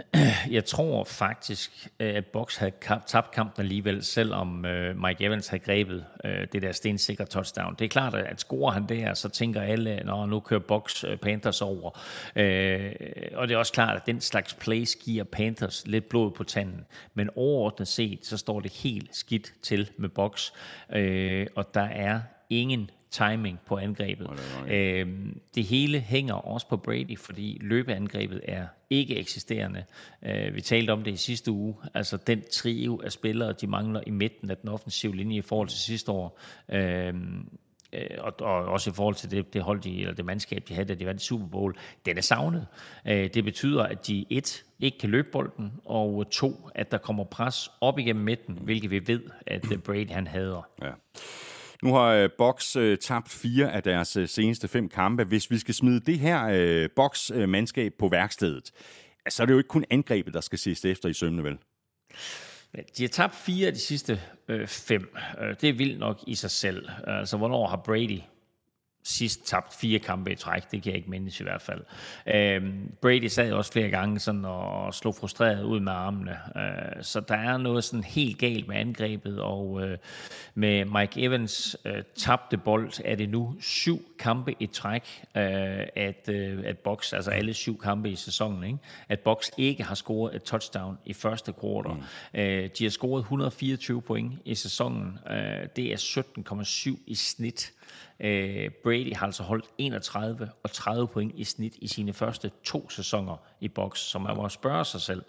Jeg 0.50 0.64
tror 0.64 1.04
faktisk, 1.04 1.88
øh, 2.00 2.14
at 2.14 2.26
Box 2.26 2.56
havde 2.56 2.72
tabt 3.06 3.30
kampen 3.30 3.62
alligevel, 3.62 4.04
selvom 4.04 4.64
øh, 4.64 4.98
Mike 4.98 5.24
Evans 5.24 5.48
havde 5.48 5.62
grebet 5.62 6.04
øh, 6.24 6.46
det 6.52 6.62
der 6.62 6.72
stensikre 6.72 7.24
touchdown. 7.24 7.74
Det 7.78 7.84
er 7.84 7.88
klart, 7.88 8.14
at 8.14 8.40
scorer 8.40 8.72
han 8.72 8.88
der, 8.88 9.14
så 9.14 9.28
tænker 9.28 9.60
alle, 9.60 9.90
at 9.90 10.06
nu 10.06 10.40
kører 10.40 10.60
Box 10.60 11.04
Panthers 11.22 11.62
over. 11.62 11.90
Og 13.36 13.48
det 13.48 13.54
er 13.54 13.56
også 13.56 13.72
klart, 13.72 13.96
at 13.96 14.06
den 14.06 14.20
slags 14.20 14.54
plays 14.54 14.96
giver 14.96 15.24
Panthers 15.24 15.86
lidt 15.86 16.08
blod 16.08 16.30
på 16.30 16.44
tanden. 16.44 16.84
Men 17.14 17.30
overordnet 17.36 17.88
set, 17.88 18.26
så 18.26 18.36
står 18.36 18.60
det 18.60 18.72
helt 18.72 19.16
skidt 19.16 19.52
til 19.62 19.90
med 19.96 20.08
Box. 20.08 20.50
Og 21.56 21.74
der 21.74 21.88
er 21.90 22.20
ingen 22.50 22.90
timing 23.12 23.60
på 23.66 23.76
angrebet. 23.76 24.30
Øh, 24.68 25.06
det 25.54 25.64
hele 25.64 26.00
hænger 26.00 26.34
også 26.34 26.68
på 26.68 26.76
Brady, 26.76 27.18
fordi 27.18 27.58
løbeangrebet 27.60 28.40
er 28.44 28.66
ikke 28.90 29.16
eksisterende. 29.16 29.84
Øh, 30.22 30.54
vi 30.54 30.60
talte 30.60 30.90
om 30.90 31.02
det 31.02 31.12
i 31.12 31.16
sidste 31.16 31.50
uge. 31.50 31.74
Altså 31.94 32.16
den 32.16 32.42
trio 32.52 33.00
af 33.04 33.12
spillere, 33.12 33.52
de 33.52 33.66
mangler 33.66 34.00
i 34.06 34.10
midten 34.10 34.50
af 34.50 34.56
den 34.56 34.68
offensive 34.68 35.16
linje 35.16 35.36
i 35.36 35.42
forhold 35.42 35.68
til 35.68 35.78
sidste 35.78 36.12
år. 36.12 36.40
Øh, 36.68 37.14
og, 38.18 38.34
og 38.40 38.64
også 38.64 38.90
i 38.90 38.92
forhold 38.92 39.14
til 39.14 39.30
det, 39.30 39.54
det 39.54 39.62
hold, 39.62 39.80
de, 39.80 40.00
eller 40.00 40.14
det 40.14 40.24
mandskab, 40.24 40.62
de 40.68 40.74
havde, 40.74 40.88
da 40.88 40.94
de 40.94 41.06
vandt 41.06 41.22
Super 41.22 41.46
Bowl, 41.46 41.76
den 42.06 42.18
er 42.18 42.22
savnet. 42.22 42.66
Det 43.06 43.44
betyder, 43.44 43.82
at 43.82 44.06
de 44.06 44.26
et, 44.30 44.64
ikke 44.80 44.98
kan 44.98 45.10
løbe 45.10 45.28
bolden, 45.32 45.72
og 45.84 46.30
to, 46.30 46.68
at 46.74 46.90
der 46.90 46.98
kommer 46.98 47.24
pres 47.24 47.70
op 47.80 47.98
igennem 47.98 48.24
midten, 48.24 48.58
hvilket 48.62 48.90
vi 48.90 49.06
ved, 49.06 49.20
at 49.46 49.64
Brady 49.84 50.10
han 50.10 50.26
hader. 50.26 50.68
Ja. 50.82 50.90
Nu 51.82 51.94
har 51.94 52.08
øh, 52.08 52.30
Box 52.38 52.76
øh, 52.76 52.98
tabt 52.98 53.28
fire 53.28 53.72
af 53.72 53.82
deres 53.82 54.16
øh, 54.16 54.28
seneste 54.28 54.68
fem 54.68 54.88
kampe. 54.88 55.24
Hvis 55.24 55.50
vi 55.50 55.58
skal 55.58 55.74
smide 55.74 56.00
det 56.00 56.18
her 56.18 56.44
øh, 56.52 56.88
Box-mandskab 56.96 57.92
øh, 57.92 57.98
på 57.98 58.08
værkstedet, 58.08 58.72
så 59.28 59.42
er 59.42 59.46
det 59.46 59.52
jo 59.52 59.58
ikke 59.58 59.68
kun 59.68 59.84
angrebet, 59.90 60.34
der 60.34 60.40
skal 60.40 60.58
ses 60.58 60.84
efter 60.84 61.08
i 61.08 61.12
sømne, 61.12 61.44
vel? 61.44 61.58
De 62.96 63.02
har 63.02 63.08
tabt 63.08 63.34
fire 63.34 63.66
af 63.66 63.72
de 63.72 63.78
sidste 63.78 64.20
øh, 64.48 64.66
fem. 64.66 65.14
Øh, 65.40 65.56
det 65.60 65.68
er 65.68 65.72
vildt 65.72 65.98
nok 65.98 66.18
i 66.26 66.34
sig 66.34 66.50
selv. 66.50 66.88
Altså, 67.06 67.36
hvornår 67.36 67.66
har 67.66 67.76
Brady 67.76 68.20
sidst 69.02 69.46
tabt 69.46 69.74
fire 69.74 69.98
kampe 69.98 70.32
i 70.32 70.34
træk, 70.34 70.70
det 70.70 70.82
kan 70.82 70.90
jeg 70.90 70.96
ikke 70.96 71.10
mindes 71.10 71.40
i 71.40 71.42
hvert 71.42 71.62
fald. 71.62 71.80
Øhm, 72.26 72.92
Brady 73.00 73.26
sad 73.26 73.52
også 73.52 73.72
flere 73.72 73.88
gange 73.88 74.18
sådan 74.18 74.44
og 74.44 74.94
slog 74.94 75.14
frustreret 75.14 75.62
ud 75.62 75.80
med 75.80 75.92
armene, 75.92 76.36
øh, 76.56 77.02
så 77.02 77.20
der 77.20 77.34
er 77.34 77.56
noget 77.56 77.84
sådan 77.84 78.04
helt 78.04 78.38
galt 78.38 78.68
med 78.68 78.76
angrebet, 78.76 79.40
og 79.40 79.82
øh, 79.82 79.98
med 80.54 80.84
Mike 80.84 81.22
Evans 81.22 81.76
øh, 81.84 82.02
tabte 82.16 82.56
bold, 82.56 82.92
er 83.04 83.16
det 83.16 83.28
nu 83.28 83.54
syv 83.60 84.04
kampe 84.18 84.54
i 84.60 84.66
træk, 84.66 85.24
øh, 85.36 85.86
at, 85.96 86.28
øh, 86.28 86.62
at 86.64 86.78
Box, 86.78 87.12
altså 87.12 87.30
alle 87.30 87.54
syv 87.54 87.78
kampe 87.78 88.10
i 88.10 88.16
sæsonen, 88.16 88.64
ikke? 88.64 88.78
at 89.08 89.20
Box 89.20 89.50
ikke 89.58 89.84
har 89.84 89.94
scoret 89.94 90.36
et 90.36 90.42
touchdown 90.42 90.98
i 91.04 91.12
første 91.12 91.52
kvartal. 91.52 91.92
Mm. 91.92 92.40
Øh, 92.40 92.70
de 92.78 92.84
har 92.84 92.90
scoret 92.90 93.20
124 93.20 94.02
point 94.02 94.32
i 94.44 94.54
sæsonen, 94.54 95.18
øh, 95.30 95.66
det 95.76 95.92
er 95.92 95.96
17,7 95.96 96.98
i 97.06 97.14
snit, 97.14 97.72
Øh, 98.22 98.70
Brady 98.82 99.14
har 99.14 99.26
altså 99.26 99.42
holdt 99.42 99.64
31 99.78 100.50
og 100.62 100.70
30 100.70 101.08
point 101.08 101.32
i 101.34 101.44
snit 101.44 101.76
i 101.80 101.86
sine 101.86 102.12
første 102.12 102.50
to 102.64 102.90
sæsoner 102.90 103.36
i 103.60 103.68
boks, 103.68 104.00
så 104.00 104.18
man 104.18 104.36
må 104.36 104.48
spørge 104.48 104.84
sig 104.84 105.00
selv, 105.00 105.22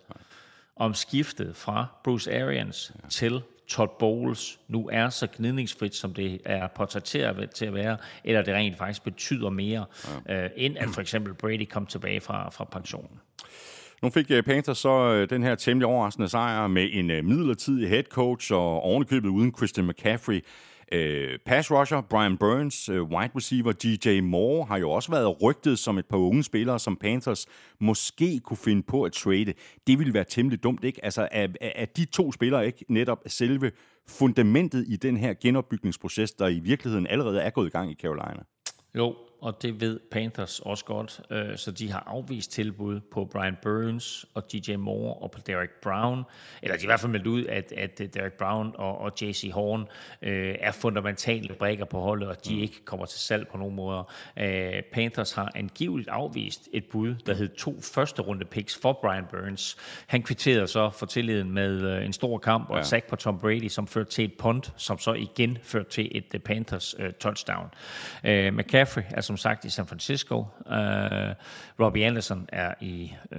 om 0.76 0.94
skiftet 0.94 1.56
fra 1.56 1.86
Bruce 2.04 2.42
Arians 2.44 2.92
ja. 3.04 3.10
til 3.10 3.42
Todd 3.68 3.90
Bowles 4.00 4.60
nu 4.68 4.90
er 4.92 5.10
så 5.10 5.28
gnidningsfrit, 5.38 5.96
som 5.96 6.14
det 6.14 6.42
er 6.46 6.68
portrætteret 6.68 7.50
til 7.52 7.66
at 7.66 7.74
være, 7.74 7.98
eller 8.24 8.42
det 8.42 8.54
rent 8.54 8.78
faktisk 8.78 9.04
betyder 9.04 9.50
mere, 9.50 9.86
ja. 10.28 10.44
øh, 10.44 10.50
end 10.56 10.78
at 10.78 10.90
for 10.90 11.02
eksempel 11.02 11.34
Brady 11.34 11.66
kom 11.70 11.86
tilbage 11.86 12.22
fra, 12.22 12.50
fra 12.50 12.64
pensionen. 12.64 13.20
Nu 14.02 14.10
fik 14.10 14.32
øh, 14.32 14.44
Panthers 14.44 14.78
så 14.78 14.90
øh, 14.90 15.30
den 15.30 15.44
her 15.44 15.56
temmelig 15.56 15.88
overraskende 15.88 16.30
sejr 16.30 16.68
med 16.68 16.90
en 16.92 17.08
midlertidig 17.08 17.90
head 17.90 18.04
coach 18.04 18.54
og 18.54 18.82
ovenikøbet 18.82 19.30
uden 19.30 19.54
Christian 19.58 19.88
McCaffrey. 19.88 20.44
Øh, 20.94 21.40
pass 21.46 21.72
rusher 21.72 22.02
Brian 22.02 22.38
Burns, 22.38 22.90
øh, 22.90 23.04
wide 23.04 23.32
receiver 23.36 23.72
DJ 23.72 24.20
Moore 24.22 24.66
har 24.66 24.78
jo 24.78 24.92
også 24.92 25.12
været 25.12 25.42
rygtet 25.42 25.80
som 25.80 25.98
et 25.98 26.06
par 26.06 26.18
unge 26.18 26.44
spillere, 26.44 26.80
som 26.80 26.96
Panthers 26.96 27.46
måske 27.80 28.40
kunne 28.40 28.58
finde 28.58 28.84
på 28.84 29.04
at 29.04 29.12
trade. 29.12 29.54
Det 29.88 30.00
ville 30.00 30.14
være 30.14 30.24
temmelig 30.30 30.64
dumt, 30.64 30.84
ikke? 30.84 31.06
Altså, 31.06 31.28
er, 31.32 31.48
er 31.62 31.86
de 31.86 32.06
to 32.06 32.32
spillere 32.32 32.66
ikke 32.66 32.86
netop 32.90 33.24
selve 33.28 33.72
fundamentet 34.08 34.86
i 34.88 34.96
den 34.96 35.18
her 35.18 35.34
genopbygningsproces, 35.42 36.32
der 36.32 36.48
i 36.48 36.60
virkeligheden 36.60 37.08
allerede 37.08 37.42
er 37.42 37.50
gået 37.50 37.68
i 37.68 37.70
gang 37.70 37.92
i 37.92 37.96
Carolina? 37.96 38.44
Jo, 38.96 39.16
og 39.44 39.62
det 39.62 39.82
ved 39.82 40.00
Panthers 40.12 40.60
også 40.60 40.86
godt, 40.86 41.22
øh, 41.30 41.58
så 41.58 41.72
de 41.72 41.92
har 41.92 42.04
afvist 42.08 42.52
tilbud 42.52 43.00
på 43.00 43.26
Brian 43.26 43.58
Burns 43.62 44.26
og 44.34 44.52
DJ 44.52 44.76
Moore 44.76 45.14
og 45.14 45.32
på 45.32 45.40
Derek 45.48 45.70
Brown, 45.82 46.24
eller 46.62 46.76
de 46.76 46.82
har 46.82 46.86
i 46.86 46.88
hvert 46.88 47.00
fald 47.00 47.12
meldt 47.12 47.28
ud, 47.28 47.46
at, 47.46 47.74
at 47.78 48.02
Derek 48.14 48.34
Brown 48.34 48.72
og, 48.76 48.98
og 48.98 49.12
JC 49.22 49.52
Horn 49.54 49.88
øh, 50.22 50.56
er 50.60 50.72
fundamentale 50.72 51.54
brækker 51.54 51.86
på 51.86 52.00
holdet, 52.00 52.30
og 52.30 52.46
de 52.46 52.56
mm. 52.56 52.62
ikke 52.62 52.86
kommer 52.86 53.06
til 53.06 53.20
salg 53.20 53.48
på 53.48 53.58
nogen 53.58 53.76
måder. 53.76 54.14
Øh, 54.38 54.82
Panthers 54.94 55.32
har 55.32 55.52
angiveligt 55.56 56.10
afvist 56.10 56.70
et 56.74 56.86
bud, 56.86 57.16
der 57.16 57.34
hed 57.34 57.48
to 57.48 57.82
første 57.82 58.22
runde 58.22 58.46
picks 58.46 58.80
for 58.82 59.00
Brian 59.02 59.26
Burns. 59.32 59.78
Han 60.08 60.24
kvitterede 60.24 60.68
så 60.68 60.90
for 60.90 61.06
tilliden 61.06 61.52
med 61.52 61.82
øh, 61.82 62.06
en 62.06 62.14
stor 62.14 62.38
kamp 62.38 62.70
og 62.70 62.78
ja. 62.78 62.84
sack 62.84 63.08
på 63.10 63.16
Tom 63.16 63.40
Brady, 63.40 63.68
som 63.68 63.88
førte 63.88 64.10
til 64.10 64.26
et 64.26 64.34
punt, 64.34 64.74
som 64.78 65.00
så 65.00 65.14
igen 65.14 65.58
førte 65.64 65.90
til 65.90 66.18
et 66.18 66.26
uh, 66.34 66.42
Panthers 66.42 67.00
uh, 67.00 67.06
touchdown. 67.20 67.66
Uh, 68.24 68.30
McCaffrey 68.30 69.04
er 69.10 69.22
som 69.22 69.33
som 69.34 69.38
sagt 69.38 69.66
i 69.66 69.70
San 69.70 69.88
Francisco. 69.88 70.38
Uh, 70.66 71.34
Robbie 71.80 72.06
Anderson 72.06 72.50
er 72.52 72.74
i 72.82 73.14
uh, 73.32 73.38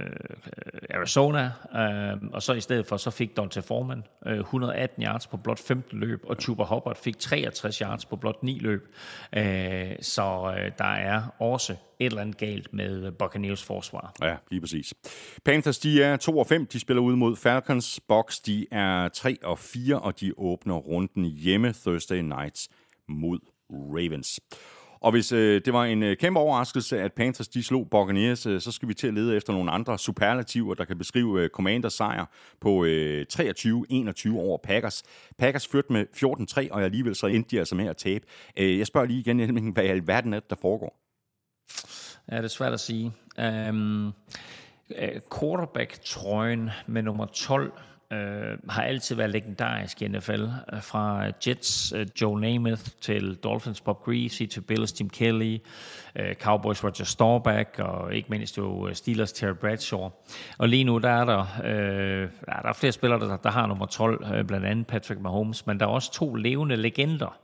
Arizona. 0.89 1.51
Uh, 1.71 2.33
og 2.33 2.41
så 2.41 2.53
i 2.53 2.61
stedet 2.61 2.87
for, 2.87 2.97
så 2.97 3.11
fik 3.11 3.37
Dante 3.37 3.61
Foreman 3.61 4.03
uh, 4.25 4.31
118 4.31 5.03
yards 5.03 5.27
på 5.27 5.37
blot 5.37 5.59
15 5.59 5.99
løb, 5.99 6.23
og 6.23 6.35
Chuba 6.35 6.63
Hubbard 6.63 6.97
fik 7.03 7.19
63 7.19 7.77
yards 7.77 8.05
på 8.05 8.15
blot 8.15 8.43
9 8.43 8.59
løb. 8.59 8.87
Uh, 9.37 9.41
så 10.01 10.41
uh, 10.41 10.71
der 10.77 10.93
er 10.93 11.21
også 11.39 11.75
et 11.99 12.05
eller 12.05 12.21
andet 12.21 12.37
galt 12.37 12.73
med 12.73 13.11
Buccaneers 13.11 13.63
forsvar. 13.63 14.13
Ja, 14.21 14.35
lige 14.51 14.61
præcis. 14.61 14.93
Panthers, 15.45 15.79
de 15.79 16.03
er 16.03 16.17
2 16.17 16.37
og 16.37 16.47
5. 16.47 16.65
De 16.65 16.79
spiller 16.79 17.01
ud 17.01 17.15
mod 17.15 17.35
Falcons. 17.35 17.99
Box, 18.07 18.41
de 18.41 18.65
er 18.71 19.07
3 19.07 19.37
og 19.43 19.59
4, 19.59 19.99
og 19.99 20.19
de 20.19 20.33
åbner 20.37 20.75
runden 20.75 21.25
hjemme 21.25 21.73
Thursday 21.73 22.17
nights 22.17 22.69
mod 23.07 23.39
Ravens. 23.69 24.39
Og 25.05 25.11
hvis 25.11 25.31
øh, 25.31 25.61
det 25.65 25.73
var 25.73 25.85
en 25.85 26.03
øh, 26.03 26.17
kæmpe 26.17 26.39
overraskelse, 26.39 27.01
at 27.01 27.13
Panthers 27.13 27.47
de 27.47 27.63
slog 27.63 27.89
Buccaneers, 27.89 28.45
øh, 28.45 28.61
så 28.61 28.71
skal 28.71 28.89
vi 28.89 28.93
til 28.93 29.07
at 29.07 29.13
lede 29.13 29.35
efter 29.35 29.53
nogle 29.53 29.71
andre 29.71 29.99
superlativer, 29.99 30.73
der 30.73 30.85
kan 30.85 30.97
beskrive 30.97 31.41
øh, 31.41 31.49
Commanders 31.49 31.93
sejr 31.93 32.25
på 32.61 32.85
øh, 32.85 33.25
23-21 33.33 34.37
over 34.37 34.57
Packers. 34.63 35.03
Packers 35.37 35.67
førte 35.67 35.93
med 35.93 36.05
14-3, 36.67 36.71
og 36.71 36.83
alligevel 36.83 37.15
så 37.15 37.27
endte 37.27 37.51
de 37.51 37.59
altså 37.59 37.75
med 37.75 37.87
at 37.87 37.97
tabe. 37.97 38.25
Øh, 38.57 38.79
jeg 38.79 38.87
spørger 38.87 39.07
lige 39.07 39.19
igen, 39.19 39.39
Helming, 39.39 39.73
hvad 39.73 39.83
i 39.83 39.87
alverden 39.87 40.33
er 40.33 40.39
det, 40.39 40.49
der 40.49 40.55
foregår? 40.61 40.99
Ja, 42.31 42.37
det 42.37 42.43
er 42.43 42.47
svært 42.47 42.73
at 42.73 42.79
sige. 42.79 43.13
Um, 43.69 44.13
quarterback-trøjen 45.39 46.69
med 46.87 47.01
nummer 47.01 47.25
12 47.25 47.71
øh, 48.11 48.57
har 48.69 48.83
altid 48.83 49.15
været 49.15 49.29
legendarisk 49.29 50.01
i 50.01 50.07
NFL. 50.07 50.41
Øh, 50.73 50.81
fra 50.81 51.31
Jets, 51.47 51.93
øh, 51.95 52.07
Joe 52.21 52.41
Namath, 52.41 52.83
til 53.01 53.35
Dolphins, 53.35 53.81
Bob 53.81 54.03
Greasy, 54.03 54.43
til 54.43 54.61
Bills, 54.61 54.93
Tim 54.93 55.09
Kelly, 55.09 55.57
øh, 56.15 56.35
Cowboys, 56.35 56.83
Roger 56.83 57.03
Staubach, 57.03 57.69
og 57.79 58.15
ikke 58.15 58.27
mindst 58.29 58.57
jo 58.57 58.87
øh, 58.87 58.95
Steelers, 58.95 59.33
Terry 59.33 59.55
Bradshaw. 59.55 60.09
Og 60.57 60.69
lige 60.69 60.83
nu, 60.83 60.97
der 60.97 61.09
er 61.09 61.25
der, 61.25 61.45
øh, 61.63 62.29
der 62.45 62.69
er 62.69 62.73
flere 62.73 62.91
spillere, 62.91 63.19
der, 63.19 63.37
der 63.37 63.51
har 63.51 63.67
nummer 63.67 63.85
12, 63.85 64.25
øh, 64.33 64.45
blandt 64.45 64.65
andet 64.65 64.87
Patrick 64.87 65.21
Mahomes, 65.21 65.67
men 65.67 65.79
der 65.79 65.85
er 65.85 65.89
også 65.89 66.11
to 66.11 66.35
levende 66.35 66.75
legender, 66.75 67.37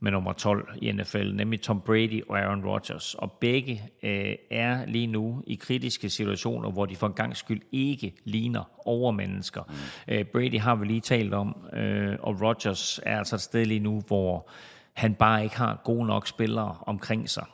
med 0.00 0.12
nummer 0.12 0.32
12 0.32 0.68
i 0.82 0.92
NFL, 0.92 1.32
nemlig 1.32 1.60
Tom 1.60 1.80
Brady 1.80 2.22
og 2.28 2.38
Aaron 2.38 2.64
Rodgers. 2.64 3.14
Og 3.14 3.32
begge 3.32 3.82
øh, 4.02 4.34
er 4.50 4.86
lige 4.86 5.06
nu 5.06 5.42
i 5.46 5.54
kritiske 5.54 6.10
situationer, 6.10 6.70
hvor 6.70 6.86
de 6.86 6.96
for 6.96 7.06
en 7.06 7.12
gang 7.12 7.36
skyld 7.36 7.62
ikke 7.72 8.14
ligner 8.24 8.70
overmennesker. 8.84 9.62
Mm. 9.68 10.14
Øh, 10.14 10.24
Brady 10.24 10.60
har 10.60 10.74
vi 10.74 10.86
lige 10.86 11.00
talt 11.00 11.34
om, 11.34 11.56
øh, 11.72 12.16
og 12.20 12.42
Rodgers 12.42 13.00
er 13.02 13.18
altså 13.18 13.36
et 13.36 13.40
sted 13.40 13.64
lige 13.66 13.80
nu, 13.80 14.02
hvor 14.06 14.50
han 14.92 15.14
bare 15.14 15.44
ikke 15.44 15.56
har 15.56 15.80
gode 15.84 16.06
nok 16.06 16.26
spillere 16.26 16.76
omkring 16.86 17.30
sig. 17.30 17.44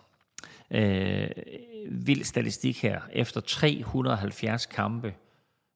Øh, 0.71 1.29
vild 1.91 2.25
statistik 2.25 2.83
her. 2.83 3.01
Efter 3.13 3.41
370 3.41 4.67
kampe 4.67 5.15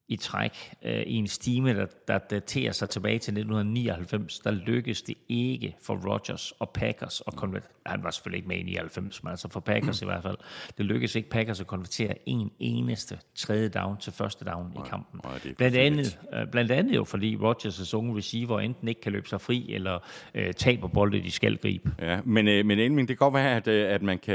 i 0.09 0.17
træk 0.17 0.75
øh, 0.83 1.03
i 1.03 1.15
en 1.15 1.27
stime, 1.27 1.75
der, 1.75 1.87
der 2.09 2.19
daterer 2.19 2.73
sig 2.73 2.91
tilbage 2.91 3.19
til 3.19 3.33
1999, 3.33 4.39
der 4.39 4.51
lykkedes 4.51 5.03
det 5.03 5.15
ikke 5.29 5.77
for 5.83 6.13
Rodgers 6.13 6.53
og 6.59 6.71
Packers 6.71 7.23
at 7.27 7.37
konvertere. 7.37 7.78
Han 7.89 8.05
var 8.05 8.11
selvfølgelig 8.11 8.39
ikke 8.39 8.49
med 8.49 8.57
i 8.57 8.63
99, 8.63 9.25
men 9.25 9.31
altså 9.31 9.49
for 9.49 9.61
Packers 9.61 10.03
mm. 10.03 10.09
i 10.09 10.11
hvert 10.11 10.23
fald. 10.23 10.37
Det 10.79 10.87
lykkedes 10.87 11.15
ikke 11.15 11.31
Packers 11.31 11.61
at 11.61 11.67
konvertere 11.67 12.15
en 12.27 12.51
eneste 12.59 13.19
tredje 13.35 13.69
down 13.69 13.97
til 13.97 14.13
første 14.13 14.45
down 14.45 14.73
nej, 14.75 14.85
i 14.85 14.89
kampen. 14.89 15.21
Nej, 15.25 15.55
blandt, 15.57 15.77
andet, 15.77 16.19
øh, 16.35 16.47
blandt 16.53 16.71
andet 16.71 16.97
jo, 16.97 17.05
fordi 17.05 17.37
Rodgers' 17.37 17.97
unge 17.97 18.19
receiver 18.19 18.61
enten 18.61 18.89
ikke 18.89 19.01
kan 19.01 19.13
løbe 19.13 19.29
sig 19.29 19.41
fri, 19.41 19.73
eller 19.75 19.99
øh, 20.35 20.53
taber 20.53 20.89
boldet, 20.89 21.25
de 21.25 21.31
skal 21.31 21.57
gribe. 21.57 21.91
Ja, 21.99 22.21
men, 22.25 22.49
øh, 22.49 22.67
men 22.67 22.79
endelig, 22.79 23.09
det 23.09 23.19
kan 23.19 23.25
godt 23.25 23.35
være, 23.35 23.57
at, 23.57 23.69
øh, 23.69 23.93
at 23.93 24.03
man 24.03 24.19
kan 24.19 24.35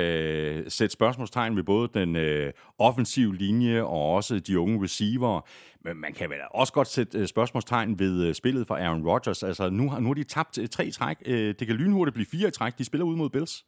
sætte 0.68 0.94
spørgsmålstegn 0.94 1.56
ved 1.56 1.64
både 1.64 1.90
den 1.94 2.16
øh, 2.16 2.54
offensive 2.80 3.36
linje 3.36 3.82
og 3.82 4.12
også 4.12 4.40
de 4.40 4.60
unge 4.60 4.84
receiver. 4.84 5.42
Men 5.84 5.98
man 5.98 6.14
kan 6.14 6.30
vel 6.30 6.38
også 6.52 6.74
godt 6.74 6.88
sætte 6.88 7.20
øh, 7.20 7.28
spørgsmålstegn 7.28 8.00
ved 8.00 8.28
øh, 8.28 8.34
spillet 8.34 8.68
for 8.68 8.76
Aaron 8.76 9.08
Rodgers. 9.08 9.44
Altså, 9.44 9.70
nu 9.70 9.90
har, 9.90 10.00
nu 10.00 10.08
har 10.08 10.14
de 10.14 10.24
tabt 10.24 10.58
øh, 10.58 10.68
tre 10.68 10.92
træk. 10.92 11.20
Det 11.26 11.68
kan 11.68 11.76
lynhurtigt 11.76 12.14
blive 12.14 12.26
fire 12.26 12.52
træk. 12.52 12.78
De 12.78 12.86
spiller 12.86 13.06
ud 13.06 13.16
mod 13.16 13.30
Bills. 13.30 13.66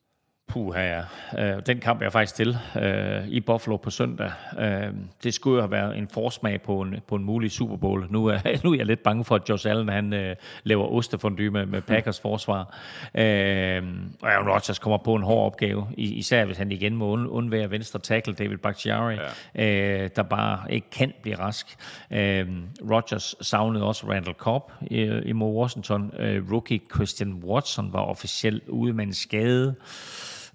Puh, 0.48 0.76
ja. 0.78 1.02
Øh, 1.38 1.62
den 1.66 1.80
kamp 1.80 2.02
er 2.02 2.06
jeg 2.06 2.12
faktisk 2.12 2.36
til 2.36 2.58
øh, 2.82 3.28
i 3.28 3.40
Buffalo 3.40 3.78
på 3.78 3.90
søndag. 3.90 4.32
Øh, 4.60 4.88
det 5.24 5.34
skulle 5.34 5.56
jo 5.56 5.62
have 5.62 5.72
været 5.72 5.98
en 5.98 6.08
forsmag 6.08 6.62
på 6.62 6.82
en, 6.82 6.96
på 7.08 7.16
en 7.16 7.24
mulig 7.24 7.52
Super 7.52 7.76
Bowl. 7.76 8.08
Nu 8.10 8.26
er, 8.26 8.40
nu 8.64 8.72
er 8.72 8.78
jeg 8.78 8.86
lidt 8.86 9.04
bange 9.04 9.26
for, 9.26 9.36
at 9.36 9.50
Josh 9.50 9.70
Allen 9.70 9.90
han, 9.90 10.14
øh, 10.14 10.36
laver 10.64 10.88
ostefondy 10.88 11.48
med, 11.48 11.66
med 11.66 11.82
Packers 11.82 12.20
forsvar. 12.20 12.78
Øh, 13.16 13.84
og 14.22 14.32
Aaron 14.32 14.50
Rodgers 14.50 14.80
kommer 14.80 14.98
på 14.98 15.16
en 15.16 15.24
hård 15.24 15.46
opgave, 15.46 15.88
især 15.98 16.46
hvis 16.46 16.58
han 16.58 16.72
igen 16.72 16.96
må 16.96 17.28
undvære 17.28 17.72
venstre 17.72 18.00
tackle 18.00 18.34
David 18.34 18.58
Bakhtiari, 18.58 19.18
ja. 19.56 20.04
øh, 20.04 20.10
der 20.16 20.24
bare 20.24 20.74
ikke 20.74 20.90
kan 20.90 21.14
blive 21.22 21.40
rask. 21.40 21.78
Øh, 22.12 22.48
Rodgers 22.92 23.36
savnede 23.42 23.84
også 23.84 24.08
Randall 24.08 24.36
Cobb 24.36 24.72
i, 24.82 25.02
imod 25.26 25.56
Washington. 25.56 26.12
Øh, 26.20 26.52
rookie 26.52 26.80
Christian 26.96 27.34
Watson 27.34 27.94
var 27.94 28.02
officielt 28.02 28.70
ude 28.70 28.94
med 28.94 29.06
en 29.06 29.14
skade 29.14 29.76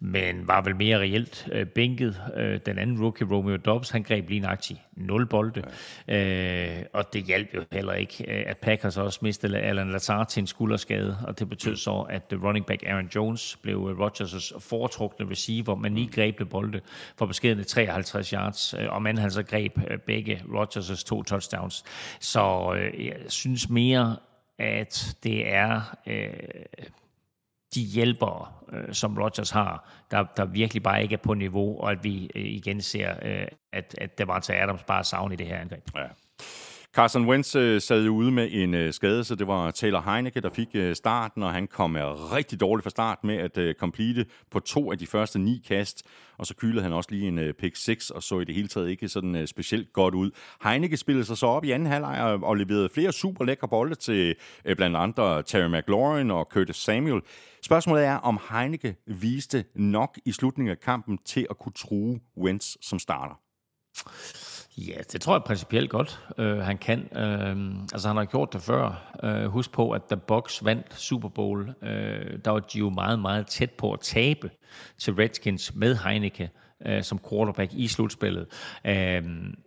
men 0.00 0.48
var 0.48 0.60
vel 0.60 0.76
mere 0.76 0.98
reelt 0.98 1.48
øh, 1.52 1.66
bænket. 1.66 2.22
Øh, 2.36 2.60
den 2.66 2.78
anden 2.78 3.02
rookie, 3.02 3.26
Romeo 3.30 3.56
Dobbs, 3.56 3.90
han 3.90 4.02
greb 4.02 4.28
lige 4.28 4.40
nøjagtigt 4.40 4.80
nul 4.96 5.26
bolde, 5.26 5.62
ja. 6.08 6.78
øh, 6.78 6.84
og 6.92 7.12
det 7.12 7.24
hjalp 7.24 7.54
jo 7.54 7.64
heller 7.72 7.92
ikke, 7.92 8.24
øh, 8.28 8.44
at 8.46 8.58
Packers 8.58 8.96
også 8.96 9.18
mistede 9.22 9.58
Alan 9.58 9.90
Lazar 9.90 10.24
til 10.24 10.40
en 10.40 10.46
skulderskade, 10.46 11.18
og 11.26 11.38
det 11.38 11.48
betød 11.48 11.76
så, 11.76 12.06
at 12.10 12.22
running 12.42 12.66
back 12.66 12.82
Aaron 12.86 13.10
Jones 13.14 13.58
blev 13.62 13.88
øh, 13.90 14.06
Rodgers' 14.06 14.58
foretrukne 14.58 15.30
receiver, 15.30 15.74
men 15.74 15.94
lige 15.94 16.08
grebne 16.08 16.46
bolde 16.46 16.80
for 17.16 17.26
beskedende 17.26 17.64
53 17.64 18.30
yards, 18.30 18.74
øh, 18.74 18.86
og 18.88 19.02
man 19.02 19.18
han 19.18 19.30
så 19.30 19.42
greb 19.42 19.78
øh, 19.90 19.98
begge 19.98 20.42
Rodgers' 20.48 21.04
to 21.04 21.22
touchdowns. 21.22 21.84
Så 22.20 22.74
øh, 22.76 23.06
jeg 23.06 23.16
synes 23.28 23.68
mere, 23.68 24.16
at 24.58 25.16
det 25.22 25.52
er 25.52 25.96
øh, 26.06 26.32
de 27.74 27.80
hjælpere, 27.80 28.46
øh, 28.72 28.94
som 28.94 29.18
Rodgers 29.18 29.50
har, 29.50 29.88
der, 30.10 30.24
der 30.36 30.44
virkelig 30.44 30.82
bare 30.82 31.02
ikke 31.02 31.12
er 31.12 31.18
på 31.22 31.34
niveau, 31.34 31.80
og 31.80 31.90
at 31.90 32.04
vi 32.04 32.30
øh, 32.34 32.42
igen 32.42 32.80
ser, 32.80 33.14
øh, 33.22 33.46
at, 33.72 33.94
at 33.98 34.18
der 34.18 34.24
var 34.24 34.40
til 34.40 34.52
Adams 34.52 34.82
bare 34.82 35.04
savn 35.04 35.32
i 35.32 35.36
det 35.36 35.46
her 35.46 35.58
angreb. 35.58 35.82
Ja. 35.96 36.06
Carson 36.94 37.28
Wentz 37.28 37.56
øh, 37.56 37.80
sad 37.80 38.04
jo 38.04 38.14
ude 38.14 38.30
med 38.30 38.48
en 38.52 38.74
øh, 38.74 38.92
skade, 38.92 39.24
så 39.24 39.34
det 39.34 39.46
var 39.46 39.70
Taylor 39.70 40.00
Heineke, 40.00 40.40
der 40.40 40.50
fik 40.50 40.68
øh, 40.74 40.96
starten, 40.96 41.42
og 41.42 41.52
han 41.52 41.66
kom 41.66 41.96
øh, 41.96 42.32
rigtig 42.32 42.60
dårligt 42.60 42.82
fra 42.82 42.90
start 42.90 43.24
med 43.24 43.36
at 43.36 43.58
øh, 43.58 43.74
complete 43.74 44.26
på 44.50 44.60
to 44.60 44.92
af 44.92 44.98
de 44.98 45.06
første 45.06 45.38
ni 45.38 45.62
kast, 45.68 46.02
og 46.38 46.46
så 46.46 46.54
kylede 46.54 46.82
han 46.82 46.92
også 46.92 47.10
lige 47.10 47.28
en 47.28 47.38
øh, 47.38 47.54
pick 47.54 47.76
6, 47.76 48.10
og 48.10 48.22
så 48.22 48.40
i 48.40 48.44
det 48.44 48.54
hele 48.54 48.68
taget 48.68 48.90
ikke 48.90 49.08
sådan 49.08 49.36
øh, 49.36 49.46
specielt 49.46 49.92
godt 49.92 50.14
ud. 50.14 50.30
Heineke 50.64 50.96
spillede 50.96 51.24
sig 51.24 51.36
så 51.36 51.46
op 51.46 51.64
i 51.64 51.70
anden 51.70 51.88
halvleg 51.88 52.22
og, 52.22 52.48
og 52.48 52.56
leverede 52.56 52.88
flere 52.88 53.12
super 53.12 53.44
lækre 53.44 53.68
bolde 53.68 53.94
til 53.94 54.34
øh, 54.64 54.76
blandt 54.76 54.96
andre 54.96 55.42
Terry 55.42 55.78
McLaurin 55.78 56.30
og 56.30 56.48
Curtis 56.50 56.76
Samuel. 56.76 57.20
Spørgsmålet 57.62 58.04
er, 58.04 58.16
om 58.16 58.38
Heineke 58.50 58.96
viste 59.06 59.64
nok 59.74 60.18
i 60.24 60.32
slutningen 60.32 60.70
af 60.70 60.80
kampen 60.80 61.18
til 61.24 61.46
at 61.50 61.58
kunne 61.58 61.72
true 61.72 62.20
Wentz 62.36 62.76
som 62.80 62.98
starter. 62.98 63.40
Ja, 64.78 64.98
det 65.12 65.20
tror 65.20 65.34
jeg 65.34 65.42
principielt 65.44 65.90
godt, 65.90 66.20
øh, 66.38 66.58
han 66.58 66.78
kan. 66.78 67.16
Øh, 67.16 67.56
altså, 67.92 68.08
han 68.08 68.16
har 68.16 68.24
gjort 68.24 68.52
det 68.52 68.62
før. 68.62 69.14
Øh, 69.22 69.44
husk 69.44 69.72
på, 69.72 69.90
at 69.90 70.10
da 70.10 70.14
Bucks 70.14 70.64
vandt 70.64 70.94
Super 70.94 71.28
Bowl, 71.28 71.74
øh, 71.82 72.38
der 72.44 72.50
var 72.50 72.58
de 72.58 72.78
jo 72.78 72.90
meget, 72.90 73.18
meget 73.18 73.46
tæt 73.46 73.70
på 73.70 73.92
at 73.92 74.00
tabe 74.00 74.50
til 74.98 75.14
Redskins 75.14 75.74
med 75.74 75.96
Heineke 75.96 76.50
øh, 76.86 77.02
som 77.02 77.20
quarterback 77.30 77.72
i 77.72 77.88
slutspillet. 77.88 78.46
Øh, 78.84 79.22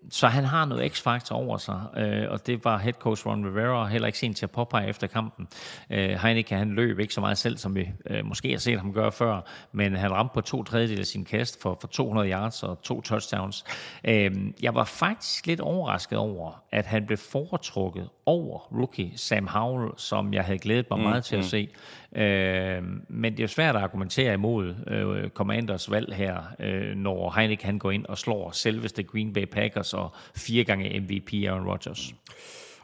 så 0.09 0.28
han 0.28 0.43
har 0.43 0.66
noget 0.66 0.91
x-faktor 0.91 1.36
over 1.36 1.57
sig, 1.57 1.82
øh, 1.97 2.32
og 2.32 2.47
det 2.47 2.66
var 2.66 2.78
head 2.78 2.93
coach 2.93 3.28
Ron 3.28 3.45
Rivera 3.45 3.88
heller 3.88 4.07
ikke 4.07 4.20
sent 4.20 4.38
til 4.38 4.45
at 4.45 4.51
påpege 4.51 4.88
efter 4.88 5.07
kampen. 5.07 5.47
Øh, 5.89 6.09
Heineke, 6.09 6.55
han 6.55 6.74
løb 6.74 6.99
ikke 6.99 7.14
så 7.14 7.22
meget 7.22 7.38
selv, 7.38 7.57
som 7.57 7.76
vi 7.76 7.89
øh, 8.09 8.26
måske 8.26 8.51
har 8.51 8.57
set 8.57 8.80
ham 8.80 8.93
gøre 8.93 9.11
før, 9.11 9.41
men 9.72 9.95
han 9.95 10.11
ramte 10.11 10.34
på 10.34 10.41
to 10.41 10.64
tredjedel 10.64 10.99
af 10.99 11.05
sin 11.05 11.26
kast 11.26 11.61
for, 11.61 11.78
for 11.82 11.88
200 11.88 12.30
yards 12.30 12.64
og 12.64 12.82
to 12.82 13.01
touchdowns. 13.01 13.66
Øh, 14.03 14.32
jeg 14.61 14.76
var 14.76 14.84
faktisk 14.84 15.47
lidt 15.47 15.59
overrasket 15.59 16.18
over, 16.18 16.62
at 16.74 16.86
han 16.86 17.05
blev 17.05 17.17
foretrukket 17.17 18.09
over 18.26 18.59
rookie 18.71 19.11
Sam 19.15 19.47
Howell, 19.47 19.91
som 19.97 20.34
jeg 20.34 20.43
havde 20.43 20.59
glædet 20.59 20.86
mig 20.89 20.99
mm, 20.99 21.05
meget 21.05 21.24
til 21.24 21.36
mm. 21.36 21.39
at 21.39 21.45
se. 21.45 21.69
Øh, 22.15 22.84
men 23.07 23.38
det 23.38 23.43
er 23.43 23.47
svært 23.47 23.76
at 23.76 23.82
argumentere 23.82 24.34
imod 24.34 24.76
øh, 24.88 25.30
Commanders 25.30 25.91
valg 25.91 26.15
her, 26.15 26.38
øh, 26.59 26.95
når 26.95 27.34
Heineken 27.36 27.65
han 27.65 27.80
går 27.80 27.91
ind 27.91 28.05
og 28.05 28.17
slår 28.17 28.51
selveste 28.51 29.03
Green 29.03 29.34
Bay 29.34 29.45
Packers 29.45 29.93
og 29.93 30.15
fire 30.36 30.63
gange 30.63 30.99
MVP 30.99 31.34
Aaron 31.34 31.67
Rodgers. 31.67 32.13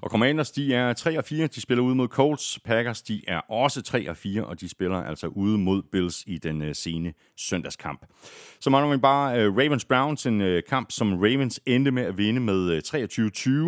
Og 0.01 0.09
Commanders, 0.09 0.51
de 0.51 0.73
er 0.73 0.93
3 0.93 1.17
og 1.17 1.23
4, 1.25 1.47
de 1.47 1.61
spiller 1.61 1.83
ude 1.83 1.95
mod 1.95 2.07
Colts. 2.07 2.59
Packers, 2.65 3.01
de 3.01 3.21
er 3.27 3.39
også 3.39 3.81
3 3.81 4.09
og 4.09 4.17
4, 4.17 4.45
og 4.45 4.61
de 4.61 4.69
spiller 4.69 4.97
altså 4.97 5.27
ude 5.27 5.57
mod 5.57 5.81
Bills 5.91 6.23
i 6.27 6.37
den 6.37 6.61
uh, 6.61 6.67
sene 6.73 7.13
søndagskamp. 7.37 8.05
Så 8.59 8.69
mangler 8.69 8.95
vi 8.95 9.01
bare 9.01 9.39
øh, 9.39 9.49
uh, 9.49 9.57
Ravens-Browns, 9.57 10.27
en 10.27 10.41
uh, 10.41 10.59
kamp, 10.69 10.91
som 10.91 11.13
Ravens 11.13 11.59
endte 11.65 11.91
med 11.91 12.03
at 12.03 12.17
vinde 12.17 12.39
med 12.39 12.71
uh, 12.71 12.99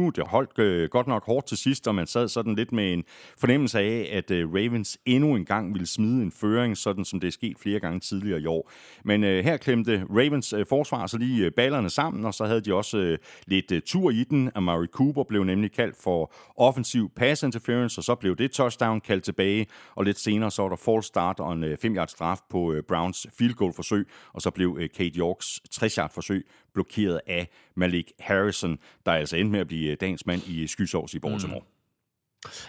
23-20. 0.08 0.12
Det 0.16 0.28
holdt 0.28 0.84
uh, 0.84 0.90
godt 0.90 1.08
nok 1.08 1.26
hårdt 1.26 1.48
til 1.48 1.58
sidst, 1.58 1.88
og 1.88 1.96
man 1.96 2.08
sad 2.08 2.28
sådan 2.28 2.56
lidt 2.56 2.72
med 2.72 2.94
en 2.94 3.04
fornemmelse 3.38 3.80
af, 3.80 4.10
at 4.12 4.32
uh, 4.32 4.54
Ravens 4.54 4.98
endnu 5.06 5.36
en 5.36 5.46
gang 5.46 5.74
ville 5.74 5.88
smide 5.88 6.22
en 6.22 6.32
føring, 6.32 6.78
sådan 6.78 7.06
som 7.06 7.20
det 7.20 7.28
er 7.28 7.32
sket 7.32 7.60
flere 7.60 7.80
gange 7.80 8.00
tidligere 8.00 8.42
i 8.42 8.46
år. 8.46 8.72
Men 9.06 9.24
uh, 9.24 9.30
her 9.30 9.58
klemte 9.58 10.06
Ravens 10.10 10.54
uh, 10.54 10.62
forsvar 10.70 11.08
så 11.08 11.18
lige 11.18 11.46
uh, 11.46 11.52
ballerne 11.56 11.90
sammen, 11.90 12.26
og 12.26 12.34
så 12.34 12.46
havde 12.46 12.62
de 12.62 12.74
også 12.74 12.98
uh, 12.98 13.16
lidt 13.48 13.72
uh, 13.72 13.78
tur 13.86 14.12
i 14.12 14.24
den. 14.24 14.52
Amari 14.56 14.88
Cooper 14.88 15.24
blev 15.24 15.44
nemlig 15.44 15.72
kaldt 15.72 15.96
for 16.04 16.21
offensiv 16.58 17.10
pass 17.16 17.44
interference, 17.44 18.00
og 18.00 18.04
så 18.04 18.16
blev 18.16 18.36
det 18.36 18.52
touchdown 18.52 19.02
kaldt 19.02 19.24
tilbage, 19.24 19.68
og 19.96 20.04
lidt 20.04 20.20
senere 20.20 20.52
så 20.52 20.62
var 20.62 20.70
der 20.70 20.76
false 20.76 21.08
start 21.08 21.40
og 21.40 21.54
en 21.54 21.64
øh, 21.64 21.78
5-yard 21.86 22.08
straf 22.08 22.40
på 22.50 22.74
øh, 22.74 22.84
Browns 22.84 23.28
field 23.38 23.54
goal 23.54 23.74
forsøg, 23.74 24.08
og 24.34 24.42
så 24.42 24.52
blev 24.52 24.78
øh, 24.80 24.90
Kate 24.90 25.20
Yorks 25.20 25.62
60-yard 25.76 26.14
forsøg 26.14 26.48
blokeret 26.74 27.22
af 27.28 27.48
Malik 27.76 28.12
Harrison, 28.20 28.78
der 29.06 29.12
altså 29.12 29.38
endte 29.38 29.52
med 29.52 29.60
at 29.60 29.68
blive 29.68 29.96
dagens 29.96 30.26
mand 30.26 30.42
i 30.48 30.68
skysovs 30.68 31.14
i 31.14 31.20
Baltimore. 31.20 31.60
Mm. 31.60 31.81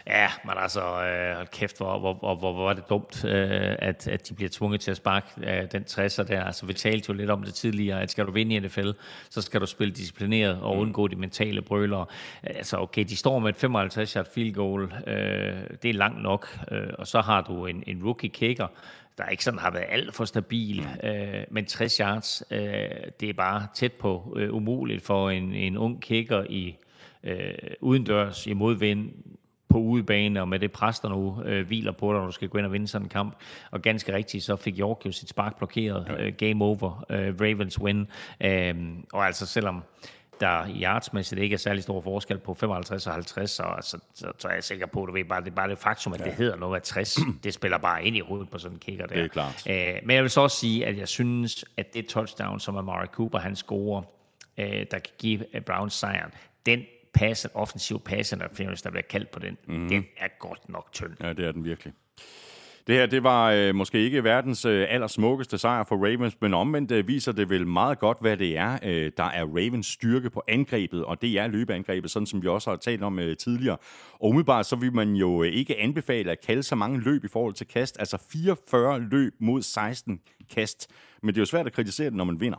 Ja, 0.07 0.29
men 0.45 0.55
altså, 0.57 0.81
øh, 0.81 1.37
hold 1.37 1.47
kæft, 1.47 1.77
hvor, 1.77 1.99
hvor, 1.99 2.15
hvor, 2.15 2.35
hvor, 2.35 2.65
var 2.65 2.73
det 2.73 2.89
dumt, 2.89 3.25
øh, 3.25 3.77
at, 3.79 4.09
at 4.09 4.29
de 4.29 4.35
bliver 4.35 4.49
tvunget 4.49 4.81
til 4.81 4.91
at 4.91 4.97
sparke 4.97 5.27
øh, 5.37 5.73
den 5.73 5.83
60'er 5.83 6.23
der. 6.23 6.45
Altså, 6.45 6.67
vi 6.67 6.73
talte 6.73 7.07
jo 7.09 7.15
lidt 7.15 7.31
om 7.31 7.43
det 7.43 7.55
tidligere, 7.55 8.03
at 8.03 8.11
skal 8.11 8.27
du 8.27 8.31
vinde 8.31 8.55
i 8.55 8.61
NFL, 8.61 8.91
så 9.31 9.43
skal 9.43 9.61
du 9.61 9.67
spille 9.67 9.95
disciplineret 9.95 10.61
og 10.61 10.75
mm. 10.75 10.81
undgå 10.81 11.09
de 11.09 11.17
mentale 11.17 11.63
brølere. 11.63 12.07
Altså, 12.43 12.79
okay, 12.79 13.05
de 13.05 13.17
står 13.17 13.39
med 13.39 13.49
et 13.49 13.57
55 13.57 14.13
yard 14.13 14.27
field 14.35 14.55
goal, 14.55 14.83
øh, 15.07 15.17
det 15.83 15.91
er 15.91 15.95
langt 15.95 16.23
nok, 16.23 16.59
øh, 16.71 16.89
og 16.99 17.07
så 17.07 17.21
har 17.21 17.41
du 17.41 17.67
en, 17.67 17.85
en 17.87 18.05
rookie 18.05 18.31
kicker, 18.31 18.67
der 19.19 19.27
ikke 19.27 19.45
sådan 19.45 19.61
har 19.61 19.71
været 19.71 19.87
alt 19.89 20.15
for 20.15 20.25
stabil, 20.25 20.87
mm. 21.03 21.09
øh, 21.09 21.45
men 21.51 21.67
60 21.67 21.97
yards, 21.97 22.43
øh, 22.51 22.61
det 23.21 23.29
er 23.29 23.33
bare 23.33 23.67
tæt 23.75 23.93
på 23.93 24.37
øh, 24.37 24.55
umuligt 24.55 25.03
for 25.03 25.31
en, 25.31 25.55
en 25.55 25.77
ung 25.77 26.03
kicker 26.03 26.45
i 26.49 26.77
øh, 27.25 27.55
udendørs 27.81 28.47
i 28.47 28.53
modvind 28.53 29.11
på 29.73 29.79
udebane, 29.79 30.41
og 30.41 30.49
med 30.49 30.59
det 30.59 30.73
pres, 30.73 31.01
der 31.01 31.09
nu 31.09 31.43
øh, 31.45 31.67
hviler 31.67 31.93
på 31.93 32.13
dig, 32.13 32.21
når 32.21 32.27
du 32.27 32.33
skal 32.33 32.49
gå 32.49 32.59
ind 32.59 32.67
og 32.67 32.73
vinde 32.73 32.89
sådan 32.89 33.07
en 33.07 33.09
kamp. 33.09 33.35
Og 33.71 33.83
ganske 33.83 34.15
rigtigt, 34.15 34.45
så 34.45 34.57
fik 34.57 34.79
York 34.79 35.07
jo 35.07 35.13
sit 35.13 35.29
spark 35.29 35.57
blokeret. 35.57 36.07
Ja. 36.09 36.25
Øh, 36.25 36.33
game 36.33 36.65
over. 36.65 37.05
Øh, 37.11 37.35
Ravens 37.41 37.81
win. 37.81 38.07
Øh, 38.41 38.75
og 39.13 39.27
altså 39.27 39.47
selvom 39.47 39.83
der 40.41 40.67
i 40.67 40.83
yardsmæssigt 40.83 41.41
ikke 41.41 41.55
er 41.55 41.59
særlig 41.59 41.83
stor 41.83 42.01
forskel 42.01 42.39
på 42.39 42.55
55 42.55 43.07
og 43.07 43.13
50, 43.13 43.51
så, 43.51 43.65
så, 43.81 43.99
så, 44.15 44.33
så 44.39 44.49
er 44.49 44.53
jeg 44.55 44.65
sikker 44.65 44.87
på, 44.87 45.03
at 45.03 45.09
du 45.09 45.13
ved 45.13 45.25
bare, 45.25 45.41
det 45.41 45.51
er 45.51 45.55
bare 45.55 45.69
det 45.69 45.79
faktum, 45.79 46.13
at 46.13 46.21
ja. 46.21 46.25
det 46.25 46.33
hedder 46.33 46.57
noget 46.57 46.77
af 46.77 46.83
60. 46.83 47.19
det 47.45 47.55
spiller 47.55 47.79
bare 47.79 48.05
ind 48.05 48.17
i 48.17 48.21
hovedet 48.21 48.51
på 48.51 48.59
sådan 48.59 48.77
en 48.77 48.79
kicker 48.79 49.07
der. 49.07 49.15
Det 49.15 49.25
er 49.25 49.29
klart. 49.29 49.67
Øh, 49.71 49.95
men 50.05 50.15
jeg 50.15 50.23
vil 50.23 50.31
så 50.31 50.41
også 50.41 50.57
sige, 50.57 50.87
at 50.87 50.99
jeg 50.99 51.09
synes, 51.09 51.65
at 51.77 51.95
det 51.95 52.07
touchdown, 52.07 52.61
som 52.61 52.77
Amari 52.77 53.07
Cooper 53.07 53.39
han 53.39 53.57
scorer, 53.57 54.03
øh, 54.59 54.67
der 54.67 54.99
kan 54.99 55.13
give 55.19 55.45
Browns 55.67 55.95
sejren, 55.95 56.31
den 56.67 56.81
pass, 57.15 57.49
offensiv 57.55 58.01
pass 58.01 58.33
interference, 58.33 58.85
der 58.85 58.91
bliver 58.91 59.03
kaldt 59.11 59.31
på 59.31 59.39
den, 59.39 59.59
mm. 59.69 59.89
den 59.89 60.05
er 60.17 60.29
godt 60.39 60.69
nok 60.69 60.93
tynd. 60.93 61.11
Ja, 61.21 61.33
det 61.33 61.47
er 61.47 61.53
den 61.53 61.65
virkelig. 61.65 61.93
Det 62.87 62.95
her, 62.95 63.07
det 63.07 63.23
var 63.23 63.51
øh, 63.51 63.75
måske 63.75 63.99
ikke 63.99 64.25
verdens 64.25 64.65
øh, 64.65 64.87
allersmukkeste 64.89 65.59
sejr 65.59 65.85
for 65.85 65.97
Ravens, 65.97 66.37
men 66.41 66.55
omvendt 66.55 66.91
øh, 66.91 67.09
viser 67.09 67.33
det 67.33 67.51
vel 67.51 67.67
meget 67.67 67.99
godt, 67.99 68.19
hvad 68.21 68.37
det 68.37 68.59
er, 68.59 68.79
øh, 68.83 69.13
der 69.17 69.25
er 69.25 69.45
Ravens 69.45 69.87
styrke 69.87 70.31
på 70.31 70.43
angrebet, 70.49 71.05
og 71.05 71.23
det 71.23 71.39
er 71.39 71.47
løbeangrebet, 71.47 72.11
sådan 72.11 72.27
som 72.27 72.43
vi 72.43 72.49
også 72.49 72.71
har 72.71 72.77
talt 72.77 73.03
om 73.03 73.19
øh, 73.19 73.37
tidligere. 73.37 73.77
Og 74.13 74.29
umiddelbart 74.29 74.67
så 74.67 74.77
vil 74.77 74.93
man 74.93 75.15
jo 75.15 75.43
øh, 75.43 75.53
ikke 75.53 75.79
anbefale 75.79 76.31
at 76.31 76.41
kalde 76.47 76.63
så 76.63 76.75
mange 76.75 77.01
løb 77.01 77.25
i 77.25 77.29
forhold 77.29 77.55
til 77.55 77.67
kast, 77.67 77.97
altså 77.99 78.19
44 78.33 79.01
løb 79.01 79.35
mod 79.41 79.63
16 79.63 80.21
kast. 80.55 80.91
Men 81.23 81.29
det 81.29 81.37
er 81.37 81.43
jo 81.43 81.47
svært 81.47 81.67
at 81.67 81.73
kritisere 81.73 82.07
det, 82.07 82.17
når 82.17 82.25
man 82.25 82.41
vinder. 82.41 82.59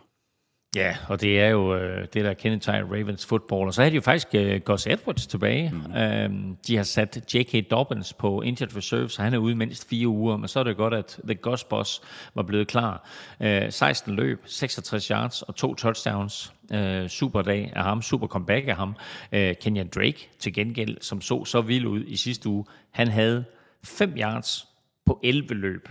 Ja, 0.76 0.96
og 1.08 1.22
det 1.22 1.40
er 1.40 1.48
jo 1.48 1.76
øh, 1.76 2.08
det, 2.14 2.26
der 2.26 2.34
kendetegner 2.34 2.88
Ravens 2.88 3.26
football. 3.26 3.68
Og 3.68 3.74
så 3.74 3.84
har 3.84 3.90
de 3.90 3.96
jo 3.96 4.02
faktisk 4.02 4.28
øh, 4.34 4.62
Gus 4.62 4.88
Edwards 4.88 5.28
tilbage. 5.28 5.72
Mm. 5.72 5.96
Øhm, 5.96 6.58
de 6.68 6.76
har 6.76 6.84
sat 6.84 7.36
J.K. 7.36 7.72
Dobbins 7.72 8.14
på 8.14 8.42
injured 8.42 8.78
reserve, 8.78 9.10
så 9.10 9.22
han 9.22 9.34
er 9.34 9.38
ude 9.38 9.56
mindst 9.56 9.90
fire 9.90 10.08
uger. 10.08 10.38
Men 10.38 10.48
så 10.48 10.60
er 10.60 10.64
det 10.64 10.78
godt, 10.78 10.94
at 10.94 11.20
The 11.24 11.36
Gus 11.36 11.64
Boss 11.64 12.02
var 12.36 12.44
blevet 12.44 12.68
klar. 12.68 13.10
Øh, 13.42 13.72
16 13.72 14.16
løb, 14.16 14.42
66 14.46 15.08
yards 15.08 15.42
og 15.42 15.56
to 15.56 15.76
touchdowns. 15.76 16.54
Øh, 16.74 17.08
super 17.08 17.42
dag 17.42 17.74
af 17.76 17.84
ham, 17.84 18.02
super 18.02 18.28
comeback 18.28 18.68
af 18.68 18.76
ham. 18.76 18.96
Øh, 19.32 19.56
Kenyan 19.62 19.88
Drake 19.96 20.30
til 20.40 20.54
gengæld, 20.54 20.98
som 21.02 21.22
så 21.22 21.46
så 21.46 21.62
vild 21.62 21.86
ud 21.86 22.04
i 22.08 22.16
sidste 22.16 22.50
uge. 22.50 22.66
Han 22.92 23.08
havde 23.08 23.46
5 23.84 24.14
yards 24.18 24.68
på 25.06 25.20
11 25.24 25.54
løb. 25.54 25.90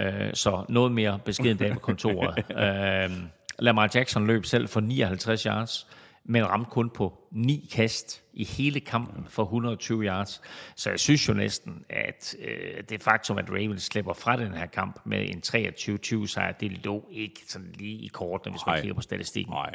Øh, 0.00 0.34
så 0.34 0.64
noget 0.68 0.92
mere 0.92 1.18
beskeden 1.24 1.56
dag 1.56 1.72
på 1.72 1.78
kontoret. 1.78 2.44
øh, 3.10 3.10
Lamar 3.58 3.90
Jackson 3.94 4.26
løb 4.26 4.44
selv 4.44 4.68
for 4.68 4.80
59 4.80 5.42
yards, 5.42 5.86
men 6.24 6.46
ramte 6.46 6.70
kun 6.70 6.90
på 6.90 7.27
ni 7.30 7.68
kast 7.72 8.22
i 8.38 8.44
hele 8.44 8.80
kampen 8.80 9.24
for 9.28 9.42
120 9.42 10.04
yards. 10.04 10.42
Så 10.76 10.90
jeg 10.90 11.00
synes 11.00 11.28
jo 11.28 11.34
næsten, 11.34 11.84
at 11.90 12.36
øh, 12.44 12.82
det 12.88 13.02
faktum, 13.02 13.38
at 13.38 13.50
Ravens 13.50 13.82
slipper 13.82 14.12
fra 14.12 14.36
den 14.36 14.52
her 14.52 14.66
kamp 14.66 15.00
med 15.04 15.28
en 15.28 15.42
23-20 15.46 16.26
sejr, 16.26 16.52
det 16.52 16.84
lå 16.84 17.08
ikke 17.10 17.40
sådan 17.48 17.68
lige 17.74 17.98
i 17.98 18.06
kortene, 18.06 18.52
hvis 18.52 18.62
man 18.66 18.72
Nej. 18.72 18.80
kigger 18.80 18.94
på 18.94 19.00
statistikken. 19.00 19.52
Nej. 19.52 19.74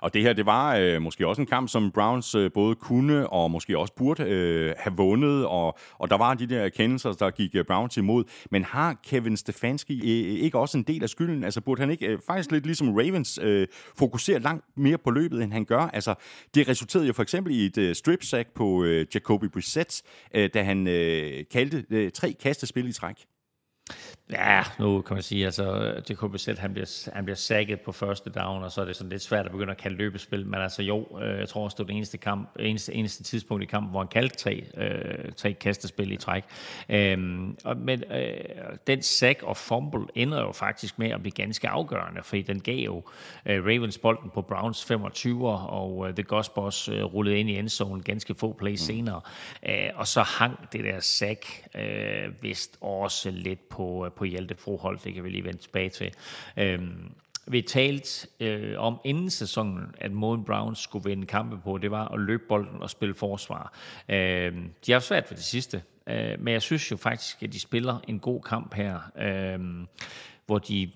Og 0.00 0.14
det 0.14 0.22
her, 0.22 0.32
det 0.32 0.46
var 0.46 0.76
øh, 0.76 1.02
måske 1.02 1.26
også 1.26 1.42
en 1.42 1.46
kamp, 1.46 1.68
som 1.68 1.90
Browns 1.90 2.34
øh, 2.34 2.52
både 2.52 2.74
kunne 2.74 3.28
og 3.30 3.50
måske 3.50 3.78
også 3.78 3.92
burde 3.94 4.22
øh, 4.22 4.74
have 4.78 4.96
vundet, 4.96 5.46
og, 5.46 5.78
og 5.98 6.10
der 6.10 6.16
var 6.16 6.34
de 6.34 6.46
der 6.46 6.60
erkendelser, 6.60 7.12
der 7.12 7.30
gik 7.30 7.54
øh, 7.54 7.64
Browns 7.64 7.96
imod. 7.96 8.24
Men 8.50 8.64
har 8.64 8.96
Kevin 9.04 9.36
Stefanski 9.36 9.94
øh, 9.94 10.40
ikke 10.40 10.58
også 10.58 10.78
en 10.78 10.84
del 10.84 11.02
af 11.02 11.08
skylden? 11.08 11.44
Altså 11.44 11.60
burde 11.60 11.80
han 11.80 11.90
ikke, 11.90 12.06
øh, 12.06 12.18
faktisk 12.26 12.50
lidt 12.50 12.66
ligesom 12.66 12.94
Ravens, 12.94 13.38
øh, 13.42 13.66
fokusere 13.98 14.38
langt 14.38 14.64
mere 14.76 14.98
på 14.98 15.10
løbet, 15.10 15.42
end 15.42 15.52
han 15.52 15.64
gør? 15.64 15.80
Altså 15.80 16.14
det 16.54 16.68
resulterede 16.94 17.06
jo 17.06 17.12
for 17.12 17.22
eksempel 17.22 17.54
i 17.54 17.66
et 17.66 17.78
øh, 17.78 17.94
strip 17.94 18.24
sack 18.24 18.48
på 18.54 18.84
øh, 18.84 19.06
Jacoby 19.14 19.44
Brissett, 19.44 20.02
øh, 20.34 20.50
da 20.54 20.62
han 20.62 20.86
øh, 20.88 21.44
kaldte 21.50 21.84
øh, 21.90 22.12
tre 22.12 22.32
kastespil 22.32 22.88
i 22.88 22.92
træk. 22.92 23.16
Ja, 24.30 24.62
nu 24.78 25.00
kan 25.00 25.14
man 25.14 25.22
sige, 25.22 25.44
altså 25.44 25.94
Set, 26.36 26.58
han 26.58 26.72
bliver, 26.72 27.10
han 27.12 27.24
bliver 27.24 27.36
sækket 27.36 27.80
på 27.80 27.92
første 27.92 28.30
down, 28.30 28.62
og 28.62 28.72
så 28.72 28.80
er 28.80 28.84
det 28.84 28.96
sådan 28.96 29.10
lidt 29.10 29.22
svært 29.22 29.46
at 29.46 29.52
begynde 29.52 29.70
at 29.70 29.76
kalde 29.76 29.96
løbespil, 29.96 30.46
men 30.46 30.60
altså 30.60 30.82
jo, 30.82 31.18
øh, 31.22 31.38
jeg 31.38 31.48
tror 31.48 31.64
også, 31.64 31.74
det 31.74 31.78
var 31.78 31.86
det 31.86 31.96
eneste, 31.96 32.18
kamp, 32.18 32.48
eneste, 32.58 32.94
eneste 32.94 33.22
tidspunkt 33.22 33.62
i 33.62 33.66
kampen, 33.66 33.90
hvor 33.90 34.00
han 34.00 34.08
kaldte 34.08 34.36
tre, 34.36 34.64
øh, 34.76 35.32
tre 35.36 35.52
kastespil 35.52 36.12
i 36.12 36.16
træk. 36.16 36.44
Øhm, 36.88 37.56
og, 37.64 37.76
men 37.76 38.04
øh, 38.12 38.36
den 38.86 39.02
sack 39.02 39.42
og 39.42 39.56
fumble 39.56 40.06
ender 40.14 40.40
jo 40.40 40.52
faktisk 40.52 40.98
med 40.98 41.10
at 41.10 41.20
blive 41.20 41.32
ganske 41.32 41.68
afgørende, 41.68 42.22
fordi 42.22 42.42
den 42.42 42.60
gav 42.60 42.78
jo 42.78 43.02
øh, 43.46 43.64
Ravens 43.64 43.98
bolden 43.98 44.30
på 44.34 44.42
Browns 44.42 44.84
25, 44.84 45.48
og 45.50 46.08
øh, 46.08 46.14
The 46.14 46.22
Gospels 46.22 46.88
øh, 46.88 47.04
rullede 47.04 47.38
ind 47.38 47.50
i 47.50 47.58
endzone 47.58 48.02
ganske 48.02 48.34
få 48.34 48.52
plays 48.52 48.82
mm. 48.82 48.86
senere, 48.86 49.20
øh, 49.68 49.90
og 49.94 50.06
så 50.06 50.22
hang 50.22 50.72
det 50.72 50.84
der 50.84 51.00
sack 51.00 51.46
øh, 51.74 52.42
vist 52.42 52.76
også 52.80 53.30
lidt 53.30 53.68
på, 53.74 54.06
øh, 54.06 54.12
på 54.12 54.24
Hjalte 54.24 54.54
Froholt, 54.54 55.04
det 55.04 55.14
kan 55.14 55.24
vi 55.24 55.28
lige 55.28 55.44
vende 55.44 55.58
tilbage 55.58 55.90
til. 55.90 56.14
Øhm, 56.56 57.12
vi 57.46 57.62
talt 57.62 58.26
øh, 58.40 58.78
om 58.78 59.00
inden 59.04 59.30
sæsonen, 59.30 59.94
at 59.98 60.12
måden 60.12 60.44
Browns 60.44 60.78
skulle 60.78 61.08
vinde 61.08 61.26
kampe 61.26 61.58
på, 61.64 61.78
det 61.78 61.90
var 61.90 62.08
at 62.08 62.20
løbe 62.20 62.42
bolden 62.48 62.82
og 62.82 62.90
spille 62.90 63.14
forsvar. 63.14 63.72
Øh, 64.08 64.52
de 64.86 64.92
har 64.92 64.98
svært 64.98 65.26
for 65.26 65.34
det 65.34 65.44
sidste, 65.44 65.82
øh, 66.06 66.40
men 66.40 66.52
jeg 66.52 66.62
synes 66.62 66.90
jo 66.90 66.96
faktisk, 66.96 67.42
at 67.42 67.52
de 67.52 67.60
spiller 67.60 67.98
en 68.08 68.18
god 68.18 68.40
kamp 68.42 68.74
her, 68.74 69.00
øh, 69.18 69.86
hvor 70.46 70.58
de 70.58 70.90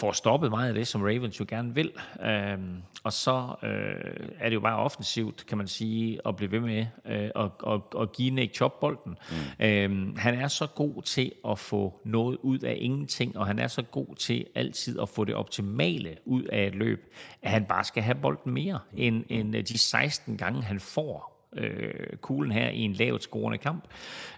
får 0.00 0.12
stoppet 0.12 0.50
meget 0.50 0.68
af 0.68 0.74
det, 0.74 0.86
som 0.86 1.02
Ravens 1.02 1.40
jo 1.40 1.46
gerne 1.48 1.74
vil. 1.74 1.92
Øhm, 2.22 2.82
og 3.04 3.12
så 3.12 3.54
øh, 3.62 4.28
er 4.40 4.48
det 4.48 4.54
jo 4.54 4.60
bare 4.60 4.76
offensivt, 4.76 5.46
kan 5.46 5.58
man 5.58 5.68
sige, 5.68 6.20
at 6.26 6.36
blive 6.36 6.50
ved 6.50 6.60
med 6.60 6.86
øh, 7.06 7.30
at, 7.36 7.50
at, 7.66 7.80
at 8.00 8.12
give 8.12 8.30
Nick 8.30 8.54
Chop 8.54 8.80
bolden. 8.80 9.16
Mm. 9.30 9.66
Øhm, 9.66 10.16
han 10.16 10.34
er 10.34 10.48
så 10.48 10.66
god 10.66 11.02
til 11.02 11.32
at 11.48 11.58
få 11.58 12.00
noget 12.04 12.38
ud 12.42 12.58
af 12.58 12.76
ingenting, 12.80 13.38
og 13.38 13.46
han 13.46 13.58
er 13.58 13.68
så 13.68 13.82
god 13.82 14.14
til 14.16 14.46
altid 14.54 15.00
at 15.00 15.08
få 15.08 15.24
det 15.24 15.34
optimale 15.34 16.16
ud 16.24 16.42
af 16.42 16.66
et 16.66 16.74
løb, 16.74 17.14
at 17.42 17.50
han 17.50 17.64
bare 17.64 17.84
skal 17.84 18.02
have 18.02 18.14
bolden 18.14 18.52
mere 18.52 18.78
end, 18.96 19.24
end 19.28 19.52
de 19.52 19.78
16 19.78 20.36
gange, 20.36 20.62
han 20.62 20.80
får 20.80 21.33
øh, 21.56 22.16
kuglen 22.20 22.52
her 22.52 22.68
i 22.68 22.80
en 22.80 22.92
lavt 22.92 23.22
scorende 23.22 23.58
kamp. 23.58 23.84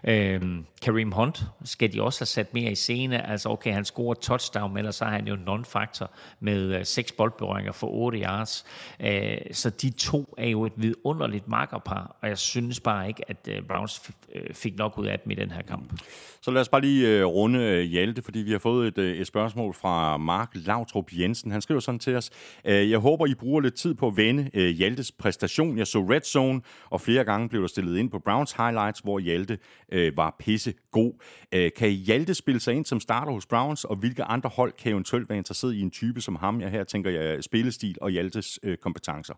Øh, 0.03 0.41
Kareem 0.81 1.11
Hunt 1.11 1.43
skal 1.63 1.93
de 1.93 2.01
også 2.01 2.19
have 2.19 2.25
sat 2.25 2.53
mere 2.53 2.71
i 2.71 2.75
scene. 2.75 3.29
Altså 3.29 3.49
okay, 3.49 3.73
han 3.73 3.85
scorer 3.85 4.13
touchdown, 4.13 4.71
men 4.73 4.77
ellers 4.77 4.95
så 4.95 5.05
er 5.05 5.09
han 5.09 5.27
jo 5.27 5.35
non-factor 5.35 6.09
med 6.39 6.75
øh, 6.79 6.85
seks 6.85 7.11
boldberøringer 7.11 7.71
for 7.71 7.87
8 7.87 8.19
yards. 8.19 8.65
Øh, 8.99 9.37
så 9.51 9.69
de 9.69 9.89
to 9.89 10.35
er 10.37 10.47
jo 10.47 10.65
et 10.65 10.73
vidunderligt 10.75 11.47
makkerpar, 11.47 12.15
og 12.21 12.29
jeg 12.29 12.37
synes 12.37 12.79
bare 12.79 13.07
ikke, 13.07 13.23
at 13.29 13.49
øh, 13.49 13.61
Browns 13.61 14.11
øh, 14.35 14.53
fik 14.53 14.77
nok 14.77 14.97
ud 14.97 15.05
af 15.05 15.19
dem 15.19 15.31
i 15.31 15.35
den 15.35 15.51
her 15.51 15.61
kamp. 15.61 15.93
Så 16.41 16.51
lad 16.51 16.61
os 16.61 16.69
bare 16.69 16.81
lige 16.81 17.07
øh, 17.07 17.25
runde 17.25 17.59
øh, 17.59 17.81
Hjalte, 17.81 18.21
fordi 18.21 18.39
vi 18.39 18.51
har 18.51 18.59
fået 18.59 18.87
et, 18.87 18.97
øh, 18.97 19.17
et 19.17 19.27
spørgsmål 19.27 19.73
fra 19.73 20.17
Mark 20.17 20.51
Lautrup 20.53 21.05
Jensen. 21.11 21.51
Han 21.51 21.61
skriver 21.61 21.79
sådan 21.79 21.99
til 21.99 22.15
os, 22.15 22.29
øh, 22.65 22.91
jeg 22.91 22.99
håber, 22.99 23.25
I 23.25 23.33
bruger 23.33 23.61
lidt 23.61 23.73
tid 23.73 23.93
på 23.93 24.07
at 24.07 24.17
vende 24.17 24.49
øh, 24.53 24.69
Hjaltes 24.69 25.11
præstation. 25.11 25.77
Jeg 25.77 25.87
så 25.87 25.99
Red 25.99 26.21
Zone 26.21 26.61
og 26.89 27.01
flere 27.07 27.23
gange 27.23 27.49
blev 27.49 27.61
der 27.61 27.67
stillet 27.67 27.97
ind 27.97 28.09
på 28.09 28.19
Browns 28.19 28.51
highlights, 28.51 28.99
hvor 28.99 29.19
Hjalte 29.19 29.57
øh, 29.91 30.17
var 30.17 30.35
pisse 30.39 30.73
god. 30.91 31.13
Øh, 31.51 31.71
kan 31.77 31.89
Hjalte 31.89 32.33
spille 32.33 32.59
sig 32.59 32.73
ind 32.73 32.85
som 32.85 32.99
starter 32.99 33.31
hos 33.31 33.45
Browns, 33.45 33.85
og 33.85 33.95
hvilke 33.95 34.23
andre 34.23 34.49
hold 34.49 34.73
kan 34.73 34.91
eventuelt 34.91 35.29
være 35.29 35.37
interesseret 35.37 35.73
i 35.73 35.81
en 35.81 35.91
type 35.91 36.21
som 36.21 36.35
ham? 36.35 36.61
Jeg 36.61 36.69
her 36.69 36.83
tænker 36.83 37.11
jeg 37.11 37.37
øh, 37.37 37.41
spillestil 37.41 37.97
og 38.01 38.09
Hjaltes 38.09 38.59
øh, 38.63 38.77
kompetencer. 38.77 39.33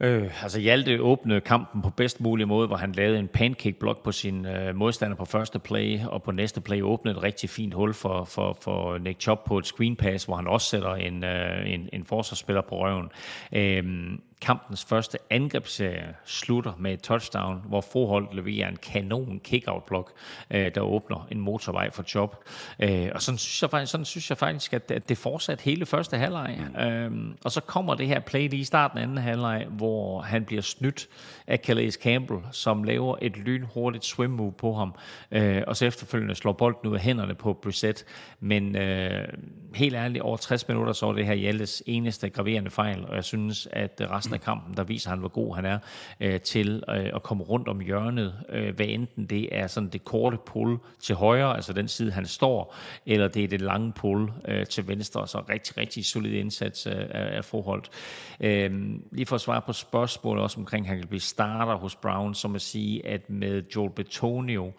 Øh, 0.00 0.42
altså 0.42 0.60
Hjalte 0.60 1.02
åbnede 1.02 1.40
kampen 1.40 1.82
på 1.82 1.90
bedst 1.90 2.20
mulig 2.20 2.48
måde, 2.48 2.66
hvor 2.66 2.76
han 2.76 2.92
lavede 2.92 3.18
en 3.18 3.28
pancake-blok 3.28 4.04
på 4.04 4.12
sin 4.12 4.46
øh, 4.46 4.76
modstander 4.76 5.16
på 5.16 5.24
første 5.24 5.58
play, 5.58 6.04
og 6.04 6.22
på 6.22 6.30
næste 6.32 6.60
play 6.60 6.82
åbnede 6.82 7.16
et 7.16 7.22
rigtig 7.22 7.50
fint 7.50 7.74
hul 7.74 7.94
for, 7.94 8.24
for, 8.24 8.58
for 8.60 8.98
Nick 8.98 9.20
Chop 9.20 9.44
på 9.44 9.58
et 9.58 9.66
screen 9.66 9.96
pass, 9.96 10.24
hvor 10.24 10.36
han 10.36 10.46
også 10.46 10.66
sætter 10.66 10.94
en, 10.94 11.24
øh, 11.24 11.70
en, 11.70 11.88
en 11.92 12.04
forsvarsspiller 12.04 12.62
på 12.62 12.78
røven. 12.78 13.08
Øh, 13.52 14.18
kampens 14.40 14.84
første 14.84 15.18
angrebsserie 15.30 16.14
slutter 16.24 16.72
med 16.78 16.92
et 16.92 17.00
touchdown, 17.00 17.62
hvor 17.66 17.80
Froholt 17.80 18.34
leverer 18.34 18.68
en 18.68 18.76
kanon 18.76 19.40
kick-out-blok, 19.44 20.12
øh, 20.50 20.74
der 20.74 20.80
åbner 20.80 21.26
en 21.30 21.40
motorvej 21.40 21.90
for 21.90 22.04
job. 22.14 22.44
Øh, 22.80 23.08
og 23.14 23.22
sådan 23.22 23.38
synes, 23.38 23.62
jeg 23.62 23.70
faktisk, 23.70 23.92
sådan 23.92 24.04
synes 24.04 24.30
jeg 24.30 24.38
faktisk, 24.38 24.72
at, 24.72 24.90
at 24.90 25.08
det 25.08 25.18
fortsat 25.18 25.60
hele 25.60 25.86
første 25.86 26.16
halvleg. 26.16 26.58
Øh, 26.80 27.10
og 27.44 27.52
så 27.52 27.60
kommer 27.60 27.94
det 27.94 28.06
her 28.06 28.20
play 28.20 28.48
lige 28.48 28.60
i 28.60 28.64
starten 28.64 28.98
af 28.98 29.02
anden 29.02 29.18
halvleg, 29.18 29.66
hvor 29.70 30.20
han 30.20 30.44
bliver 30.44 30.62
snydt 30.62 31.08
af 31.46 31.58
Calais 31.58 31.94
Campbell, 31.94 32.40
som 32.52 32.84
laver 32.84 33.16
et 33.22 33.36
lynhurtigt 33.36 34.04
swim 34.04 34.30
move 34.30 34.52
på 34.52 34.74
ham, 34.74 34.94
øh, 35.30 35.62
og 35.66 35.76
så 35.76 35.86
efterfølgende 35.86 36.34
slår 36.34 36.52
bolden 36.52 36.90
ud 36.90 36.94
af 36.94 37.00
hænderne 37.00 37.34
på 37.34 37.52
Brissett. 37.52 38.04
Men 38.40 38.76
øh, 38.76 39.28
helt 39.74 39.94
ærligt, 39.94 40.22
over 40.22 40.36
60 40.36 40.68
minutter, 40.68 40.92
så 40.92 41.06
var 41.06 41.12
det 41.12 41.26
her 41.26 41.34
Hjaltes 41.34 41.82
eneste 41.86 42.30
graverende 42.30 42.70
fejl, 42.70 43.04
og 43.08 43.16
jeg 43.16 43.24
synes, 43.24 43.68
at 43.72 44.00
resten 44.10 44.27
resten 44.28 44.34
af 44.34 44.40
kampen, 44.40 44.76
der 44.76 44.84
viser 44.84 45.10
han, 45.10 45.18
hvor 45.18 45.28
god 45.28 45.54
han 45.54 45.64
er 45.64 45.78
øh, 46.20 46.40
til 46.40 46.82
øh, 46.88 47.10
at 47.14 47.22
komme 47.22 47.44
rundt 47.44 47.68
om 47.68 47.80
hjørnet, 47.80 48.34
øh, 48.48 48.74
hvad 48.76 48.86
enten 48.88 49.26
det 49.26 49.48
er 49.52 49.66
sådan 49.66 49.88
det 49.88 50.04
korte 50.04 50.38
pull 50.46 50.78
til 51.00 51.14
højre, 51.14 51.54
altså 51.54 51.72
den 51.72 51.88
side, 51.88 52.12
han 52.12 52.26
står, 52.26 52.74
eller 53.06 53.28
det 53.28 53.44
er 53.44 53.48
det 53.48 53.60
lange 53.60 53.92
pull 53.92 54.30
øh, 54.48 54.66
til 54.66 54.88
venstre, 54.88 55.28
så 55.28 55.42
rigtig, 55.48 55.76
rigtig 55.76 56.04
solid 56.04 56.32
indsats 56.32 56.86
øh, 56.86 56.94
af 57.10 57.44
forhold. 57.44 57.82
Øh, 58.40 58.70
lige 59.12 59.26
for 59.26 59.34
at 59.34 59.40
svare 59.40 59.62
på 59.62 59.72
spørgsmålet 59.72 60.42
også 60.42 60.60
omkring, 60.60 60.86
at 60.86 60.88
han 60.88 60.98
kan 60.98 61.08
blive 61.08 61.20
starter 61.20 61.74
hos 61.74 61.96
Brown, 61.96 62.34
som 62.34 62.54
at 62.54 62.60
sige, 62.60 63.06
at 63.06 63.30
med 63.30 63.62
Joel 63.76 63.90
Betonio, 63.90 64.72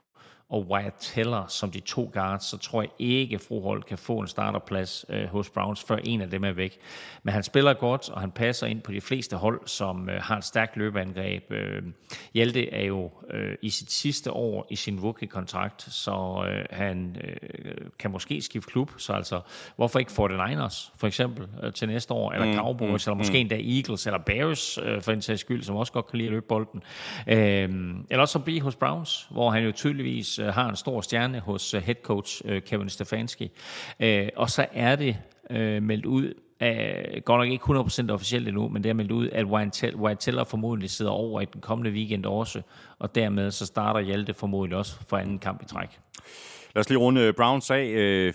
og 0.50 0.68
Wyatt 0.70 0.96
Teller 1.00 1.48
som 1.48 1.72
de 1.72 1.80
to 1.80 2.12
guards, 2.14 2.46
så 2.46 2.58
tror 2.58 2.82
jeg 2.82 2.92
ikke, 3.00 3.40
Froholt 3.40 3.86
kan 3.86 3.98
få 3.98 4.20
en 4.20 4.28
starterplads 4.28 5.06
øh, 5.10 5.26
hos 5.26 5.50
Browns, 5.50 5.84
før 5.84 5.98
en 6.04 6.22
af 6.22 6.30
dem 6.30 6.44
er 6.44 6.52
væk. 6.52 6.78
Men 7.24 7.34
han 7.34 7.44
spiller 7.44 7.74
godt, 7.74 8.10
og 8.10 8.22
han 8.22 8.32
passer 8.32 8.68
ind 8.68 8.82
på 8.82 8.92
de 8.92 9.02
fleste 9.02 9.36
hold, 9.36 9.62
som 9.66 10.10
øh, 10.10 10.22
har 10.22 10.38
et 10.38 10.44
stærkt 10.44 10.78
løbeangreb. 10.78 11.52
Øh, 11.52 11.84
Hjalte 12.34 12.74
er 12.74 12.86
jo 12.86 13.12
øh, 13.32 13.56
i 13.62 13.70
sit 13.70 13.92
sidste 13.92 14.32
år 14.32 14.68
i 14.70 14.76
sin 14.76 15.00
rookie-kontrakt, 15.00 15.82
så 15.82 16.46
øh, 16.50 16.66
han 16.70 17.18
øh, 17.24 17.76
kan 18.00 18.12
måske 18.12 18.42
skifte 18.42 18.72
klub. 18.72 18.92
Så 18.98 19.14
altså, 19.14 19.42
hvorfor 19.76 20.00
ikke 20.00 20.12
49ers 20.12 20.92
for 20.98 21.08
eksempel 21.08 21.48
øh, 21.64 21.74
til 21.74 21.88
næste 21.88 22.14
år, 22.14 22.32
eller 22.32 22.48
mm, 22.48 22.54
Cowboys, 22.54 23.08
mm, 23.08 23.12
eller 23.12 23.18
måske 23.18 23.34
mm. 23.34 23.40
endda 23.40 23.56
Eagles, 23.56 24.06
eller 24.06 24.20
Bears 24.20 24.78
øh, 24.78 25.02
for 25.02 25.12
en 25.12 25.22
sags 25.22 25.42
skyld, 25.42 25.64
som 25.64 25.76
også 25.76 25.94
godt 25.94 26.08
kan 26.08 26.18
lide 26.18 26.28
at 26.28 26.32
løbe 26.32 26.46
bolden. 26.46 26.84
Øh, 27.28 27.70
eller 28.10 28.22
også 28.22 28.32
så 28.32 28.40
blive 28.40 28.62
hos 28.62 28.76
Browns, 28.76 29.28
hvor 29.32 29.50
han 29.50 29.64
jo 29.64 29.72
tydeligvis 29.72 30.39
Øh, 30.40 30.48
har 30.48 30.70
en 30.70 30.76
stor 30.76 31.02
stjerne 31.02 31.40
hos 31.40 31.74
øh, 31.74 31.82
head 31.82 31.96
coach 32.04 32.42
øh, 32.46 32.62
Kevin 32.62 32.90
Stefanski. 32.90 33.52
Og 34.36 34.50
så 34.50 34.66
er 34.74 34.96
det 34.96 35.18
meldt 35.82 36.06
ud, 36.06 36.34
af, 36.60 37.22
godt 37.26 37.40
nok 37.40 37.50
ikke 37.50 38.10
100% 38.10 38.12
officielt 38.12 38.48
endnu, 38.48 38.70
men 38.70 38.84
det 38.84 38.90
er 38.90 38.94
meldt 38.94 39.12
ud, 39.12 39.30
at 39.30 39.46
White 39.96 40.20
Teller 40.20 40.44
formodentlig 40.44 40.90
sidder 40.90 41.12
over 41.12 41.42
i 41.42 41.46
den 41.54 41.62
kommende 41.62 41.92
weekend 41.92 42.26
også, 42.26 42.62
og 43.00 43.16
dermed 43.16 43.52
så 43.52 43.66
starter 43.66 44.00
Hjalte 44.00 44.34
formodentlig 44.34 44.78
også 44.78 45.00
for 45.10 45.18
anden 45.18 45.40
kamp 45.40 45.62
i 45.62 45.66
træk. 45.66 46.00
Lad 46.76 46.80
os 46.80 46.90
lige 46.90 47.00
runde 47.00 47.34
Browns 47.34 47.72
af. 47.72 47.86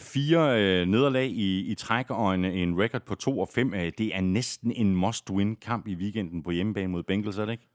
Fire 0.00 0.86
nederlag 0.86 1.26
i, 1.26 1.60
i 1.60 1.74
træk 1.74 2.10
og 2.10 2.34
en, 2.34 2.44
en 2.44 2.82
record 2.82 3.02
på 3.06 3.14
2 3.14 3.40
og 3.40 3.48
5. 3.54 3.72
Det 3.98 4.16
er 4.16 4.20
næsten 4.20 4.72
en 4.72 5.04
must-win 5.04 5.54
kamp 5.66 5.88
i 5.88 5.94
weekenden 5.94 6.42
på 6.42 6.50
hjemmebane 6.50 6.88
mod 6.88 7.02
Bengals, 7.02 7.38
er 7.38 7.44
det 7.44 7.52
ikke? 7.52 7.73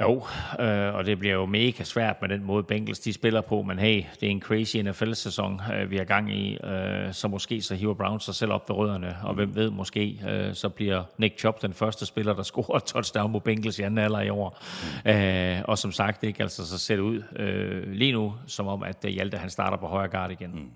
Jo, 0.00 0.24
øh, 0.60 0.94
og 0.94 1.06
det 1.06 1.18
bliver 1.18 1.34
jo 1.34 1.46
mega 1.46 1.84
svært 1.84 2.16
med 2.20 2.28
den 2.28 2.44
måde, 2.44 2.62
Bengals 2.62 2.98
de 2.98 3.12
spiller 3.12 3.40
på, 3.40 3.62
men 3.62 3.78
hey, 3.78 4.04
det 4.20 4.26
er 4.26 4.30
en 4.30 4.40
crazy 4.40 4.76
NFL-sæson, 4.76 5.60
øh, 5.74 5.90
vi 5.90 5.96
er 5.96 6.04
gang 6.04 6.32
i, 6.32 6.58
øh, 6.64 7.12
så 7.12 7.28
måske 7.28 7.62
så 7.62 7.74
hiver 7.74 7.94
Browns 7.94 8.24
sig 8.24 8.34
selv 8.34 8.52
op 8.52 8.68
ved 8.68 8.76
rødderne, 8.76 9.16
og 9.22 9.34
hvem 9.34 9.54
ved, 9.54 9.70
måske 9.70 10.20
øh, 10.28 10.54
så 10.54 10.68
bliver 10.68 11.02
Nick 11.18 11.38
Chubb 11.38 11.62
den 11.62 11.74
første 11.74 12.06
spiller, 12.06 12.34
der 12.34 12.42
scorer 12.52 12.78
touchdown 12.78 13.32
mod 13.32 13.40
Bengals 13.40 13.78
i 13.78 13.82
anden 13.82 13.98
alder 13.98 14.20
i 14.20 14.30
år. 14.30 14.58
Mm. 15.04 15.10
Øh, 15.10 15.62
og 15.64 15.78
som 15.78 15.92
sagt, 15.92 16.20
det 16.20 16.26
ikke 16.26 16.42
altså 16.42 16.66
så 16.66 16.78
sætte 16.78 17.02
ud 17.02 17.22
øh, 17.36 17.92
lige 17.92 18.12
nu, 18.12 18.34
som 18.46 18.66
om 18.66 18.82
at 18.82 19.04
øh, 19.04 19.10
Hjalte 19.10 19.36
han 19.36 19.50
starter 19.50 19.76
på 19.76 19.86
højre 19.86 20.08
guard 20.08 20.30
igen. 20.30 20.50
Mm. 20.50 20.70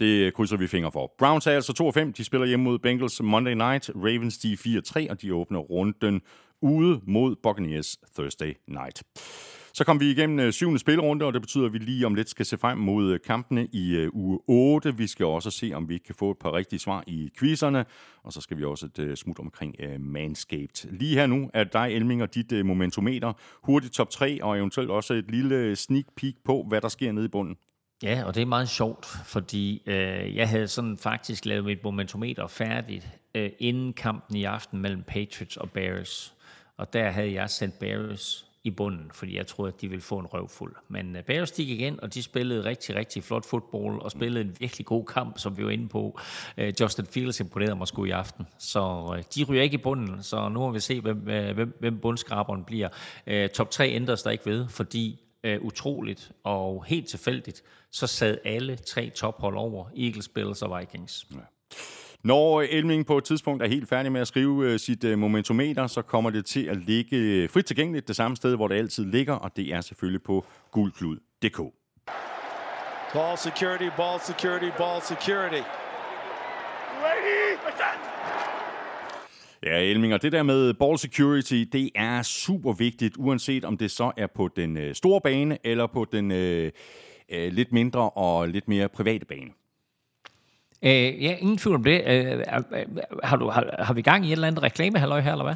Det 0.00 0.34
krydser 0.34 0.56
vi 0.56 0.66
fingre 0.66 0.92
for. 0.92 1.12
Browns 1.18 1.46
er 1.46 1.50
altså 1.50 1.92
2-5. 1.96 2.12
De 2.16 2.24
spiller 2.24 2.46
hjemme 2.46 2.64
mod 2.64 2.78
Bengals 2.78 3.22
Monday 3.22 3.52
Night. 3.52 3.90
Ravens 3.94 4.38
de 4.38 4.56
4-3, 4.60 5.10
og 5.10 5.22
de 5.22 5.34
åbner 5.34 5.58
runden 5.58 6.20
ude 6.62 7.00
mod 7.06 7.36
Buccaneers 7.42 7.98
Thursday 8.14 8.54
night. 8.66 9.02
Så 9.72 9.84
kom 9.84 10.00
vi 10.00 10.10
igennem 10.10 10.40
øh, 10.40 10.52
syvende 10.52 10.78
spilrunde, 10.78 11.24
og 11.24 11.32
det 11.32 11.42
betyder, 11.42 11.66
at 11.66 11.72
vi 11.72 11.78
lige 11.78 12.06
om 12.06 12.14
lidt 12.14 12.28
skal 12.28 12.46
se 12.46 12.58
frem 12.58 12.78
mod 12.78 13.12
øh, 13.12 13.20
kampene 13.26 13.66
i 13.72 13.96
øh, 13.96 14.08
uge 14.12 14.38
8. 14.46 14.96
Vi 14.96 15.06
skal 15.06 15.26
også 15.26 15.50
se, 15.50 15.72
om 15.74 15.88
vi 15.88 15.98
kan 15.98 16.14
få 16.14 16.30
et 16.30 16.36
par 16.38 16.52
rigtige 16.52 16.78
svar 16.80 17.04
i 17.06 17.30
quizerne, 17.38 17.84
og 18.22 18.32
så 18.32 18.40
skal 18.40 18.58
vi 18.58 18.64
også 18.64 18.88
et 18.98 19.18
smut 19.18 19.38
omkring 19.38 19.74
Manscaped. 20.00 20.90
Lige 20.90 21.14
her 21.14 21.26
nu 21.26 21.50
er 21.54 21.64
dig, 21.64 21.88
Elming, 21.92 22.22
og 22.22 22.34
dit 22.34 22.66
momentometer. 22.66 23.32
Hurtigt 23.62 23.94
top 23.94 24.10
3, 24.10 24.38
og 24.42 24.58
eventuelt 24.58 24.90
også 24.90 25.14
et 25.14 25.30
lille 25.30 25.76
sneak 25.76 26.04
peek 26.16 26.34
på, 26.44 26.64
hvad 26.68 26.80
der 26.80 26.88
sker 26.88 27.12
nede 27.12 27.24
i 27.24 27.28
bunden. 27.28 27.56
Ja, 28.02 28.24
og 28.26 28.34
det 28.34 28.42
er 28.42 28.46
meget 28.46 28.68
sjovt, 28.68 29.06
fordi 29.24 29.82
øh, 29.86 30.36
jeg 30.36 30.48
havde 30.48 30.68
sådan 30.68 30.96
faktisk 30.96 31.46
lavet 31.46 31.64
mit 31.64 31.84
momentometer 31.84 32.46
færdigt 32.46 33.08
øh, 33.34 33.50
inden 33.58 33.92
kampen 33.92 34.36
i 34.36 34.44
aften 34.44 34.78
mellem 34.78 35.02
Patriots 35.02 35.56
og 35.56 35.70
Bears. 35.70 36.34
Og 36.78 36.92
der 36.92 37.10
havde 37.10 37.32
jeg 37.32 37.50
sendt 37.50 37.78
Bears 37.78 38.48
i 38.64 38.70
bunden, 38.70 39.10
fordi 39.12 39.36
jeg 39.36 39.46
troede, 39.46 39.72
at 39.74 39.80
de 39.80 39.88
ville 39.88 40.02
få 40.02 40.18
en 40.18 40.26
røvfuld. 40.26 40.74
Men 40.88 41.16
øh, 41.16 41.18
uh, 41.18 41.24
Bears 41.24 41.52
gik 41.52 41.68
igen, 41.68 42.00
og 42.02 42.14
de 42.14 42.22
spillede 42.22 42.64
rigtig, 42.64 42.94
rigtig 42.94 43.24
flot 43.24 43.46
fodbold, 43.46 44.02
og 44.02 44.10
spillede 44.10 44.44
en 44.44 44.56
virkelig 44.60 44.86
god 44.86 45.04
kamp, 45.04 45.38
som 45.38 45.58
vi 45.58 45.64
var 45.64 45.70
inde 45.70 45.88
på. 45.88 46.20
Øh, 46.56 46.72
Justin 46.80 47.06
Fields 47.06 47.40
imponerede 47.40 47.76
mig 47.76 47.88
sgu 47.88 48.04
i 48.04 48.10
aften. 48.10 48.46
Så 48.58 49.14
øh, 49.16 49.24
de 49.34 49.44
ryger 49.44 49.62
ikke 49.62 49.74
i 49.74 49.82
bunden, 49.82 50.22
så 50.22 50.48
nu 50.48 50.60
må 50.60 50.70
vi 50.70 50.80
se, 50.80 51.00
hvem, 51.00 51.16
hvem, 51.16 51.76
hvem 51.80 51.98
bundskraberen 51.98 52.64
bliver. 52.64 52.88
Top 53.54 53.70
3 53.70 53.88
ændres 53.88 54.22
der 54.22 54.30
ikke 54.30 54.46
ved, 54.46 54.68
fordi 54.68 55.20
uh, 55.46 55.64
utroligt 55.64 56.32
og 56.44 56.84
helt 56.84 57.08
tilfældigt, 57.08 57.62
så 57.90 58.06
sad 58.06 58.38
alle 58.44 58.76
tre 58.76 59.10
tophold 59.10 59.56
over 59.56 59.84
Eagles, 59.96 60.28
Bills 60.28 60.62
og 60.62 60.80
Vikings. 60.80 61.26
Ja. 61.34 61.36
Når 62.24 62.62
Elming 62.62 63.06
på 63.06 63.18
et 63.18 63.24
tidspunkt 63.24 63.62
er 63.62 63.66
helt 63.66 63.88
færdig 63.88 64.12
med 64.12 64.20
at 64.20 64.28
skrive 64.28 64.72
øh, 64.72 64.78
sit 64.78 65.04
øh, 65.04 65.18
momentometer, 65.18 65.86
så 65.86 66.02
kommer 66.02 66.30
det 66.30 66.46
til 66.46 66.64
at 66.64 66.76
ligge 66.76 67.16
øh, 67.16 67.48
frit 67.48 67.64
tilgængeligt 67.64 68.08
det 68.08 68.16
samme 68.16 68.36
sted, 68.36 68.56
hvor 68.56 68.68
det 68.68 68.74
altid 68.74 69.04
ligger, 69.04 69.34
og 69.34 69.56
det 69.56 69.74
er 69.74 69.80
selvfølgelig 69.80 70.22
på 70.22 70.44
gulklud.dk. 70.70 71.60
Ball 73.14 73.38
security, 73.38 73.88
ball 73.96 74.20
security, 74.20 74.70
ball 74.78 75.02
security. 75.02 75.62
Ja, 79.62 79.80
Elming, 79.82 80.14
og 80.14 80.22
det 80.22 80.32
der 80.32 80.42
med 80.42 80.74
ball 80.74 80.98
security, 80.98 81.64
det 81.72 81.90
er 81.94 82.22
super 82.22 82.72
vigtigt, 82.72 83.14
uanset 83.18 83.64
om 83.64 83.76
det 83.76 83.90
så 83.90 84.12
er 84.16 84.26
på 84.26 84.48
den 84.56 84.94
store 84.94 85.20
bane, 85.20 85.58
eller 85.64 85.86
på 85.86 86.06
den 86.12 86.30
øh, 86.30 86.72
lidt 87.30 87.72
mindre 87.72 88.10
og 88.10 88.48
lidt 88.48 88.68
mere 88.68 88.88
private 88.88 89.26
bane. 89.26 89.50
Øh, 90.82 91.22
ja, 91.24 91.36
ingen 91.40 91.58
tvivl 91.58 91.76
om 91.76 91.84
det. 91.84 92.02
Øh, 92.06 92.42
har, 93.24 93.36
du, 93.36 93.48
har, 93.48 93.74
har 93.78 93.94
vi 93.94 94.02
gang 94.02 94.24
i 94.24 94.28
et 94.28 94.32
eller 94.32 94.46
andet 94.46 94.62
reklamehalløj 94.62 95.20
her, 95.20 95.32
eller 95.32 95.44
hvad? 95.44 95.54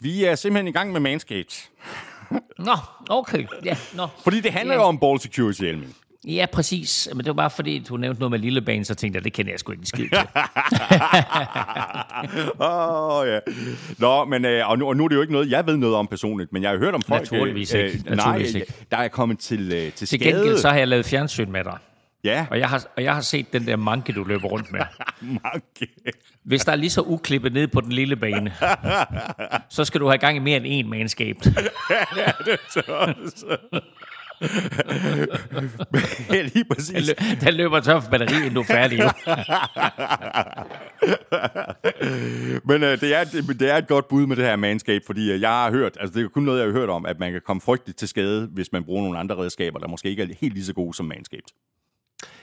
Vi 0.00 0.24
er 0.24 0.34
simpelthen 0.34 0.68
i 0.68 0.72
gang 0.72 0.92
med 0.92 1.00
Manscaped. 1.00 1.68
Nå, 2.58 2.76
okay. 3.08 3.46
Ja, 3.64 3.76
nå. 3.94 4.06
Fordi 4.24 4.40
det 4.40 4.52
handler 4.52 4.74
ja. 4.74 4.80
jo 4.80 4.86
om 4.86 4.98
ball 4.98 5.20
security, 5.20 5.62
Elming. 5.62 5.96
Ja, 6.26 6.46
præcis. 6.52 7.08
Men 7.12 7.18
det 7.18 7.26
var 7.26 7.32
bare 7.32 7.50
fordi, 7.50 7.78
du 7.78 7.96
nævnte 7.96 8.20
noget 8.20 8.30
med 8.30 8.38
lille 8.38 8.60
bane, 8.60 8.84
så 8.84 8.94
tænkte 8.94 9.16
jeg, 9.16 9.24
det 9.24 9.32
kender 9.32 9.52
jeg 9.52 9.60
sgu 9.60 9.72
ikke 9.72 9.80
en 9.80 9.86
skid 9.86 10.08
til. 10.08 10.18
Åh, 12.60 13.18
oh, 13.18 13.28
ja. 13.28 13.38
Nå, 13.98 14.24
men, 14.24 14.44
øh, 14.44 14.70
og, 14.70 14.78
nu, 14.78 14.88
og 14.88 14.96
nu 14.96 15.04
er 15.04 15.08
det 15.08 15.16
jo 15.16 15.20
ikke 15.20 15.32
noget, 15.32 15.50
jeg 15.50 15.66
ved 15.66 15.76
noget 15.76 15.96
om 15.96 16.06
personligt, 16.06 16.52
men 16.52 16.62
jeg 16.62 16.70
har 16.70 16.78
hørt 16.78 16.94
om 16.94 17.02
folk... 17.02 17.20
Naturligvis 17.20 17.74
øh, 17.74 17.84
ikke. 17.84 17.98
Øh, 18.06 18.16
Naturligvis 18.16 18.52
nej, 18.52 18.60
ikke. 18.60 18.74
der 18.90 18.96
er 18.96 19.08
kommet 19.08 19.38
til, 19.38 19.60
øh, 19.60 19.68
til, 19.70 19.92
til 19.92 20.08
skade. 20.08 20.22
Til 20.22 20.32
gengæld 20.32 20.58
så 20.58 20.68
har 20.68 20.78
jeg 20.78 20.88
lavet 20.88 21.06
fjernsyn 21.06 21.52
med 21.52 21.64
dig. 21.64 21.78
Ja. 22.26 22.46
Og 22.50 22.58
jeg 22.58 22.68
har, 22.68 22.86
og 22.96 23.02
jeg 23.02 23.14
har 23.14 23.20
set 23.20 23.52
den 23.52 23.66
der 23.66 23.76
manke, 23.76 24.12
du 24.12 24.24
løber 24.24 24.48
rundt 24.48 24.72
med. 24.72 24.80
manke? 25.44 25.88
Hvis 26.44 26.64
der 26.64 26.72
er 26.72 26.76
lige 26.76 26.90
så 26.90 27.02
uklippet 27.02 27.52
ned 27.52 27.68
på 27.68 27.80
den 27.80 27.92
lille 27.92 28.16
bane, 28.16 28.52
så 29.76 29.84
skal 29.84 30.00
du 30.00 30.06
have 30.06 30.18
gang 30.18 30.36
i 30.36 30.40
mere 30.40 30.56
end 30.64 30.86
én 30.86 30.90
mandskab. 30.90 31.36
ja, 32.16 32.32
det 32.44 32.58
er 36.28 36.42
Lige 36.54 36.64
præcis. 36.64 37.14
Den 37.40 37.54
løber 37.54 37.80
tør 37.80 38.00
for 38.00 38.10
batteri, 38.10 38.36
inden 38.36 38.54
du 38.54 38.60
er 38.60 38.64
færdig. 38.64 38.98
Jo. 38.98 39.10
Men 42.64 42.82
øh, 42.82 43.00
det, 43.00 43.14
er, 43.14 43.24
det, 43.24 43.60
det 43.60 43.70
er 43.70 43.76
et 43.76 43.88
godt 43.88 44.08
bud 44.08 44.26
med 44.26 44.36
det 44.36 44.44
her 44.44 44.56
manscape, 44.56 45.04
fordi 45.06 45.32
øh, 45.32 45.40
jeg 45.40 45.50
har 45.50 45.70
hørt, 45.70 45.96
altså 46.00 46.18
det 46.18 46.24
er 46.24 46.28
kun 46.28 46.42
noget, 46.42 46.58
jeg 46.58 46.66
har 46.66 46.72
hørt 46.72 46.90
om, 46.90 47.06
at 47.06 47.18
man 47.18 47.32
kan 47.32 47.40
komme 47.46 47.60
frygteligt 47.60 47.98
til 47.98 48.08
skade, 48.08 48.48
hvis 48.52 48.72
man 48.72 48.84
bruger 48.84 49.02
nogle 49.02 49.18
andre 49.18 49.36
redskaber, 49.36 49.78
der 49.78 49.88
måske 49.88 50.08
ikke 50.08 50.22
er 50.22 50.26
helt 50.40 50.54
lige 50.54 50.64
så 50.64 50.74
gode 50.74 50.94
som 50.94 51.06
manscape. 51.06 51.46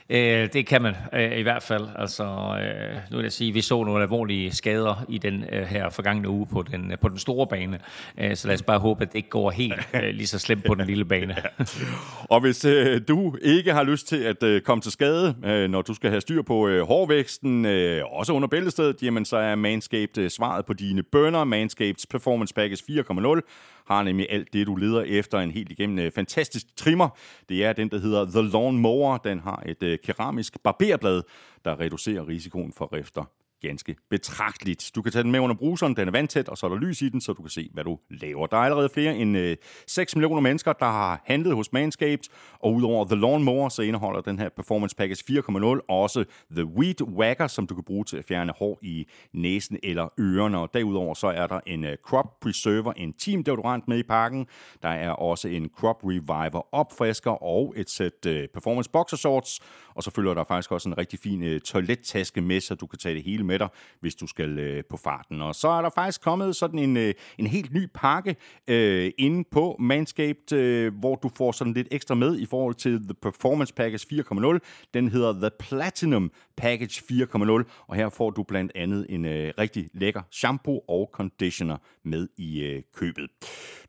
Øh, 0.09 0.49
det 0.53 0.67
kan 0.67 0.81
man 0.81 0.95
øh, 1.13 1.37
i 1.37 1.41
hvert 1.41 1.63
fald. 1.63 1.87
Altså, 1.95 2.23
øh, 2.23 2.97
nu 3.11 3.17
vil 3.17 3.23
jeg 3.23 3.31
sige, 3.31 3.51
vi 3.51 3.61
så 3.61 3.83
nogle 3.83 4.01
alvorlige 4.01 4.51
skader 4.51 5.05
i 5.09 5.17
den 5.17 5.43
øh, 5.51 5.63
her 5.63 5.89
forgangne 5.89 6.29
uge 6.29 6.47
på 6.47 6.61
den, 6.61 6.91
øh, 6.91 6.99
på 6.99 7.09
den 7.09 7.17
store 7.17 7.47
bane. 7.47 7.79
Øh, 8.17 8.35
så 8.35 8.47
lad 8.47 8.55
os 8.55 8.61
bare 8.61 8.79
håbe, 8.79 9.01
at 9.01 9.07
det 9.11 9.15
ikke 9.15 9.29
går 9.29 9.51
helt 9.51 9.89
øh, 9.93 10.03
lige 10.03 10.27
så 10.27 10.39
slemt 10.39 10.65
på 10.65 10.75
den 10.75 10.87
lille 10.87 11.05
bane. 11.05 11.35
Og 12.33 12.41
hvis 12.41 12.65
øh, 12.65 13.01
du 13.07 13.35
ikke 13.41 13.73
har 13.73 13.83
lyst 13.83 14.07
til 14.07 14.23
at 14.23 14.43
øh, 14.43 14.61
komme 14.61 14.81
til 14.81 14.91
skade, 14.91 15.35
øh, 15.45 15.69
når 15.69 15.81
du 15.81 15.93
skal 15.93 16.09
have 16.09 16.21
styr 16.21 16.41
på 16.41 16.67
øh, 16.67 16.87
hårvæksten, 16.87 17.65
øh, 17.65 18.01
også 18.05 18.33
under 18.33 18.47
bæltestedet, 18.47 19.03
jamen 19.03 19.25
så 19.25 19.37
er 19.37 19.55
Manscaped 19.55 20.17
øh, 20.17 20.29
svaret 20.29 20.65
på 20.65 20.73
dine 20.73 21.03
bønder. 21.03 21.43
Manscaped 21.43 22.07
Performance 22.09 22.53
Package 22.53 22.83
4.0 22.89 23.41
har 23.87 24.03
nemlig 24.03 24.27
alt 24.29 24.53
det, 24.53 24.67
du 24.67 24.75
leder 24.75 25.01
efter. 25.01 25.39
En 25.39 25.51
helt 25.51 25.71
igennem 25.71 25.99
øh, 25.99 26.11
fantastisk 26.11 26.75
trimmer. 26.75 27.09
Det 27.49 27.65
er 27.65 27.73
den, 27.73 27.89
der 27.89 27.99
hedder 27.99 28.25
The 28.25 28.41
Lawn 28.41 28.77
Mower. 28.77 29.17
Den 29.17 29.39
har 29.39 29.63
et 29.65 29.83
øh, 29.83 29.97
keramisk 30.03 30.63
barberblad, 30.63 31.23
der 31.65 31.79
reducerer 31.79 32.27
risikoen 32.27 32.73
for 32.73 32.93
rifter 32.93 33.23
ganske 33.67 33.95
betragteligt. 34.09 34.91
Du 34.95 35.01
kan 35.01 35.11
tage 35.11 35.23
den 35.23 35.31
med 35.31 35.39
under 35.39 35.55
bruseren, 35.55 35.95
den 35.95 36.07
er 36.07 36.11
vandtæt, 36.11 36.49
og 36.49 36.57
så 36.57 36.65
er 36.65 36.69
der 36.69 36.77
lys 36.77 37.01
i 37.01 37.09
den, 37.09 37.21
så 37.21 37.33
du 37.33 37.41
kan 37.41 37.49
se, 37.49 37.69
hvad 37.73 37.83
du 37.83 37.99
laver. 38.09 38.47
Der 38.47 38.57
er 38.57 38.61
allerede 38.61 38.89
flere 38.93 39.15
end 39.15 39.37
øh, 39.37 39.57
6 39.87 40.15
millioner 40.15 40.41
mennesker, 40.41 40.73
der 40.73 40.85
har 40.85 41.21
handlet 41.25 41.55
hos 41.55 41.73
Manscaped, 41.73 42.29
og 42.59 42.73
udover 42.73 43.05
The 43.05 43.15
Lawn 43.15 43.43
Mower, 43.43 43.69
så 43.69 43.81
indeholder 43.81 44.21
den 44.21 44.39
her 44.39 44.49
Performance 44.49 44.95
Package 44.95 45.23
4.0 45.29 45.85
også 45.89 46.25
The 46.51 46.65
Weed 46.65 47.01
Whacker, 47.01 47.47
som 47.47 47.67
du 47.67 47.75
kan 47.75 47.83
bruge 47.83 48.05
til 48.05 48.17
at 48.17 48.25
fjerne 48.25 48.53
hår 48.59 48.79
i 48.81 49.07
næsen 49.33 49.77
eller 49.83 50.07
ørerne. 50.19 50.59
Og 50.59 50.69
derudover 50.73 51.13
så 51.13 51.27
er 51.27 51.47
der 51.47 51.59
en 51.67 51.83
øh, 51.83 51.97
Crop 52.05 52.39
Preserver, 52.41 52.93
en 52.93 53.13
team 53.13 53.43
deodorant 53.43 53.87
med 53.87 53.97
i 53.97 54.03
pakken. 54.03 54.47
Der 54.81 54.89
er 54.89 55.09
også 55.09 55.47
en 55.47 55.69
Crop 55.77 56.03
Reviver 56.03 56.75
opfrisker 56.75 57.43
og 57.43 57.73
et 57.77 57.89
sæt 57.89 58.25
øh, 58.27 58.47
Performance 58.53 58.89
Boxer 58.89 59.17
Shorts. 59.17 59.59
Og 59.95 60.03
så 60.03 60.11
følger 60.11 60.33
der 60.33 60.43
faktisk 60.43 60.71
også 60.71 60.89
en 60.89 60.97
rigtig 60.97 61.19
fin 61.19 61.43
øh, 61.43 61.61
toilettaske 61.61 62.41
med, 62.41 62.61
så 62.61 62.75
du 62.75 62.87
kan 62.87 62.99
tage 62.99 63.15
det 63.15 63.23
hele 63.23 63.43
med 63.43 63.52
dig, 63.59 63.67
hvis 63.99 64.15
du 64.15 64.27
skal 64.27 64.59
øh, 64.59 64.83
på 64.89 64.97
farten. 64.97 65.41
Og 65.41 65.55
så 65.55 65.67
er 65.67 65.81
der 65.81 65.89
faktisk 65.95 66.21
kommet 66.21 66.55
sådan 66.55 66.79
en, 66.79 66.97
øh, 66.97 67.13
en 67.37 67.47
helt 67.47 67.73
ny 67.73 67.87
pakke 67.93 68.35
øh, 68.67 69.11
inde 69.17 69.43
på 69.51 69.75
Manscaped, 69.79 70.53
øh, 70.53 70.93
hvor 70.99 71.15
du 71.15 71.29
får 71.29 71.51
sådan 71.51 71.73
lidt 71.73 71.87
ekstra 71.91 72.15
med 72.15 72.39
i 72.39 72.45
forhold 72.45 72.75
til 72.75 73.03
The 73.03 73.13
Performance 73.21 73.73
Package 73.73 74.23
4.0. 74.23 74.59
Den 74.93 75.07
hedder 75.07 75.33
The 75.33 75.49
Platinum 75.59 76.31
Package 76.57 77.01
4.0, 77.11 77.85
og 77.87 77.95
her 77.95 78.09
får 78.09 78.29
du 78.29 78.43
blandt 78.43 78.71
andet 78.75 79.05
en 79.09 79.25
øh, 79.25 79.53
rigtig 79.57 79.89
lækker 79.93 80.21
shampoo 80.31 80.81
og 80.87 81.09
conditioner 81.13 81.77
med 82.03 82.27
i 82.37 82.63
øh, 82.63 82.81
købet. 82.95 83.29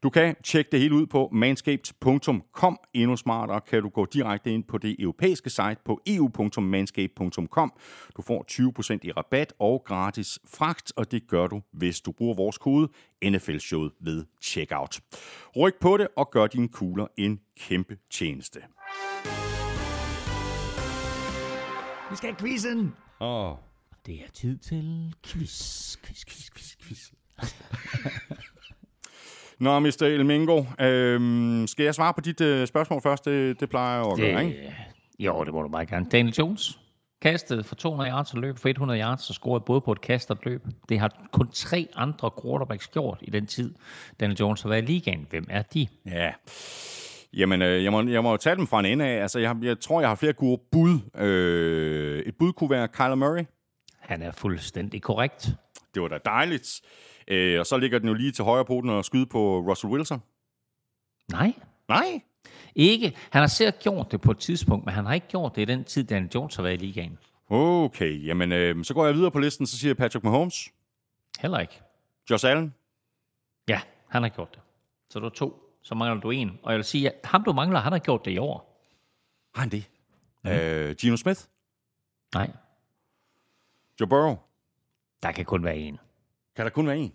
Du 0.03 0.11
kan 0.11 0.36
tjekke 0.45 0.70
det 0.73 0.81
hele 0.81 0.95
ud 0.95 1.07
på 1.07 1.28
manscaped.com. 1.32 2.78
Endnu 2.95 3.16
smartere 3.16 3.61
kan 3.61 3.82
du 3.82 3.89
gå 3.89 4.05
direkte 4.05 4.51
ind 4.51 4.65
på 4.65 4.78
det 4.78 4.97
europæiske 4.99 5.51
site 5.51 5.77
på 5.85 6.01
eu.manscaped.com. 6.07 7.73
Du 8.16 8.23
får 8.23 8.45
20% 8.51 8.99
i 9.03 9.12
rabat 9.12 9.53
og 9.59 9.82
gratis 9.85 10.39
fragt, 10.44 10.93
og 10.97 11.10
det 11.10 11.28
gør 11.28 11.47
du, 11.47 11.62
hvis 11.72 12.01
du 12.01 12.12
bruger 12.12 12.35
vores 12.35 12.59
kode 12.59 12.89
NFL-showet 13.24 13.93
ved 14.01 14.24
checkout. 14.43 15.01
Ryk 15.56 15.74
på 15.81 15.97
det 15.97 16.09
og 16.16 16.31
gør 16.31 16.47
dine 16.47 16.68
kugler 16.68 17.06
en 17.16 17.40
kæmpe 17.60 17.98
tjeneste. 18.10 18.60
Vi 22.10 22.16
skal 22.16 22.28
have 22.28 22.36
quizzen. 22.39 22.94
Åh, 23.20 23.51
oh. 23.51 23.56
Det 24.06 24.14
er 24.14 24.31
tid 24.35 24.59
til 24.59 25.14
quiz, 25.26 25.97
quiz, 25.97 26.24
quiz, 26.24 26.51
quiz, 26.51 26.76
quiz. 26.82 27.10
Nå, 29.59 29.81
Mr. 29.81 30.02
Elmingo, 30.02 30.64
øhm, 30.81 31.66
skal 31.66 31.85
jeg 31.85 31.94
svare 31.94 32.14
på 32.14 32.20
dit 32.20 32.40
øh, 32.40 32.66
spørgsmål 32.66 33.02
først? 33.02 33.24
Det, 33.24 33.60
det 33.60 33.70
plejer 33.70 33.97
jeg 33.97 34.06
jo 34.06 34.10
at 34.10 34.18
gøre, 34.18 34.44
ikke? 34.44 34.62
Det, 34.62 35.24
jo, 35.24 35.44
det 35.44 35.52
må 35.55 35.62
du 35.62 35.68
meget 35.68 35.89
gerne. 35.89 36.06
Daniel 36.10 36.35
Jones 36.39 36.78
kastede 37.24 37.64
for 37.64 37.74
200 37.74 38.10
yards 38.10 38.34
og 38.34 38.40
løb 38.40 38.59
for 38.59 38.68
100 38.68 39.01
yards 39.01 39.28
og 39.28 39.34
scorede 39.34 39.64
både 39.66 39.80
på 39.80 39.92
et 39.92 40.01
kast 40.01 40.30
og 40.30 40.36
et 40.40 40.44
løb. 40.44 40.66
Det 40.88 40.98
har 40.98 41.28
kun 41.32 41.48
tre 41.48 41.88
andre 41.94 42.30
quarterbacks 42.42 42.88
gjort 42.88 43.18
i 43.22 43.30
den 43.30 43.46
tid, 43.46 43.74
Daniel 44.20 44.38
Jones 44.38 44.62
har 44.62 44.68
været 44.68 44.82
i 44.82 44.86
ligaen. 44.86 45.26
Hvem 45.30 45.46
er 45.51 45.62
de? 45.62 45.86
Ja. 46.06 46.32
Jamen, 47.32 47.62
øh, 47.62 47.84
jeg, 47.84 47.92
må, 47.92 48.02
jeg 48.02 48.22
må 48.22 48.30
jo 48.30 48.36
tage 48.36 48.56
dem 48.56 48.66
fra 48.66 48.80
en 48.80 48.86
ende 48.86 49.05
af. 49.05 49.22
Altså, 49.22 49.38
jeg, 49.38 49.56
jeg 49.62 49.80
tror, 49.80 50.01
jeg 50.01 50.09
har 50.09 50.14
flere 50.14 50.32
gode 50.32 50.60
bud. 50.72 51.20
Øh, 51.20 52.22
et 52.26 52.34
bud 52.38 52.52
kunne 52.52 52.70
være 52.70 52.88
Kyler 52.88 53.14
Murray. 53.14 53.44
Han 54.01 54.22
er 54.22 54.32
fuldstændig 54.32 55.02
korrekt. 55.02 55.48
Det 55.94 56.02
var 56.02 56.09
da 56.09 56.18
dejligt. 56.24 56.80
Øh, 57.28 57.60
og 57.60 57.66
så 57.66 57.76
ligger 57.76 57.98
den 57.98 58.09
jo 58.09 58.14
lige 58.14 58.32
til 58.32 58.44
højre 58.44 58.64
på 58.64 58.74
den 58.74 58.90
og 58.90 59.05
skyde 59.05 59.26
på 59.26 59.59
Russell 59.59 59.92
Wilson. 59.92 60.22
Nej, 61.32 61.52
Nej. 61.88 62.20
Ikke. 62.75 63.16
Han 63.31 63.41
har 63.41 63.47
sikkert 63.47 63.79
gjort 63.79 64.12
det 64.12 64.21
på 64.21 64.31
et 64.31 64.39
tidspunkt, 64.39 64.85
men 64.85 64.95
han 64.95 65.07
har 65.07 65.15
ikke 65.15 65.29
gjort 65.29 65.57
det 65.57 65.62
i 65.62 65.65
den 65.65 65.85
tid, 65.85 66.05
Daniel 66.05 66.31
Jones 66.35 66.57
har 66.57 66.62
været 66.62 66.83
i 66.83 66.85
ligaen. 66.87 67.19
Okay, 67.49 68.27
jamen 68.27 68.53
øh, 68.53 68.85
så 68.85 68.95
går 68.95 69.07
jeg 69.07 69.15
videre 69.15 69.31
på 69.31 69.39
listen, 69.39 69.66
så 69.66 69.79
siger 69.79 69.89
jeg 69.89 69.97
Patrick 69.97 70.25
Mahomes, 70.25 70.71
Heller 71.41 71.59
ikke. 71.59 71.81
Josh 72.31 72.47
Allen, 72.47 72.75
Ja, 73.69 73.81
han 74.09 74.23
har 74.23 74.29
gjort 74.31 74.55
det. 74.55 74.61
Så 75.11 75.19
du 75.21 75.27
er 75.27 75.31
to, 75.31 75.77
så 75.83 75.95
mangler 75.95 76.21
du 76.21 76.31
en. 76.31 76.59
Og 76.62 76.73
jeg 76.73 76.77
vil 76.77 76.85
sige, 76.85 77.11
at 77.11 77.15
ham 77.25 77.45
du 77.45 77.53
mangler, 77.53 77.81
han 77.81 77.93
har 77.93 77.99
gjort 77.99 78.25
det 78.25 78.31
i 78.31 78.39
år. 78.39 78.81
har 79.55 79.61
han 79.61 79.71
det? 79.71 79.85
Mm. 80.45 80.51
Øh, 80.51 80.95
Gino 80.97 81.16
Smith, 81.16 81.41
Nej, 82.35 82.51
Joe 84.01 84.09
Burrow, 84.09 84.37
der 85.23 85.33
kan 85.33 85.45
kun 85.45 85.65
være 85.65 85.77
en. 85.77 85.99
kan 86.57 86.65
der 86.65 86.71
kun 86.71 86.87
være 86.87 86.99
en? 86.99 87.12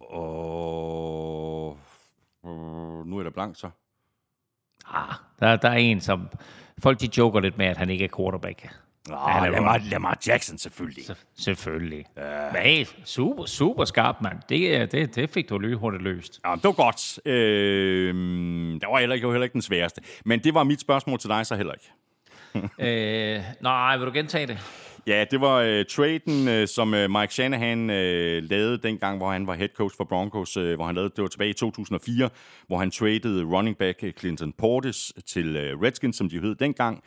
Og 0.00 1.78
øh, 2.44 3.06
nu 3.06 3.18
er 3.18 3.22
der 3.22 3.30
blank 3.30 3.56
så. 3.56 3.70
Ah, 4.90 5.14
der, 5.40 5.56
der 5.56 5.68
er 5.68 5.76
en, 5.76 6.00
som... 6.00 6.28
Folk 6.82 7.00
de 7.00 7.08
joker 7.18 7.40
lidt 7.40 7.58
med, 7.58 7.66
at 7.66 7.76
han 7.76 7.90
ikke 7.90 8.04
er 8.04 8.08
quarterback. 8.16 8.68
Nå, 9.08 9.16
han 9.16 9.44
er 9.44 9.50
Lamar, 9.50 9.80
Lamar 9.90 10.18
Jackson 10.26 10.58
selvfølgelig. 10.58 11.06
Så, 11.06 11.14
selvfølgelig. 11.38 12.04
Ja. 12.16 12.52
Men 12.52 12.62
hey, 12.62 12.86
super, 13.04 13.46
super 13.46 13.84
skarp, 13.84 14.16
mand. 14.20 14.38
Det, 14.48 14.92
det, 14.92 15.14
det 15.14 15.30
fik 15.30 15.48
du 15.48 15.58
lynhurtigt 15.58 16.02
løst. 16.02 16.40
Ja, 16.46 16.54
det 16.54 16.64
var 16.64 16.72
godt. 16.72 17.26
Øh, 17.26 18.14
det 18.74 18.88
var 18.90 18.98
heller 18.98 19.14
ikke, 19.14 19.26
jo 19.26 19.32
heller 19.32 19.44
ikke 19.44 19.52
den 19.52 19.62
sværeste. 19.62 20.02
Men 20.24 20.44
det 20.44 20.54
var 20.54 20.64
mit 20.64 20.80
spørgsmål 20.80 21.18
til 21.18 21.30
dig 21.30 21.46
så 21.46 21.56
heller 21.56 21.72
ikke. 21.72 21.90
øh, 23.36 23.42
nej, 23.60 23.96
vil 23.96 24.06
du 24.06 24.12
gentage 24.12 24.46
det? 24.46 24.58
Ja, 25.06 25.24
det 25.30 25.40
var 25.40 25.56
øh, 25.56 25.84
traden, 25.84 26.48
øh, 26.48 26.68
som 26.68 26.94
øh, 26.94 27.10
Mike 27.10 27.34
Shanahan 27.34 27.90
øh, 27.90 28.42
lavede 28.50 28.78
dengang, 28.78 29.18
hvor 29.18 29.32
han 29.32 29.46
var 29.46 29.54
head 29.54 29.68
coach 29.68 29.96
for 29.96 30.04
Broncos, 30.04 30.56
øh, 30.56 30.74
hvor 30.74 30.84
han 30.84 30.94
lavede, 30.94 31.12
det 31.16 31.22
var 31.22 31.28
tilbage 31.28 31.50
i 31.50 31.54
2004, 31.54 32.30
hvor 32.66 32.78
han 32.78 32.90
traded 32.90 33.44
running 33.44 33.76
back 33.76 33.98
øh, 34.02 34.12
Clinton 34.12 34.52
Portis 34.52 35.12
til 35.26 35.56
øh, 35.56 35.80
Redskins, 35.80 36.16
som 36.16 36.28
de 36.28 36.40
hed 36.40 36.54
dengang. 36.54 37.02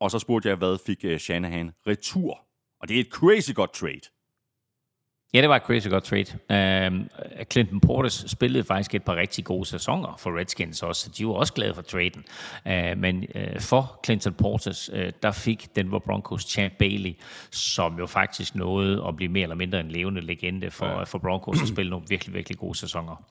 Og 0.00 0.10
så 0.10 0.18
spurgte 0.18 0.48
jeg, 0.48 0.56
hvad 0.56 0.78
fik 0.86 1.04
øh, 1.04 1.18
Shanahan 1.18 1.70
retur? 1.86 2.40
Og 2.80 2.88
det 2.88 2.96
er 2.96 3.00
et 3.00 3.10
crazy 3.10 3.52
godt 3.54 3.72
trade. 3.74 4.15
Ja, 5.36 5.40
det 5.40 5.48
var 5.48 5.56
et 5.56 5.62
crazy 5.62 5.88
godt 5.88 6.04
trade. 6.04 6.90
Uh, 6.90 7.00
Clinton 7.52 7.80
Portis 7.80 8.24
spillede 8.26 8.64
faktisk 8.64 8.94
et 8.94 9.02
par 9.02 9.16
rigtig 9.16 9.44
gode 9.44 9.66
sæsoner 9.66 10.16
for 10.18 10.38
Redskins 10.38 10.82
også, 10.82 11.02
så 11.02 11.10
de 11.18 11.26
var 11.26 11.32
også 11.32 11.52
glade 11.52 11.74
for 11.74 11.82
traden. 11.82 12.24
Uh, 12.66 12.98
men 13.00 13.24
uh, 13.34 13.60
for 13.60 14.00
Clinton 14.04 14.34
Portis, 14.34 14.90
uh, 14.92 14.98
der 15.22 15.30
fik 15.30 15.76
Denver 15.76 15.98
Broncos 15.98 16.42
Champ 16.42 16.72
Bailey, 16.78 17.14
som 17.50 17.98
jo 17.98 18.06
faktisk 18.06 18.54
nåede 18.54 19.04
at 19.08 19.16
blive 19.16 19.32
mere 19.32 19.42
eller 19.42 19.56
mindre 19.56 19.80
en 19.80 19.88
levende 19.88 20.20
legende 20.20 20.70
for, 20.70 20.86
ja. 20.86 21.02
for 21.02 21.18
Broncos 21.18 21.62
og 21.62 21.68
spille 21.68 21.90
nogle 21.90 22.06
virkelig, 22.08 22.34
virkelig 22.34 22.58
gode 22.58 22.78
sæsoner. 22.78 23.22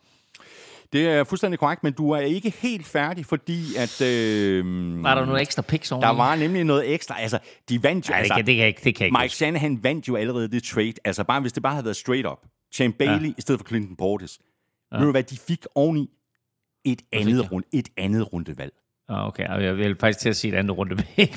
Det 0.94 1.08
er 1.08 1.24
fuldstændig 1.24 1.60
korrekt, 1.60 1.84
men 1.84 1.94
du 1.94 2.12
er 2.12 2.20
ikke 2.20 2.50
helt 2.50 2.86
færdig, 2.86 3.26
fordi 3.26 3.76
at... 3.78 4.02
Øh, 4.02 5.04
Var 5.04 5.16
der 5.16 5.26
noget 5.26 5.42
ekstra 5.42 5.62
picks 5.62 5.90
der 5.90 5.96
oveni? 5.96 6.18
var 6.18 6.36
nemlig 6.36 6.64
noget 6.64 6.94
ekstra. 6.94 7.22
Altså, 7.22 7.40
de 7.70 7.84
vandt 7.84 8.10
jo... 8.10 8.12
Nej, 8.12 8.20
det, 8.20 8.24
altså, 8.24 8.36
kan, 8.36 8.46
det, 8.46 8.56
kan 8.56 8.68
ikke, 8.68 8.82
det 8.84 8.96
kan 8.96 9.06
ikke 9.06 9.18
Mike. 9.22 9.34
Shanahan 9.34 9.84
vandt 9.84 10.08
jo 10.08 10.16
allerede 10.16 10.52
det 10.52 10.64
trade. 10.64 10.94
Altså 11.06 11.24
bare, 11.24 11.42
hvis 11.42 11.54
det 11.54 11.64
bare 11.64 11.74
havde 11.74 11.86
været 11.86 11.96
straight 11.96 12.28
up. 12.28 12.40
Champ 12.74 12.96
Bailey 12.98 13.28
ja. 13.28 13.34
i 13.38 13.42
stedet 13.42 13.60
for 13.60 13.68
Clinton 13.68 13.96
Portis. 13.96 14.40
Ja. 14.92 14.98
Ved 14.98 15.06
du 15.06 15.12
hvad, 15.12 15.24
de 15.24 15.38
fik 15.38 15.66
oveni? 15.76 16.10
Et 16.86 17.02
andet, 17.14 17.42
jeg? 17.42 17.52
rund, 17.52 17.64
et 17.74 17.90
andet 17.98 18.34
rundevalg. 18.34 18.74
Ah, 19.10 19.28
Okay, 19.28 19.48
og 19.48 19.64
jeg 19.64 19.78
vil 19.78 19.96
faktisk 20.00 20.20
til 20.20 20.30
at 20.30 20.36
sige 20.36 20.54
et 20.54 20.58
andet 20.58 20.78
runde 20.78 20.96
med. 20.96 21.04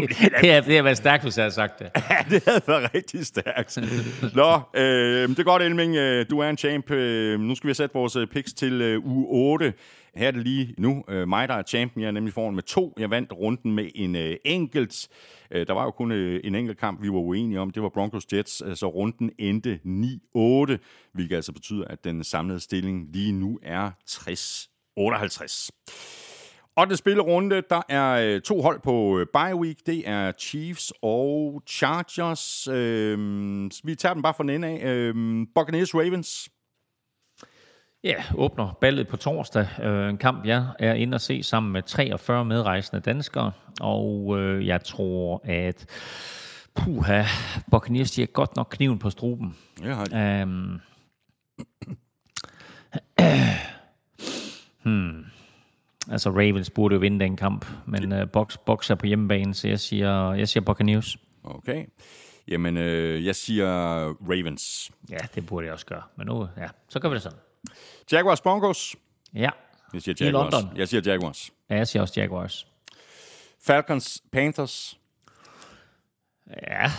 men 0.00 0.08
det, 0.08 0.18
det, 0.40 0.50
er, 0.50 0.60
det 0.60 0.76
har 0.76 0.82
været 0.82 0.96
stærkt, 0.96 1.22
hvis 1.22 1.36
jeg 1.36 1.42
havde 1.44 1.54
sagt 1.54 1.78
det. 1.78 1.90
Ja, 2.10 2.16
det 2.30 2.42
havde 2.46 2.62
været 2.66 2.94
rigtig 2.94 3.26
stærkt. 3.26 3.78
Nå, 4.34 4.60
øh, 4.74 5.28
det 5.28 5.38
er 5.38 5.42
godt, 5.42 5.62
Elming. 5.62 5.96
Øh, 5.96 6.26
Du 6.30 6.38
er 6.38 6.48
en 6.50 6.56
champ. 6.58 6.90
Øh, 6.90 7.40
Nu 7.40 7.54
skal 7.54 7.68
vi 7.68 7.74
sætte 7.74 7.92
vores 7.94 8.16
øh, 8.16 8.26
picks 8.26 8.52
til 8.52 8.72
øh, 8.82 9.06
uge 9.06 9.26
8. 9.28 9.72
Her 10.14 10.26
er 10.26 10.30
det 10.30 10.42
lige 10.42 10.74
nu 10.78 11.04
øh, 11.08 11.28
mig, 11.28 11.48
der 11.48 11.54
er 11.54 11.62
champion. 11.62 12.00
Jeg 12.02 12.08
er 12.08 12.12
nemlig 12.12 12.34
foran 12.34 12.54
med 12.54 12.62
to. 12.62 12.94
Jeg 12.98 13.10
vandt 13.10 13.32
runden 13.32 13.72
med 13.74 13.88
en 13.94 14.16
øh, 14.16 14.36
enkelt. 14.44 15.08
Øh, 15.50 15.66
Der 15.66 15.72
var 15.72 15.84
jo 15.84 15.90
kun 15.90 16.12
øh, 16.12 16.40
en 16.44 16.54
enkelt 16.54 16.78
kamp, 16.78 17.02
vi 17.02 17.08
var 17.08 17.18
uenige 17.18 17.60
om. 17.60 17.70
Det 17.70 17.82
var 17.82 17.88
Broncos 17.88 18.24
Jets. 18.32 18.62
Så 18.78 18.86
runden 18.88 19.30
endte 19.38 19.78
9-8, 19.84 20.76
hvilket 21.14 21.36
altså 21.36 21.52
betyder, 21.52 21.84
at 21.84 22.04
den 22.04 22.24
samlede 22.24 22.60
stilling 22.60 23.08
lige 23.12 23.32
nu 23.32 23.58
er 23.62 23.90
60-58. 24.10 25.70
Og 26.76 26.90
det 26.90 26.98
spillerunde, 26.98 27.62
der 27.70 27.82
er 27.88 28.34
øh, 28.34 28.40
to 28.40 28.62
hold 28.62 28.80
på 28.80 29.18
øh, 29.18 29.26
bye 29.32 29.56
week. 29.56 29.86
Det 29.86 30.08
er 30.08 30.32
Chiefs 30.38 30.92
og 31.02 31.62
Chargers. 31.66 32.68
Øh, 32.68 33.18
vi 33.84 33.94
tager 33.94 34.14
dem 34.14 34.22
bare 34.22 34.34
fra 34.34 34.42
den 34.42 34.50
ende 34.50 34.68
af. 34.68 34.84
Øh, 34.84 35.14
Buccaneers 35.54 35.94
Ravens. 35.94 36.50
Ja, 38.04 38.24
åbner 38.34 38.78
ballet 38.80 39.08
på 39.08 39.16
torsdag. 39.16 39.68
Øh, 39.82 40.08
en 40.08 40.18
kamp, 40.18 40.46
jeg 40.46 40.66
er 40.78 40.94
inde 40.94 41.14
og 41.14 41.20
se 41.20 41.42
sammen 41.42 41.72
med 41.72 41.82
43 41.82 42.44
medrejsende 42.44 43.02
danskere. 43.02 43.52
Og 43.80 44.38
øh, 44.38 44.66
jeg 44.66 44.84
tror, 44.84 45.40
at 45.44 45.86
puha, 46.74 47.24
Buccaneers, 47.70 48.10
de 48.10 48.20
har 48.20 48.26
godt 48.26 48.56
nok 48.56 48.68
kniven 48.70 48.98
på 48.98 49.10
struben. 49.10 49.56
Ja, 49.82 49.94
har. 49.94 50.42
Um, 50.42 50.80
hmm. 54.84 55.24
Altså, 56.10 56.30
Ravens 56.30 56.70
burde 56.70 56.94
jo 56.94 56.98
vinde 56.98 57.20
den 57.24 57.36
kamp, 57.36 57.66
men 57.86 58.12
uh, 58.12 58.28
Box, 58.32 58.56
Box 58.66 58.90
er 58.90 58.94
på 58.94 59.06
hjemmebane, 59.06 59.54
så 59.54 59.68
jeg 59.68 59.80
siger, 59.80 60.32
jeg 60.32 60.48
siger 60.48 60.64
Buccaneers. 60.64 61.16
Okay. 61.44 61.86
Jamen, 62.48 62.76
øh, 62.76 63.26
jeg 63.26 63.36
siger 63.36 63.66
Ravens. 64.08 64.90
Ja, 65.10 65.16
det 65.34 65.46
burde 65.46 65.66
jeg 65.66 65.72
også 65.72 65.86
gøre. 65.86 66.02
Men 66.16 66.26
nu, 66.26 66.48
ja, 66.56 66.68
så 66.88 67.00
gør 67.00 67.08
vi 67.08 67.14
det 67.14 67.22
sådan. 67.22 67.38
Jaguars 68.12 68.40
Broncos. 68.40 68.96
Ja, 69.34 69.50
Jeg 69.94 70.02
siger 70.02 70.14
I 70.20 70.24
Jaguars. 70.24 70.52
London. 70.52 70.76
Jeg 70.76 70.88
siger 70.88 71.12
Jaguars. 71.12 71.50
ja 71.70 71.76
jeg 71.76 71.88
siger 71.88 72.02
også 72.02 72.20
Jaguars. 72.20 72.66
Falcons 73.62 74.22
Panthers. 74.32 74.98
Ja, 76.68 76.90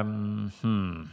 øhm, 0.00 0.50
hmm. 0.62 1.08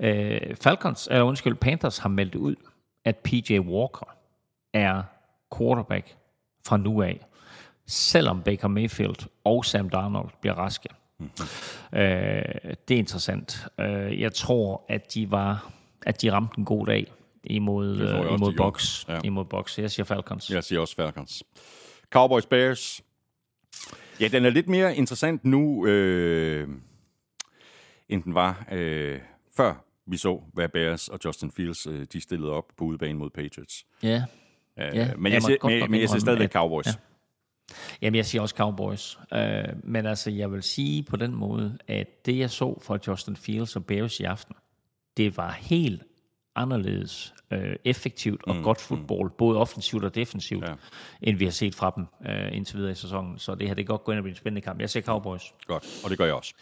øh, 0.00 0.56
Falcons, 0.56 1.08
eller 1.10 1.22
undskyld, 1.22 1.54
Panthers 1.54 1.98
har 1.98 2.08
meldt 2.08 2.34
ud, 2.34 2.56
at 3.04 3.16
PJ 3.16 3.58
Walker 3.58 4.16
er 4.72 5.02
quarterback 5.58 6.16
fra 6.66 6.76
nu 6.76 7.02
af, 7.02 7.26
selvom 7.86 8.42
Baker 8.42 8.68
Mayfield 8.68 9.28
og 9.44 9.64
Sam 9.64 9.88
Darnold 9.88 10.30
bliver 10.40 10.54
raske. 10.54 10.88
Mm-hmm. 11.18 11.98
Øh, 11.98 12.44
det 12.88 12.94
er 12.94 12.98
interessant. 12.98 13.66
Øh, 13.80 14.20
jeg 14.20 14.32
tror, 14.32 14.84
at 14.88 15.14
de 15.14 15.30
var, 15.30 15.72
at 16.06 16.22
de 16.22 16.32
ramte 16.32 16.58
en 16.58 16.64
god 16.64 16.86
dag 16.86 17.12
imod, 17.44 17.98
jeg 17.98 18.24
øh, 18.24 18.34
imod. 18.34 18.54
Box. 18.56 19.08
Ja. 19.08 19.20
Imod 19.24 19.44
Box. 19.44 19.78
Jeg 19.78 19.90
siger 19.90 20.04
Falcons. 20.04 20.50
Jeg 20.50 20.64
siger 20.64 20.80
også 20.80 20.96
Falcons. 20.96 21.42
Cowboys 22.10 22.46
Bears. 22.46 23.02
Ja, 24.20 24.28
den 24.28 24.44
er 24.44 24.50
lidt 24.50 24.68
mere 24.68 24.96
interessant 24.96 25.44
nu, 25.44 25.86
øh, 25.86 26.68
end 28.08 28.22
den 28.22 28.34
var 28.34 28.66
øh, 28.72 29.20
før 29.56 29.74
vi 30.06 30.16
så, 30.16 30.42
hvad 30.52 30.68
Bears 30.68 31.08
og 31.08 31.18
Justin 31.24 31.50
Fields 31.50 31.86
øh, 31.86 32.06
de 32.12 32.20
stillede 32.20 32.52
op 32.52 32.64
på 32.76 32.84
udebane 32.84 33.18
mod 33.18 33.30
Patriots. 33.30 33.86
Ja. 34.02 34.24
Øh, 34.78 34.96
Ja, 34.96 35.14
men, 35.16 35.32
jeg 35.32 35.42
siger, 35.42 35.56
men, 35.80 35.90
men 35.90 36.00
jeg 36.00 36.08
siger 36.08 36.20
stadigvæk 36.20 36.52
Cowboys. 36.52 36.86
ja. 36.86 36.90
Ja. 36.90 36.96
Jamen, 38.02 38.16
jeg 38.16 38.26
siger 38.26 38.42
også 38.42 38.54
Cowboys. 38.56 39.18
Øh, 39.32 39.64
men 39.84 40.06
altså, 40.06 40.30
jeg 40.30 40.52
vil 40.52 40.62
sige 40.62 41.02
på 41.02 41.16
den 41.16 41.34
måde, 41.34 41.78
at 41.88 42.26
det, 42.26 42.38
jeg 42.38 42.50
så 42.50 42.80
fra 42.82 42.98
Justin 43.06 43.36
Fields 43.36 43.76
og 43.76 43.84
Bears 43.86 44.20
i 44.20 44.24
aften, 44.24 44.54
det 45.16 45.36
var 45.36 45.50
helt 45.52 46.02
anderledes 46.54 47.34
øh, 47.50 47.76
effektivt 47.84 48.44
og 48.44 48.56
mm, 48.56 48.62
godt 48.62 48.80
fodbold, 48.80 49.30
mm. 49.30 49.36
både 49.38 49.58
offensivt 49.58 50.04
og 50.04 50.14
defensivt, 50.14 50.64
ja. 50.68 50.74
end 51.22 51.36
vi 51.38 51.44
har 51.44 51.52
set 51.52 51.74
fra 51.74 51.92
dem 51.96 52.06
øh, 52.28 52.56
indtil 52.56 52.76
videre 52.76 52.92
i 52.92 52.94
sæsonen. 52.94 53.38
Så 53.38 53.54
det 53.54 53.66
her, 53.68 53.74
det 53.74 53.86
kan 53.86 53.92
godt 53.92 54.04
gå 54.04 54.12
ind 54.12 54.18
og 54.18 54.22
blive 54.22 54.32
en 54.32 54.36
spændende 54.36 54.60
kamp. 54.64 54.80
Jeg 54.80 54.90
siger 54.90 55.02
Cowboys. 55.02 55.54
Godt, 55.66 56.00
og 56.04 56.10
det 56.10 56.18
gør 56.18 56.24
jeg 56.24 56.34
også. 56.34 56.54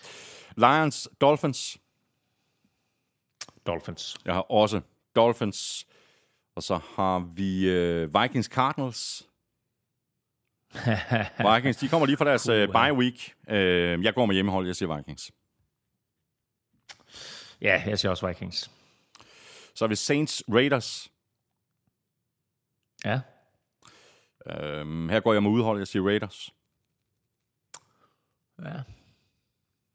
Lions, 0.57 1.09
Dolphins. 1.21 1.79
Dolphins. 3.67 4.17
Jeg 4.25 4.35
har 4.35 4.41
også 4.41 4.81
Dolphins. 5.17 5.87
Og 6.55 6.63
så 6.63 6.77
har 6.77 7.19
vi 7.19 7.71
øh, 7.71 8.23
Vikings 8.23 8.47
Cardinals. 8.47 9.29
Vikings, 11.55 11.77
de 11.77 11.89
kommer 11.89 12.07
lige 12.07 12.17
fra 12.17 12.25
deres 12.25 12.49
øh, 12.49 12.69
bye 12.69 12.93
week. 12.93 13.35
Øh, 13.49 14.05
jeg 14.05 14.15
går 14.15 14.27
med 14.27 14.35
hjemmehold, 14.35 14.67
jeg 14.67 14.77
siger 14.77 14.97
Vikings. 14.97 15.33
Ja, 17.61 17.83
jeg 17.87 17.99
siger 17.99 18.11
også 18.11 18.27
Vikings. 18.27 18.71
Så 19.75 19.85
har 19.85 19.89
vi 19.89 19.95
Saints 19.95 20.43
Raiders. 20.49 21.13
Ja. 23.05 23.21
Øh, 24.47 25.11
her 25.11 25.21
går 25.21 25.33
jeg 25.33 25.43
med 25.43 25.51
udhold, 25.51 25.79
jeg 25.79 25.89
siger 25.89 26.07
Raiders. 26.07 26.55
Ja. 28.63 28.83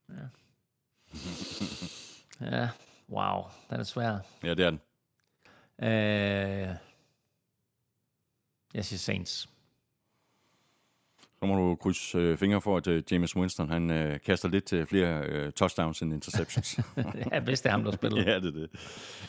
Ja. 0.09 0.27
ja. 2.41 2.69
Wow, 3.09 3.43
den 3.69 3.79
er 3.79 3.83
svær. 3.83 4.17
Ja, 4.43 4.53
det 4.53 4.65
er 4.65 4.69
den. 4.69 4.79
Øh, 5.83 6.75
jeg 8.73 8.85
siger 8.85 8.97
Saints. 8.97 9.49
Så 11.39 11.45
må 11.45 11.55
du 11.55 11.75
krydse 11.75 12.17
øh, 12.17 12.37
fingre 12.37 12.61
for, 12.61 12.77
at 12.77 12.87
øh, 12.87 13.03
James 13.11 13.35
Winston 13.35 13.69
han 13.69 13.89
øh, 13.89 14.19
kaster 14.19 14.49
lidt 14.49 14.73
øh, 14.73 14.85
flere 14.85 15.23
øh, 15.23 15.51
touchdowns 15.51 16.01
end 16.01 16.13
interceptions. 16.13 16.79
ja, 17.31 17.39
hvis 17.39 17.61
det 17.61 17.69
er 17.69 17.71
ham, 17.71 17.83
der 17.83 17.91
spiller. 17.91 18.23
ja, 18.31 18.39
det 18.39 18.55
er 18.55 18.67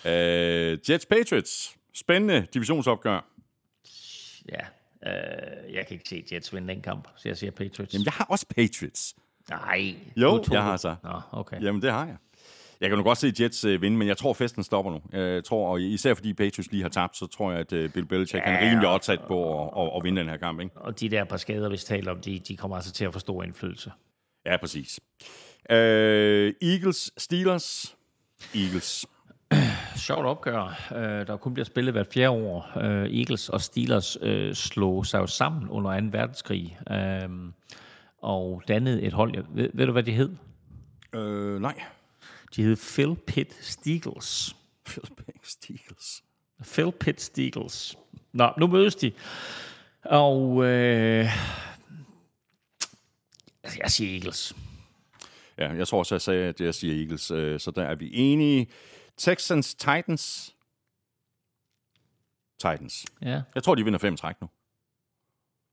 det. 0.02 0.72
Øh, 0.72 0.90
Jets 0.90 1.06
Patriots. 1.06 1.76
Spændende 1.94 2.46
divisionsopgør. 2.54 3.24
Ja. 4.48 4.60
Øh, 5.06 5.74
jeg 5.74 5.86
kan 5.86 5.94
ikke 5.94 6.08
se 6.08 6.24
Jets 6.32 6.54
vinde 6.54 6.68
den 6.68 6.82
kamp, 6.82 7.08
så 7.16 7.28
jeg 7.28 7.36
siger 7.36 7.50
Patriots. 7.50 7.94
Jamen, 7.94 8.04
jeg 8.04 8.12
har 8.12 8.24
også 8.24 8.46
Patriots. 8.56 9.14
Nej. 9.50 9.94
Jo, 10.16 10.44
jeg 10.50 10.62
har 10.62 10.76
så. 10.76 10.96
Nå, 11.02 11.20
okay. 11.32 11.62
Jamen, 11.62 11.82
det 11.82 11.92
har 11.92 12.06
jeg. 12.06 12.16
Jeg 12.80 12.88
kan 12.88 12.98
nu 12.98 13.04
godt 13.04 13.18
se 13.18 13.32
Jets 13.40 13.64
øh, 13.64 13.82
vinde, 13.82 13.96
men 13.96 14.08
jeg 14.08 14.16
tror, 14.16 14.32
festen 14.32 14.62
stopper 14.62 14.92
nu. 14.92 15.00
Jeg 15.12 15.44
tror, 15.44 15.70
og 15.70 15.80
især 15.80 16.14
fordi 16.14 16.34
Patriots 16.34 16.70
lige 16.70 16.82
har 16.82 16.88
tabt, 16.88 17.16
så 17.16 17.26
tror 17.26 17.50
jeg, 17.50 17.60
at 17.60 17.72
øh, 17.72 17.90
Bill 17.90 18.06
Belichick 18.06 18.46
ja, 18.46 18.52
er 18.52 18.70
rimelig 18.70 18.88
opsat 18.88 19.20
på 19.26 19.64
at, 19.64 19.82
at, 19.82 19.90
at 19.96 20.04
vinde 20.04 20.20
den 20.20 20.28
her 20.28 20.36
kamp. 20.36 20.60
Ikke? 20.60 20.76
Og 20.76 21.00
de 21.00 21.08
der 21.08 21.24
par 21.24 21.36
skader, 21.36 21.68
vi 21.68 21.76
taler 21.76 22.12
om, 22.12 22.20
de, 22.20 22.38
de 22.48 22.56
kommer 22.56 22.76
altså 22.76 22.92
til 22.92 23.04
at 23.04 23.12
få 23.12 23.18
stor 23.18 23.42
indflydelse. 23.42 23.92
Ja, 24.46 24.56
præcis. 24.56 25.00
Øh, 25.70 26.54
Eagles, 26.62 27.12
Steelers. 27.16 27.96
Eagles. 28.54 29.06
Sjovt 29.96 30.26
opgør, 30.26 30.88
øh, 30.96 31.26
der 31.26 31.36
kun 31.36 31.54
bliver 31.54 31.64
spillet 31.64 31.94
hvert 31.94 32.06
fjerde 32.14 32.30
år. 32.30 32.72
Øh, 32.76 33.18
Eagles 33.18 33.48
og 33.48 33.60
Steelers 33.60 34.18
øh, 34.22 34.54
slog 34.54 35.06
sig 35.06 35.18
jo 35.18 35.26
sammen 35.26 35.68
under 35.68 36.00
2. 36.00 36.06
verdenskrig. 36.10 36.78
Øh, 36.90 37.28
og 38.22 38.62
dannede 38.68 39.02
et 39.02 39.12
hold. 39.12 39.44
Ved, 39.54 39.70
ved 39.74 39.86
du, 39.86 39.92
hvad 39.92 40.02
de 40.02 40.12
hed? 40.12 40.36
Øh, 41.14 41.60
nej. 41.60 41.74
De 42.56 42.62
hed 42.62 42.76
Phil 42.76 43.16
Pitt 43.26 43.64
Steagles. 43.64 44.56
Philippines 44.86 45.58
Eagles. 45.70 46.22
Phil 46.62 46.92
Pitt 46.92 47.20
Steagles. 47.20 47.96
Nå, 48.32 48.52
nu 48.58 48.66
mødes 48.66 48.94
de. 48.94 49.12
Og 50.04 50.64
øh, 50.64 51.24
jeg 53.78 53.90
siger 53.90 54.14
Eagles. 54.14 54.56
Ja, 55.58 55.72
jeg 55.72 55.88
tror 55.88 55.98
også, 55.98 56.14
jeg 56.14 56.22
sagde, 56.22 56.44
at 56.48 56.60
jeg 56.60 56.74
siger 56.74 57.00
Eagles, 57.02 57.30
øh, 57.30 57.60
så 57.60 57.70
der 57.70 57.82
er 57.84 57.94
vi 57.94 58.10
enige. 58.14 58.70
Texans, 59.16 59.74
Titans. 59.74 60.54
Titans. 62.58 63.06
Ja, 63.22 63.42
Jeg 63.54 63.62
tror, 63.62 63.74
de 63.74 63.84
vinder 63.84 63.98
fem 63.98 64.16
træk 64.16 64.40
nu. 64.40 64.48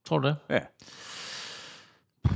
tror 0.04 0.18
du 0.18 0.28
det? 0.28 0.36
Ja. 0.50 0.60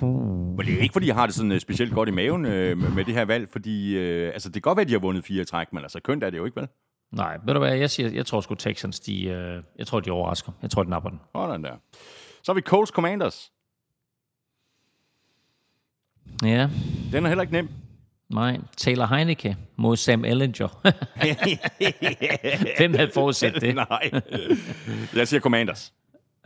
Men 0.01 0.59
det 0.59 0.75
er 0.75 0.79
ikke, 0.83 0.93
fordi 0.93 1.07
jeg 1.07 1.15
har 1.15 1.27
det 1.27 1.35
sådan 1.35 1.53
uh, 1.53 1.59
specielt 1.59 1.93
godt 1.95 2.09
i 2.09 2.13
maven 2.13 2.47
øh, 2.47 2.95
med, 2.95 3.05
det 3.05 3.15
her 3.15 3.25
valg, 3.25 3.49
fordi 3.53 3.97
øh, 3.97 4.33
altså, 4.33 4.49
det 4.49 4.55
kan 4.55 4.63
godt 4.63 4.77
være, 4.77 4.83
at 4.83 4.89
de 4.89 4.93
har 4.93 5.01
vundet 5.01 5.25
fire 5.25 5.45
træk, 5.45 5.73
men 5.73 5.83
altså 5.83 6.01
kønt 6.01 6.25
er 6.25 6.31
det 6.31 6.39
jo 6.39 6.45
ikke, 6.45 6.61
vel? 6.61 6.69
Nej, 7.13 7.39
ved 7.45 7.55
du 7.55 7.61
hvad, 7.61 7.75
jeg, 7.77 7.91
siger, 7.91 8.11
jeg 8.11 8.27
tror 8.27 8.41
sgu 8.41 8.55
Texans, 8.55 9.01
de, 9.01 9.25
øh, 9.25 9.63
jeg 9.79 9.87
tror, 9.87 10.01
de 10.01 10.11
overrasker. 10.11 10.53
Jeg 10.63 10.71
tror, 10.71 10.83
de 10.83 10.91
napper 10.91 11.11
den. 11.11 11.21
Sådan 11.35 11.65
der. 11.65 11.73
Så 12.43 12.53
har 12.53 12.55
vi 12.55 12.61
Colts 12.61 12.91
Commanders. 12.91 13.53
Ja, 16.43 16.69
Den 17.13 17.25
er 17.25 17.29
heller 17.29 17.43
ikke 17.43 17.53
nem. 17.53 17.69
nej. 18.29 18.59
Taylor 18.77 19.07
Heineke 19.07 19.57
mod 19.77 19.97
Sam 19.97 20.25
Ellinger. 20.25 20.81
Hvem 22.79 22.95
havde 22.95 23.11
forudset 23.15 23.55
det? 23.61 23.75
Nej. 23.75 24.11
Jeg 25.15 25.29
siger 25.29 25.41
Commanders. 25.41 25.93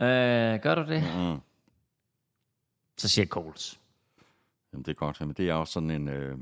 Øh, 0.01 0.07
gør 0.61 0.75
du 0.75 0.85
det? 0.91 1.03
Mm. 1.17 1.37
Så 2.97 3.09
siger 3.09 3.23
jeg 3.23 3.29
Colts. 3.29 3.79
Jamen, 4.73 4.85
det 4.85 4.91
er 4.91 4.95
godt. 4.95 5.19
Jamen, 5.19 5.35
det 5.35 5.49
er 5.49 5.53
også 5.53 5.73
sådan 5.73 5.91
en... 5.91 6.07
Øh... 6.07 6.37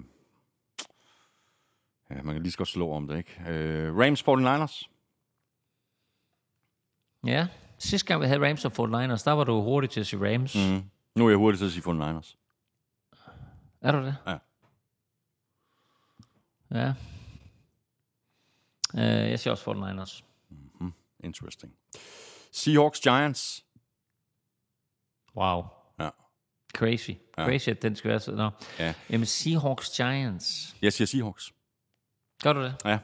Ja, 2.10 2.22
man 2.22 2.36
kan 2.36 2.42
lige 2.44 2.52
så 2.52 2.58
godt 2.58 2.70
slå 2.70 2.92
om 2.92 3.08
det, 3.08 3.18
ikke? 3.18 3.44
Øh, 3.48 3.98
Rams 3.98 4.24
49ers. 4.24 4.90
Ja, 7.26 7.48
sidste 7.78 8.08
gang 8.08 8.22
vi 8.22 8.28
havde 8.28 8.50
Rams 8.50 8.66
og 8.66 8.72
49ers, 8.72 9.24
der 9.24 9.32
var 9.32 9.44
du 9.44 9.62
hurtig 9.62 9.90
til 9.90 10.00
at 10.00 10.08
sige 10.08 10.34
Rams. 10.34 10.56
Mm. 10.56 10.90
Nu 11.16 11.26
er 11.26 11.30
jeg 11.30 11.38
hurtigt 11.38 11.60
til 11.60 11.66
at 11.66 11.72
sige 11.72 11.84
49ers. 11.84 12.36
Er 13.82 13.92
du 13.92 13.98
det? 13.98 14.16
Ja. 14.28 14.38
Ja. 16.72 16.94
Øh, 18.96 19.30
jeg 19.30 19.40
siger 19.40 19.52
også 19.52 19.72
49ers. 19.72 20.24
Interesting. 21.20 21.74
Seahawks 22.52 23.00
Giants. 23.00 23.66
Wow. 25.36 25.64
Crazy. 26.76 27.10
Ja. 27.38 27.44
Crazy, 27.46 27.70
at 27.70 27.82
den 27.82 27.96
skal 27.96 28.10
være 28.10 28.20
sådan. 28.20 28.38
Nå. 28.38 28.50
Ja. 28.80 28.94
Jamen, 29.10 29.26
Seahawks 29.26 29.90
Giants. 29.98 30.76
Jeg 30.82 30.94
siger 30.94 31.06
Seahawks. 31.08 31.54
Gør 32.44 32.54
du 32.54 32.64
det? 32.64 32.76
Ja. 32.86 33.00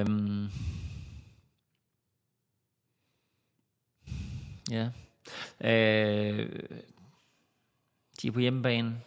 Øhm, 0.00 0.48
Ja. 4.70 4.88
Øh, 5.70 6.48
de 8.22 8.28
er 8.28 8.32
på 8.32 8.40
hjemmebane. 8.40 9.00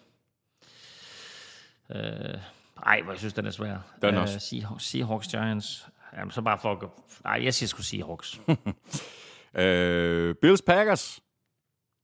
Øh, 1.90 2.40
ej, 2.86 3.02
hvor 3.02 3.12
jeg 3.12 3.20
synes, 3.20 3.34
den 3.34 3.46
er 3.46 3.52
svær. 3.52 3.78
Den 4.02 4.16
Øh, 4.16 4.22
også. 4.22 4.40
Seahawks, 4.40 4.84
Seahawks 4.86 5.28
Giants. 5.28 5.88
Jamen, 6.18 6.32
så 6.32 6.42
bare 6.42 6.60
for 6.62 6.72
at 6.72 6.80
gå... 6.80 6.92
Ej, 7.26 7.44
jeg 7.44 7.54
siger 7.54 7.68
sgu 7.68 7.82
Seahawks. 7.82 8.40
Øh, 9.56 10.36
Bills 10.36 10.62
Packers. 10.62 11.20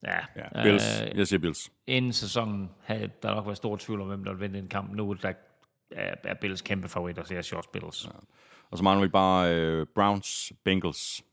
Ja. 0.04 0.20
Ja, 0.36 0.64
Bills. 0.64 1.02
Øh, 1.02 1.18
Jeg 1.18 1.28
siger 1.28 1.40
Bills. 1.40 1.72
inden 1.88 2.14
sæsonen 2.14 2.70
havde 2.84 3.10
der 3.24 3.36
nok 3.36 3.46
været 3.46 3.58
stor 3.58 3.78
tvivl 3.78 4.02
om, 4.02 4.08
hvem 4.08 4.24
der 4.24 4.32
ville 4.34 4.42
vinde 4.42 4.60
en 4.60 4.68
kamp. 4.68 4.94
Nu 4.94 5.14
der 5.22 5.34
er, 5.92 6.16
er 6.24 6.34
Bills 6.34 6.62
kæmpe 6.62 6.88
favoritter, 6.90 7.24
så 7.24 7.34
jeg 7.34 7.46
siger 7.46 7.58
også 7.58 7.70
Bills. 7.70 8.06
Ja. 8.06 8.12
Og 8.72 8.78
så 8.78 8.84
mangler 8.84 9.06
vi 9.08 9.12
bare 9.12 9.56
øh, 9.56 9.86
Browns 9.96 10.54
Bengals. 10.64 11.24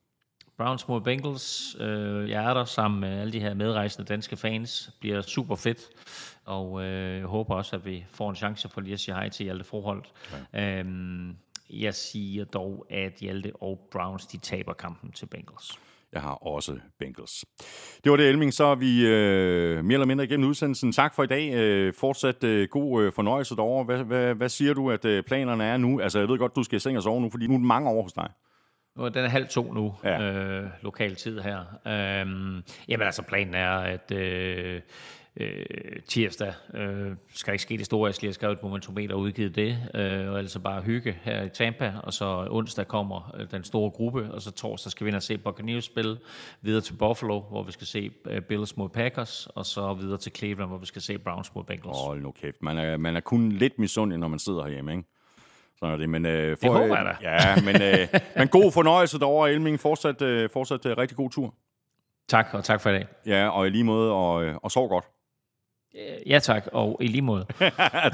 Browns 0.56 0.88
mod 0.88 1.00
Bengals. 1.00 1.76
Øh, 1.80 2.30
jeg 2.30 2.44
er 2.44 2.54
der 2.54 2.64
sammen 2.64 3.00
med 3.00 3.20
alle 3.20 3.32
de 3.32 3.40
her 3.40 3.54
medrejsende 3.54 4.08
danske 4.08 4.36
fans. 4.36 4.90
bliver 5.00 5.20
super 5.22 5.56
fedt. 5.56 5.80
Og 6.44 6.82
øh, 6.84 7.18
jeg 7.18 7.26
håber 7.26 7.54
også, 7.54 7.76
at 7.76 7.84
vi 7.84 8.04
får 8.10 8.30
en 8.30 8.36
chance 8.36 8.68
for 8.68 8.80
lige 8.80 8.92
at 8.92 9.00
sige 9.00 9.14
hej 9.14 9.28
til 9.28 9.44
Hjalte 9.44 9.64
Froholt. 9.64 10.12
Ja. 10.52 10.78
Øhm, 10.80 11.36
jeg 11.70 11.94
siger 11.94 12.44
dog, 12.44 12.86
at 12.90 13.12
Hjalte 13.20 13.52
og 13.60 13.88
Browns 13.92 14.26
de 14.26 14.38
taber 14.38 14.72
kampen 14.72 15.12
til 15.12 15.26
Bengals. 15.26 15.78
Jeg 16.12 16.22
har 16.22 16.34
også 16.34 16.78
Bengals. 16.98 17.44
Det 18.04 18.10
var 18.10 18.16
det, 18.16 18.28
Elming. 18.28 18.54
Så 18.54 18.64
er 18.64 18.74
vi 18.74 19.06
øh, 19.06 19.84
mere 19.84 19.94
eller 19.94 20.06
mindre 20.06 20.24
igennem 20.24 20.48
udsendelsen. 20.48 20.92
Tak 20.92 21.14
for 21.14 21.22
i 21.22 21.26
dag. 21.26 21.54
Øh, 21.54 21.94
fortsat 21.94 22.44
øh, 22.44 22.68
god 22.68 23.02
øh, 23.02 23.12
fornøjelse 23.12 23.56
derovre. 23.56 23.84
Hvad, 23.84 24.04
hvad, 24.04 24.34
hvad 24.34 24.48
siger 24.48 24.74
du, 24.74 24.90
at 24.90 25.04
øh, 25.04 25.22
planerne 25.22 25.64
er 25.64 25.76
nu? 25.76 26.00
Altså, 26.00 26.18
jeg 26.18 26.28
ved 26.28 26.38
godt, 26.38 26.56
du 26.56 26.62
skal 26.62 26.76
i 26.76 26.80
seng 26.80 26.96
og 26.96 27.02
sove 27.02 27.20
nu, 27.20 27.30
fordi 27.30 27.46
nu 27.46 27.54
er 27.54 27.58
det 27.58 27.66
mange 27.66 27.90
år 27.90 28.02
hos 28.02 28.12
dig. 28.12 28.28
Er 28.98 29.08
den 29.08 29.24
er 29.24 29.28
halv 29.28 29.48
to 29.48 29.72
nu, 29.72 29.94
ja. 30.04 30.20
øh, 30.22 30.70
lokal 30.82 31.14
tid 31.14 31.40
her. 31.40 31.58
Øhm, 31.86 32.62
jamen 32.88 33.06
altså, 33.06 33.22
planen 33.22 33.54
er, 33.54 33.70
at 33.70 34.12
øh, 34.12 34.80
øh, 35.40 35.64
tirsdag 36.08 36.52
øh, 36.74 37.12
skal 37.34 37.54
ikke 37.54 37.62
ske 37.62 37.78
det 37.78 37.86
store. 37.86 38.06
Jeg 38.06 38.14
skal 38.14 38.22
lige 38.26 38.28
have 38.28 38.34
skrevet 38.34 38.56
et 38.56 38.62
momentometer 38.62 39.14
og 39.14 39.20
udgivet 39.20 39.56
det, 39.56 39.78
øh, 39.94 40.30
og 40.30 40.38
altså 40.38 40.58
bare 40.58 40.82
hygge 40.82 41.18
her 41.22 41.42
i 41.42 41.48
Tampa. 41.48 41.92
Og 42.02 42.12
så 42.12 42.46
onsdag 42.50 42.88
kommer 42.88 43.34
øh, 43.38 43.50
den 43.50 43.64
store 43.64 43.90
gruppe, 43.90 44.32
og 44.32 44.42
så 44.42 44.50
torsdag 44.50 44.90
skal 44.90 45.04
vi 45.04 45.08
ind 45.08 45.16
og 45.16 45.22
se 45.22 45.38
Buccaneers 45.38 45.84
spille. 45.84 46.18
Videre 46.60 46.80
til 46.80 46.92
Buffalo, 46.92 47.40
hvor 47.40 47.62
vi 47.62 47.72
skal 47.72 47.86
se 47.86 48.10
øh, 48.26 48.42
Bills 48.42 48.76
mod 48.76 48.88
Packers, 48.88 49.46
og 49.46 49.66
så 49.66 49.94
videre 49.94 50.18
til 50.18 50.32
Cleveland, 50.36 50.70
hvor 50.70 50.78
vi 50.78 50.86
skal 50.86 51.02
se 51.02 51.18
Browns 51.18 51.54
mod 51.54 51.64
Bengals. 51.64 51.96
Hold 52.06 52.22
nu 52.22 52.30
kæft. 52.30 52.62
Man 52.62 52.78
er, 52.78 52.96
man 52.96 53.16
er 53.16 53.20
kun 53.20 53.52
lidt 53.52 53.78
misundelig, 53.78 54.18
når 54.18 54.28
man 54.28 54.38
sidder 54.38 54.62
herhjemme, 54.62 54.92
ikke? 54.92 55.04
Sådan 55.78 55.94
er 55.94 55.98
det. 55.98 56.08
Men, 56.08 56.26
øh, 56.26 56.56
Det 56.62 56.70
håber 56.70 56.96
jeg 56.96 57.04
da. 57.04 57.30
Ja, 57.30 57.60
men, 57.64 57.82
øh, 57.82 58.08
men 58.38 58.48
god 58.48 58.72
fornøjelse 58.72 59.18
derovre, 59.18 59.52
Elming. 59.52 59.80
Fortsat, 59.80 60.22
øh, 60.22 60.50
fortsat 60.50 60.86
øh, 60.86 60.98
rigtig 60.98 61.16
god 61.16 61.30
tur. 61.30 61.54
Tak, 62.28 62.46
og 62.52 62.64
tak 62.64 62.80
for 62.80 62.90
i 62.90 62.92
dag. 62.92 63.06
Ja, 63.26 63.48
og 63.48 63.66
i 63.66 63.70
lige 63.70 63.84
måde, 63.84 64.12
og, 64.12 64.44
øh, 64.44 64.54
og 64.56 64.70
sov 64.70 64.88
godt. 64.88 65.04
Øh, 65.96 66.30
Ja 66.30 66.38
tak, 66.38 66.68
og 66.72 66.98
i 67.00 67.06
lige 67.06 67.22
måde. 67.22 67.46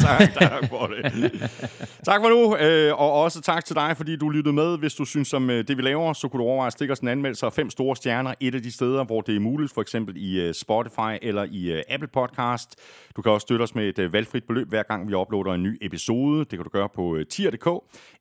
tak, 0.07 0.33
tak 0.35 0.69
for 0.69 0.87
det. 0.87 1.13
tak 2.09 2.21
for 2.21 2.29
nu, 2.29 2.57
øh, 2.57 3.01
og 3.01 3.13
også 3.13 3.41
tak 3.41 3.65
til 3.65 3.77
dig, 3.77 3.97
fordi 3.97 4.17
du 4.17 4.29
lyttede 4.29 4.53
med. 4.53 4.79
Hvis 4.79 4.95
du 4.95 5.05
synes 5.05 5.35
om 5.35 5.51
øh, 5.51 5.69
det, 5.69 5.77
vi 5.77 5.83
laver, 5.83 6.13
så 6.13 6.29
kunne 6.29 6.43
du 6.43 6.49
overveje 6.49 6.67
at 6.67 6.73
stikke 6.73 6.93
os 6.93 6.99
en 6.99 7.09
anmeldelse 7.09 7.47
af 7.47 7.53
fem 7.53 7.71
store 7.71 7.97
stjerner. 7.97 8.35
Et 8.41 8.55
af 8.55 8.63
de 8.63 8.73
steder, 8.73 9.05
hvor 9.05 9.21
det 9.21 9.37
er 9.37 9.41
muligt, 9.41 9.73
for 9.75 9.81
eksempel 9.83 10.15
i 10.17 10.53
Spotify 10.53 11.19
eller 11.23 11.47
i 11.51 11.83
Apple 11.89 12.09
Podcast. 12.09 12.79
Du 13.17 13.23
kan 13.23 13.33
også 13.33 13.45
støtte 13.45 13.63
os 13.63 13.75
med 13.75 13.99
et 13.99 14.13
valgfrit 14.13 14.45
beløb, 14.45 14.69
hver 14.69 14.83
gang 14.83 15.09
vi 15.09 15.15
uploader 15.15 15.55
en 15.55 15.63
ny 15.63 15.79
episode. 15.81 16.39
Det 16.39 16.49
kan 16.49 16.63
du 16.63 16.69
gøre 16.69 16.89
på 16.89 17.19
tier.dk, 17.31 17.69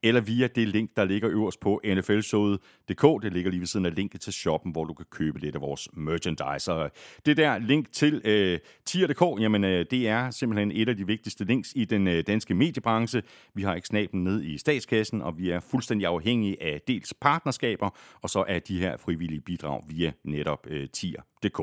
eller 0.03 0.21
via 0.21 0.47
det 0.47 0.67
link, 0.67 0.89
der 0.95 1.05
ligger 1.05 1.29
øverst 1.29 1.59
på 1.59 1.81
nflshowet.dk. 1.85 3.23
Det 3.23 3.33
ligger 3.33 3.51
lige 3.51 3.59
ved 3.59 3.67
siden 3.67 3.85
af 3.85 3.95
linket 3.95 4.21
til 4.21 4.33
shoppen, 4.33 4.71
hvor 4.71 4.83
du 4.83 4.93
kan 4.93 5.05
købe 5.11 5.39
lidt 5.39 5.55
af 5.55 5.61
vores 5.61 5.89
merchandise. 5.93 6.71
Det 7.25 7.37
der 7.37 7.57
link 7.57 7.91
til 7.91 8.21
øh, 8.25 8.59
tier.dk, 8.85 9.41
jamen 9.41 9.50
øh, 9.55 9.85
det 9.91 10.07
er 10.07 10.31
simpelthen 10.31 10.71
et 10.71 10.89
af 10.89 10.97
de 10.97 11.07
vigtigste 11.07 11.45
links 11.45 11.73
i 11.75 11.85
den 11.85 12.07
øh, 12.07 12.23
danske 12.27 12.53
mediebranche. 12.53 13.21
Vi 13.53 13.63
har 13.63 13.75
ikke 13.75 13.87
snaben 13.87 14.23
ned 14.23 14.43
i 14.43 14.57
statskassen, 14.57 15.21
og 15.21 15.37
vi 15.37 15.49
er 15.49 15.59
fuldstændig 15.59 16.07
afhængige 16.07 16.63
af 16.63 16.81
dels 16.87 17.13
partnerskaber, 17.21 17.89
og 18.21 18.29
så 18.29 18.45
af 18.47 18.61
de 18.61 18.79
her 18.79 18.97
frivillige 18.97 19.41
bidrag 19.41 19.83
via 19.87 20.11
netop 20.23 20.67
øh, 20.69 20.89
tier.dk. 20.89 21.61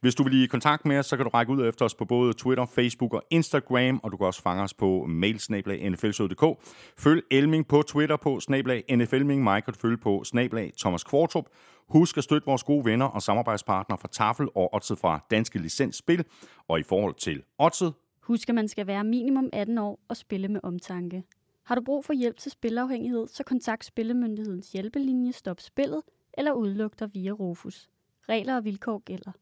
Hvis 0.00 0.14
du 0.14 0.22
vil 0.22 0.42
i 0.42 0.46
kontakt 0.46 0.86
med 0.86 0.98
os, 0.98 1.06
så 1.06 1.16
kan 1.16 1.24
du 1.24 1.30
række 1.30 1.52
ud 1.52 1.68
efter 1.68 1.84
os 1.84 1.94
på 1.94 2.04
både 2.04 2.32
Twitter, 2.32 2.66
Facebook 2.66 3.14
og 3.14 3.22
Instagram, 3.30 4.00
og 4.02 4.12
du 4.12 4.16
kan 4.16 4.26
også 4.26 4.42
fange 4.42 4.62
os 4.62 4.74
på 4.74 5.06
mailsnablag.nflshow.dk. 5.08 6.44
Følg 6.98 7.22
Elming 7.30 7.68
på 7.68 7.82
Twitter 7.82 8.16
på 8.16 8.40
snablag 8.40 8.84
NFLming. 8.96 9.42
Mig 9.42 9.64
kan 9.64 9.74
du 9.74 9.78
følge 9.80 9.96
på 9.96 10.24
snablag 10.24 10.72
Thomas 10.78 11.04
Kvartrup. 11.04 11.44
Husk 11.90 12.16
at 12.16 12.24
støtte 12.24 12.46
vores 12.46 12.62
gode 12.62 12.84
venner 12.84 13.06
og 13.06 13.22
samarbejdspartnere 13.22 13.98
fra 13.98 14.08
Tafel 14.12 14.48
og 14.54 14.74
Odset 14.74 14.98
fra 14.98 15.20
Danske 15.30 15.58
Licensspil. 15.58 16.24
Og 16.68 16.80
i 16.80 16.82
forhold 16.82 17.14
til 17.14 17.42
Odset, 17.58 17.94
Husk, 18.22 18.48
at 18.48 18.54
man 18.54 18.68
skal 18.68 18.86
være 18.86 19.04
minimum 19.04 19.50
18 19.52 19.78
år 19.78 20.00
og 20.08 20.16
spille 20.16 20.48
med 20.48 20.60
omtanke. 20.62 21.22
Har 21.66 21.74
du 21.74 21.82
brug 21.82 22.04
for 22.04 22.12
hjælp 22.12 22.38
til 22.38 22.50
spilafhængighed, 22.52 23.28
så 23.28 23.44
kontakt 23.44 23.84
Spillemyndighedens 23.84 24.72
hjælpelinje 24.72 25.32
Stop 25.32 25.60
Spillet 25.60 26.02
eller 26.34 26.52
udluk 26.52 26.92
dig 26.98 27.08
via 27.14 27.30
Rufus. 27.30 27.88
Regler 28.28 28.56
og 28.56 28.64
vilkår 28.64 28.98
gælder. 28.98 29.32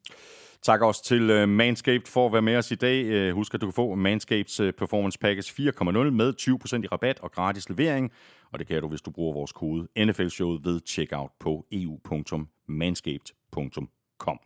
Tak 0.61 0.81
også 0.81 1.03
til 1.03 1.43
uh, 1.43 1.49
Manscaped 1.49 2.07
for 2.07 2.25
at 2.25 2.33
være 2.33 2.41
med 2.41 2.55
os 2.55 2.71
i 2.71 2.75
dag. 2.75 3.29
Uh, 3.29 3.35
husk, 3.35 3.53
at 3.53 3.61
du 3.61 3.65
kan 3.65 3.73
få 3.73 3.95
Manscapeds 3.95 4.59
uh, 4.59 4.71
Performance 4.71 5.19
Package 5.19 5.71
4.0 5.71 5.91
med 6.09 6.33
20% 6.41 6.83
i 6.83 6.87
rabat 6.87 7.19
og 7.19 7.31
gratis 7.31 7.69
levering. 7.69 8.11
Og 8.51 8.59
det 8.59 8.67
kan 8.67 8.81
du, 8.81 8.87
hvis 8.87 9.01
du 9.01 9.11
bruger 9.11 9.33
vores 9.33 9.51
kode 9.51 9.87
NFL-showet 10.05 10.65
ved 10.65 10.81
checkout 10.85 11.31
på 11.39 11.65
eu.manscaped.com. 11.71 14.39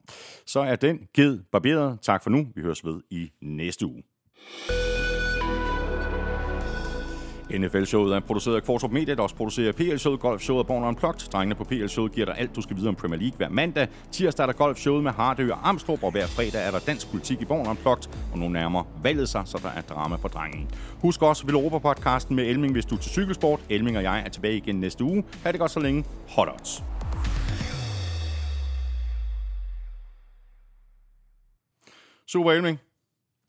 Så 0.46 0.60
er 0.60 0.76
den 0.76 1.08
ged 1.14 1.40
barberet. 1.52 2.02
Tak 2.02 2.24
for 2.24 2.30
nu. 2.30 2.48
Vi 2.56 2.62
høres 2.62 2.86
ved 2.86 3.02
i 3.10 3.32
næste 3.42 3.86
uge. 3.86 4.04
NFL-showet 7.54 8.16
er 8.16 8.20
produceret 8.20 8.56
af 8.56 8.64
Kvartrup 8.64 8.92
Media, 8.92 9.16
der 9.16 9.22
også 9.22 9.36
producerer 9.36 9.72
PL-showet, 9.72 10.20
Golf-showet 10.20 10.60
og 10.60 10.68
Born 10.68 10.84
Unplugged. 10.84 11.32
Drengene 11.32 11.56
på 11.56 11.64
PL-showet 11.64 12.12
giver 12.12 12.26
dig 12.26 12.38
alt, 12.38 12.56
du 12.56 12.62
skal 12.62 12.76
vide 12.76 12.90
om 12.90 12.96
Premier 12.96 13.20
League 13.20 13.38
hver 13.38 13.50
mandag. 13.50 13.88
Tirsdag 14.12 14.44
er 14.44 14.52
der 14.52 14.54
Golf-showet 14.54 15.04
med 15.04 15.12
Hardø 15.12 15.52
og 15.52 15.70
Amstrup, 15.70 16.04
og 16.04 16.12
hver 16.12 16.28
fredag 16.28 16.68
er 16.68 16.72
der 16.72 16.80
dansk 16.80 17.12
politik 17.12 17.42
i 17.42 17.46
Born 17.46 17.68
Unplugged, 17.68 18.10
og 18.32 18.40
nu 18.40 18.50
nærmer 18.50 18.84
valget 19.04 19.30
sig, 19.30 19.44
så 19.46 19.60
der 19.64 19.70
er 19.70 19.82
drama 19.82 20.18
på 20.18 20.28
drengen. 20.28 20.72
Husk 21.02 21.22
også 21.22 21.46
Veloropa-podcasten 21.46 22.36
med 22.36 22.46
Elming, 22.46 22.74
hvis 22.74 22.86
du 22.86 22.96
er 22.96 23.00
til 23.00 23.12
cykelsport. 23.12 23.60
Elming 23.70 23.98
og 23.98 24.04
jeg 24.04 24.24
er 24.26 24.30
tilbage 24.30 24.58
igen 24.58 24.76
næste 24.80 25.04
uge. 25.04 25.24
Ha' 25.44 25.52
det 25.52 25.60
godt 25.60 25.72
så 25.72 25.80
længe. 25.80 26.06
Hot 26.30 26.48
odds. 26.48 26.84
Super 32.28 32.52
Elming. 32.52 32.80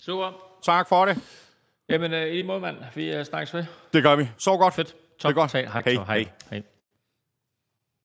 Super. 0.01 0.33
Tak 0.63 0.89
for 0.89 1.05
det. 1.05 1.44
Jamen, 1.89 2.13
øh, 2.13 2.27
i 2.27 2.31
lige 2.31 2.43
måde, 2.43 2.61
mand. 2.61 2.77
Vi 2.95 3.15
øh, 3.15 3.25
snakkes 3.25 3.55
ved. 3.55 3.65
Det 3.93 4.03
gør 4.03 4.17
vi. 4.17 4.29
Så 4.39 4.57
godt. 4.57 4.75
Fedt. 4.75 4.95
Det 5.23 5.25
er 5.25 5.33
godt. 5.33 5.53
Hej. 5.53 5.65
Hej. 5.65 6.05
Hej. 6.07 6.25
Hej. 6.51 6.63